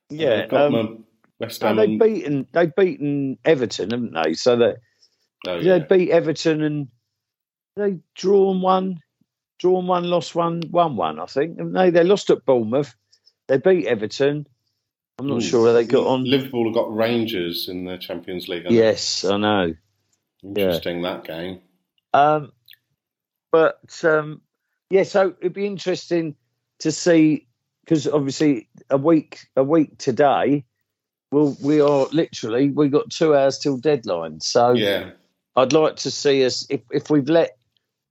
yeah. 0.10 0.46
Um, 0.52 1.06
West 1.40 1.62
no, 1.62 1.68
Ham. 1.68 1.76
they've 1.78 2.00
beaten 2.00 2.48
they've 2.52 2.76
beaten 2.76 3.38
Everton, 3.46 3.92
haven't 3.92 4.14
they? 4.14 4.34
So 4.34 4.56
that 4.58 4.78
oh, 5.48 5.58
yeah. 5.58 5.80
they 5.80 5.98
beat 5.98 6.12
Everton 6.12 6.62
and 6.64 6.88
they 7.76 8.00
drawn 8.16 8.62
one, 8.62 9.00
drawn 9.62 9.86
one, 9.88 10.06
lost 10.06 10.34
one, 10.36 10.64
won 10.72 10.96
one. 10.96 11.20
I 11.20 11.26
think. 11.26 11.58
haven't 11.58 11.94
They 11.94 12.04
lost 12.04 12.30
at 12.30 12.46
Bournemouth. 12.46 12.96
They 13.48 13.58
beat 13.58 13.88
Everton. 13.88 14.48
I'm 15.20 15.28
not 15.28 15.38
Ooh. 15.38 15.42
sure 15.42 15.62
where 15.62 15.74
they 15.74 15.86
got 15.86 16.08
on. 16.08 16.24
Liverpool 16.24 16.66
have 16.66 16.74
got 16.74 16.96
Rangers 16.96 17.70
in 17.70 17.86
the 17.86 17.98
Champions 17.98 18.48
League. 18.48 18.66
Yes, 18.70 19.24
I 19.24 19.38
know. 19.38 19.76
interesting 20.44 21.04
that 21.04 21.24
game. 21.24 21.60
Um, 22.14 22.52
but 23.52 24.04
um, 24.04 24.42
yeah, 24.90 25.04
so 25.04 25.36
it'd 25.40 25.54
be 25.54 25.68
interesting 25.68 26.36
to 26.80 26.92
see 26.92 27.48
because 27.86 28.08
obviously 28.08 28.68
a 28.90 28.98
week 28.98 29.46
a 29.56 29.64
week 29.64 29.98
today, 30.00 30.66
we'll, 31.32 31.56
we 31.62 31.82
are 31.82 32.08
literally 32.12 32.70
we 32.70 32.90
got 32.90 33.12
two 33.12 33.36
hours 33.36 33.60
till 33.60 33.78
deadline. 33.78 34.40
So 34.40 34.74
Yeah, 34.74 35.12
I'd 35.56 35.74
like 35.74 35.98
to 35.98 36.10
see 36.10 36.44
us 36.46 36.66
if 36.70 36.82
if 36.90 37.12
we've 37.12 37.30
let 37.30 37.58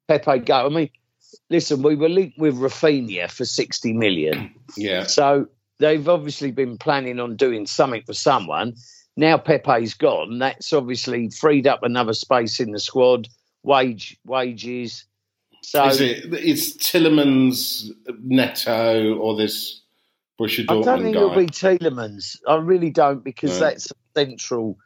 Pepe 0.07 0.39
go. 0.41 0.67
I 0.67 0.69
mean, 0.69 0.91
listen, 1.49 1.83
we 1.83 1.97
were 1.97 2.09
linked 2.09 2.39
with 2.39 2.57
Rafinha 2.57 3.31
for 3.31 3.45
sixty 3.45 3.93
million. 3.93 4.55
yeah, 4.77 5.05
So 5.05 5.47
they've 5.79 6.09
obviously 6.09 6.51
been 6.51 6.77
planning 6.79 7.21
on 7.21 7.37
doing 7.37 7.67
something 7.67 8.03
for 8.05 8.15
someone. 8.15 8.75
now 9.17 9.37
Pepe's 9.39 9.95
gone, 9.95 10.39
that's 10.39 10.73
obviously 10.73 11.31
freed 11.31 11.67
up 11.67 11.83
another 11.83 12.15
space 12.15 12.61
in 12.61 12.71
the 12.73 12.81
squad, 12.81 13.29
wage 13.63 14.19
wages. 14.25 15.05
So 15.63 15.87
Is 15.87 16.01
it? 16.01 16.25
It's 16.33 16.77
Tielemans 16.79 17.91
Neto 18.23 19.15
or 19.17 19.37
this 19.37 19.83
Borussia 20.41 20.65
I 20.71 20.81
don't 20.83 21.03
think 21.03 21.15
guy? 21.15 21.21
it'll 21.21 21.37
be 21.37 21.47
Tielemans. 21.47 22.39
I 22.49 22.57
really 22.57 22.91
don't 22.91 23.23
because 23.23 23.61
No. 23.61 23.67
that's 23.67 23.89
central. 24.17 24.79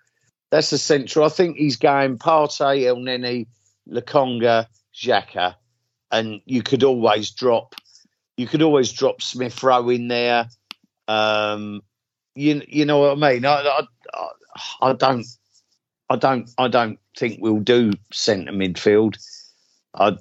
That's 0.51 0.71
the 0.71 0.79
central. 0.79 1.25
I 1.25 1.29
think 1.29 1.57
he's 1.57 1.77
going 1.77 2.19
Partey, 2.19 2.85
El 2.87 2.97
Neni, 2.97 3.47
Lokonga, 3.89 4.66
Xhaka, 4.95 5.55
and 6.15 6.41
you 6.47 6.62
could 6.62 6.85
always 6.85 7.31
drop. 7.32 7.74
You 8.36 8.47
could 8.47 8.62
always 8.62 8.93
drop 8.93 9.20
Smith 9.20 9.62
Rowe 9.62 9.89
in 9.89 10.09
there. 10.09 10.47
Um, 11.09 11.82
you 12.35 12.62
you 12.69 12.85
know 12.85 12.99
what 12.99 13.12
I 13.12 13.32
mean? 13.32 13.45
I, 13.45 13.81
I, 14.12 14.28
I, 14.81 14.93
don't. 14.93 15.27
I 16.09 16.16
don't. 16.16 16.51
I 16.57 16.69
don't 16.69 16.99
think 17.19 17.39
we'll 17.41 17.59
do 17.59 17.93
centre 18.12 18.53
midfield. 18.53 19.16
I, 19.95 20.16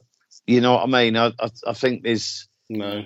you 0.48 0.62
know 0.62 0.74
what 0.74 0.84
I 0.84 0.88
mean? 0.88 1.16
I, 1.16 1.28
I, 1.40 1.50
I 1.68 1.74
think 1.74 2.04
there's. 2.04 2.48
no. 2.70 3.06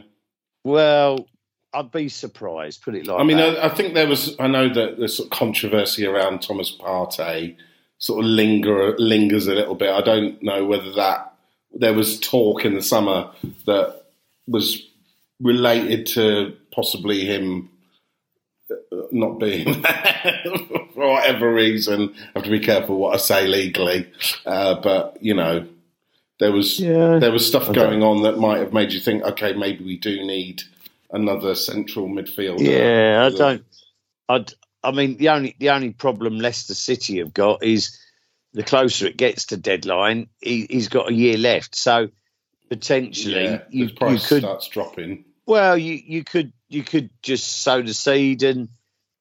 Well, 0.63 1.27
I'd 1.73 1.91
be 1.91 2.09
surprised. 2.09 2.83
Put 2.83 2.95
it 2.95 3.05
like 3.05 3.19
I 3.19 3.23
mean. 3.23 3.37
I, 3.37 3.65
I 3.65 3.69
think 3.69 3.93
there 3.93 4.07
was. 4.07 4.35
I 4.39 4.47
know 4.47 4.73
that 4.73 4.97
there's 4.97 5.17
sort 5.17 5.27
of 5.27 5.37
controversy 5.37 6.05
around 6.05 6.41
Thomas 6.41 6.75
Partey, 6.77 7.57
sort 7.97 8.23
of 8.23 8.25
linger 8.25 8.95
lingers 8.97 9.47
a 9.47 9.55
little 9.55 9.75
bit. 9.75 9.89
I 9.89 10.01
don't 10.01 10.41
know 10.41 10.65
whether 10.65 10.93
that 10.93 11.36
there 11.79 11.93
was 11.93 12.19
talk 12.19 12.65
in 12.65 12.75
the 12.75 12.81
summer 12.81 13.29
that 13.65 14.03
was 14.47 14.81
related 15.39 16.05
to 16.07 16.55
possibly 16.71 17.25
him 17.25 17.69
uh, 18.71 18.75
not 19.11 19.39
being 19.39 19.81
there 19.81 20.41
for 20.93 21.11
whatever 21.11 21.53
reason. 21.53 22.13
I 22.17 22.39
have 22.39 22.43
to 22.43 22.49
be 22.49 22.59
careful 22.59 22.97
what 22.97 23.13
I 23.13 23.17
say 23.17 23.47
legally, 23.47 24.11
uh, 24.45 24.75
but 24.81 25.17
you 25.21 25.33
know, 25.33 25.67
there 26.39 26.51
was 26.51 26.79
Yeah. 26.79 27.19
there 27.19 27.31
was 27.31 27.47
stuff 27.47 27.69
I 27.69 27.73
going 27.73 28.03
on 28.03 28.23
that 28.23 28.37
might 28.37 28.59
have 28.59 28.73
made 28.73 28.91
you 28.91 28.99
think, 28.99 29.23
okay, 29.23 29.53
maybe 29.53 29.83
we 29.83 29.97
do 29.97 30.25
need 30.25 30.63
another 31.11 31.55
central 31.55 32.07
midfielder. 32.07 32.59
Yeah, 32.59 33.29
I 33.31 33.37
don't. 33.37 33.63
I'd, 34.29 34.53
I 34.83 34.91
mean, 34.91 35.17
the 35.17 35.29
only 35.29 35.55
the 35.59 35.69
only 35.69 35.91
problem 35.91 36.39
Leicester 36.39 36.73
City 36.73 37.19
have 37.19 37.33
got 37.33 37.63
is 37.63 37.97
the 38.53 38.63
closer 38.63 39.07
it 39.07 39.17
gets 39.17 39.47
to 39.47 39.57
deadline, 39.57 40.27
he, 40.41 40.65
he's 40.69 40.87
got 40.89 41.09
a 41.09 41.13
year 41.13 41.37
left. 41.37 41.75
So 41.75 42.09
potentially, 42.69 43.43
Yeah, 43.45 43.61
you, 43.69 43.85
you 43.85 43.89
could. 43.93 44.19
starts 44.19 44.67
dropping. 44.67 45.25
Well, 45.45 45.77
you 45.77 45.93
you 45.93 46.23
could 46.23 46.51
you 46.67 46.83
could 46.83 47.09
just 47.21 47.61
sow 47.61 47.81
the 47.81 47.93
seed, 47.93 48.43
and 48.43 48.67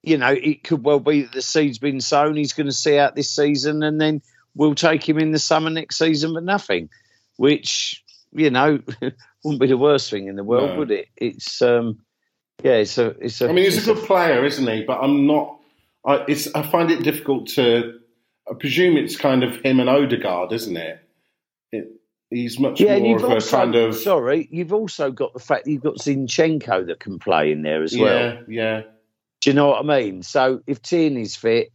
you 0.02 0.18
know 0.18 0.32
it 0.32 0.64
could 0.64 0.82
well 0.84 0.98
be 1.00 1.22
that 1.22 1.32
the 1.32 1.42
seed's 1.42 1.78
been 1.78 2.00
sown. 2.00 2.36
He's 2.36 2.52
going 2.52 2.66
to 2.66 2.72
see 2.72 2.98
out 2.98 3.14
this 3.14 3.30
season, 3.30 3.82
and 3.84 4.00
then 4.00 4.22
we'll 4.54 4.74
take 4.74 5.08
him 5.08 5.18
in 5.18 5.30
the 5.32 5.38
summer 5.38 5.70
next 5.70 5.98
season 5.98 6.34
for 6.34 6.40
nothing, 6.40 6.88
which 7.36 8.02
you 8.32 8.50
know 8.50 8.80
wouldn't 9.44 9.60
be 9.60 9.68
the 9.68 9.76
worst 9.78 10.10
thing 10.10 10.26
in 10.26 10.34
the 10.34 10.42
world, 10.44 10.70
No. 10.70 10.78
would 10.78 10.90
it? 10.90 11.08
It's 11.16 11.62
um, 11.62 12.00
yeah, 12.64 12.72
it's 12.78 12.98
a 12.98 13.08
it's 13.20 13.40
a. 13.40 13.48
I 13.48 13.52
mean, 13.52 13.64
he's 13.64 13.86
a 13.86 13.94
good 13.94 14.04
player, 14.04 14.44
isn't 14.44 14.66
he? 14.66 14.82
But 14.82 14.98
I'm 15.02 15.26
not. 15.28 15.60
I, 16.04 16.24
it's. 16.26 16.52
I 16.56 16.62
find 16.62 16.90
it 16.90 17.04
difficult 17.04 17.48
to. 17.50 18.00
I 18.50 18.54
presume 18.54 18.96
it's 18.96 19.16
kind 19.16 19.42
of 19.42 19.56
him 19.56 19.80
and 19.80 19.88
Odegaard, 19.88 20.52
isn't 20.52 20.76
it? 20.76 21.00
it 21.72 21.88
he's 22.30 22.58
much 22.58 22.80
Yeah, 22.80 22.98
more 22.98 23.16
of 23.16 23.24
a 23.24 23.40
kind 23.40 23.74
of. 23.74 23.96
sorry, 23.96 24.48
you've 24.50 24.72
also 24.72 25.10
got 25.10 25.32
the 25.32 25.40
fact 25.40 25.64
that 25.64 25.70
you've 25.70 25.82
got 25.82 25.96
Zinchenko 25.98 26.86
that 26.86 27.00
can 27.00 27.18
play 27.18 27.52
in 27.52 27.62
there 27.62 27.82
as 27.82 27.96
well. 27.96 28.18
yeah, 28.18 28.40
yeah. 28.48 28.82
Do 29.40 29.50
you 29.50 29.54
know 29.54 29.68
what 29.68 29.84
I 29.84 30.00
mean? 30.00 30.22
So 30.22 30.60
if 30.66 30.80
Tierney's 30.82 31.36
fit 31.36 31.72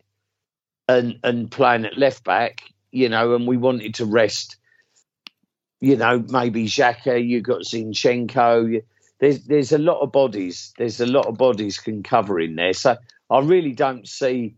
and 0.88 1.20
and 1.24 1.52
playing 1.52 1.86
at 1.86 1.98
left 1.98 2.24
back, 2.24 2.62
you 2.92 3.10
know, 3.10 3.36
and 3.36 3.48
we 3.48 3.58
wanted 3.58 3.96
to 3.96 4.06
rest, 4.06 4.58
you 5.80 5.96
know, 5.96 6.24
maybe 6.30 6.66
Xhaka, 6.66 7.26
you've 7.26 7.44
got 7.44 7.62
Zinchenko. 7.62 8.82
There's 9.20 9.46
there's 9.46 9.72
a 9.72 9.78
lot 9.78 10.00
of 10.02 10.12
bodies. 10.12 10.74
There's 10.78 11.00
a 11.02 11.06
lot 11.06 11.28
of 11.28 11.38
bodies 11.38 11.78
can 11.78 12.02
cover 12.02 12.40
in 12.40 12.56
there. 12.56 12.74
So 12.74 12.98
I 13.30 13.40
really 13.40 13.74
don't 13.74 14.08
see 14.08 14.56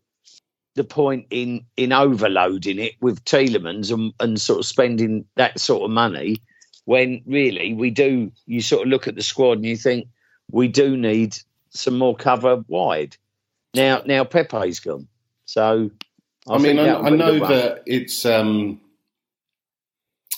the 0.75 0.83
point 0.83 1.27
in 1.29 1.65
in 1.77 1.91
overloading 1.91 2.79
it 2.79 2.93
with 3.01 3.23
Tielemans 3.25 3.91
and, 3.91 4.13
and 4.19 4.39
sort 4.39 4.59
of 4.59 4.65
spending 4.65 5.25
that 5.35 5.59
sort 5.59 5.83
of 5.83 5.91
money 5.91 6.37
when 6.85 7.21
really 7.25 7.73
we 7.73 7.91
do 7.91 8.31
you 8.45 8.61
sort 8.61 8.83
of 8.83 8.89
look 8.89 9.07
at 9.07 9.15
the 9.15 9.23
squad 9.23 9.53
and 9.53 9.65
you 9.65 9.77
think 9.77 10.07
we 10.51 10.67
do 10.67 10.97
need 10.97 11.37
some 11.69 11.97
more 11.97 12.15
cover 12.15 12.63
wide. 12.67 13.15
Now 13.73 14.01
now 14.05 14.23
Pepe's 14.23 14.79
gone. 14.79 15.07
So 15.45 15.91
I, 16.47 16.57
mean, 16.57 16.79
I, 16.79 16.93
I 16.93 17.09
know 17.09 17.39
that 17.47 17.83
it's 17.85 18.25
um, 18.25 18.81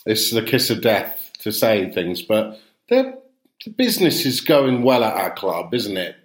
it's 0.05 0.31
the 0.31 0.43
kiss 0.43 0.69
of 0.69 0.81
death 0.81 1.31
to 1.39 1.51
say 1.51 1.91
things, 1.91 2.21
but 2.21 2.59
the, 2.89 3.19
the 3.63 3.71
business 3.71 4.25
is 4.25 4.41
going 4.41 4.83
well 4.83 5.03
at 5.03 5.15
our 5.15 5.31
club, 5.31 5.73
isn't 5.73 5.97
it? 5.97 6.15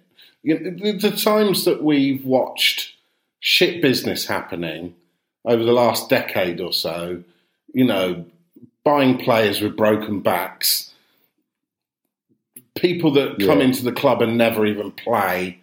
You 0.43 0.59
know, 0.59 0.71
the, 0.71 1.09
the 1.09 1.15
times 1.15 1.65
that 1.65 1.83
we've 1.83 2.23
watched 2.25 2.93
shit 3.41 3.81
business 3.81 4.27
happening 4.27 4.95
over 5.43 5.63
the 5.63 5.73
last 5.73 6.09
decade 6.09 6.61
or 6.61 6.71
so, 6.71 7.23
you 7.73 7.83
know, 7.83 8.23
buying 8.85 9.17
players 9.17 9.59
with 9.59 9.75
broken 9.75 10.21
backs, 10.21 10.93
people 12.75 13.11
that 13.11 13.37
come 13.39 13.59
Yeah. 13.59 13.65
into 13.65 13.83
the 13.83 13.91
club 13.91 14.21
and 14.21 14.37
never 14.37 14.65
even 14.65 14.91
play, 14.91 15.57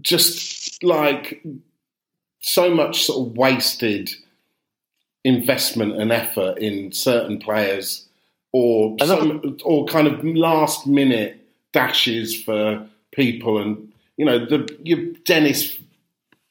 just 0.00 0.82
like 0.84 1.42
so 2.40 2.72
much 2.72 3.02
sort 3.04 3.26
of 3.28 3.36
wasted 3.36 4.10
investment 5.24 6.00
and 6.00 6.12
effort 6.12 6.58
in 6.58 6.92
certain 6.92 7.38
players, 7.38 8.06
or 8.52 8.96
some, 9.04 9.58
or 9.64 9.84
kind 9.86 10.06
of 10.06 10.24
last 10.24 10.86
minute 10.86 11.36
dashes 11.72 12.40
for 12.40 12.86
people, 13.12 13.58
and 13.58 13.92
you 14.16 14.24
know 14.24 14.38
the 14.38 14.74
your 14.84 15.00
Dennis 15.24 15.78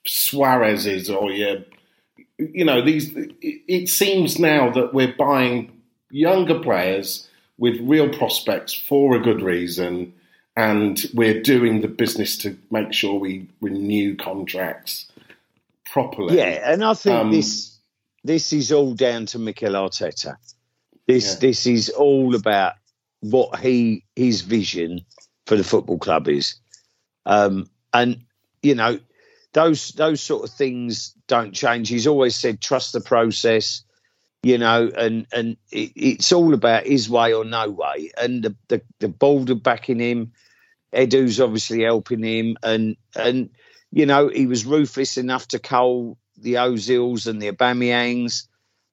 Suarez's 0.07 1.09
or 1.09 1.31
your 1.31 1.57
you 2.37 2.65
know 2.65 2.81
these. 2.81 3.11
It, 3.41 3.89
seems 3.89 4.39
now 4.39 4.69
that 4.71 4.93
we're 4.93 5.15
buying 5.17 5.71
younger 6.11 6.59
players 6.59 7.27
with 7.57 7.79
real 7.81 8.09
prospects 8.09 8.73
for 8.73 9.15
a 9.15 9.19
good 9.19 9.41
reason. 9.41 10.13
And 10.55 10.99
we're 11.13 11.41
doing 11.43 11.81
the 11.81 11.87
business 11.87 12.35
to 12.39 12.57
make 12.71 12.91
sure 12.91 13.19
we 13.19 13.47
renew 13.61 14.15
contracts 14.15 15.05
properly. 15.85 16.35
Yeah, 16.35 16.71
and 16.71 16.83
I 16.83 16.95
think 16.95 17.15
Um, 17.15 17.31
this 17.31 17.77
this 18.23 18.53
is 18.53 18.71
all 18.71 18.93
down 18.93 19.27
to 19.27 19.39
Mikel 19.39 19.73
Arteta. 19.73 20.35
This 21.07 21.33
Yeah. 21.33 21.39
this 21.39 21.67
is 21.67 21.89
all 21.89 22.35
about 22.35 22.73
what 23.21 23.59
he 23.59 24.03
his 24.15 24.41
vision 24.41 25.05
for 25.45 25.55
the 25.55 25.63
football 25.63 25.97
club 25.97 26.27
is, 26.27 26.55
um, 27.25 27.69
and 27.93 28.23
you 28.63 28.75
know 28.75 28.99
those 29.57 29.89
those 29.93 30.21
sort 30.21 30.43
of 30.43 30.51
things 30.51 31.15
don't 31.25 31.51
change. 31.51 31.89
He's 31.89 32.05
always 32.05 32.35
said 32.35 32.61
trust 32.61 32.93
the 32.93 33.01
process, 33.01 33.83
you 34.43 34.55
know, 34.59 34.91
and 34.95 35.25
and 35.33 35.57
it, 35.71 35.91
it's 35.95 36.31
all 36.31 36.53
about 36.53 36.85
his 36.85 37.09
way 37.09 37.33
or 37.33 37.43
no 37.43 37.67
way, 37.71 38.11
and 38.21 38.43
the 38.43 38.55
the, 38.67 38.81
the 38.99 39.07
board 39.07 39.49
are 39.49 39.55
backing 39.55 39.99
him. 39.99 40.31
Edu's 40.93 41.41
obviously 41.41 41.81
helping 41.81 42.21
him, 42.21 42.55
and 42.61 42.97
and 43.15 43.49
you 43.91 44.05
know 44.05 44.27
he 44.27 44.45
was 44.45 44.63
ruthless 44.63 45.17
enough 45.17 45.47
to 45.47 45.57
cull 45.57 46.19
the 46.37 46.53
Ozils 46.53 47.25
and 47.25 47.41
the 47.41 47.51
Aubameyangs, 47.51 48.43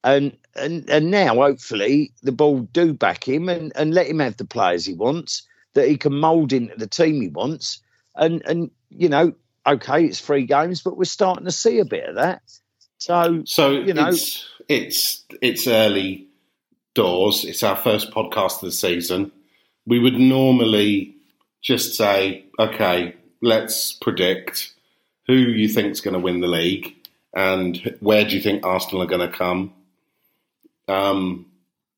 and 0.03 0.35
and 0.57 0.89
and 0.89 1.11
now 1.11 1.35
hopefully 1.35 2.15
the 2.23 2.33
ball 2.33 2.61
do 2.61 2.95
back 2.95 3.29
him 3.29 3.51
and 3.51 3.71
and 3.77 3.93
let 3.93 4.07
him 4.07 4.21
have 4.21 4.39
the 4.39 4.47
players 4.47 4.87
he 4.87 4.95
wants 4.95 5.47
that 5.75 5.89
he 5.89 5.99
can 5.99 6.15
mould 6.15 6.55
into 6.55 6.75
the 6.77 6.87
team 6.87 7.21
he 7.21 7.29
wants, 7.29 7.83
and 8.17 8.43
and 8.47 8.71
you 8.89 9.11
know 9.11 9.35
okay 9.67 10.05
it's 10.05 10.21
three 10.21 10.47
games, 10.47 10.83
but 10.83 10.97
we're 10.97 11.05
starting 11.05 11.45
to 11.45 11.53
see 11.53 11.79
a 11.79 11.85
bit 11.85 12.09
of 12.09 12.17
that. 12.17 12.43
So 12.99 13.43
So 13.45 13.73
You 13.73 13.95
know- 13.95 14.09
it's 14.09 14.47
it's 14.69 15.25
it's 15.43 15.67
early 15.67 16.29
doors. 16.95 17.45
It's 17.45 17.63
our 17.63 17.77
first 17.77 18.11
podcast 18.11 18.57
of 18.57 18.63
the 18.63 18.73
season. 18.73 19.33
We 19.87 19.99
would 19.99 20.15
normally 20.15 21.17
just 21.61 21.95
say, 21.95 22.45
okay, 22.59 23.15
let's 23.43 23.93
predict 23.93 24.73
who 25.27 25.35
you 25.35 25.69
think's 25.69 26.01
going 26.01 26.15
to 26.15 26.21
win 26.21 26.41
the 26.41 26.47
league 26.47 26.95
and 27.35 27.97
where 28.01 28.25
do 28.25 28.37
you 28.37 28.43
think 28.43 28.65
Arsenal 28.65 29.03
are 29.03 29.07
going 29.07 29.29
to 29.29 29.37
come. 29.37 29.73
Um, 30.87 31.47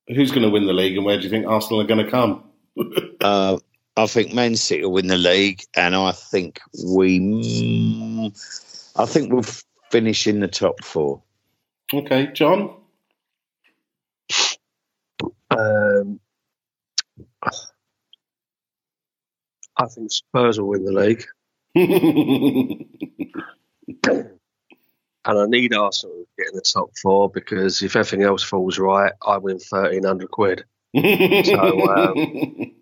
who's 0.08 0.30
going 0.30 0.42
to 0.42 0.50
win 0.50 0.66
the 0.66 0.72
league 0.72 0.96
and 0.96 1.04
where 1.04 1.16
do 1.16 1.24
you 1.24 1.30
think 1.30 1.46
Arsenal 1.46 1.80
are 1.80 1.86
going 1.86 2.04
to 2.04 2.10
come? 2.10 2.44
uh, 3.20 3.58
I 3.96 4.06
think 4.06 4.34
Man 4.34 4.56
City 4.56 4.82
will 4.82 4.92
win 4.92 5.06
the 5.06 5.16
league, 5.16 5.62
and 5.74 5.96
I 5.96 6.12
think 6.12 6.60
we, 6.84 7.18
mm, 7.18 8.92
I 8.96 9.06
think 9.06 9.32
we'll 9.32 9.44
finish 9.90 10.26
in 10.26 10.40
the 10.40 10.48
top 10.48 10.84
four. 10.84 11.22
Okay, 11.94 12.30
John. 12.34 12.76
Um, 15.50 16.20
I 19.78 19.86
think 19.86 20.10
Spurs 20.10 20.60
will 20.60 20.68
win 20.68 20.84
the 20.84 20.92
league. 20.92 21.24
and 25.26 25.38
I 25.38 25.46
need 25.46 25.74
Arsenal 25.74 26.16
to 26.16 26.26
get 26.38 26.50
in 26.52 26.56
the 26.56 26.62
top 26.62 26.90
four 27.00 27.30
because 27.30 27.82
if 27.82 27.96
everything 27.96 28.24
else 28.24 28.42
falls 28.42 28.78
right, 28.78 29.12
I 29.26 29.38
win 29.38 29.58
thirteen 29.58 30.04
hundred 30.04 30.30
quid. 30.30 30.64
So, 30.94 31.88
um, 31.90 32.75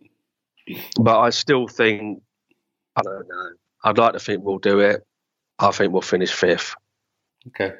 but 1.01 1.20
I 1.20 1.31
still 1.31 1.69
think 1.69 2.23
I 2.97 3.03
don't 3.03 3.28
know. 3.28 3.51
I'd 3.82 3.99
like 3.99 4.12
to 4.15 4.19
think 4.19 4.43
we'll 4.43 4.59
do 4.59 4.81
it. 4.81 5.05
I 5.59 5.70
think 5.70 5.93
we'll 5.93 6.03
finish 6.03 6.32
fifth. 6.32 6.74
Okay. 7.49 7.74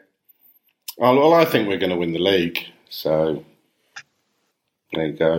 Well, 0.97 1.17
well, 1.17 1.35
I 1.35 1.45
think 1.45 1.69
we're 1.69 1.79
going 1.79 1.91
to 1.91 1.97
win 1.97 2.13
the 2.13 2.19
league. 2.19 2.59
So 2.89 3.45
there 4.93 5.07
you 5.07 5.13
go. 5.13 5.39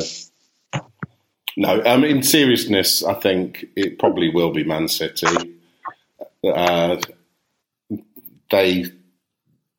No, 1.57 1.81
um, 1.85 2.03
in 2.03 2.21
seriousness, 2.21 3.03
I 3.03 3.13
think 3.13 3.65
it 3.75 3.97
probably 3.97 4.29
will 4.29 4.51
be 4.51 4.65
Man 4.65 4.89
City. 4.89 5.55
Uh, 6.43 6.97
they 8.51 8.85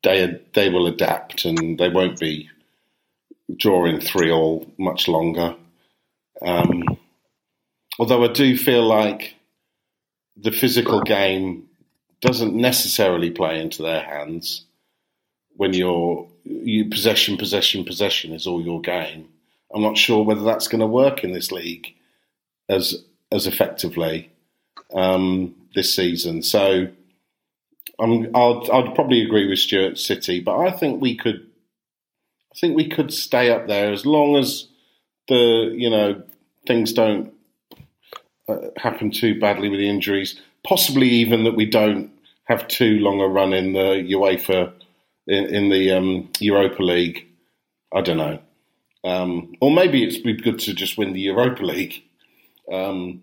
they 0.03 0.41
they 0.53 0.69
will 0.69 0.87
adapt 0.87 1.45
and 1.45 1.77
they 1.77 1.89
won't 1.89 2.19
be 2.19 2.49
drawing 3.55 3.99
three 3.99 4.31
all 4.31 4.65
much 4.77 5.07
longer. 5.07 5.55
Um, 6.41 6.83
although 7.99 8.23
I 8.23 8.31
do 8.31 8.57
feel 8.57 8.83
like 8.83 9.35
the 10.35 10.51
physical 10.51 11.01
game 11.01 11.67
doesn't 12.21 12.55
necessarily 12.55 13.31
play 13.31 13.61
into 13.61 13.81
their 13.81 14.01
hands 14.01 14.65
when 15.55 15.73
you're 15.73 16.27
you 16.43 16.85
possession, 16.85 17.37
possession, 17.37 17.83
possession 17.83 18.33
is 18.33 18.47
all 18.47 18.61
your 18.61 18.81
game. 18.81 19.27
I'm 19.73 19.81
not 19.81 19.97
sure 19.97 20.23
whether 20.23 20.43
that's 20.43 20.67
going 20.67 20.79
to 20.79 20.87
work 20.87 21.23
in 21.23 21.33
this 21.33 21.51
league 21.51 21.93
as 22.69 23.03
as 23.31 23.47
effectively 23.47 24.31
um, 24.93 25.53
this 25.75 25.93
season. 25.93 26.41
So 26.41 26.87
I'm, 27.99 28.35
I'll, 28.35 28.71
I'd 28.71 28.95
probably 28.95 29.23
agree 29.23 29.47
with 29.47 29.59
Stuart 29.59 29.97
City, 29.97 30.39
but 30.39 30.57
I 30.57 30.71
think 30.71 31.01
we 31.01 31.15
could. 31.15 31.47
I 32.53 32.59
think 32.59 32.75
we 32.75 32.87
could 32.87 33.13
stay 33.13 33.51
up 33.51 33.67
there 33.67 33.91
as 33.91 34.05
long 34.05 34.35
as 34.35 34.67
the 35.27 35.71
you 35.75 35.89
know 35.89 36.23
things 36.65 36.93
don't 36.93 37.33
uh, 38.47 38.69
happen 38.77 39.11
too 39.11 39.39
badly 39.39 39.69
with 39.69 39.79
the 39.79 39.89
injuries. 39.89 40.39
Possibly 40.65 41.07
even 41.07 41.43
that 41.43 41.55
we 41.55 41.65
don't 41.65 42.11
have 42.45 42.67
too 42.67 42.99
long 42.99 43.21
a 43.21 43.27
run 43.27 43.53
in 43.53 43.73
the 43.73 44.07
UEFA 44.13 44.71
in, 45.27 45.45
in 45.53 45.69
the 45.69 45.91
um, 45.91 46.29
Europa 46.39 46.81
League. 46.81 47.27
I 47.93 48.01
don't 48.01 48.17
know. 48.17 48.39
Um, 49.03 49.53
or 49.61 49.71
maybe 49.71 50.03
it's 50.03 50.17
be 50.17 50.33
good 50.33 50.59
to 50.59 50.73
just 50.73 50.97
win 50.97 51.13
the 51.13 51.21
Europa 51.21 51.63
League 51.63 52.03
um, 52.71 53.21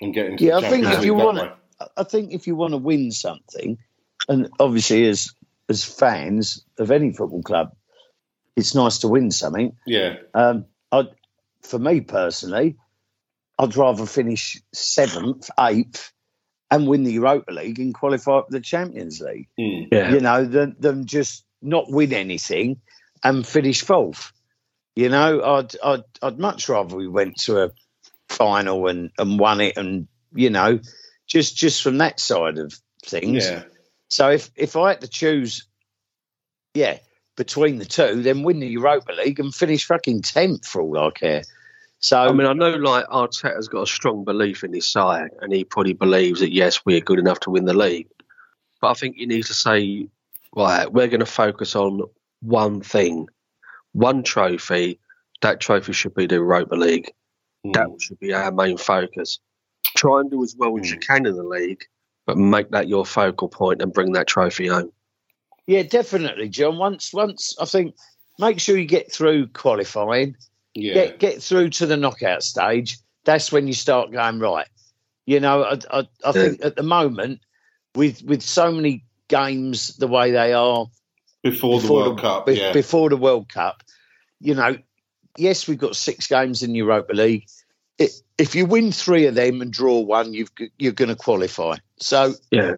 and 0.00 0.14
get 0.14 0.26
into 0.26 0.44
Yeah, 0.44 0.60
the 0.60 0.66
I 0.66 0.70
think 0.70 0.86
if 0.86 1.04
you 1.04 1.14
want 1.14 1.38
to, 1.38 1.56
I 1.96 2.04
think 2.04 2.32
if 2.32 2.46
you 2.46 2.56
want 2.56 2.72
to 2.72 2.78
win 2.78 3.10
something, 3.10 3.78
and 4.28 4.48
obviously 4.58 5.06
as 5.06 5.32
as 5.68 5.84
fans 5.84 6.64
of 6.78 6.90
any 6.90 7.12
football 7.12 7.42
club, 7.42 7.74
it's 8.56 8.74
nice 8.74 8.98
to 8.98 9.08
win 9.08 9.30
something. 9.30 9.76
Yeah, 9.86 10.16
Um, 10.32 10.66
I, 10.92 11.08
for 11.62 11.78
me 11.78 12.00
personally, 12.00 12.76
I'd 13.58 13.76
rather 13.76 14.06
finish 14.06 14.60
seventh, 14.72 15.50
eighth, 15.58 16.12
and 16.70 16.86
win 16.86 17.04
the 17.04 17.12
Europa 17.12 17.52
League 17.52 17.78
and 17.78 17.94
qualify 17.94 18.40
for 18.40 18.46
the 18.50 18.60
Champions 18.60 19.20
League. 19.20 19.48
Mm. 19.58 19.88
Yeah, 19.90 20.12
You 20.12 20.20
know, 20.20 20.44
than 20.44 20.76
than 20.78 21.06
just 21.06 21.44
not 21.62 21.90
win 21.90 22.12
anything 22.12 22.80
and 23.24 23.46
finish 23.46 23.82
fourth. 23.82 24.32
You 24.94 25.08
know, 25.08 25.42
I'd 25.42 25.76
I'd 25.82 26.04
I'd 26.22 26.38
much 26.38 26.68
rather 26.68 26.96
we 26.96 27.08
went 27.08 27.36
to 27.42 27.64
a 27.64 27.70
final 28.28 28.88
and 28.88 29.10
and 29.18 29.38
won 29.38 29.60
it, 29.60 29.76
and 29.76 30.08
you 30.34 30.50
know, 30.50 30.80
just 31.26 31.56
just 31.56 31.82
from 31.82 31.98
that 31.98 32.20
side 32.20 32.58
of 32.58 32.74
things. 33.04 33.46
yeah. 33.46 33.64
So 34.08 34.30
if 34.30 34.50
if 34.54 34.76
I 34.76 34.90
had 34.90 35.00
to 35.00 35.08
choose, 35.08 35.66
yeah, 36.74 36.98
between 37.36 37.78
the 37.78 37.84
two, 37.84 38.22
then 38.22 38.42
win 38.42 38.60
the 38.60 38.68
Europa 38.68 39.12
League 39.12 39.40
and 39.40 39.54
finish 39.54 39.84
fucking 39.84 40.22
tenth 40.22 40.66
for 40.66 40.80
all 40.82 40.98
I 40.98 41.10
care. 41.10 41.42
So 41.98 42.18
I 42.18 42.32
mean, 42.32 42.46
I 42.46 42.52
know 42.52 42.70
like 42.70 43.06
Arteta's 43.06 43.68
got 43.68 43.82
a 43.82 43.86
strong 43.86 44.24
belief 44.24 44.62
in 44.62 44.72
his 44.72 44.88
side, 44.88 45.30
and 45.40 45.52
he 45.52 45.64
probably 45.64 45.94
believes 45.94 46.40
that 46.40 46.52
yes, 46.52 46.84
we're 46.84 47.00
good 47.00 47.18
enough 47.18 47.40
to 47.40 47.50
win 47.50 47.64
the 47.64 47.74
league. 47.74 48.08
But 48.80 48.90
I 48.90 48.94
think 48.94 49.16
you 49.16 49.26
need 49.26 49.44
to 49.44 49.54
say, 49.54 50.08
right, 50.54 50.92
we're 50.92 51.08
going 51.08 51.20
to 51.20 51.26
focus 51.26 51.74
on 51.74 52.02
one 52.42 52.80
thing, 52.82 53.28
one 53.92 54.22
trophy. 54.22 55.00
That 55.42 55.60
trophy 55.60 55.92
should 55.92 56.14
be 56.14 56.26
the 56.26 56.36
Europa 56.36 56.74
League. 56.74 57.10
Hmm. 57.64 57.72
That 57.72 57.88
should 58.00 58.20
be 58.20 58.32
our 58.32 58.52
main 58.52 58.76
focus. 58.76 59.38
Try 59.96 60.20
and 60.20 60.30
do 60.30 60.42
as 60.42 60.54
well 60.58 60.78
as 60.78 60.88
you 60.90 60.96
hmm. 60.96 61.00
can 61.00 61.26
in 61.26 61.36
the 61.36 61.42
league, 61.42 61.84
but 62.26 62.36
make 62.36 62.70
that 62.70 62.88
your 62.88 63.06
focal 63.06 63.48
point 63.48 63.80
and 63.80 63.92
bring 63.92 64.12
that 64.12 64.26
trophy 64.26 64.66
home. 64.66 64.92
yeah, 65.66 65.82
definitely, 65.82 66.48
John. 66.50 66.76
Once 66.76 67.12
once 67.12 67.56
I 67.58 67.64
think 67.64 67.94
make 68.38 68.60
sure 68.60 68.76
you 68.76 68.86
get 68.86 69.10
through 69.10 69.48
qualifying, 69.48 70.36
yeah. 70.76 70.94
get 70.94 71.18
get 71.18 71.42
through 71.42 71.70
to 71.70 71.86
the 71.86 71.96
knockout 71.96 72.42
stage. 72.42 72.98
That's 73.24 73.50
when 73.50 73.66
you 73.66 73.72
start 73.72 74.12
going 74.12 74.38
right. 74.38 74.68
You 75.24 75.40
know, 75.40 75.64
I, 75.64 75.78
I, 75.90 76.08
I 76.24 76.32
think 76.32 76.64
at 76.64 76.76
the 76.76 76.82
moment 76.82 77.40
with 77.94 78.22
with 78.22 78.42
so 78.42 78.70
many 78.70 79.04
games 79.28 79.96
the 79.96 80.06
way 80.06 80.30
they 80.30 80.52
are 80.52 80.86
before, 81.42 81.80
the 81.80 81.82
before 81.82 82.02
World 82.02 82.20
Cup. 82.20 82.46
be- 82.46 82.54
yeah, 82.54 82.72
before 82.72 83.10
the 83.10 83.16
World 83.16 83.48
Cup, 83.48 83.82
you 84.40 84.54
know, 84.54 84.76
yes, 85.36 85.66
we've 85.66 85.78
got 85.78 85.96
six 85.96 86.26
games 86.26 86.62
in 86.62 86.74
Europa 86.74 87.12
League. 87.12 87.46
It, 87.98 88.12
if 88.38 88.54
you 88.54 88.66
win 88.66 88.92
three 88.92 89.26
of 89.26 89.34
them 89.34 89.62
and 89.62 89.72
draw 89.72 90.00
one, 90.00 90.34
you've, 90.34 90.54
g- 90.54 90.70
you're 90.78 90.92
going 90.92 91.08
to 91.08 91.16
qualify. 91.16 91.76
So 91.98 92.34
Yeah, 92.50 92.74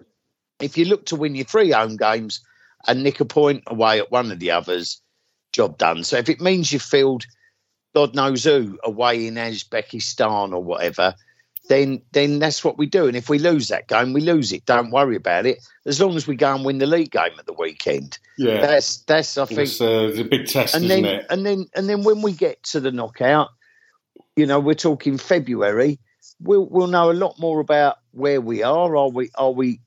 if 0.60 0.78
you 0.78 0.84
look 0.84 1.06
to 1.06 1.16
win 1.16 1.34
your 1.34 1.44
three 1.44 1.72
home 1.72 1.96
games 1.96 2.40
and 2.86 3.02
nick 3.02 3.20
a 3.20 3.24
point 3.24 3.64
away 3.66 3.98
at 3.98 4.12
one 4.12 4.30
of 4.30 4.38
the 4.38 4.52
others, 4.52 5.02
job 5.52 5.76
done. 5.78 6.04
So 6.04 6.16
if 6.16 6.28
it 6.28 6.40
means 6.40 6.72
you 6.72 6.78
field 6.78 7.26
God 7.98 8.14
knows 8.14 8.44
who 8.44 8.78
away 8.84 9.26
in 9.26 9.34
Uzbekistan 9.34 10.52
or 10.52 10.62
whatever, 10.62 11.16
then 11.68 12.00
then 12.12 12.38
that's 12.38 12.62
what 12.62 12.78
we 12.78 12.86
do. 12.86 13.08
And 13.08 13.16
if 13.16 13.28
we 13.28 13.40
lose 13.40 13.66
that 13.68 13.88
game, 13.88 14.12
we 14.12 14.20
lose 14.20 14.52
it. 14.52 14.64
Don't 14.66 14.92
worry 14.92 15.16
about 15.16 15.46
it. 15.46 15.58
As 15.84 16.00
long 16.00 16.14
as 16.14 16.24
we 16.24 16.36
go 16.36 16.54
and 16.54 16.64
win 16.64 16.78
the 16.78 16.86
league 16.86 17.10
game 17.10 17.32
at 17.36 17.46
the 17.46 17.52
weekend, 17.52 18.20
yeah. 18.36 18.60
that's 18.60 18.98
that's 18.98 19.36
I 19.36 19.46
think 19.46 19.62
It's, 19.62 19.80
uh, 19.80 20.10
it's 20.10 20.20
a 20.20 20.22
big 20.22 20.46
test, 20.46 20.76
and 20.76 20.84
isn't 20.84 21.02
then 21.02 21.12
it? 21.12 21.26
and 21.28 21.44
then 21.44 21.66
and 21.74 21.88
then 21.88 22.04
when 22.04 22.22
we 22.22 22.30
get 22.30 22.62
to 22.70 22.78
the 22.78 22.92
knockout, 22.92 23.48
you 24.36 24.46
know, 24.46 24.60
we're 24.60 24.74
talking 24.74 25.18
February. 25.18 25.98
We'll 26.38 26.66
we'll 26.66 26.86
know 26.86 27.10
a 27.10 27.18
lot 27.24 27.40
more 27.40 27.58
about 27.58 27.96
where 28.12 28.40
we 28.40 28.62
are. 28.62 28.96
Are 28.96 29.08
we 29.08 29.30
are 29.34 29.50
we 29.50 29.80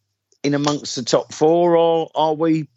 in 0.43 0.53
amongst 0.53 0.97
the 0.97 1.03
top 1.03 1.31
four, 1.31 1.77
or 1.77 2.11
are 2.13 2.33
we 2.33 2.67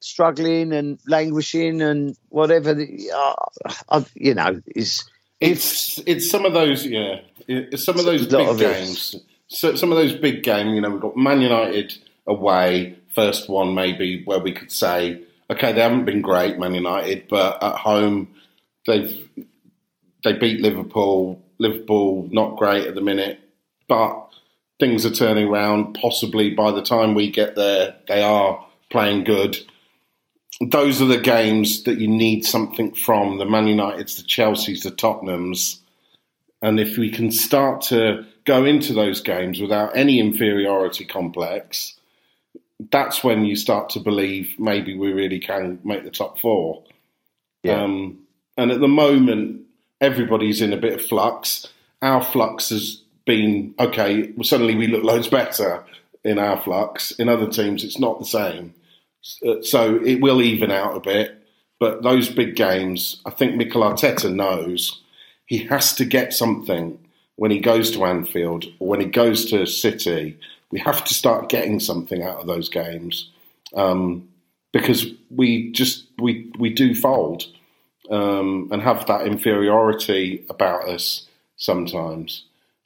struggling 0.00 0.72
and 0.72 0.98
languishing 1.06 1.80
and 1.80 2.16
whatever? 2.28 2.74
The, 2.74 3.10
uh, 3.14 3.72
uh, 3.88 4.04
you 4.14 4.34
know, 4.34 4.60
is 4.74 5.04
It's 5.40 5.98
it's 6.06 6.30
some 6.30 6.44
of 6.44 6.52
those 6.52 6.84
yeah, 6.86 7.20
it's 7.48 7.84
some 7.84 7.98
of 7.98 8.04
those 8.04 8.26
big 8.26 8.48
of 8.48 8.58
games. 8.58 9.16
So 9.48 9.74
some 9.74 9.90
of 9.90 9.98
those 9.98 10.14
big 10.14 10.42
games, 10.42 10.74
you 10.74 10.80
know, 10.80 10.90
we've 10.90 11.00
got 11.00 11.16
Man 11.16 11.40
United 11.40 11.94
away, 12.26 12.96
first 13.14 13.48
one 13.48 13.74
maybe 13.74 14.22
where 14.24 14.38
we 14.38 14.52
could 14.52 14.70
say, 14.70 15.22
okay, 15.50 15.72
they 15.72 15.80
haven't 15.80 16.04
been 16.04 16.22
great, 16.22 16.58
Man 16.58 16.74
United, 16.74 17.26
but 17.28 17.62
at 17.62 17.76
home 17.76 18.28
they've 18.86 19.28
they 20.22 20.34
beat 20.34 20.60
Liverpool. 20.60 21.42
Liverpool 21.58 22.28
not 22.30 22.56
great 22.56 22.86
at 22.86 22.94
the 22.94 23.00
minute, 23.00 23.40
but 23.88 24.28
things 24.78 25.04
are 25.04 25.10
turning 25.10 25.48
around. 25.48 25.94
Possibly 25.94 26.50
by 26.50 26.70
the 26.70 26.82
time 26.82 27.14
we 27.14 27.30
get 27.30 27.54
there, 27.54 27.96
they 28.08 28.22
are 28.22 28.66
playing 28.90 29.24
good. 29.24 29.58
Those 30.60 31.00
are 31.00 31.06
the 31.06 31.18
games 31.18 31.84
that 31.84 31.98
you 31.98 32.08
need 32.08 32.44
something 32.44 32.92
from 32.92 33.38
the 33.38 33.46
Man 33.46 33.64
Uniteds, 33.64 34.16
the 34.16 34.22
Chelseas, 34.22 34.82
the 34.82 34.90
Tottenhams. 34.90 35.78
And 36.60 36.78
if 36.78 36.98
we 36.98 37.10
can 37.10 37.32
start 37.32 37.80
to 37.82 38.26
go 38.44 38.64
into 38.64 38.92
those 38.92 39.22
games 39.22 39.60
without 39.60 39.96
any 39.96 40.20
inferiority 40.20 41.06
complex, 41.06 41.96
that's 42.90 43.24
when 43.24 43.44
you 43.44 43.56
start 43.56 43.90
to 43.90 44.00
believe 44.00 44.54
maybe 44.58 44.94
we 44.94 45.12
really 45.12 45.38
can 45.38 45.78
make 45.84 46.04
the 46.04 46.10
top 46.10 46.38
four. 46.38 46.82
Yeah. 47.62 47.82
Um, 47.82 48.18
and 48.56 48.70
at 48.70 48.80
the 48.80 48.88
moment, 48.88 49.62
everybody's 50.00 50.60
in 50.60 50.72
a 50.72 50.78
bit 50.78 50.94
of 50.94 51.02
flux. 51.04 51.66
Our 52.02 52.22
flux 52.22 52.70
has 52.70 53.02
been 53.26 53.74
okay. 53.78 54.32
Well, 54.32 54.44
suddenly 54.44 54.74
we 54.74 54.86
look 54.86 55.04
loads 55.04 55.28
better 55.28 55.84
in 56.24 56.38
our 56.38 56.60
flux. 56.60 57.12
In 57.12 57.28
other 57.28 57.48
teams, 57.48 57.84
it's 57.84 57.98
not 57.98 58.18
the 58.18 58.24
same. 58.24 58.74
Uh, 59.46 59.62
So 59.62 59.96
it 60.04 60.20
will 60.20 60.42
even 60.42 60.70
out 60.70 60.96
a 60.96 61.00
bit. 61.00 61.36
But 61.78 62.02
those 62.02 62.28
big 62.28 62.56
games, 62.56 63.22
I 63.24 63.30
think 63.30 63.56
Mikel 63.56 63.82
Arteta 63.82 64.32
knows 64.32 65.00
he 65.46 65.58
has 65.64 65.94
to 65.94 66.04
get 66.04 66.34
something 66.34 66.98
when 67.36 67.50
he 67.50 67.58
goes 67.58 67.90
to 67.92 68.04
Anfield 68.04 68.66
or 68.78 68.88
when 68.88 69.00
he 69.00 69.06
goes 69.06 69.46
to 69.46 69.64
City. 69.66 70.38
We 70.70 70.78
have 70.80 71.02
to 71.04 71.14
start 71.14 71.48
getting 71.48 71.80
something 71.80 72.22
out 72.22 72.38
of 72.38 72.46
those 72.46 72.68
games 72.68 73.30
um, 73.74 74.28
because 74.72 75.06
we 75.30 75.72
just 75.72 76.04
we 76.18 76.52
we 76.58 76.68
do 76.70 76.94
fold 76.94 77.44
um, 78.10 78.68
and 78.70 78.82
have 78.82 79.06
that 79.06 79.26
inferiority 79.26 80.44
about 80.50 80.86
us 80.86 81.26
sometimes. 81.56 82.44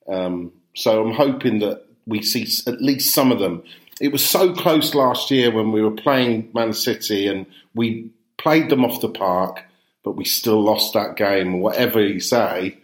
Um, 0.09 0.53
so 0.75 1.05
I'm 1.05 1.15
hoping 1.15 1.59
that 1.59 1.85
we 2.07 2.23
see 2.23 2.47
at 2.71 2.81
least 2.81 3.15
some 3.15 3.33
of 3.33 3.41
them. 3.41 3.63
It 4.05 4.13
was 4.13 4.23
so 4.25 4.53
close 4.53 4.95
last 4.95 5.31
year 5.31 5.51
when 5.51 5.73
we 5.73 5.81
were 5.81 5.91
playing 5.91 6.51
Man 6.53 6.75
City 6.75 7.27
and 7.27 7.47
we 7.75 8.11
played 8.37 8.69
them 8.69 8.85
off 8.85 9.01
the 9.01 9.09
park, 9.09 9.63
but 10.03 10.13
we 10.13 10.27
still 10.27 10.63
lost 10.63 10.93
that 10.93 11.17
game. 11.17 11.61
Whatever 11.61 12.03
you 12.07 12.21
say, 12.21 12.77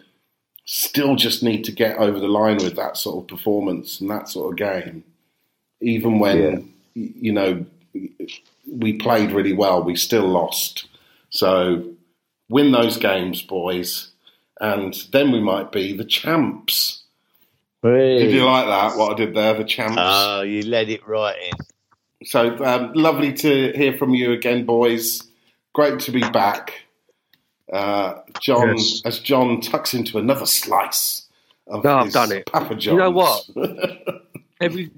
still 0.65 1.17
just 1.17 1.43
need 1.43 1.63
to 1.65 1.73
get 1.73 1.99
over 1.99 2.19
the 2.19 2.27
line 2.29 2.57
with 2.57 2.75
that 2.77 2.97
sort 2.97 3.23
of 3.23 3.29
performance 3.29 4.01
and 4.01 4.09
that 4.11 4.31
sort 4.31 4.53
of 4.53 4.57
game. 4.59 5.05
Even 5.83 6.21
when 6.21 6.73
Yeah. 6.95 7.09
you 7.21 7.33
know 7.33 7.67
we 8.67 8.95
played 8.95 9.33
really 9.33 9.53
well, 9.53 9.83
we 9.83 9.97
still 9.97 10.27
lost. 10.27 10.87
So 11.29 11.85
win 12.49 12.73
those 12.73 12.97
games, 12.97 13.43
boys, 13.43 14.09
and 14.59 14.95
then 15.13 15.33
we 15.33 15.41
might 15.41 15.71
be 15.71 15.93
the 15.95 16.05
champs. 16.07 17.00
Did 17.83 18.31
you 18.33 18.45
like 18.45 18.67
that? 18.67 18.97
What 18.99 19.13
I 19.13 19.15
did 19.17 19.35
there, 19.35 19.55
the 19.55 19.65
champs. 19.65 19.97
Oh, 19.99 20.43
you 20.43 20.63
led 20.63 20.89
it 20.91 21.07
right 21.07 21.37
in. 21.43 22.27
So 22.27 22.63
um, 22.65 22.93
lovely 22.95 23.33
to 23.33 23.73
hear 23.73 23.97
from 23.97 24.11
you 24.15 24.33
again, 24.33 24.67
boys. 24.67 25.23
Great 25.73 26.01
to 26.01 26.11
be 26.13 26.21
back. 26.21 26.75
Uh, 27.73 28.17
John, 28.41 28.77
Yes. 28.77 29.03
as 29.05 29.19
John 29.21 29.61
tucks 29.61 29.95
into 29.95 30.19
another 30.19 30.45
slice 30.45 31.27
of 31.67 31.85
No, 31.85 31.99
I've 31.99 32.05
his 32.07 32.15
done 32.15 32.33
it. 32.33 32.47
Papa 32.47 32.75
John's. 32.75 32.87
You 32.87 32.97
know 32.97 33.11
what? 33.11 33.49
Every 34.61 34.91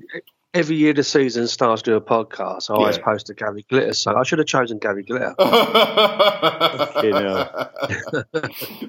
every 0.55 0.77
year 0.77 0.93
the 0.93 1.05
season 1.05 1.47
starts 1.47 1.83
to 1.83 1.93
do 1.93 1.97
a 1.97 2.01
podcast. 2.01 2.69
I 2.71 2.75
always 2.75 2.97
Yeah. 2.99 3.05
post 3.05 3.31
a 3.31 3.35
Gary 3.35 3.65
Glitter, 3.71 3.93
so 3.95 4.17
I 4.17 4.23
should 4.25 4.39
have 4.39 4.49
chosen 4.49 4.79
Gary 4.79 5.03
Glitter. 5.05 5.35
you 5.39 7.11
know. 7.11 7.49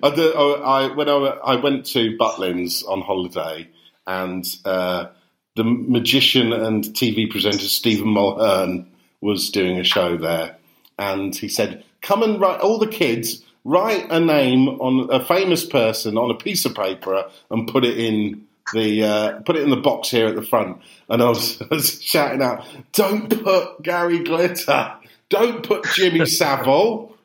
I, 0.04 0.10
did, 0.16 0.36
I, 0.36 0.42
I 0.42 0.96
when 0.96 1.08
I, 1.10 1.14
I 1.14 1.56
went 1.58 1.86
to 1.88 2.18
Butlins 2.18 2.84
on 2.90 3.02
holiday, 3.02 3.70
and 4.08 4.46
uh, 4.66 5.08
the 5.56 5.64
magician 5.64 6.52
and 6.54 6.84
TV 6.86 7.30
presenter 7.30 7.60
Stephen 7.68 8.08
Mulhern 8.08 8.86
was 9.22 9.50
doing 9.50 9.80
a 9.80 9.84
show 9.84 10.18
there, 10.18 10.58
and 10.98 11.36
he 11.36 11.48
said, 11.48 11.84
"Come 12.02 12.24
and 12.24 12.40
write 12.40 12.60
all 12.62 12.80
the 12.80 12.88
kids." 12.88 13.42
Write 13.66 14.12
a 14.12 14.20
name 14.20 14.68
on 14.68 15.08
a 15.10 15.24
famous 15.24 15.66
person 15.66 16.18
on 16.18 16.30
a 16.30 16.34
piece 16.36 16.66
of 16.66 16.76
paper 16.76 17.24
and 17.50 17.66
put 17.66 17.86
it 17.86 17.98
in 17.98 18.46
the 18.74 19.02
uh, 19.06 19.40
put 19.44 19.56
it 19.56 19.64
in 19.64 19.70
the 19.70 19.78
box 19.78 20.10
here 20.10 20.28
at 20.28 20.36
the 20.36 20.42
front. 20.42 20.82
And 21.08 21.22
I 21.22 21.30
was, 21.30 21.62
I 21.72 21.74
was 21.74 22.04
shouting 22.04 22.42
out, 22.42 22.66
"Don't 22.92 23.30
put 23.30 23.82
Gary 23.82 24.20
Glitter! 24.20 24.94
Don't 25.30 25.64
put 25.66 25.86
Jimmy 25.94 26.26
Savile!" 26.40 27.16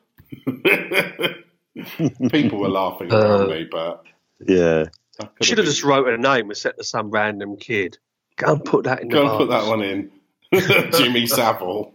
People 2.31 2.59
were 2.59 2.69
laughing 2.69 3.11
around 3.11 3.41
Uh, 3.43 3.47
me, 3.47 3.67
but 3.69 4.03
Yeah. 4.47 4.85
I 5.19 5.27
Should 5.41 5.57
have 5.57 5.67
just 5.67 5.83
wrote 5.83 6.07
a 6.07 6.17
name 6.17 6.49
and 6.49 6.57
set 6.57 6.77
to 6.77 6.83
some 6.83 7.11
random 7.11 7.57
kid. 7.57 7.97
Go 8.37 8.53
and 8.53 8.63
put 8.63 8.85
that 8.85 9.01
in 9.01 9.09
the 9.09 9.13
go 9.15 9.27
and 9.27 9.37
put 9.37 9.49
that 9.49 9.67
one 9.67 9.81
in. 9.81 10.11
Jimmy 10.97 11.25
Savile, 11.27 11.93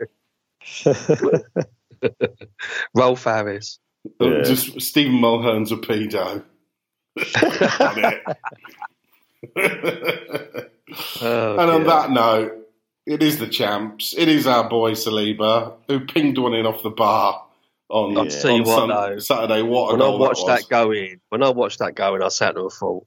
Rolf 2.94 3.24
Harris. 3.24 3.78
Uh, 4.20 4.26
yeah. 4.26 4.42
just 4.42 4.80
Stephen 4.82 5.14
Mulhern's 5.14 5.72
a 5.72 5.76
pedo. 5.76 6.42
On 7.80 8.04
it. 8.04 8.22
Oh, 11.22 11.52
And 11.58 11.70
on 11.70 11.80
dear. 11.80 11.84
that 11.88 12.10
note, 12.10 12.52
it 13.06 13.22
is 13.22 13.38
the 13.38 13.48
champs. 13.48 14.14
It 14.16 14.28
is 14.28 14.46
our 14.46 14.68
boy 14.68 14.92
Saliba 14.92 15.74
who 15.88 16.00
pinged 16.00 16.38
one 16.38 16.54
in 16.54 16.66
off 16.66 16.82
the 16.82 16.90
bar 16.90 17.42
on, 17.88 18.16
I'll 18.18 18.26
tell 18.26 18.50
you 18.50 18.62
on 18.62 18.64
what, 18.64 18.76
Sun- 18.76 18.88
though. 18.88 19.18
Saturday. 19.18 19.62
What 19.62 19.90
a 19.90 19.96
when 19.96 20.02
I 20.02 20.08
watched 20.14 20.46
that, 20.46 20.60
that, 20.62 20.68
go 20.68 20.90
in, 20.92 21.20
when 21.30 21.42
I 21.42 21.50
watched 21.50 21.78
that 21.80 21.94
go 21.94 22.14
in, 22.14 22.22
I 22.22 22.28
sat 22.28 22.54
there 22.54 22.62
and 22.62 22.72
thought, 22.72 23.06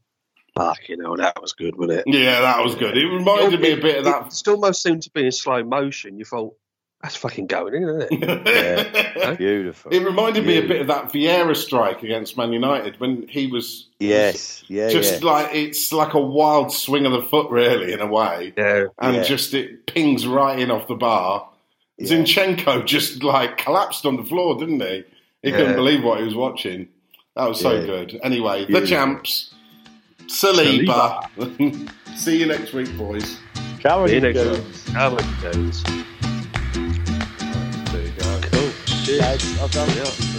"Fuck, 0.57 0.89
you 0.89 0.97
know, 0.97 1.15
that 1.17 1.41
was 1.41 1.53
good, 1.53 1.75
wasn't 1.77 1.99
it?" 1.99 2.03
Yeah, 2.07 2.41
that 2.41 2.63
was 2.63 2.75
good. 2.75 2.97
It 2.97 3.07
reminded 3.07 3.61
me 3.61 3.71
a 3.71 3.77
bit 3.77 3.99
of 3.99 4.07
It 4.07 4.09
that. 4.11 4.33
still 4.33 4.55
almost 4.55 4.81
seemed 4.81 5.03
to 5.03 5.11
be 5.11 5.25
in 5.25 5.31
slow 5.31 5.63
motion. 5.63 6.17
You 6.17 6.25
thought, 6.25 6.55
"That's 7.01 7.15
fucking 7.15 7.47
going 7.47 7.75
in, 7.75 7.83
isn't 7.83 8.07
it?" 8.11 9.37
Beautiful. 9.37 9.91
It 9.93 10.03
reminded 10.03 10.45
me 10.45 10.57
a 10.57 10.67
bit 10.67 10.81
of 10.81 10.87
that 10.87 11.11
Vieira 11.13 11.55
strike 11.55 12.03
against 12.03 12.37
Man 12.37 12.51
United 12.53 12.99
when 12.99 13.27
he 13.27 13.47
was 13.47 13.87
Yes. 13.99 14.63
Yeah. 14.67 14.89
just 14.89 15.21
yeah. 15.23 15.29
like 15.31 15.55
it's 15.55 15.91
like 15.93 16.13
a 16.13 16.21
wild 16.21 16.71
swing 16.71 17.05
of 17.05 17.11
the 17.11 17.21
foot, 17.23 17.49
really, 17.51 17.93
in 17.93 17.99
a 18.01 18.07
way, 18.07 18.53
yeah. 18.57 18.85
and 18.99 19.17
Yeah. 19.17 19.23
just 19.23 19.53
it 19.53 19.85
pings 19.87 20.25
right 20.27 20.57
in 20.59 20.71
off 20.71 20.87
the 20.87 20.95
bar. 20.95 21.49
Yeah. 21.97 22.09
Zinchenko 22.17 22.85
just 22.85 23.23
like 23.23 23.57
collapsed 23.57 24.05
on 24.05 24.17
the 24.17 24.23
floor, 24.23 24.57
didn't 24.57 24.79
he? 24.81 25.03
He 25.43 25.51
couldn't 25.51 25.75
believe 25.75 26.03
what 26.03 26.19
he 26.19 26.25
was 26.25 26.35
watching. 26.35 26.89
That 27.35 27.47
was 27.47 27.59
so 27.59 27.73
Yeah. 27.79 27.85
good. 27.85 28.19
Anyway, 28.23 28.61
the 28.61 28.65
Beautiful. 28.67 28.87
champs, 28.87 29.53
Saliba. 30.27 31.29
See 32.17 32.39
you 32.39 32.45
next 32.47 32.73
week, 32.73 32.95
boys. 32.97 33.37
Come 33.81 34.01
on, 34.01 34.07
See 34.07 34.15
you 34.15 34.21
you 34.21 34.33
next 34.33 34.43
go. 34.43 34.51
week. 34.53 34.63
How 34.93 35.09
many 35.09 35.41
goes? 35.41 35.83
There 37.91 38.01
you 38.03 38.11
go. 38.17 38.41
Cool. 38.51 38.71
Cheers. 39.05 39.19
Lads, 39.21 39.59
I've 39.61 39.71
done 39.71 39.89
Oh, 39.89 40.36